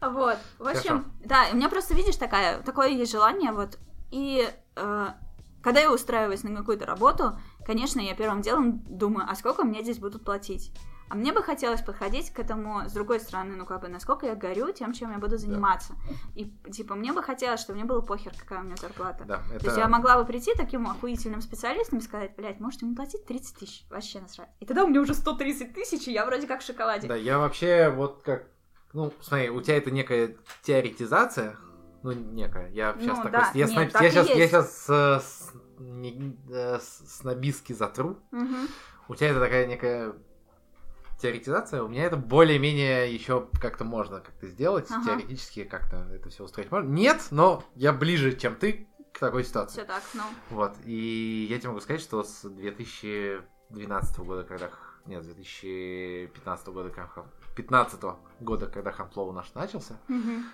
Вот, 0.00 0.38
в 0.58 0.66
общем, 0.66 0.82
Хорошо. 0.90 1.04
да, 1.24 1.46
у 1.52 1.56
меня 1.56 1.68
просто, 1.68 1.92
видишь, 1.92 2.16
такая, 2.16 2.62
такое 2.62 2.88
есть 2.88 3.12
желание, 3.12 3.52
вот, 3.52 3.78
и 4.10 4.48
э, 4.76 5.06
когда 5.62 5.80
я 5.80 5.92
устраиваюсь 5.92 6.42
на 6.42 6.56
какую-то 6.56 6.86
работу, 6.86 7.38
конечно, 7.66 8.00
я 8.00 8.14
первым 8.14 8.40
делом 8.40 8.82
думаю, 8.86 9.26
а 9.28 9.34
сколько 9.34 9.62
мне 9.62 9.82
здесь 9.82 9.98
будут 9.98 10.24
платить? 10.24 10.72
А 11.10 11.16
мне 11.16 11.32
бы 11.32 11.42
хотелось 11.42 11.82
подходить 11.82 12.30
к 12.32 12.38
этому 12.38 12.88
с 12.88 12.92
другой 12.92 13.18
стороны, 13.18 13.56
ну, 13.56 13.66
как 13.66 13.80
бы, 13.80 13.88
насколько 13.88 14.26
я 14.26 14.36
горю 14.36 14.72
тем, 14.72 14.92
чем 14.92 15.10
я 15.10 15.18
буду 15.18 15.38
заниматься. 15.38 15.94
И, 16.36 16.44
типа, 16.70 16.94
мне 16.94 17.12
бы 17.12 17.20
хотелось, 17.22 17.60
чтобы 17.60 17.78
мне 17.78 17.84
было 17.84 18.00
похер, 18.00 18.32
какая 18.38 18.60
у 18.60 18.62
меня 18.62 18.76
зарплата. 18.76 19.24
Да, 19.24 19.42
это... 19.50 19.58
То 19.58 19.66
есть 19.66 19.76
я 19.78 19.88
могла 19.88 20.16
бы 20.16 20.24
прийти 20.24 20.54
таким 20.54 20.86
охуительным 20.86 21.40
специалистом 21.40 21.98
и 21.98 22.02
сказать, 22.02 22.36
блядь, 22.36 22.60
можете 22.60 22.86
мне 22.86 22.94
платить 22.94 23.26
30 23.26 23.56
тысяч, 23.58 23.84
вообще 23.90 24.20
насрать. 24.20 24.48
И 24.60 24.66
тогда 24.66 24.84
у 24.84 24.86
меня 24.86 25.00
уже 25.00 25.14
130 25.14 25.74
тысяч, 25.74 26.06
и 26.06 26.12
я 26.12 26.24
вроде 26.24 26.46
как 26.46 26.60
в 26.60 26.64
шоколаде. 26.64 27.08
Да, 27.08 27.16
я 27.16 27.38
вообще 27.40 27.90
вот 27.90 28.22
как... 28.24 28.46
Ну, 28.92 29.12
смотри, 29.20 29.50
у 29.50 29.60
тебя 29.60 29.78
это 29.78 29.90
некая 29.90 30.36
теоретизация, 30.62 31.56
ну, 32.04 32.12
некая. 32.12 32.68
Я 32.70 32.94
сейчас 33.00 33.18
Ну, 33.18 33.24
такой... 33.24 33.30
да, 33.32 33.50
я, 33.54 33.66
нет, 33.66 33.76
сноб- 33.76 33.90
так 33.90 34.02
я 34.02 34.10
сейчас, 34.10 34.28
я 34.28 34.34
есть. 34.36 34.50
сейчас 34.52 34.86
э, 34.88 35.20
с- 35.20 35.52
не- 35.78 36.38
э, 36.50 36.78
с- 36.78 37.16
снобистски 37.18 37.72
затру. 37.72 38.16
Мгм. 38.30 38.68
У 39.08 39.14
тебя 39.16 39.30
это 39.30 39.40
такая 39.40 39.66
некая 39.66 40.12
теоретизация, 41.20 41.82
у 41.82 41.88
меня 41.88 42.04
это 42.04 42.16
более-менее 42.16 43.12
еще 43.12 43.48
как-то 43.60 43.84
можно 43.84 44.20
как-то 44.20 44.46
сделать, 44.46 44.86
Ага. 44.90 45.04
теоретически 45.04 45.64
как-то 45.64 46.08
это 46.12 46.28
все 46.30 46.44
устроить 46.44 46.70
можно. 46.70 46.88
Нет, 46.88 47.28
но 47.30 47.62
я 47.74 47.92
ближе, 47.92 48.34
чем 48.36 48.56
ты 48.56 48.86
к 49.12 49.18
такой 49.18 49.44
ситуации. 49.44 49.74
Все 49.78 49.84
так, 49.84 50.02
ну. 50.14 50.22
Вот, 50.50 50.74
и 50.84 51.46
я 51.50 51.58
тебе 51.58 51.68
могу 51.68 51.80
сказать, 51.80 52.00
что 52.00 52.22
с 52.22 52.42
2012 52.48 54.18
года, 54.20 54.44
когда... 54.44 54.70
Нет, 55.06 55.22
с 55.24 55.26
2015 55.26 56.68
года, 56.68 56.90
когда... 56.90 57.06
хам- 57.08 57.30
15 57.56 58.00
года, 58.40 58.66
когда 58.66 58.92
Хамфлоу 58.92 59.32
наш 59.32 59.52
начался, 59.54 59.98
Мгм. 60.08 60.44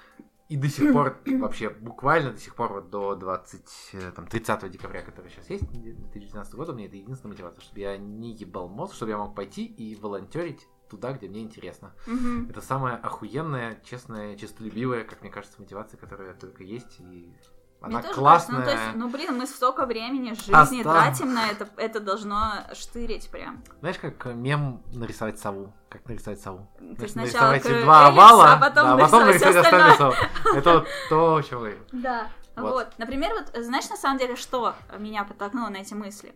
И 0.48 0.56
до 0.56 0.68
сих 0.68 0.93
пор, 0.93 1.18
вообще, 1.27 1.70
буквально 1.70 2.32
до 2.32 2.39
сих 2.39 2.55
пор, 2.55 2.73
вот 2.73 2.90
до 2.90 3.16
20, 3.16 3.90
э, 3.94 4.12
там, 4.12 4.27
30 4.27 4.70
декабря, 4.70 5.02
который 5.02 5.31
сейчас 5.31 5.51
есть, 5.51 5.68
2019 5.70 6.55
года, 6.55 6.73
мне 6.73 6.86
это 6.86 6.97
единственная 6.97 7.35
мотивация, 7.35 7.62
чтобы 7.62 7.81
я 7.81 7.97
не 7.97 8.32
ебал 8.32 8.68
мозг, 8.68 8.94
чтобы 8.94 9.10
я 9.10 9.18
мог 9.18 9.35
пойти 9.35 9.64
и 9.64 9.97
волонтерить 9.97 10.68
туда, 10.89 11.12
где 11.12 11.28
мне 11.28 11.40
интересно. 11.40 11.94
Мгм. 12.06 12.48
Это 12.48 12.60
самая 12.60 12.97
охуенная, 12.97 13.81
честная, 13.85 14.36
честолюбивая, 14.36 15.05
как 15.05 15.23
мне 15.23 15.31
кажется, 15.31 15.60
мотивация, 15.60 15.98
которая 15.98 16.32
только 16.35 16.62
есть, 16.62 17.01
и 17.01 17.32
она 17.81 18.03
тоже 18.03 18.15
классная. 18.15 18.57
кажется, 18.65 18.77
Ну, 18.77 18.81
то 18.81 18.85
есть, 18.85 18.97
ну, 18.97 19.09
блин, 19.11 19.39
мы 19.39 19.47
столько 19.47 19.86
времени 19.86 20.31
жизни 20.31 20.53
Остав- 20.81 20.82
тратим 20.82 21.35
на 21.35 21.48
это, 21.48 21.69
это 21.77 22.01
должно 22.01 22.53
штырить 22.73 23.31
прям. 23.31 23.62
Знаешь, 23.81 23.98
как 23.98 24.24
мем 24.27 24.82
нарисовать 24.93 25.39
сову? 25.39 25.73
Как 25.89 26.07
нарисовать 26.09 26.40
сову? 26.40 26.69
То 26.97 27.03
есть 27.03 27.15
Значит, 27.15 27.32
сначала 27.32 27.53
нарисовать 27.53 27.82
два 27.85 28.07
овала, 28.07 28.53
а 28.53 28.57
потом 28.57 28.97
да, 28.97 28.97
потом 29.05 29.27
нарисовать 29.27 29.55
нарисовать 29.55 29.66
всё 29.66 29.77
остальные 29.77 29.97
совы. 29.97 30.59
Это 30.59 30.73
вот 30.73 30.86
то, 31.09 31.36
о 31.36 31.43
чем 31.43 31.59
вы. 31.61 31.78
Да. 31.93 32.28
Вот. 32.57 32.73
Вот. 32.73 32.98
Например, 32.98 33.32
вот 33.35 33.65
знаешь, 33.65 33.89
на 33.90 33.97
самом 33.97 34.19
деле, 34.19 34.35
что 34.35 34.74
меня 34.98 35.24
подтолкнуло 35.24 35.69
на 35.69 35.77
эти 35.77 35.94
мысли? 35.94 36.35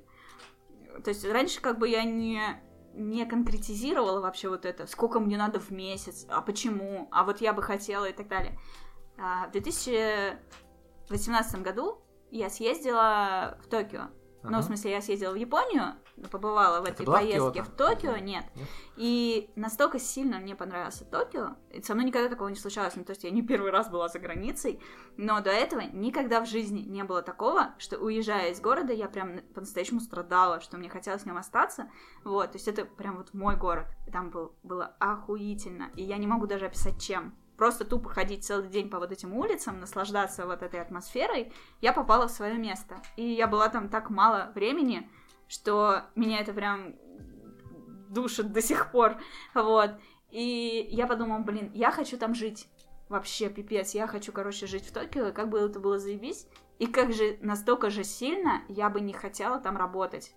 То 1.02 1.08
есть 1.10 1.24
раньше 1.24 1.60
как 1.60 1.78
бы 1.78 1.88
я 1.88 2.04
не 2.04 2.42
не 2.92 3.24
конкретизировала 3.24 4.20
вообще 4.20 4.48
вот 4.48 4.64
это, 4.64 4.86
сколько 4.86 5.20
мне 5.20 5.36
надо 5.38 5.60
в 5.60 5.70
месяц, 5.70 6.26
а 6.28 6.40
почему, 6.42 7.08
а 7.12 7.22
вот 7.22 7.40
я 7.40 7.52
бы 7.52 7.62
хотела 7.62 8.06
и 8.06 8.12
так 8.12 8.26
далее. 8.28 8.58
А, 9.16 9.46
В 11.10 11.12
2018 11.12 11.62
году 11.62 11.98
я 12.30 12.48
съездила 12.48 13.58
в 13.64 13.66
Токио. 13.66 14.02
Ну, 14.44 14.50
Ага. 14.50 14.60
в 14.60 14.64
смысле, 14.64 14.92
я 14.92 15.02
съездила 15.02 15.32
в 15.32 15.34
Японию, 15.34 15.96
побывала 16.30 16.80
в 16.80 16.84
Это 16.84 17.02
этой 17.02 17.06
в 17.06 17.10
поездке 17.10 17.52
Киото? 17.52 17.64
в 17.64 17.74
Токио, 17.74 18.12
Нет. 18.12 18.22
нет. 18.22 18.44
Нет? 18.54 18.68
И 18.96 19.50
настолько 19.56 19.98
сильно 19.98 20.38
мне 20.38 20.54
понравился 20.54 21.04
Токио, 21.04 21.56
и 21.72 21.82
со 21.82 21.94
мной 21.94 22.06
никогда 22.06 22.28
такого 22.28 22.46
не 22.46 22.54
случалось, 22.54 22.94
ну, 22.94 23.04
то 23.04 23.10
есть 23.10 23.24
я 23.24 23.30
не 23.30 23.42
первый 23.42 23.72
раз 23.72 23.90
была 23.90 24.08
за 24.08 24.20
границей, 24.20 24.80
но 25.16 25.40
до 25.40 25.50
этого 25.50 25.80
никогда 25.80 26.40
в 26.40 26.46
жизни 26.48 26.78
не 26.82 27.02
было 27.02 27.22
такого, 27.22 27.74
что 27.78 27.98
уезжая 27.98 28.52
из 28.52 28.60
города, 28.60 28.92
я 28.92 29.08
прям 29.08 29.40
по-настоящему 29.52 29.98
страдала, 29.98 30.60
что 30.60 30.78
мне 30.78 30.88
хотелось 30.88 31.22
в 31.22 31.26
нем 31.26 31.36
остаться, 31.36 31.90
вот, 32.22 32.52
то 32.52 32.56
есть 32.56 32.68
это 32.68 32.84
прям 32.84 33.16
вот 33.16 33.34
мой 33.34 33.56
город, 33.56 33.88
там 34.12 34.30
был, 34.30 34.54
было 34.62 34.94
охуительно, 35.00 35.90
и 35.96 36.04
я 36.04 36.16
не 36.18 36.28
могу 36.28 36.46
даже 36.46 36.66
описать 36.66 37.02
чем. 37.02 37.34
Просто 37.60 37.84
тупо 37.84 38.08
ходить 38.08 38.42
целый 38.42 38.70
день 38.70 38.88
по 38.88 38.98
вот 38.98 39.12
этим 39.12 39.34
улицам, 39.36 39.80
наслаждаться 39.80 40.46
вот 40.46 40.62
этой 40.62 40.80
атмосферой, 40.80 41.52
я 41.82 41.92
попала 41.92 42.26
в 42.26 42.30
свое 42.30 42.54
место. 42.54 43.02
И 43.16 43.32
я 43.32 43.46
была 43.46 43.68
там 43.68 43.90
так 43.90 44.08
мало 44.08 44.50
времени, 44.54 45.10
что 45.46 46.04
меня 46.14 46.40
это 46.40 46.54
прям 46.54 46.94
душит 48.08 48.50
до 48.50 48.62
сих 48.62 48.90
пор. 48.90 49.18
Вот. 49.54 49.90
И 50.30 50.86
я 50.88 51.06
подумала, 51.06 51.40
блин, 51.40 51.70
я 51.74 51.90
хочу 51.90 52.16
там 52.16 52.34
жить. 52.34 52.66
Вообще, 53.10 53.50
пипец, 53.50 53.92
я 53.92 54.06
хочу, 54.06 54.32
короче, 54.32 54.66
жить 54.66 54.86
в 54.86 54.92
Токио, 54.94 55.30
как 55.30 55.50
бы 55.50 55.58
это 55.58 55.80
было 55.80 55.98
заебись. 55.98 56.46
И 56.78 56.86
как 56.86 57.12
же 57.12 57.36
настолько 57.42 57.90
же 57.90 58.04
сильно 58.04 58.62
я 58.68 58.88
бы 58.88 59.02
не 59.02 59.12
хотела 59.12 59.60
там 59.60 59.76
работать. 59.76 60.34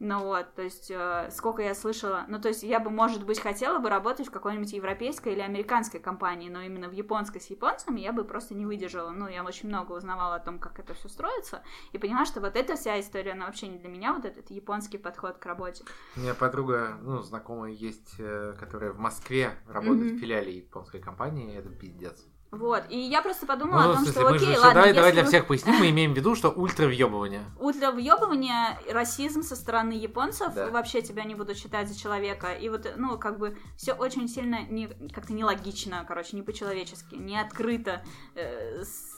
Ну 0.00 0.24
вот, 0.24 0.54
то 0.54 0.62
есть, 0.62 0.90
э, 0.90 1.30
сколько 1.30 1.62
я 1.62 1.74
слышала, 1.74 2.24
ну 2.28 2.40
то 2.40 2.48
есть 2.48 2.62
я 2.62 2.80
бы, 2.80 2.90
может 2.90 3.24
быть, 3.24 3.40
хотела 3.40 3.78
бы 3.78 3.88
работать 3.88 4.26
в 4.26 4.30
какой-нибудь 4.30 4.72
европейской 4.72 5.32
или 5.32 5.40
американской 5.40 6.00
компании, 6.00 6.48
но 6.48 6.60
именно 6.60 6.88
в 6.88 6.92
японской 6.92 7.40
с 7.40 7.46
японцами 7.48 8.00
я 8.00 8.12
бы 8.12 8.24
просто 8.24 8.54
не 8.54 8.66
выдержала. 8.66 9.10
Ну, 9.10 9.28
я 9.28 9.44
очень 9.44 9.68
много 9.68 9.92
узнавала 9.92 10.36
о 10.36 10.40
том, 10.40 10.58
как 10.58 10.78
это 10.78 10.94
все 10.94 11.08
строится, 11.08 11.62
и 11.92 11.98
поняла, 11.98 12.24
что 12.24 12.40
вот 12.40 12.56
эта 12.56 12.76
вся 12.76 12.98
история, 13.00 13.32
она 13.32 13.46
вообще 13.46 13.68
не 13.68 13.78
для 13.78 13.88
меня, 13.88 14.12
вот 14.12 14.24
этот 14.24 14.50
японский 14.50 14.98
подход 14.98 15.38
к 15.38 15.46
работе. 15.46 15.84
У 16.16 16.20
меня 16.20 16.34
подруга, 16.34 16.98
ну, 17.00 17.22
знакомая 17.22 17.70
есть, 17.72 18.14
э, 18.18 18.54
которая 18.58 18.92
в 18.92 18.98
Москве 18.98 19.52
работает 19.68 20.12
Мгм. 20.12 20.16
в 20.16 20.20
филиале 20.20 20.56
японской 20.58 21.00
компании, 21.00 21.56
это 21.56 21.68
пиздец. 21.70 22.26
Вот, 22.56 22.84
и 22.88 22.98
я 22.98 23.20
просто 23.22 23.46
подумала 23.46 23.82
Ну, 23.82 23.90
о 23.90 23.94
том, 23.94 24.04
смысле, 24.04 24.12
что 24.12 24.28
же 24.30 24.36
окей, 24.36 24.52
всё- 24.52 24.60
ладно, 24.60 24.74
давай, 24.74 24.92
давай 24.94 25.10
если 25.10 25.14
для 25.14 25.22
вы- 25.22 25.28
всех 25.28 25.46
поясним, 25.46 25.74
мы 25.76 25.90
имеем 25.90 26.12
в 26.12 26.16
виду, 26.16 26.34
что 26.36 26.50
ультра 26.50 26.86
въебывание. 26.86 27.42
Утро 27.58 27.90
въебывания, 27.90 28.78
расизм 28.90 29.42
со 29.42 29.56
стороны 29.56 29.92
японцев, 29.92 30.54
Да. 30.54 30.68
вообще 30.70 31.02
тебя 31.02 31.24
не 31.24 31.34
будут 31.34 31.56
считать 31.58 31.88
за 31.88 31.98
человека. 31.98 32.52
И 32.52 32.68
вот, 32.68 32.86
ну, 32.96 33.18
как 33.18 33.38
бы, 33.38 33.56
все 33.76 33.92
очень 33.92 34.28
сильно 34.28 34.60
не, 34.68 34.88
как-то 35.12 35.32
нелогично, 35.32 36.04
короче, 36.06 36.36
не 36.36 36.42
по-человечески, 36.42 37.14
не 37.16 37.40
открыто, 37.40 38.02
э, 38.34 38.82
с- 38.82 39.12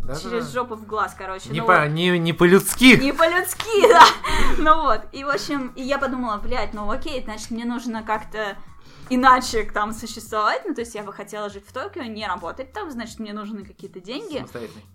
Да-да-да. 0.00 0.20
через 0.20 0.52
жопу 0.52 0.74
в 0.74 0.86
глаз, 0.86 1.14
короче. 1.16 1.48
Не, 1.50 1.60
ну 1.60 1.66
по, 1.66 1.80
вот. 1.80 1.88
не, 1.90 2.18
не 2.18 2.32
по-людски. 2.32 2.96
Не 3.00 3.12
по-людски, 3.12 3.82
да. 3.88 4.02
Ну 4.58 4.82
вот. 4.82 5.00
И, 5.12 5.24
в 5.24 5.28
общем, 5.28 5.68
и 5.76 5.82
я 5.82 5.98
подумала, 5.98 6.36
блядь, 6.38 6.74
ну 6.74 6.90
окей, 6.90 7.22
значит, 7.22 7.50
мне 7.50 7.64
нужно 7.64 8.02
как-то 8.02 8.56
иначе 9.10 9.64
там 9.64 9.92
существовать. 9.92 10.62
Ну, 10.66 10.74
то 10.74 10.80
есть 10.80 10.94
я 10.94 11.02
бы 11.02 11.12
хотела 11.12 11.48
жить 11.48 11.64
в 11.66 11.72
Токио, 11.72 12.02
не 12.02 12.26
работать 12.26 12.72
там, 12.72 12.90
значит, 12.90 13.18
мне 13.18 13.32
нужны 13.32 13.64
какие-то 13.64 14.00
деньги. 14.00 14.44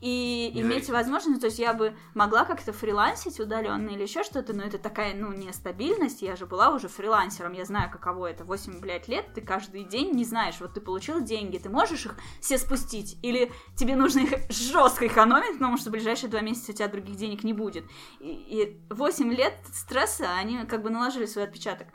И 0.02 0.52
Не 0.54 0.62
иметь 0.62 0.90
возможность, 0.90 1.42
то 1.42 1.48
есть 1.48 1.60
я 1.60 1.74
бы 1.74 1.96
могла 2.14 2.46
как-то 2.46 2.74
фрилансить 2.74 3.40
удаленно 3.40 3.90
или 3.90 4.04
еще 4.04 4.24
что-то, 4.24 4.54
но 4.54 4.64
это 4.64 4.78
такая, 4.78 5.14
ну, 5.14 5.32
нестабильность. 5.32 6.22
Я 6.22 6.36
же 6.36 6.46
была 6.46 6.70
уже 6.70 6.88
фрилансером, 6.88 7.54
я 7.54 7.66
знаю, 7.66 7.92
каково 7.92 8.28
это. 8.28 8.44
8, 8.44 8.80
блядь, 8.80 9.08
лет, 9.08 9.34
ты 9.34 9.42
каждый 9.42 9.84
день 9.84 10.12
не 10.12 10.26
знаешь, 10.26 10.56
вот 10.60 10.74
ты 10.74 10.82
получил 10.82 11.22
деньги, 11.22 11.58
ты 11.58 11.70
можешь 11.70 12.06
их 12.06 12.16
все 12.42 12.58
спустить, 12.58 13.18
или 13.22 13.52
тебе 13.76 13.96
нужно 13.96 14.20
их 14.20 14.52
жестко 14.52 15.08
экономить, 15.08 15.54
потому 15.54 15.78
что 15.78 15.90
в 15.90 15.94
ближайшие 15.94 16.30
два 16.30 16.42
месяца 16.42 16.72
у 16.72 16.76
тебя 16.76 16.88
других 16.88 17.16
денег 17.16 17.44
не 17.44 17.54
будет. 17.54 17.86
И, 18.20 18.80
и 18.90 18.94
8 18.94 19.34
лет 19.34 19.54
стресса, 19.74 20.34
они 20.38 20.66
как 20.66 20.82
бы 20.82 20.90
наложили 20.90 21.26
свой 21.26 21.46
отпечаток. 21.46 21.88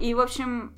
И, 0.00 0.14
в 0.14 0.20
общем, 0.20 0.74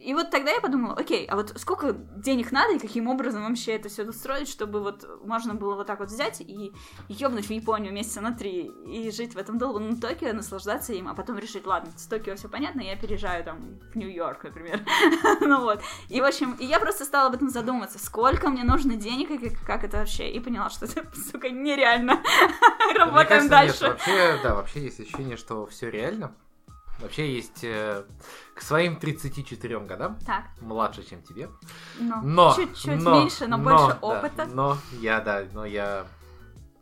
и 0.00 0.14
вот 0.14 0.30
тогда 0.30 0.50
я 0.50 0.60
подумала, 0.60 0.94
окей, 0.94 1.26
а 1.26 1.36
вот 1.36 1.52
сколько 1.56 1.92
денег 1.92 2.52
надо 2.52 2.74
и 2.74 2.78
каким 2.78 3.06
образом 3.08 3.46
вообще 3.46 3.72
это 3.72 3.88
все 3.90 4.04
устроить, 4.04 4.48
чтобы 4.48 4.80
вот 4.80 5.06
можно 5.24 5.54
было 5.54 5.74
вот 5.74 5.86
так 5.86 6.00
вот 6.00 6.08
взять 6.08 6.40
и 6.40 6.72
ёбнуть 7.08 7.46
в 7.46 7.50
Японию 7.50 7.92
месяца 7.92 8.22
на 8.22 8.32
три 8.32 8.70
и 8.86 9.10
жить 9.10 9.34
в 9.34 9.38
этом 9.38 9.58
долбанном 9.58 10.00
Токио, 10.00 10.32
наслаждаться 10.32 10.94
им, 10.94 11.08
а 11.08 11.14
потом 11.14 11.38
решить, 11.38 11.66
ладно, 11.66 11.92
с 11.96 12.06
Токио 12.06 12.36
все 12.36 12.48
понятно, 12.48 12.80
я 12.80 12.96
переезжаю 12.96 13.44
там 13.44 13.78
в 13.92 13.96
Нью-Йорк, 13.96 14.44
например. 14.44 14.80
ну 15.40 15.60
вот. 15.60 15.82
И, 16.08 16.20
в 16.20 16.24
общем, 16.24 16.56
и 16.58 16.64
я 16.64 16.80
просто 16.80 17.04
стала 17.04 17.28
об 17.28 17.34
этом 17.34 17.50
задумываться, 17.50 17.98
сколько 17.98 18.48
мне 18.48 18.64
нужно 18.64 18.96
денег 18.96 19.30
и 19.30 19.38
как, 19.38 19.66
как 19.66 19.84
это 19.84 19.98
вообще, 19.98 20.30
и 20.30 20.40
поняла, 20.40 20.70
что 20.70 20.86
это, 20.86 21.04
сука, 21.30 21.50
нереально. 21.50 22.22
Работаем 22.96 23.28
кажется, 23.28 23.42
нет, 23.42 23.50
дальше. 23.50 23.88
вообще, 23.88 24.38
да, 24.42 24.54
вообще 24.54 24.80
есть 24.84 25.00
ощущение, 25.00 25.36
что 25.36 25.66
все 25.66 25.90
реально. 25.90 26.34
Вообще 27.00 27.34
есть 27.34 27.64
э, 27.64 28.04
к 28.54 28.60
своим 28.60 28.96
34 28.96 29.80
годам, 29.80 30.18
Так, 30.26 30.44
младше, 30.60 31.02
чем 31.02 31.22
тебе. 31.22 31.48
ну, 31.98 32.20
Но, 32.22 32.54
чуть-чуть 32.54 33.02
но, 33.02 33.20
меньше, 33.20 33.46
но, 33.46 33.56
но, 33.56 33.64
больше 33.64 33.86
да, 33.86 33.98
опыта. 34.02 34.46
но 34.46 34.76
я, 34.92 35.20
да, 35.20 35.44
но 35.52 35.64
я 35.64 36.06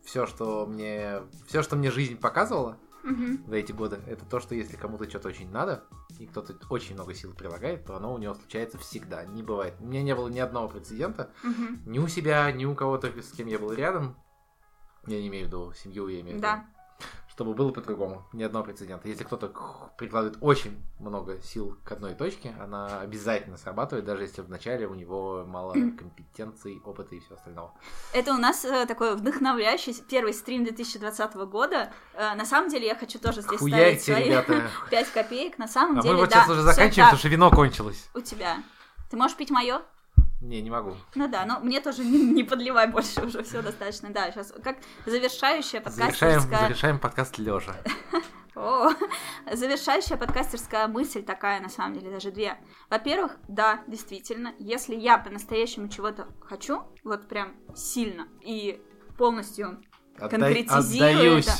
все, 0.05 0.27
что 0.27 0.67
мне, 0.67 1.21
все, 1.47 1.63
что 1.63 1.77
мне 1.77 1.91
жизнь 1.91 2.17
показывала 2.17 2.79
Мгм. 3.05 3.45
за 3.47 3.57
эти 3.57 3.73
годы, 3.73 4.01
это 4.07 4.25
то, 4.25 4.41
что 4.41 4.55
если 4.55 4.77
кому-то 4.77 5.09
что-то 5.09 5.29
очень 5.29 5.51
надо, 5.51 5.85
и 6.19 6.27
кто-то 6.27 6.55
очень 6.69 6.95
много 6.95 7.15
сил 7.15 7.33
прилагает, 7.33 7.85
то 7.87 7.97
оно 7.97 8.13
у 8.13 8.19
него 8.19 8.35
случается 8.35 8.77
всегда. 8.79 9.25
Не 9.25 9.43
бывает. 9.43 9.75
У 9.79 9.87
меня 9.87 10.03
не 10.03 10.15
было 10.15 10.29
ни 10.29 10.41
одного 10.41 10.69
прецедента, 10.69 11.31
Мгм. 11.45 11.83
ни 11.87 11.99
у 12.01 12.09
себя, 12.09 12.51
ни 12.51 12.65
у 12.65 12.75
кого-то, 12.75 13.09
с 13.23 13.31
кем 13.33 13.47
я 13.47 13.59
был 13.59 13.73
рядом, 13.73 14.17
Я 15.07 15.21
не 15.21 15.29
имею 15.29 15.45
в 15.45 15.49
виду 15.49 15.73
семью, 15.75 16.09
я 16.09 16.21
имею 16.21 16.35
в 16.35 16.39
виду. 16.39 16.43
Да. 16.43 16.65
Чтобы 17.39 17.55
было 17.55 17.71
по-другому. 17.71 18.25
Ни 18.33 18.43
одного 18.43 18.65
прецедента. 18.65 19.07
Если 19.07 19.23
кто-то 19.23 19.47
прикладывает 19.97 20.39
очень 20.41 20.77
много 20.99 21.41
сил 21.41 21.79
к 21.85 21.93
одной 21.93 22.15
точке, 22.15 22.53
она 22.61 22.99
обязательно 22.99 23.57
срабатывает, 23.57 24.05
даже 24.05 24.25
если 24.25 24.43
вначале 24.43 24.89
у 24.89 24.95
него 24.95 25.45
мало 25.47 25.73
компетенций, 25.75 26.83
опыта 26.85 27.15
и 27.15 27.21
всего 27.21 27.37
остального. 27.37 27.73
Это 28.13 28.35
у 28.35 28.39
нас 28.39 28.65
э, 28.65 28.87
такой 28.87 29.15
вдохновляющий 29.15 29.95
первый 30.11 30.35
стрим 30.35 30.65
2020 30.65 31.35
года. 31.49 31.93
Э, 32.15 32.35
на 32.35 32.45
самом 32.45 32.71
деле 32.71 32.89
я 32.89 32.97
хочу 32.97 33.21
тоже 33.21 33.43
здесь 33.43 33.61
ставить 33.61 33.73
Хуярьте, 33.73 34.01
свои 34.01 34.25
ребята. 34.25 34.63
5 34.91 35.13
копеек. 35.13 35.59
На 35.59 35.69
самом 35.69 36.01
А 36.01 36.03
деле, 36.03 36.15
мы 36.15 36.21
вот 36.23 36.31
да, 36.31 36.39
сейчас 36.39 36.51
уже 36.51 36.63
заканчиваем, 36.63 37.07
потому 37.07 37.19
что 37.21 37.29
вино 37.29 37.51
кончилось. 37.53 38.11
У 38.17 38.21
тебя. 38.21 38.57
Ты 39.13 39.17
можешь 39.17 39.37
пить 39.37 39.51
мое? 39.53 39.83
Не, 40.41 40.63
не 40.63 40.71
могу. 40.71 40.97
Ну 41.15 41.29
да, 41.29 41.45
но 41.45 41.59
мне 41.61 41.81
тоже 41.81 42.05
не, 42.05 42.33
не 42.33 42.45
подливай 42.45 42.87
больше, 42.87 43.23
уже 43.23 43.43
все 43.43 43.61
достаточно. 43.61 44.11
Да, 44.11 44.31
сейчас 44.31 44.53
как 44.63 44.79
завершающая 45.05 45.83
Завершаем, 45.85 46.35
подкастерская... 46.35 46.61
завершаем 46.61 46.99
подкаст 46.99 47.39
лежа. 47.39 47.77
О, 48.55 48.91
завершающая 49.53 50.17
подкастерская 50.17 50.89
мысль 50.89 51.23
такая, 51.23 51.61
на 51.61 51.69
самом 51.69 51.95
деле, 51.95 52.11
даже 52.11 52.31
две. 52.31 52.57
Во-первых, 52.91 53.37
да, 53.47 53.83
действительно, 53.87 54.53
если 54.59 54.95
я 54.95 55.19
по-настоящему 55.19 55.89
чего-то 55.89 56.29
хочу, 56.41 56.83
вот 57.05 57.29
прям 57.29 57.55
сильно 57.75 58.29
и 58.41 58.81
полностью 59.17 59.81
Конкретизирую 60.17 61.39
это. 61.39 61.53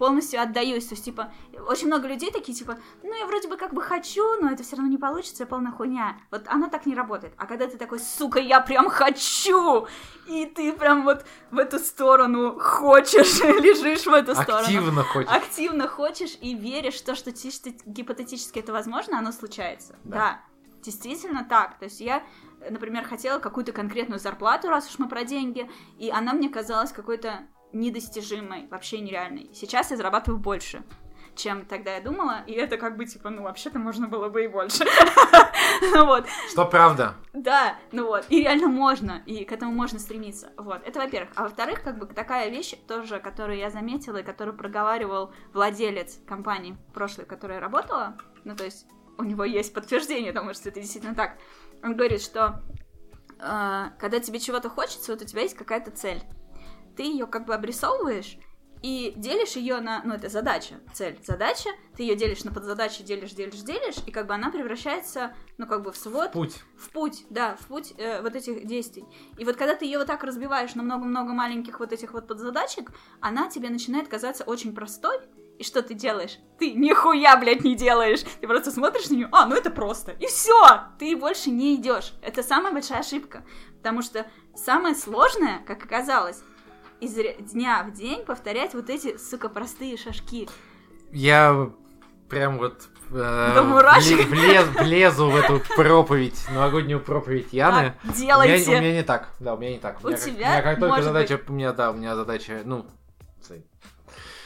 Полностью 0.00 0.40
отдаюсь. 0.40 0.86
То 0.86 0.94
есть, 0.94 1.04
типа, 1.04 1.30
очень 1.68 1.88
много 1.88 2.08
людей 2.08 2.30
такие, 2.30 2.56
типа, 2.56 2.78
ну, 3.02 3.14
я 3.14 3.26
вроде 3.26 3.48
бы 3.48 3.58
как 3.58 3.74
бы 3.74 3.82
хочу, 3.82 4.40
но 4.40 4.50
это 4.50 4.62
все 4.62 4.76
равно 4.76 4.90
не 4.90 4.96
получится, 4.96 5.44
полная 5.44 5.72
хуйня. 5.72 6.16
Вот 6.30 6.44
оно 6.46 6.68
так 6.68 6.86
не 6.86 6.94
работает. 6.94 7.34
А 7.36 7.44
когда 7.44 7.66
ты 7.66 7.76
такой, 7.76 8.00
сука, 8.00 8.38
я 8.40 8.62
прям 8.62 8.88
хочу, 8.88 9.86
и 10.26 10.46
ты 10.46 10.72
прям 10.72 11.04
вот 11.04 11.26
в 11.50 11.58
эту 11.58 11.78
сторону 11.78 12.58
хочешь, 12.58 13.40
лежишь 13.62 14.06
в 14.06 14.14
эту 14.14 14.34
сторону. 14.34 14.62
Активно 14.62 15.04
хочешь. 15.04 15.30
Активно 15.30 15.86
хочешь 15.86 16.38
и 16.40 16.54
веришь 16.54 16.94
в 16.94 17.04
то, 17.04 17.14
что 17.14 17.30
чисто 17.30 17.70
гипотетически 17.84 18.58
это 18.58 18.72
возможно, 18.72 19.18
оно 19.18 19.32
случается. 19.32 19.96
Да. 20.04 20.16
Да. 20.16 20.40
Действительно 20.82 21.44
так. 21.44 21.78
То 21.78 21.84
есть 21.84 22.00
я, 22.00 22.22
например, 22.70 23.04
хотела 23.04 23.38
какую-то 23.38 23.72
конкретную 23.72 24.18
зарплату, 24.18 24.68
раз 24.68 24.88
уж 24.88 24.98
мы 24.98 25.08
про 25.10 25.24
деньги, 25.24 25.70
и 25.98 26.08
она 26.08 26.32
мне 26.32 26.48
казалась 26.48 26.90
какой-то 26.90 27.46
недостижимой, 27.72 28.66
вообще 28.68 29.00
нереальной. 29.00 29.50
Сейчас 29.54 29.90
я 29.90 29.96
зарабатываю 29.96 30.38
больше, 30.40 30.82
чем 31.34 31.64
тогда 31.64 31.94
я 31.94 32.00
думала, 32.00 32.42
и 32.46 32.52
это 32.52 32.76
как 32.76 32.96
бы 32.96 33.06
типа, 33.06 33.30
ну 33.30 33.42
вообще-то 33.42 33.78
можно 33.78 34.08
было 34.08 34.28
бы 34.28 34.44
и 34.44 34.48
больше. 34.48 34.84
Ну 35.82 36.04
вот, 36.04 36.26
Что 36.50 36.66
правда? 36.66 37.14
да, 37.32 37.76
ну 37.92 38.06
вот, 38.06 38.26
и 38.28 38.40
реально 38.40 38.68
можно, 38.68 39.22
и 39.24 39.44
к 39.44 39.52
этому 39.52 39.72
можно 39.72 39.98
стремиться, 39.98 40.50
вот, 40.56 40.82
это 40.86 40.98
во-первых. 40.98 41.30
А 41.36 41.44
во-вторых, 41.44 41.82
как 41.82 41.98
бы 41.98 42.06
такая 42.06 42.50
вещь 42.50 42.74
тоже, 42.86 43.18
которую 43.18 43.56
я 43.58 43.70
заметила 43.70 44.18
и 44.18 44.22
которую 44.22 44.56
проговаривал 44.56 45.32
владелец 45.52 46.18
компании 46.26 46.76
прошлой, 46.92 47.24
в 47.24 47.28
которой 47.28 47.54
я 47.54 47.60
работала, 47.60 48.16
ну 48.44 48.54
то 48.56 48.64
есть 48.64 48.86
у 49.16 49.22
него 49.22 49.44
есть 49.44 49.72
подтверждение 49.72 50.32
тому, 50.32 50.52
что 50.54 50.68
это 50.68 50.80
действительно 50.80 51.14
так. 51.14 51.38
Он 51.82 51.94
говорит, 51.94 52.20
что 52.20 52.62
э, 53.38 53.84
когда 53.98 54.20
тебе 54.20 54.38
чего-то 54.38 54.68
хочется, 54.68 55.12
вот 55.12 55.22
у 55.22 55.24
тебя 55.24 55.42
есть 55.42 55.56
какая-то 55.56 55.90
цель, 55.92 56.22
ты 57.00 57.04
ее 57.04 57.26
как 57.26 57.46
бы 57.46 57.54
обрисовываешь, 57.54 58.36
и 58.82 59.14
делишь 59.16 59.56
ее 59.56 59.80
на, 59.80 60.02
ну 60.04 60.12
это 60.12 60.28
задача, 60.28 60.80
цель, 60.92 61.18
задача, 61.24 61.70
ты 61.96 62.02
ее 62.02 62.14
делишь 62.14 62.44
на 62.44 62.52
подзадачи, 62.52 63.02
делишь, 63.02 63.30
делишь, 63.30 63.60
делишь, 63.60 63.96
и 64.06 64.10
как 64.10 64.26
бы 64.26 64.34
она 64.34 64.50
превращается, 64.50 65.34
ну 65.56 65.66
как 65.66 65.82
бы 65.82 65.92
в 65.92 65.96
свод, 65.96 66.32
Путь. 66.32 66.56
в 66.76 66.90
путь, 66.90 67.24
да, 67.30 67.56
в 67.58 67.68
путь 67.68 67.94
э, 67.96 68.20
вот 68.20 68.36
этих 68.36 68.66
действий. 68.66 69.06
И 69.38 69.46
вот 69.46 69.56
когда 69.56 69.74
ты 69.76 69.86
ее 69.86 69.96
вот 69.96 70.08
так 70.08 70.22
разбиваешь 70.24 70.74
на 70.74 70.82
много-много 70.82 71.32
маленьких 71.32 71.80
вот 71.80 71.90
этих 71.94 72.12
вот 72.12 72.26
подзадачек, 72.26 72.90
она 73.20 73.48
тебе 73.48 73.70
начинает 73.70 74.06
казаться 74.06 74.44
очень 74.44 74.74
простой. 74.74 75.16
И 75.58 75.62
что 75.62 75.82
ты 75.82 75.92
делаешь? 75.92 76.38
Ты 76.58 76.72
нихуя, 76.72 77.36
блядь, 77.36 77.64
не 77.64 77.74
делаешь. 77.74 78.20
Ты 78.40 78.46
просто 78.46 78.70
смотришь 78.70 79.10
на 79.10 79.14
нее, 79.14 79.28
а, 79.30 79.44
ну 79.46 79.54
это 79.54 79.70
просто. 79.70 80.12
И 80.12 80.26
все, 80.26 80.84
ты 80.98 81.14
больше 81.16 81.50
не 81.50 81.74
идешь. 81.74 82.14
Это 82.22 82.42
самая 82.42 82.72
большая 82.72 83.00
ошибка. 83.00 83.44
Потому 83.76 84.00
что 84.00 84.26
самое 84.54 84.94
сложное, 84.94 85.62
как 85.66 85.84
оказалось, 85.84 86.42
из 87.00 87.14
дня 87.52 87.82
в 87.84 87.92
день 87.92 88.24
повторять 88.24 88.74
вот 88.74 88.90
эти, 88.90 89.16
сука, 89.16 89.48
простые 89.48 89.96
шажки. 89.96 90.48
Я 91.12 91.70
прям 92.28 92.58
вот 92.58 92.88
э, 93.10 93.52
До 93.54 93.62
мурашек. 93.64 94.20
вле- 94.28 94.62
влез- 94.62 94.82
влезу 94.84 95.30
в 95.30 95.36
эту 95.36 95.60
проповедь, 95.74 96.46
новогоднюю 96.54 97.00
проповедь 97.00 97.52
Яны. 97.52 97.94
Так, 97.94 98.04
У 98.04 98.06
меня, 98.08 98.16
делайте. 98.16 98.70
у 98.70 98.80
меня 98.80 98.92
не 98.92 99.02
так, 99.02 99.28
да, 99.40 99.54
у 99.54 99.58
меня 99.58 99.72
не 99.72 99.78
так. 99.78 99.98
У 100.04 100.06
меня 100.06 100.16
как- 100.16 100.24
тебя, 100.24 100.46
у 100.46 100.50
меня 100.50 100.62
как 100.62 100.80
только 100.80 101.02
задача, 101.02 101.40
у 101.48 101.52
меня, 101.52 101.72
да, 101.72 101.90
у 101.90 101.94
меня 101.94 102.14
задача, 102.14 102.62
ну, 102.64 102.86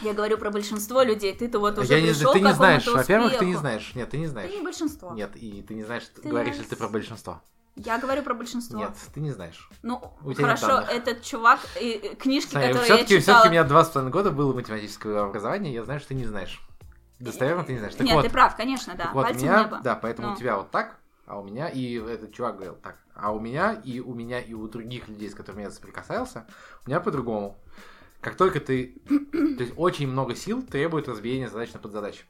Я 0.03 0.13
говорю 0.13 0.39
про 0.39 0.51
большинство 0.51 1.03
людей. 1.03 1.35
Ты-то 1.35 1.59
вот 1.61 1.79
уже 1.79 1.95
я 1.95 2.01
не, 2.01 2.09
пришел 2.09 2.33
ты 2.33 2.41
не 2.41 2.53
знаешь, 2.53 2.87
во-первых, 2.87 3.39
ты 3.39 3.45
не 3.47 3.55
знаешь, 3.55 3.93
нет, 3.95 4.11
ты 4.11 4.19
не 4.19 4.27
знаешь. 4.27 4.51
Ты 4.51 4.57
не 4.59 4.63
большинство. 4.63 5.13
Нет, 5.15 5.31
и 5.37 5.63
ты 5.63 5.75
не 5.75 5.85
знаешь, 5.85 6.03
Ты 6.23 6.29
говоришь 6.29 6.57
ли 6.57 6.65
ты 6.65 6.77
про 6.77 6.89
большинство. 6.89 7.41
Я 7.77 7.99
говорю 7.99 8.23
про 8.23 8.35
большинство. 8.35 8.79
Нет, 8.79 8.91
ты 9.13 9.21
не 9.21 9.33
знаешь. 9.33 9.69
Ну, 9.83 10.01
У 10.23 10.33
тебя 10.33 10.57
хорошо, 10.57 10.79
этот 10.79 11.23
чувак, 11.23 11.61
и, 11.81 11.91
и 11.91 12.15
книжки, 12.15 12.55
которые 12.55 12.75
все-таки, 12.83 13.15
я 13.15 13.21
читала... 13.21 13.39
все-таки 13.39 13.49
у 13.49 13.51
меня 13.51 13.65
два 13.65 13.85
с 13.85 13.89
половиной 13.89 14.13
года 14.13 14.31
было 14.31 14.55
математическое 14.55 15.19
образование, 15.19 15.73
я 15.75 15.83
знаю, 15.83 15.99
что 15.99 16.11
ты 16.11 16.15
не 16.15 16.25
знаешь. 16.25 16.61
Достоверно 17.19 17.65
ты 17.65 17.73
не 17.73 17.79
знаешь. 17.79 17.95
Так 17.95 18.07
Нет, 18.07 18.15
вот, 18.15 18.25
ты 18.25 18.31
прав, 18.31 18.57
конечно, 18.57 18.95
да. 18.95 19.11
вот, 19.13 19.21
у 19.21 19.25
Пальцем 19.25 19.43
меня, 19.49 19.65
небо. 19.65 19.81
да, 19.83 19.95
поэтому 19.97 20.29
Ну. 20.29 20.35
у 20.35 20.37
тебя 20.37 20.57
вот 20.57 20.71
так, 20.71 20.99
а 21.27 21.41
у 21.41 21.45
меня, 21.45 21.69
и 21.69 21.95
этот 21.99 22.33
чувак 22.33 22.57
говорил 22.57 22.75
так, 22.77 22.99
а 23.15 23.33
у 23.33 23.41
меня, 23.41 23.73
и 23.73 24.01
у 24.01 24.15
меня, 24.15 24.41
и 24.41 24.53
у 24.53 24.69
других 24.69 25.09
людей, 25.09 25.31
с 25.31 25.35
которыми 25.35 25.63
я 25.63 25.71
соприкасался, 25.71 26.47
у 26.85 26.89
меня 26.89 27.01
по-другому. 27.01 27.57
Как 28.21 28.37
только 28.37 28.61
ты... 28.61 29.03
То 29.31 29.63
есть 29.63 29.75
очень 29.77 30.09
много 30.09 30.35
сил 30.35 30.63
требует 30.63 31.09
разбиения 31.09 31.49
задач 31.49 31.73
на 31.73 31.79
подзадачи. 31.79 32.25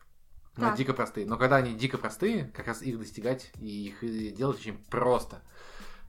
Так. 0.56 0.76
дико 0.76 0.92
простые. 0.94 1.26
Но 1.26 1.36
когда 1.36 1.56
они 1.56 1.74
дико 1.74 1.98
простые, 1.98 2.44
как 2.54 2.66
раз 2.68 2.82
их 2.82 2.98
достигать 2.98 3.50
и 3.60 3.86
их 3.88 4.02
и 4.04 4.30
делать 4.30 4.58
очень 4.58 4.78
просто. 4.90 5.42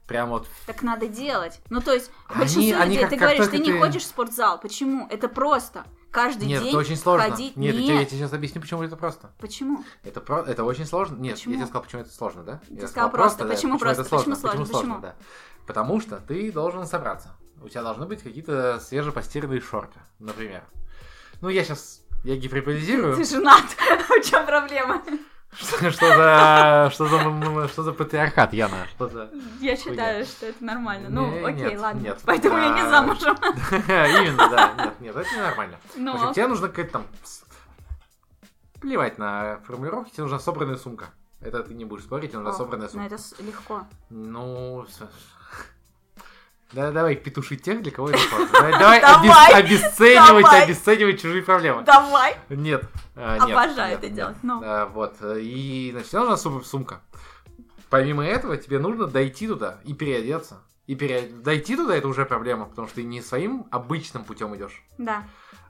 Прям 0.06 0.28
вот 0.30 0.46
Так 0.66 0.82
надо 0.82 1.08
делать. 1.08 1.60
Ну, 1.68 1.80
то 1.80 1.92
есть, 1.92 2.12
Они- 2.28 2.38
большинство 2.38 2.80
они 2.80 2.90
людей, 2.90 3.00
как- 3.00 3.10
ты 3.10 3.16
как 3.16 3.28
говоришь, 3.28 3.46
ты 3.48 3.58
не 3.58 3.72
ты- 3.72 3.78
ходишь 3.80 4.02
в 4.02 4.06
спортзал. 4.06 4.60
Почему? 4.60 5.08
Это 5.10 5.28
просто. 5.28 5.84
Каждый 6.12 6.46
Нет, 6.46 6.60
день 6.62 6.68
это 6.70 6.78
очень 6.78 6.96
сложно. 6.96 7.28
ходить. 7.28 7.56
Нет, 7.56 7.74
я 7.74 7.80
Нет. 7.80 7.88
тебе- 7.88 7.98
я 7.98 8.04
тебе 8.04 8.18
сейчас 8.20 8.32
объясню, 8.32 8.60
почему 8.60 8.84
это 8.84 8.96
просто. 8.96 9.32
Почему? 9.40 9.84
Это, 10.04 10.20
про... 10.20 10.42
это 10.42 10.62
очень 10.62 10.86
сложно. 10.86 11.16
Нет, 11.16 11.34
Почему? 11.34 11.54
я 11.54 11.58
тебе 11.58 11.66
сказал, 11.66 11.82
почему 11.82 12.02
это 12.02 12.10
сложно, 12.12 12.44
да? 12.44 12.60
Ты 12.68 12.74
я 12.74 12.86
сказал 12.88 13.10
просто. 13.10 13.44
да, 13.44 13.52
Почему 13.54 13.78
просто? 13.80 14.02
это 14.02 14.08
сложно? 14.08 14.36
Почему 14.36 14.64
сложно? 14.64 14.74
Почему? 14.94 15.00
да. 15.00 15.16
Потому 15.66 16.00
что 16.00 16.18
ты 16.18 16.52
должен 16.52 16.86
собраться. 16.86 17.36
У 17.60 17.68
тебя 17.68 17.82
должны 17.82 18.06
быть 18.06 18.22
какие-то 18.22 18.78
свежепостиранные 18.78 19.60
шорты, 19.60 19.98
например. 20.20 20.62
Ну, 21.40 21.48
я 21.48 21.64
сейчас... 21.64 22.02
Я 22.26 22.36
гиперболизирую. 22.36 23.16
Ты 23.16 23.24
женат. 23.24 23.62
В 24.08 24.20
чем 24.28 24.44
проблема? 24.46 25.00
Что 25.52 25.90
что 25.92 26.08
за... 26.08 26.90
Что 26.92 27.06
за... 27.06 27.68
Что 27.68 27.82
за 27.84 27.92
патриархат, 27.92 28.52
Яна? 28.52 28.88
Что 28.96 29.06
за... 29.08 29.30
Я 29.60 29.76
считаю, 29.76 30.24
что 30.26 30.46
это 30.46 30.64
нормально. 30.64 31.08
Ну, 31.08 31.30
Не, 31.30 31.38
окей, 31.46 31.70
нет, 31.70 31.80
ладно. 31.80 32.00
нет. 32.00 32.18
Поэтому 32.24 32.58
я 32.58 32.74
не 32.74 32.80
А, 32.80 32.90
замужем. 32.90 33.36
Именно, 33.44 34.48
да. 34.48 34.74
Нет, 34.76 35.00
нет, 35.00 35.16
это 35.16 35.36
нормально. 35.36 35.78
В 35.94 35.98
Ну, 35.98 36.14
общем, 36.14 36.32
тебе 36.34 36.48
нужно 36.48 36.66
какая-то 36.68 36.92
там... 36.94 37.06
Плевать 38.80 39.18
на 39.18 39.60
формулировки, 39.64 40.10
тебе 40.10 40.24
нужна 40.24 40.40
собранная 40.40 40.76
сумка. 40.76 41.06
Это 41.40 41.62
ты 41.62 41.74
не 41.74 41.84
будешь 41.84 42.02
спорить, 42.04 42.30
тебе 42.30 42.40
нужна 42.40 42.54
О, 42.54 42.58
собранная 42.58 42.88
ну 42.88 42.92
сумка. 42.92 43.06
это 43.06 43.18
с- 43.22 43.38
легко. 43.38 43.86
Ну, 44.10 44.84
да, 46.72 46.90
давай 46.92 47.16
петушить 47.16 47.62
тех, 47.62 47.82
для 47.82 47.92
кого 47.92 48.10
это 48.10 48.18
сложно. 48.28 48.48
Давай, 48.52 48.72
давай 48.72 49.00
Давай, 49.00 49.52
обес- 49.52 49.82
обесценивать, 49.82 50.42
давай. 50.44 50.64
обесценивать 50.64 51.20
чужие 51.22 51.42
проблемы. 51.42 51.82
Давай. 51.82 52.36
Нет. 52.48 52.84
а, 53.14 53.34
нет, 53.34 53.42
Обожаю 53.56 53.90
нет, 53.90 53.98
это 53.98 54.06
нет. 54.06 54.14
делать, 54.14 54.36
ну. 54.42 54.60
А, 54.64 54.86
вот. 54.86 55.16
И, 55.22 55.90
значит, 55.92 56.12
нужна 56.12 56.36
сум- 56.36 56.64
сумка. 56.64 57.00
Помимо 57.88 58.24
этого, 58.24 58.56
тебе 58.56 58.78
нужно 58.78 59.06
дойти 59.06 59.46
туда 59.46 59.78
и 59.84 59.94
переодеться. 59.94 60.62
И 60.86 60.94
пере... 60.94 61.22
дойти 61.22 61.76
туда 61.76 61.96
это 61.96 62.06
уже 62.08 62.24
проблема, 62.26 62.66
потому 62.66 62.86
что 62.86 62.96
ты 62.96 63.02
не 63.04 63.20
своим 63.20 63.66
обычным 63.72 64.24
путем 64.24 64.54
идешь, 64.54 64.84
Да. 64.98 65.24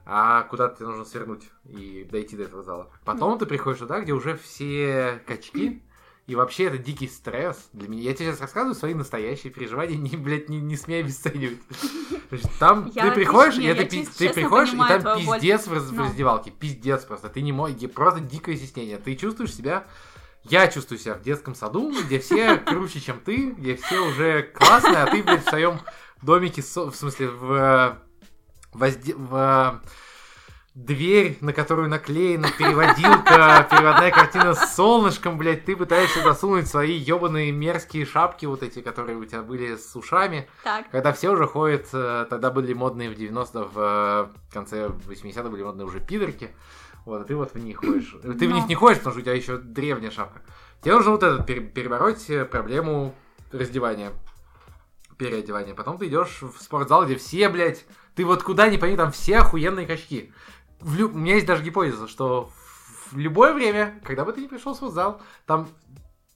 а 0.05 0.43
куда-то 0.43 0.77
тебе 0.77 0.87
нужно 0.87 1.05
свернуть 1.05 1.43
и 1.65 2.07
дойти 2.11 2.37
до 2.37 2.43
этого 2.43 2.61
зала. 2.61 2.91
Потом 3.03 3.39
ты 3.39 3.47
приходишь 3.47 3.79
туда, 3.79 3.99
где 3.99 4.11
уже 4.13 4.37
все 4.37 5.19
качки, 5.25 5.81
и 6.27 6.35
вообще 6.35 6.65
это 6.65 6.77
дикий 6.77 7.07
стресс 7.07 7.69
для 7.73 7.87
меня. 7.87 8.03
Я 8.03 8.13
тебе 8.13 8.27
сейчас 8.27 8.41
рассказываю 8.41 8.75
свои 8.75 8.93
настоящие 8.93 9.51
переживания, 9.51 9.97
не, 9.97 10.15
блядь, 10.17 10.49
не, 10.49 10.59
не 10.59 10.75
смей 10.75 11.01
обесценивать. 11.01 11.59
Там 12.59 12.91
ты 12.91 13.11
приходишь, 13.11 13.57
и 13.57 13.65
это 13.65 13.85
ты 13.85 14.33
приходишь, 14.33 14.73
и 14.73 14.77
там 14.77 15.17
пиздец 15.17 15.67
в, 15.67 15.93
Ну. 15.93 16.03
раздевалке. 16.03 16.51
Пиздец 16.51 17.05
просто. 17.05 17.29
Ты 17.29 17.41
не 17.41 17.51
мой, 17.53 17.73
просто 17.73 18.19
дикое 18.19 18.55
стеснение. 18.57 18.97
Ты 18.97 19.15
чувствуешь 19.15 19.53
себя 19.55 19.85
я 20.49 20.67
чувствую 20.67 20.97
себя 20.97 21.15
в 21.15 21.21
детском 21.23 21.55
саду, 21.55 21.93
где 22.05 22.19
все 22.19 22.55
круче, 22.65 23.01
чем 23.01 23.19
ты, 23.19 23.49
где 23.51 23.75
все 23.75 23.99
уже 23.99 24.43
классные, 24.43 24.97
а 25.03 25.11
ты, 25.11 25.21
блядь, 25.21 25.45
в 25.45 25.49
своем 25.49 25.79
домике, 26.21 26.61
в 26.61 26.93
смысле, 26.95 27.27
в, 27.27 27.97
возде- 28.73 29.15
в 29.15 29.81
дверь, 30.77 31.39
на 31.41 31.53
которую 31.53 31.89
наклеена 31.89 32.49
переводилка, 32.55 33.67
переводная 33.71 34.11
картина 34.11 34.53
с 34.53 34.75
солнышком, 34.75 35.39
блядь, 35.39 35.65
ты 35.65 35.75
пытаешься 35.75 36.21
засунуть 36.21 36.67
свои 36.67 36.93
ебаные 36.93 37.51
мерзкие 37.51 38.05
шапки 38.05 38.45
вот 38.45 38.61
эти, 38.61 38.81
которые 38.81 39.17
у 39.17 39.25
тебя 39.25 39.41
были 39.41 39.75
с 39.75 39.95
ушами. 39.95 40.47
Так. 40.63 40.87
Когда 40.91 41.13
все 41.13 41.31
уже 41.31 41.47
ходят, 41.47 41.87
э, 41.93 42.27
тогда 42.29 42.51
были 42.51 42.73
модные 42.73 43.09
в 43.09 43.17
90-х, 43.17 43.69
в 43.73 44.29
э, 44.31 44.53
конце 44.53 44.89
80-х 44.89 45.49
были 45.49 45.63
модные 45.63 45.87
уже 45.87 45.99
пидорки. 45.99 46.51
Вот, 47.05 47.21
а 47.21 47.25
ты 47.25 47.35
вот 47.35 47.55
в 47.55 47.57
них 47.57 47.77
ходишь. 47.77 48.15
Ты 48.21 48.47
в 48.47 48.49
Но. 48.49 48.57
них 48.57 48.67
не 48.67 48.75
ходишь, 48.75 48.99
потому 48.99 49.13
что 49.13 49.21
у 49.21 49.23
тебя 49.23 49.33
еще 49.33 49.57
древняя 49.57 50.11
шапка. 50.11 50.41
Тебе 50.83 50.93
нужно 50.93 51.11
вот 51.11 51.23
этот 51.23 51.47
пере- 51.47 51.61
перебороть 51.61 52.29
э, 52.29 52.45
проблему 52.45 53.15
раздевания, 53.51 54.11
переодевания. 55.17 55.73
Потом 55.73 55.97
ты 55.97 56.05
идешь 56.05 56.43
в 56.43 56.61
спортзал, 56.61 57.05
где 57.05 57.15
все, 57.15 57.49
блядь, 57.49 57.83
ты 58.17 58.25
вот 58.25 58.41
куда 58.41 58.67
ни 58.67 58.77
пойди, 58.77 58.97
там 58.97 59.11
все 59.11 59.37
охуенные 59.37 59.85
качки. 59.85 60.33
В 60.79 60.95
лю- 60.95 61.09
У 61.09 61.17
меня 61.17 61.35
есть 61.35 61.45
даже 61.47 61.63
гипотеза, 61.63 62.07
что 62.07 62.49
в 63.11 63.17
любое 63.17 63.53
время, 63.53 63.99
когда 64.03 64.25
бы 64.25 64.33
ты 64.33 64.41
не 64.41 64.47
пришел 64.47 64.73
в 64.73 64.77
спортзал, 64.77 65.21
там 65.45 65.67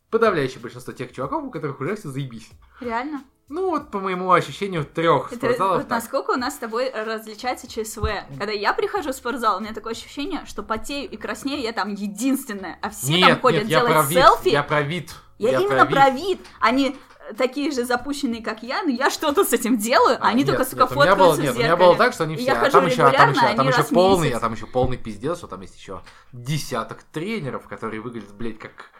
подавляющее 0.09 0.59
большинство 0.59 0.93
тех 0.93 1.13
чуваков, 1.13 1.43
у 1.43 1.51
которых 1.51 1.79
уже 1.79 1.95
все 1.95 2.09
заебись. 2.09 2.49
Реально? 2.79 3.23
Ну 3.49 3.69
вот, 3.69 3.91
по 3.91 3.99
моему 3.99 4.31
ощущению, 4.31 4.85
трех 4.85 5.27
Это 5.27 5.35
спортзалов 5.35 5.77
вот 5.79 5.87
так. 5.89 5.97
насколько 5.97 6.31
у 6.31 6.35
нас 6.37 6.55
с 6.55 6.57
тобой 6.57 6.89
различается 6.89 7.67
ЧСВ. 7.67 8.05
Когда 8.37 8.53
я 8.53 8.71
прихожу 8.73 9.11
в 9.11 9.15
спортзал, 9.15 9.57
у 9.57 9.59
меня 9.59 9.73
такое 9.73 9.91
ощущение, 9.91 10.45
что 10.45 10.63
потею 10.63 11.09
и 11.09 11.17
краснею 11.17 11.61
я 11.61 11.73
там 11.73 11.93
единственная, 11.93 12.79
а 12.81 12.89
все 12.89 13.11
нет, 13.17 13.27
там 13.27 13.39
ходят 13.41 13.63
нет, 13.63 13.71
я 13.71 13.79
делать 13.79 13.93
про 13.93 14.01
вид, 14.03 14.17
селфи. 14.17 14.47
я 14.49 14.63
про 14.63 14.81
вид. 14.81 15.11
Я, 15.37 15.59
именно 15.59 15.85
про 15.85 16.09
вид. 16.11 16.39
Они 16.61 16.89
э, 16.91 16.93
такие 17.37 17.71
же 17.71 17.85
запущенные, 17.85 18.43
как 18.43 18.63
я, 18.63 18.83
но 18.83 18.89
я 18.89 19.09
что-то 19.09 19.43
с 19.43 19.53
этим 19.53 19.77
делаю, 19.77 20.17
а 20.19 20.29
они 20.29 20.39
нет, 20.39 20.47
только, 20.47 20.65
сука, 20.65 20.83
нет, 20.83 20.91
у 20.91 21.01
меня 21.01 21.15
было, 21.15 21.27
фоткаются 21.29 21.41
нет, 21.41 21.55
у 21.55 21.59
меня 21.59 21.77
было 21.77 21.95
так, 21.95 22.13
что 22.13 22.23
они 22.23 22.35
все, 22.35 22.45
я 22.45 22.53
а 22.53 22.55
хожу 22.59 22.71
там 22.71 22.85
еще, 22.87 23.03
а 23.03 23.11
там 23.11 23.31
еще, 23.31 23.45
а 23.45 23.55
там 23.55 23.67
еще 23.67 23.83
полный, 23.83 24.29
а 24.31 24.39
там 24.39 24.53
еще 24.53 24.65
полный 24.67 24.97
пиздец, 24.97 25.37
что 25.37 25.47
там 25.47 25.61
есть 25.61 25.77
еще 25.77 26.01
десяток 26.31 27.03
тренеров, 27.03 27.67
которые 27.67 28.01
выглядят, 28.01 28.33
блядь, 28.33 28.59
как 28.59 28.91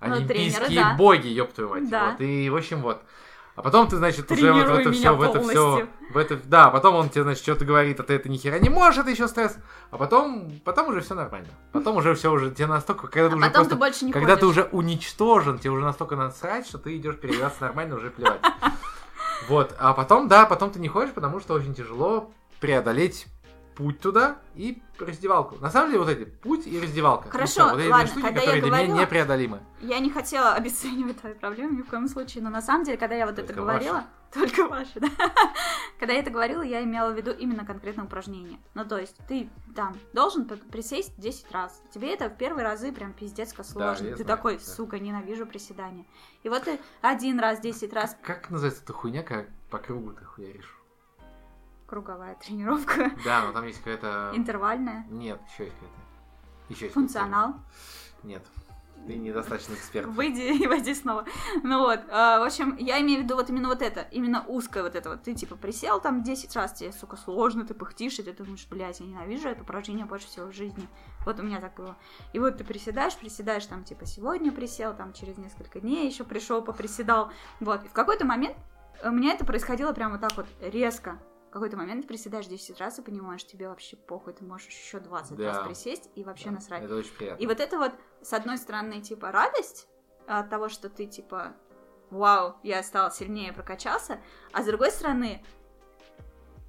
Ну, 0.00 0.14
олимпийские 0.14 0.66
тренеры, 0.66 0.84
да. 0.84 0.94
боги, 0.94 1.28
ёб 1.28 1.52
твою 1.52 1.70
мать. 1.70 1.88
Да. 1.88 2.10
Вот, 2.10 2.20
и, 2.20 2.50
в 2.50 2.56
общем, 2.56 2.82
вот. 2.82 3.02
А 3.56 3.62
потом 3.62 3.86
ты, 3.86 3.96
значит, 3.96 4.30
уже 4.32 4.52
вот 4.52 4.66
в 4.68 4.74
это 4.74 4.90
все, 4.90 5.14
в 5.14 5.22
это 5.22 5.40
все, 5.40 5.86
в 6.10 6.16
это, 6.16 6.36
да, 6.44 6.70
потом 6.70 6.96
он 6.96 7.08
тебе, 7.08 7.22
значит, 7.22 7.42
что-то 7.44 7.64
говорит, 7.64 8.00
а 8.00 8.02
ты 8.02 8.14
это 8.14 8.28
ни 8.28 8.36
хера 8.36 8.58
не 8.58 8.68
можешь, 8.68 8.98
это 9.00 9.10
еще 9.10 9.28
стресс. 9.28 9.56
А 9.92 9.96
потом, 9.96 10.50
потом 10.64 10.88
уже 10.88 11.02
все 11.02 11.14
нормально. 11.14 11.48
Потом 11.70 11.96
уже 11.96 12.14
все 12.16 12.32
уже 12.32 12.50
тебе 12.50 12.66
настолько, 12.66 13.06
когда 13.06 13.28
ты 13.28 13.34
А 13.34 13.36
уже 13.36 13.46
потом 13.46 13.52
просто 13.52 13.74
ты 13.74 13.78
больше 13.78 14.04
не 14.06 14.12
когда 14.12 14.34
ты 14.34 14.46
ходишь. 14.46 14.56
уже 14.58 14.68
уничтожен, 14.72 15.58
тебе 15.60 15.70
уже 15.70 15.84
настолько 15.84 16.16
насрать, 16.16 16.66
что 16.66 16.78
ты 16.78 16.96
идешь 16.96 17.16
переодеваться 17.16 17.62
нормально, 17.62 17.96
уже 17.96 18.10
плевать. 18.10 18.40
Вот, 19.48 19.74
а 19.78 19.92
потом, 19.92 20.26
да, 20.28 20.46
потом 20.46 20.70
ты 20.70 20.78
не 20.78 20.88
ходишь, 20.88 21.12
потому 21.12 21.38
что 21.38 21.52
очень 21.54 21.74
тяжело 21.74 22.30
преодолеть 22.60 23.26
путь 23.74 24.00
туда 24.00 24.38
и 24.54 24.82
раздевалку. 24.98 25.56
На 25.56 25.70
самом 25.70 25.90
деле, 25.90 26.00
вот 26.00 26.08
эти 26.08 26.24
путь 26.24 26.66
и 26.66 26.80
раздевалка. 26.80 27.28
Хорошо, 27.30 27.52
всё, 27.52 27.70
вот 27.70 27.80
эти 27.80 27.88
ладно, 27.88 28.06
штуки, 28.06 28.22
когда 28.22 28.40
я 28.40 28.46
которые 28.46 28.62
для 28.62 28.70
меня 28.70 28.86
говорила- 28.86 29.00
непреодолимы. 29.02 29.60
Я 29.80 29.98
не 29.98 30.10
хотела 30.10 30.52
обесценивать 30.54 31.20
твою 31.20 31.36
проблему 31.36 31.78
ни 31.78 31.82
в 31.82 31.86
коем 31.86 32.08
случае, 32.08 32.44
но 32.44 32.50
на 32.50 32.62
самом 32.62 32.84
деле, 32.84 32.96
когда 32.98 33.14
я 33.14 33.26
вот 33.26 33.38
это 33.38 33.46
Только 33.48 33.60
говорила, 33.62 34.04
только 34.32 34.66
ваши, 34.68 35.00
да. 35.00 35.08
Когда 35.98 36.12
я 36.14 36.20
это 36.20 36.30
говорила, 36.30 36.62
я 36.62 36.82
имела 36.82 37.12
в 37.12 37.16
виду 37.16 37.30
именно 37.30 37.64
конкретное 37.64 38.04
упражнение. 38.04 38.58
Ну, 38.74 38.84
то 38.84 38.98
есть, 38.98 39.16
ты 39.28 39.48
там 39.76 39.96
должен 40.12 40.44
присесть 40.44 41.12
10 41.18 41.50
раз. 41.52 41.80
Тебе 41.92 42.12
это 42.12 42.28
в 42.28 42.36
первые 42.36 42.64
разы 42.64 42.92
прям 42.92 43.12
пиздецко 43.12 43.62
сложно. 43.62 44.06
я 44.06 44.16
ты 44.16 44.24
знаю, 44.24 44.36
такой, 44.36 44.54
да. 44.56 44.60
сука, 44.60 44.98
ненавижу 44.98 45.46
приседания. 45.46 46.04
И 46.42 46.48
вот 46.48 46.64
ты 46.64 46.80
один 47.00 47.38
раз, 47.38 47.60
10 47.60 47.92
раз 47.92 48.16
Как 48.22 48.50
называется 48.50 48.82
эта 48.82 48.92
хуйня, 48.92 49.22
как 49.22 49.46
по 49.70 49.78
кругу 49.78 50.12
ты 50.12 50.24
хуяришь? 50.24 50.76
Круговая 51.94 52.34
тренировка, 52.34 53.12
Да, 53.24 53.44
но 53.46 53.52
там 53.52 53.64
есть 53.66 53.78
какая-то... 53.78 54.32
интервальная, 54.34 55.06
Нет, 55.10 55.40
еще 55.52 55.64
есть 55.64 55.76
какая-то. 55.76 56.00
Еще 56.68 56.84
есть 56.86 56.94
функционал. 56.94 57.52
какая-то. 57.52 58.26
Нет. 58.26 58.42
Ты 59.06 59.14
недостаточно 59.16 59.74
эксперт. 59.74 60.06
Выйди 60.08 60.62
и 60.62 60.66
войди 60.66 60.92
снова. 60.94 61.24
Ну 61.62 61.80
вот, 61.80 62.00
а, 62.10 62.40
в 62.40 62.42
общем, 62.42 62.74
я 62.78 63.00
имею 63.00 63.20
в 63.20 63.24
виду 63.24 63.36
вот 63.36 63.48
именно 63.50 63.68
вот 63.68 63.80
это, 63.82 64.00
именно 64.10 64.44
узкое 64.48 64.82
вот 64.82 64.96
это 64.96 65.10
вот. 65.10 65.22
Ты 65.22 65.34
типа 65.34 65.54
присел 65.56 66.00
там 66.00 66.22
10 66.24 66.56
раз, 66.56 66.72
тебе, 66.72 66.90
сука, 66.90 67.16
сложно, 67.16 67.64
ты 67.64 67.74
пыхтишь, 67.74 68.18
и 68.18 68.22
ты 68.22 68.32
думаешь, 68.32 68.66
блядь, 68.68 68.98
я 69.00 69.06
ненавижу 69.06 69.48
это 69.48 69.62
упражнение 69.62 70.06
больше 70.06 70.26
всего 70.26 70.46
в 70.46 70.52
жизни. 70.52 70.88
Вот 71.24 71.38
у 71.38 71.42
меня 71.42 71.60
так 71.60 71.74
было. 71.74 71.96
И 72.32 72.38
вот 72.40 72.56
ты 72.56 72.64
приседаешь, 72.64 73.14
приседаешь 73.14 73.66
там, 73.66 73.84
типа, 73.84 74.04
сегодня 74.06 74.50
присел, 74.50 74.94
там, 74.94 75.12
через 75.12 75.36
несколько 75.36 75.78
дней 75.80 76.08
еще 76.08 76.24
пришел, 76.24 76.60
поприседал. 76.62 77.30
Вот, 77.60 77.84
и 77.84 77.88
в 77.88 77.92
какой-то 77.92 78.24
момент 78.24 78.56
у 79.04 79.10
меня 79.10 79.34
это 79.34 79.44
происходило 79.44 79.92
прямо 79.92 80.12
вот 80.12 80.22
так 80.22 80.36
вот 80.36 80.46
резко. 80.60 81.18
Какой-то 81.54 81.76
момент 81.76 82.08
приседаешь 82.08 82.46
10 82.46 82.80
раз 82.80 82.98
и 82.98 83.02
понимаешь, 83.02 83.46
тебе 83.46 83.68
вообще 83.68 83.96
похуй, 83.96 84.32
ты 84.32 84.44
можешь 84.44 84.66
еще 84.66 84.98
20 84.98 85.36
Да. 85.36 85.52
раз 85.52 85.64
присесть 85.68 86.10
и 86.16 86.24
вообще 86.24 86.46
Да, 86.46 86.50
насрать. 86.50 86.82
Это 86.82 86.96
очень 86.96 87.14
приятно. 87.14 87.40
И 87.40 87.46
вот 87.46 87.60
это 87.60 87.78
вот, 87.78 87.92
с 88.22 88.32
одной 88.32 88.58
стороны, 88.58 89.00
типа, 89.00 89.30
радость 89.30 89.86
от 90.26 90.50
того, 90.50 90.68
что 90.68 90.88
ты, 90.88 91.06
типа, 91.06 91.54
вау, 92.10 92.56
я 92.64 92.82
стал 92.82 93.12
сильнее, 93.12 93.52
прокачался, 93.52 94.18
а 94.52 94.64
с 94.64 94.66
другой 94.66 94.90
стороны, 94.90 95.44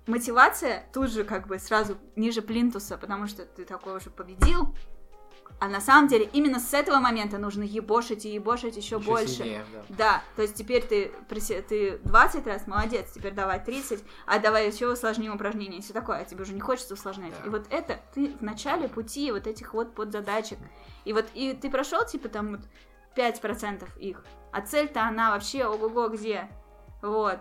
мотивация 0.05 0.87
тут 0.93 1.09
же 1.09 1.23
как 1.23 1.47
бы 1.47 1.57
сразу 1.57 1.97
ниже 2.15 2.43
плинтуса, 2.43 2.99
потому 2.99 3.25
что 3.25 3.43
ты 3.43 3.65
такой 3.65 3.97
уже 3.97 4.11
победил, 4.11 4.75
а 5.59 5.67
на 5.69 5.79
самом 5.79 6.07
деле 6.07 6.29
именно 6.33 6.59
с 6.59 6.73
этого 6.73 6.99
момента 6.99 7.37
нужно 7.37 7.63
ебошить 7.63 8.25
и 8.25 8.29
ебошить 8.33 8.75
еще, 8.75 8.99
больше. 8.99 9.27
сильнее, 9.27 9.65
да. 9.71 9.83
Да, 9.89 10.23
то 10.35 10.41
есть 10.41 10.55
теперь 10.55 10.83
ты, 10.83 11.11
ты 11.29 11.99
20 12.03 12.45
раз, 12.47 12.67
молодец, 12.67 13.11
теперь 13.13 13.33
давай 13.33 13.63
30, 13.63 14.03
а 14.25 14.39
давай 14.39 14.67
еще 14.67 14.91
усложним 14.91 15.33
упражнение, 15.35 15.81
все 15.81 15.93
такое, 15.93 16.17
а 16.19 16.25
тебе 16.25 16.43
уже 16.43 16.53
не 16.53 16.59
хочется 16.59 16.93
усложнять. 16.93 17.33
Да. 17.41 17.47
И 17.47 17.49
вот 17.49 17.65
это 17.69 17.99
ты 18.13 18.35
в 18.37 18.41
начале 18.41 18.89
пути 18.89 19.31
вот 19.31 19.47
этих 19.47 19.73
вот 19.73 19.95
подзадачек. 19.95 20.59
И 21.05 21.13
вот 21.13 21.25
и 21.33 21.53
ты 21.53 21.69
прошел, 21.69 22.05
типа, 22.05 22.27
там 22.29 22.57
вот 22.57 22.61
5% 23.15 23.87
их, 23.99 24.23
а 24.51 24.61
цель-то 24.61 25.03
она 25.03 25.31
вообще 25.31 25.65
ого-го 25.65 26.09
где. 26.09 26.49
Вот, 27.01 27.39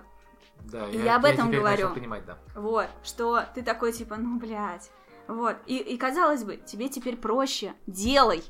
Да, 0.61 0.87
И 0.89 0.99
я 0.99 1.17
об 1.17 1.25
этом 1.25 1.49
теперь 1.49 1.61
говорю. 1.61 1.89
понимать, 1.95 2.25
да. 2.27 2.39
вот, 2.55 2.89
что 3.03 3.43
ты 3.55 3.63
такой, 3.63 3.93
типа, 3.93 4.17
ну, 4.17 4.39
блядь, 4.39 4.91
вот. 5.29 5.57
И, 5.67 5.77
и 5.79 5.97
казалось 5.97 6.45
бы, 6.45 6.57
тебе 6.57 6.89
теперь 6.89 7.17
проще, 7.17 7.75
делай. 7.87 8.43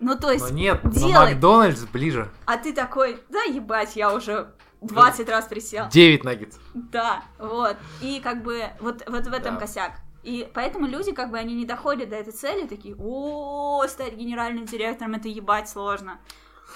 Ну, 0.00 0.16
то 0.18 0.30
есть, 0.30 0.50
Но 0.50 0.56
нет, 0.56 0.84
но 0.84 0.90
делай. 0.90 1.32
Макдональдс 1.32 1.84
ближе. 1.84 2.30
а 2.44 2.58
ты 2.58 2.72
такой, 2.74 3.18
да 3.30 3.42
ебать, 3.44 3.96
я 3.96 4.12
уже 4.12 4.52
20 4.82 5.28
раз 5.28 5.46
присел. 5.46 5.88
9 5.88 6.22
наггетсов. 6.24 6.62
Да, 6.74 7.22
вот. 7.38 7.76
И 8.02 8.20
как 8.20 8.42
бы 8.42 8.64
вот, 8.80 9.02
вот 9.08 9.26
в 9.26 9.32
этом 9.32 9.54
Да. 9.54 9.60
косяк. 9.60 9.92
И 10.22 10.48
поэтому 10.52 10.86
люди, 10.86 11.12
как 11.12 11.30
бы, 11.30 11.38
они 11.38 11.54
не 11.54 11.64
доходят 11.64 12.08
до 12.10 12.16
этой 12.16 12.32
цели, 12.32 12.66
такие, 12.66 12.94
о, 12.98 13.86
стать 13.88 14.14
генеральным 14.14 14.64
директором, 14.66 15.14
это 15.14 15.28
ебать 15.28 15.68
сложно. 15.68 16.18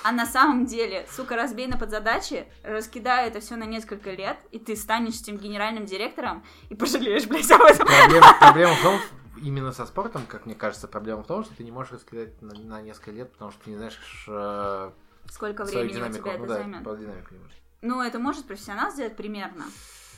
А 0.04 0.12
на 0.12 0.24
самом 0.24 0.66
деле, 0.66 1.06
сука, 1.10 1.34
разбей 1.36 1.66
на 1.66 1.76
подзадачи, 1.76 2.46
раскидай 2.62 3.26
это 3.26 3.40
все 3.40 3.56
на 3.56 3.64
несколько 3.64 4.12
лет, 4.12 4.38
и 4.52 4.58
ты 4.60 4.76
станешь 4.76 5.20
этим 5.20 5.36
генеральным 5.36 5.84
директором 5.84 6.44
и 6.70 6.74
пожалеешь, 6.76 7.26
блядь, 7.26 7.50
об 7.50 7.62
этом. 7.62 7.86
Проблема, 7.88 8.36
проблема 8.40 8.74
в 8.76 8.82
том, 8.82 9.00
именно 9.42 9.72
со 9.72 9.86
спортом, 9.86 10.26
как 10.26 10.46
мне 10.46 10.54
кажется, 10.54 10.88
проблема 10.88 11.22
в 11.22 11.26
том, 11.26 11.44
что 11.44 11.54
ты 11.56 11.64
не 11.64 11.70
можешь 11.70 11.92
раскидать 11.92 12.40
на, 12.42 12.54
на 12.54 12.82
несколько 12.82 13.10
лет, 13.10 13.32
потому 13.32 13.50
что 13.50 13.64
ты 13.64 13.70
не 13.70 13.76
знаешь 13.76 14.24
э, 14.28 14.90
Сколько 15.30 15.64
времени 15.64 15.92
у 15.92 15.94
динамику. 15.94 16.18
тебя 16.18 16.38
ну 16.38 16.44
это 16.44 16.46
да, 16.46 16.54
займет? 16.54 16.84
по 16.84 16.96
динамику 16.96 17.34
не 17.34 17.40
можешь. 17.40 17.62
Ну, 17.82 18.02
это 18.02 18.18
может 18.18 18.46
профессионал 18.46 18.90
сделать 18.92 19.16
примерно. 19.16 19.64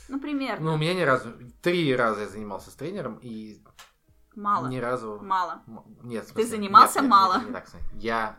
Ну, 0.09 0.19
примерно. 0.19 0.65
Ну, 0.65 0.73
у 0.73 0.77
меня 0.77 0.93
ни 0.93 1.01
разу, 1.01 1.31
три 1.61 1.95
раза 1.95 2.21
я 2.21 2.27
занимался 2.27 2.71
с 2.71 2.75
тренером, 2.75 3.19
и 3.21 3.61
Мало. 4.35 4.67
ни 4.67 4.77
разу... 4.77 5.19
Мало. 5.21 5.63
Нет, 6.03 6.25
в 6.25 6.31
смысле, 6.31 6.49
занимался 6.49 6.95
нет, 6.95 7.03
нет, 7.03 7.11
мало? 7.11 7.37
нет, 7.37 7.47
не 7.47 7.53
так. 7.53 7.67
Я 7.93 8.37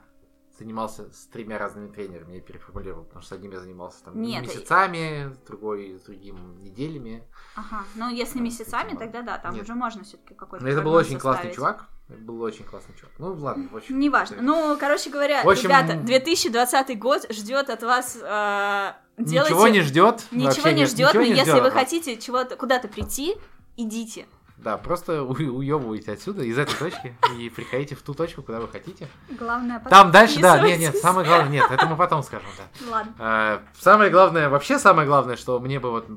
занимался 0.59 1.13
с 1.13 1.27
тремя 1.27 1.59
разными 1.59 1.89
тренерами, 1.89 2.35
я 2.37 2.41
переформулировал, 2.41 3.05
потому 3.05 3.23
что 3.23 3.31
с 3.35 3.37
одним 3.37 3.53
я 3.53 3.61
занимался 3.61 4.05
там 4.05 4.21
Нет, 4.21 4.43
месяцами, 4.43 5.33
с 5.35 5.39
другой 5.47 5.99
с 5.99 6.03
другим 6.03 6.63
неделями. 6.63 7.25
Ага. 7.57 7.85
Ну, 7.97 8.09
если 8.11 8.39
Да, 8.39 8.45
месяцами, 8.45 8.89
этим 8.89 8.99
тогда 8.99 9.23
да, 9.23 9.39
там 9.39 9.55
Нет. 9.55 9.65
уже 9.65 9.75
можно 9.75 10.05
все-таки 10.05 10.35
какой-то 10.35 10.65
Но 10.65 10.71
это 10.71 10.83
был 10.83 10.93
очень 10.93 11.19
классный 11.19 11.51
составить. 11.53 11.57
чувак. 11.57 11.89
Это 12.09 12.19
был 12.21 12.41
очень 12.43 12.65
классный 12.65 12.95
чувак. 12.95 13.15
Ну, 13.19 13.33
ладно, 13.35 13.69
в 13.73 13.77
общем. 13.77 13.99
Неважно. 13.99 14.37
Ну, 14.43 14.77
короче 14.79 15.11
говоря, 15.11 15.43
В 15.43 15.49
общем, 15.49 15.65
ребята, 15.71 15.95
2020 15.97 16.99
год 16.99 17.27
ждет 17.33 17.71
от 17.71 17.83
вас. 17.83 18.19
э, 18.21 18.93
делайте- 19.19 19.55
Ничего 19.55 19.69
не 19.69 19.81
ждет. 19.81 20.27
Ничего 20.31 20.69
не 20.71 20.85
ждет, 20.87 21.15
но 21.15 21.23
не 21.23 21.31
если 21.31 21.51
ждёт 21.53 21.63
вы 21.65 21.71
хотите 21.71 22.17
чего-то 22.19 22.57
куда-то 22.57 22.89
прийти, 22.89 23.35
идите. 23.77 24.27
Да, 24.65 24.78
просто 24.78 25.23
уебывайте 25.23 26.12
отсюда, 26.12 26.43
из 26.43 26.57
этой 26.57 26.74
точки, 26.74 27.15
и 27.39 27.51
приходите 27.51 27.95
в 27.95 28.03
ту 28.03 28.15
точку, 28.15 28.43
куда 28.43 28.61
вы 28.61 28.69
хотите. 28.69 29.09
Главное, 29.39 29.78
Там 29.91 30.11
дальше, 30.11 30.41
да, 30.41 30.59
нет, 30.66 30.81
нет, 30.81 30.97
самое 30.97 31.27
главное, 31.27 31.51
нет, 31.51 31.70
это 31.70 31.85
мы 31.86 31.97
потом 31.97 32.23
скажем, 32.23 32.49
да. 32.57 32.91
Ладно. 32.91 33.15
А, 33.19 33.62
Самое 33.78 34.11
главное, 34.11 34.49
вообще 34.49 34.78
самое 34.78 35.07
главное, 35.07 35.36
что 35.36 35.61
мне 35.61 35.78
бы 35.78 35.91
вот, 35.91 36.09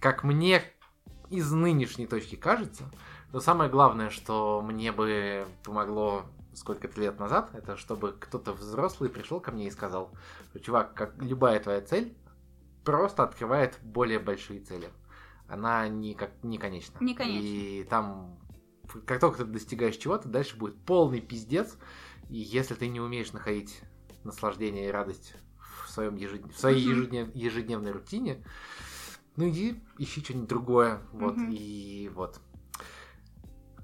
как 0.00 0.24
мне 0.24 0.62
из 1.28 1.52
нынешней 1.52 2.06
точки 2.06 2.36
кажется, 2.36 2.84
то 3.32 3.40
самое 3.40 3.68
главное, 3.68 4.08
что 4.08 4.62
мне 4.64 4.90
бы 4.90 5.46
помогло 5.62 6.24
сколько-то 6.54 6.98
лет 7.02 7.20
назад, 7.20 7.50
это 7.52 7.76
чтобы 7.76 8.12
кто-то 8.18 8.52
взрослый 8.54 9.10
пришел 9.10 9.40
ко 9.40 9.52
мне 9.52 9.66
и 9.66 9.70
сказал, 9.70 10.10
чувак, 10.62 10.94
как 10.94 11.22
любая 11.22 11.60
твоя 11.60 11.82
цель 11.82 12.16
просто 12.82 13.22
открывает 13.22 13.78
более 13.82 14.18
большие 14.18 14.60
цели. 14.60 14.88
Она 15.52 15.86
не, 15.86 16.14
как, 16.14 16.30
не 16.42 16.56
конечна. 16.56 16.96
Не 17.00 17.14
конечна. 17.14 17.46
И 17.46 17.84
там 17.84 18.38
как 19.06 19.20
только 19.20 19.38
ты 19.38 19.44
достигаешь 19.44 19.96
чего-то, 19.96 20.26
дальше 20.26 20.56
будет 20.56 20.82
полный 20.86 21.20
пиздец. 21.20 21.76
И 22.30 22.38
если 22.38 22.74
ты 22.74 22.88
не 22.88 23.00
умеешь 23.00 23.32
находить 23.32 23.82
наслаждение 24.24 24.88
и 24.88 24.90
радость 24.90 25.34
в, 25.58 25.90
своем 25.90 26.16
ежед... 26.16 26.46
в 26.46 26.58
своей 26.58 26.80
ежеднев... 26.80 27.34
ежедневной 27.34 27.90
рутине, 27.90 28.42
ну 29.36 29.46
иди 29.50 29.82
ищи 29.98 30.22
что-нибудь 30.22 30.48
другое. 30.48 31.02
Вот, 31.12 31.36
и 31.50 32.10
вот. 32.14 32.40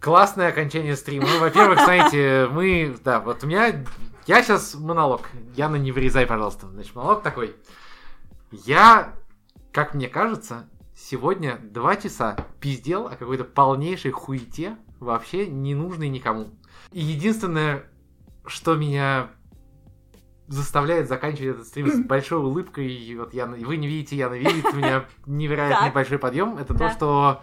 Классное 0.01 0.49
окончание 0.49 0.97
стрима. 0.97 1.27
Ну, 1.29 1.39
во-первых, 1.39 1.81
знаете, 1.81 2.49
мы... 2.51 2.97
Да, 3.05 3.21
вот 3.21 3.45
у 3.45 3.47
меня... 3.47 3.85
Я 4.27 4.43
сейчас 4.43 4.75
монолог. 4.75 5.29
Яна, 5.55 5.77
не 5.77 5.93
вырезай, 5.93 6.27
пожалуйста. 6.27 6.67
Значит, 6.69 6.95
монолог 6.95 7.23
такой. 7.23 7.57
Я, 8.53 9.15
как 9.71 9.93
мне 9.93 10.09
кажется, 10.09 10.67
сегодня 10.99 11.59
два 11.63 11.97
часа 11.97 12.37
пиздел 12.61 13.07
о 13.07 13.17
какой-то 13.17 13.45
полнейшей 13.45 14.11
хуете, 14.11 14.77
вообще 14.99 15.47
не 15.47 15.75
нужной 15.75 16.09
никому. 16.09 16.49
И 16.93 17.01
единственное, 17.01 17.85
что 18.47 18.75
меня 18.75 19.31
заставляет 20.49 21.09
заканчивать 21.09 21.57
этот 21.57 21.67
стрим 21.67 21.89
с 21.89 21.99
большой 22.07 22.41
улыбкой, 22.41 22.93
и 22.93 23.17
вот 23.17 23.33
я, 23.33 23.47
вы 23.47 23.77
не 23.77 23.87
видите, 23.87 24.17
Яна 24.17 24.35
видит, 24.35 24.65
у 24.73 24.77
меня 24.77 25.05
невероятный 25.27 25.87
Так. 25.87 25.95
большой 25.95 26.19
подъем, 26.19 26.57
это 26.57 26.75
то, 26.75 26.91
что 26.91 27.43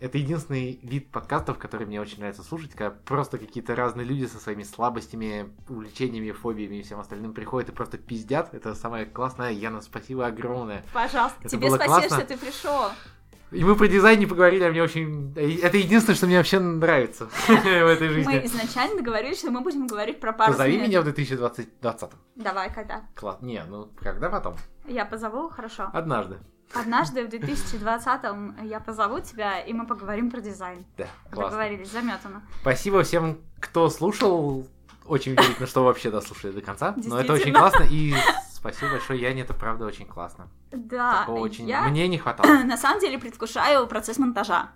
это 0.00 0.18
единственный 0.18 0.80
вид 0.82 1.10
подкастов, 1.10 1.58
который 1.58 1.86
мне 1.86 2.00
очень 2.00 2.18
нравится 2.18 2.42
слушать, 2.42 2.72
когда 2.72 2.90
просто 2.90 3.38
какие-то 3.38 3.76
разные 3.76 4.06
люди 4.06 4.24
со 4.26 4.38
своими 4.38 4.62
слабостями, 4.62 5.50
увлечениями, 5.68 6.32
фобиями 6.32 6.76
и 6.76 6.82
всем 6.82 7.00
остальным 7.00 7.34
приходят 7.34 7.68
и 7.68 7.72
просто 7.72 7.98
пиздят. 7.98 8.54
Это 8.54 8.74
самое 8.74 9.04
классное. 9.06 9.50
Яна, 9.50 9.80
спасибо 9.82 10.26
огромное. 10.26 10.84
Пожалуйста, 10.92 11.38
Это 11.40 11.50
тебе 11.50 11.68
спасибо, 11.68 11.86
классно. 11.86 12.16
что 12.18 12.26
ты 12.26 12.38
пришел. 12.38 12.90
И 13.52 13.64
мы 13.64 13.74
про 13.74 13.88
дизайн 13.88 14.20
не 14.20 14.26
поговорили, 14.26 14.62
а 14.62 14.70
мне 14.70 14.80
очень... 14.80 15.32
Это 15.36 15.76
единственное, 15.76 16.14
что 16.16 16.26
мне 16.26 16.36
вообще 16.36 16.60
нравится 16.60 17.26
в 17.48 17.50
этой 17.50 18.08
Мы 18.08 18.14
жизни. 18.14 18.46
изначально 18.46 18.96
договорились, 18.98 19.38
что 19.40 19.50
мы 19.50 19.60
будем 19.60 19.88
говорить 19.88 20.20
про 20.20 20.32
пару 20.32 20.52
Позови 20.52 20.78
меня 20.78 21.00
в 21.00 21.04
2020. 21.04 22.10
Давай, 22.36 22.72
когда? 22.72 23.02
Класс. 23.16 23.38
Не, 23.40 23.64
ну 23.68 23.90
когда 24.00 24.30
потом? 24.30 24.54
Я 24.86 25.04
позову, 25.04 25.48
хорошо. 25.48 25.90
Однажды. 25.92 26.38
Однажды 26.74 27.26
в 27.26 27.28
2020-м 27.28 28.64
я 28.64 28.80
позову 28.80 29.20
тебя, 29.20 29.60
и 29.60 29.72
мы 29.72 29.86
поговорим 29.86 30.30
про 30.30 30.40
дизайн. 30.40 30.84
Да, 30.96 31.06
классно. 31.30 31.58
Договорились, 31.58 31.90
заметано. 31.90 32.42
Спасибо 32.60 33.02
всем, 33.02 33.38
кто 33.58 33.90
слушал. 33.90 34.66
Очень 35.04 35.32
удивительно, 35.32 35.66
что 35.66 35.84
вообще 35.84 36.10
дослушали 36.10 36.52
до 36.52 36.60
конца. 36.60 36.94
Но 36.96 37.20
это 37.20 37.32
очень 37.32 37.52
классно. 37.52 37.84
И 37.90 38.14
спасибо 38.52 38.92
большое, 38.92 39.20
Яне, 39.20 39.42
это 39.42 39.54
правда 39.54 39.84
очень 39.84 40.06
классно. 40.06 40.48
Да, 40.70 41.20
Такого 41.20 41.40
очень... 41.40 41.68
я 41.68 41.82
Мне 41.82 42.06
не 42.06 42.18
хватало. 42.18 42.46
на 42.64 42.76
самом 42.76 43.00
деле 43.00 43.18
предвкушаю 43.18 43.86
процесс 43.86 44.18
монтажа. 44.18 44.70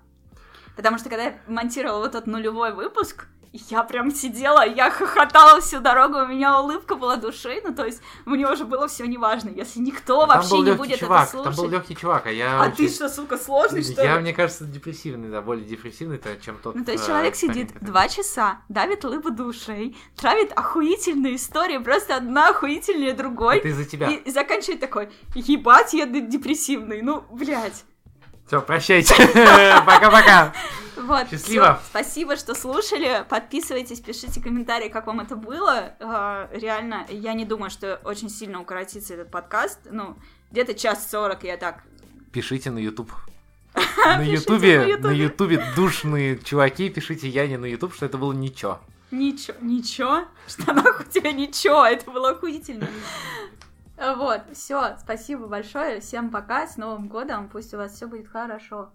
Потому 0.77 0.99
что 0.99 1.09
когда 1.09 1.25
я 1.25 1.39
монтировала 1.47 2.01
вот 2.01 2.13
тот 2.13 2.27
нулевой 2.27 2.73
выпуск, 2.73 3.29
я 3.71 3.85
прям 3.85 4.11
сидела, 4.13 4.67
я 4.67 4.91
хохотала 4.91 5.61
всю 5.61 5.81
дорогу, 5.81 6.19
у 6.19 6.27
меня 6.27 6.61
улыбка 6.61 6.97
была 6.97 7.17
души, 7.17 7.61
ну 7.65 7.73
то 7.75 7.85
есть 7.87 8.03
мне 8.25 8.49
уже 8.51 8.65
было 8.65 8.89
все 8.89 9.07
неважно, 9.07 9.51
если 9.51 9.79
никто 9.81 10.27
вообще 10.27 10.49
там 10.51 10.59
был 10.59 10.65
не 10.65 10.73
будет 10.73 10.99
чувак, 10.99 11.23
это 11.23 11.31
слушать. 11.31 11.55
Там 11.57 11.65
был 11.65 11.71
легкий 11.71 11.97
чувак, 11.97 12.27
а 12.27 12.31
я 12.33 12.61
А 12.61 12.67
очень- 12.67 12.77
ты 12.77 12.89
что, 12.89 13.09
сука, 13.09 13.39
сложный, 13.39 13.83
что 13.83 14.03
Я, 14.03 14.17
ли? 14.17 14.23
мне 14.23 14.33
кажется, 14.33 14.65
депрессивный, 14.65 15.31
да, 15.31 15.41
более 15.41 15.65
депрессивный, 15.65 16.21
чем 16.45 16.57
тот. 16.59 16.75
Ну, 16.75 16.85
то 16.85 16.93
есть 16.93 17.05
э, 17.05 17.07
человек 17.07 17.37
сидит 17.37 17.71
два 17.81 18.09
часа, 18.09 18.59
давит 18.69 19.05
лыбу 19.05 19.31
душей, 19.31 19.97
травит 20.17 20.53
охуительные 20.57 21.37
истории, 21.37 21.79
просто 21.79 22.17
одна 22.17 22.49
охуительнее 22.49 23.13
другой, 23.15 23.59
Это 23.59 23.69
из-за 23.69 23.85
тебя. 23.85 24.11
и, 24.11 24.17
и 24.17 24.31
заканчивает 24.31 24.81
такой, 24.81 25.11
ебать, 25.35 25.95
я 25.95 26.07
депрессивный, 26.07 27.03
ну, 27.03 27.25
блядь. 27.31 27.85
Все, 28.47 28.61
прощайте. 28.61 29.15
Пока-пока. 29.87 30.53
Вот, 30.97 31.29
Счастливо. 31.31 31.75
всё. 31.75 31.87
Спасибо, 31.91 32.37
что 32.37 32.55
слушали. 32.55 33.25
Подписывайтесь, 33.29 34.01
пишите 34.01 34.41
комментарии, 34.41 34.89
как 34.89 35.07
вам 35.07 35.21
это 35.21 35.37
было. 35.37 35.93
Э, 35.99 36.49
Реально, 36.53 37.07
я 37.09 37.35
не 37.35 37.45
думаю, 37.45 37.71
что 37.71 38.01
очень 38.05 38.31
сильно 38.31 38.61
укоротится 38.61 39.15
этот 39.15 39.31
подкаст. 39.31 39.81
Ну, 39.91 40.17
где-то 40.51 40.75
час 40.75 41.11
сорок 41.11 41.45
я 41.45 41.57
так. 41.57 41.83
Пишите 42.33 42.71
на 42.71 42.79
YouTube. 42.79 43.13
На 44.07 44.23
Ютубе. 44.23 44.97
на 44.99 45.11
Ютубе 45.11 45.65
душные 45.75 46.39
чуваки, 46.39 46.89
пишите 46.91 47.29
Яне 47.29 47.59
на 47.59 47.65
Ютуб, 47.67 47.93
что 47.95 48.07
это 48.07 48.19
было 48.19 48.33
ничего. 48.33 48.79
Ничего, 49.11 49.57
ничего? 49.61 50.25
Что 50.47 50.73
нахуй 50.73 51.07
у 51.07 51.09
тебя 51.11 51.33
ничего? 51.33 51.85
Это 51.85 52.11
было 52.11 52.31
охуительно. 52.31 52.87
Вот, 53.97 54.43
все, 54.53 54.97
спасибо 54.99 55.47
большое, 55.47 56.01
всем 56.01 56.31
пока, 56.31 56.67
с 56.67 56.77
Новым 56.77 57.09
годом, 57.09 57.49
пусть 57.49 57.73
у 57.75 57.77
вас 57.77 57.93
все 57.93 58.07
будет 58.07 58.29
хорошо. 58.29 58.91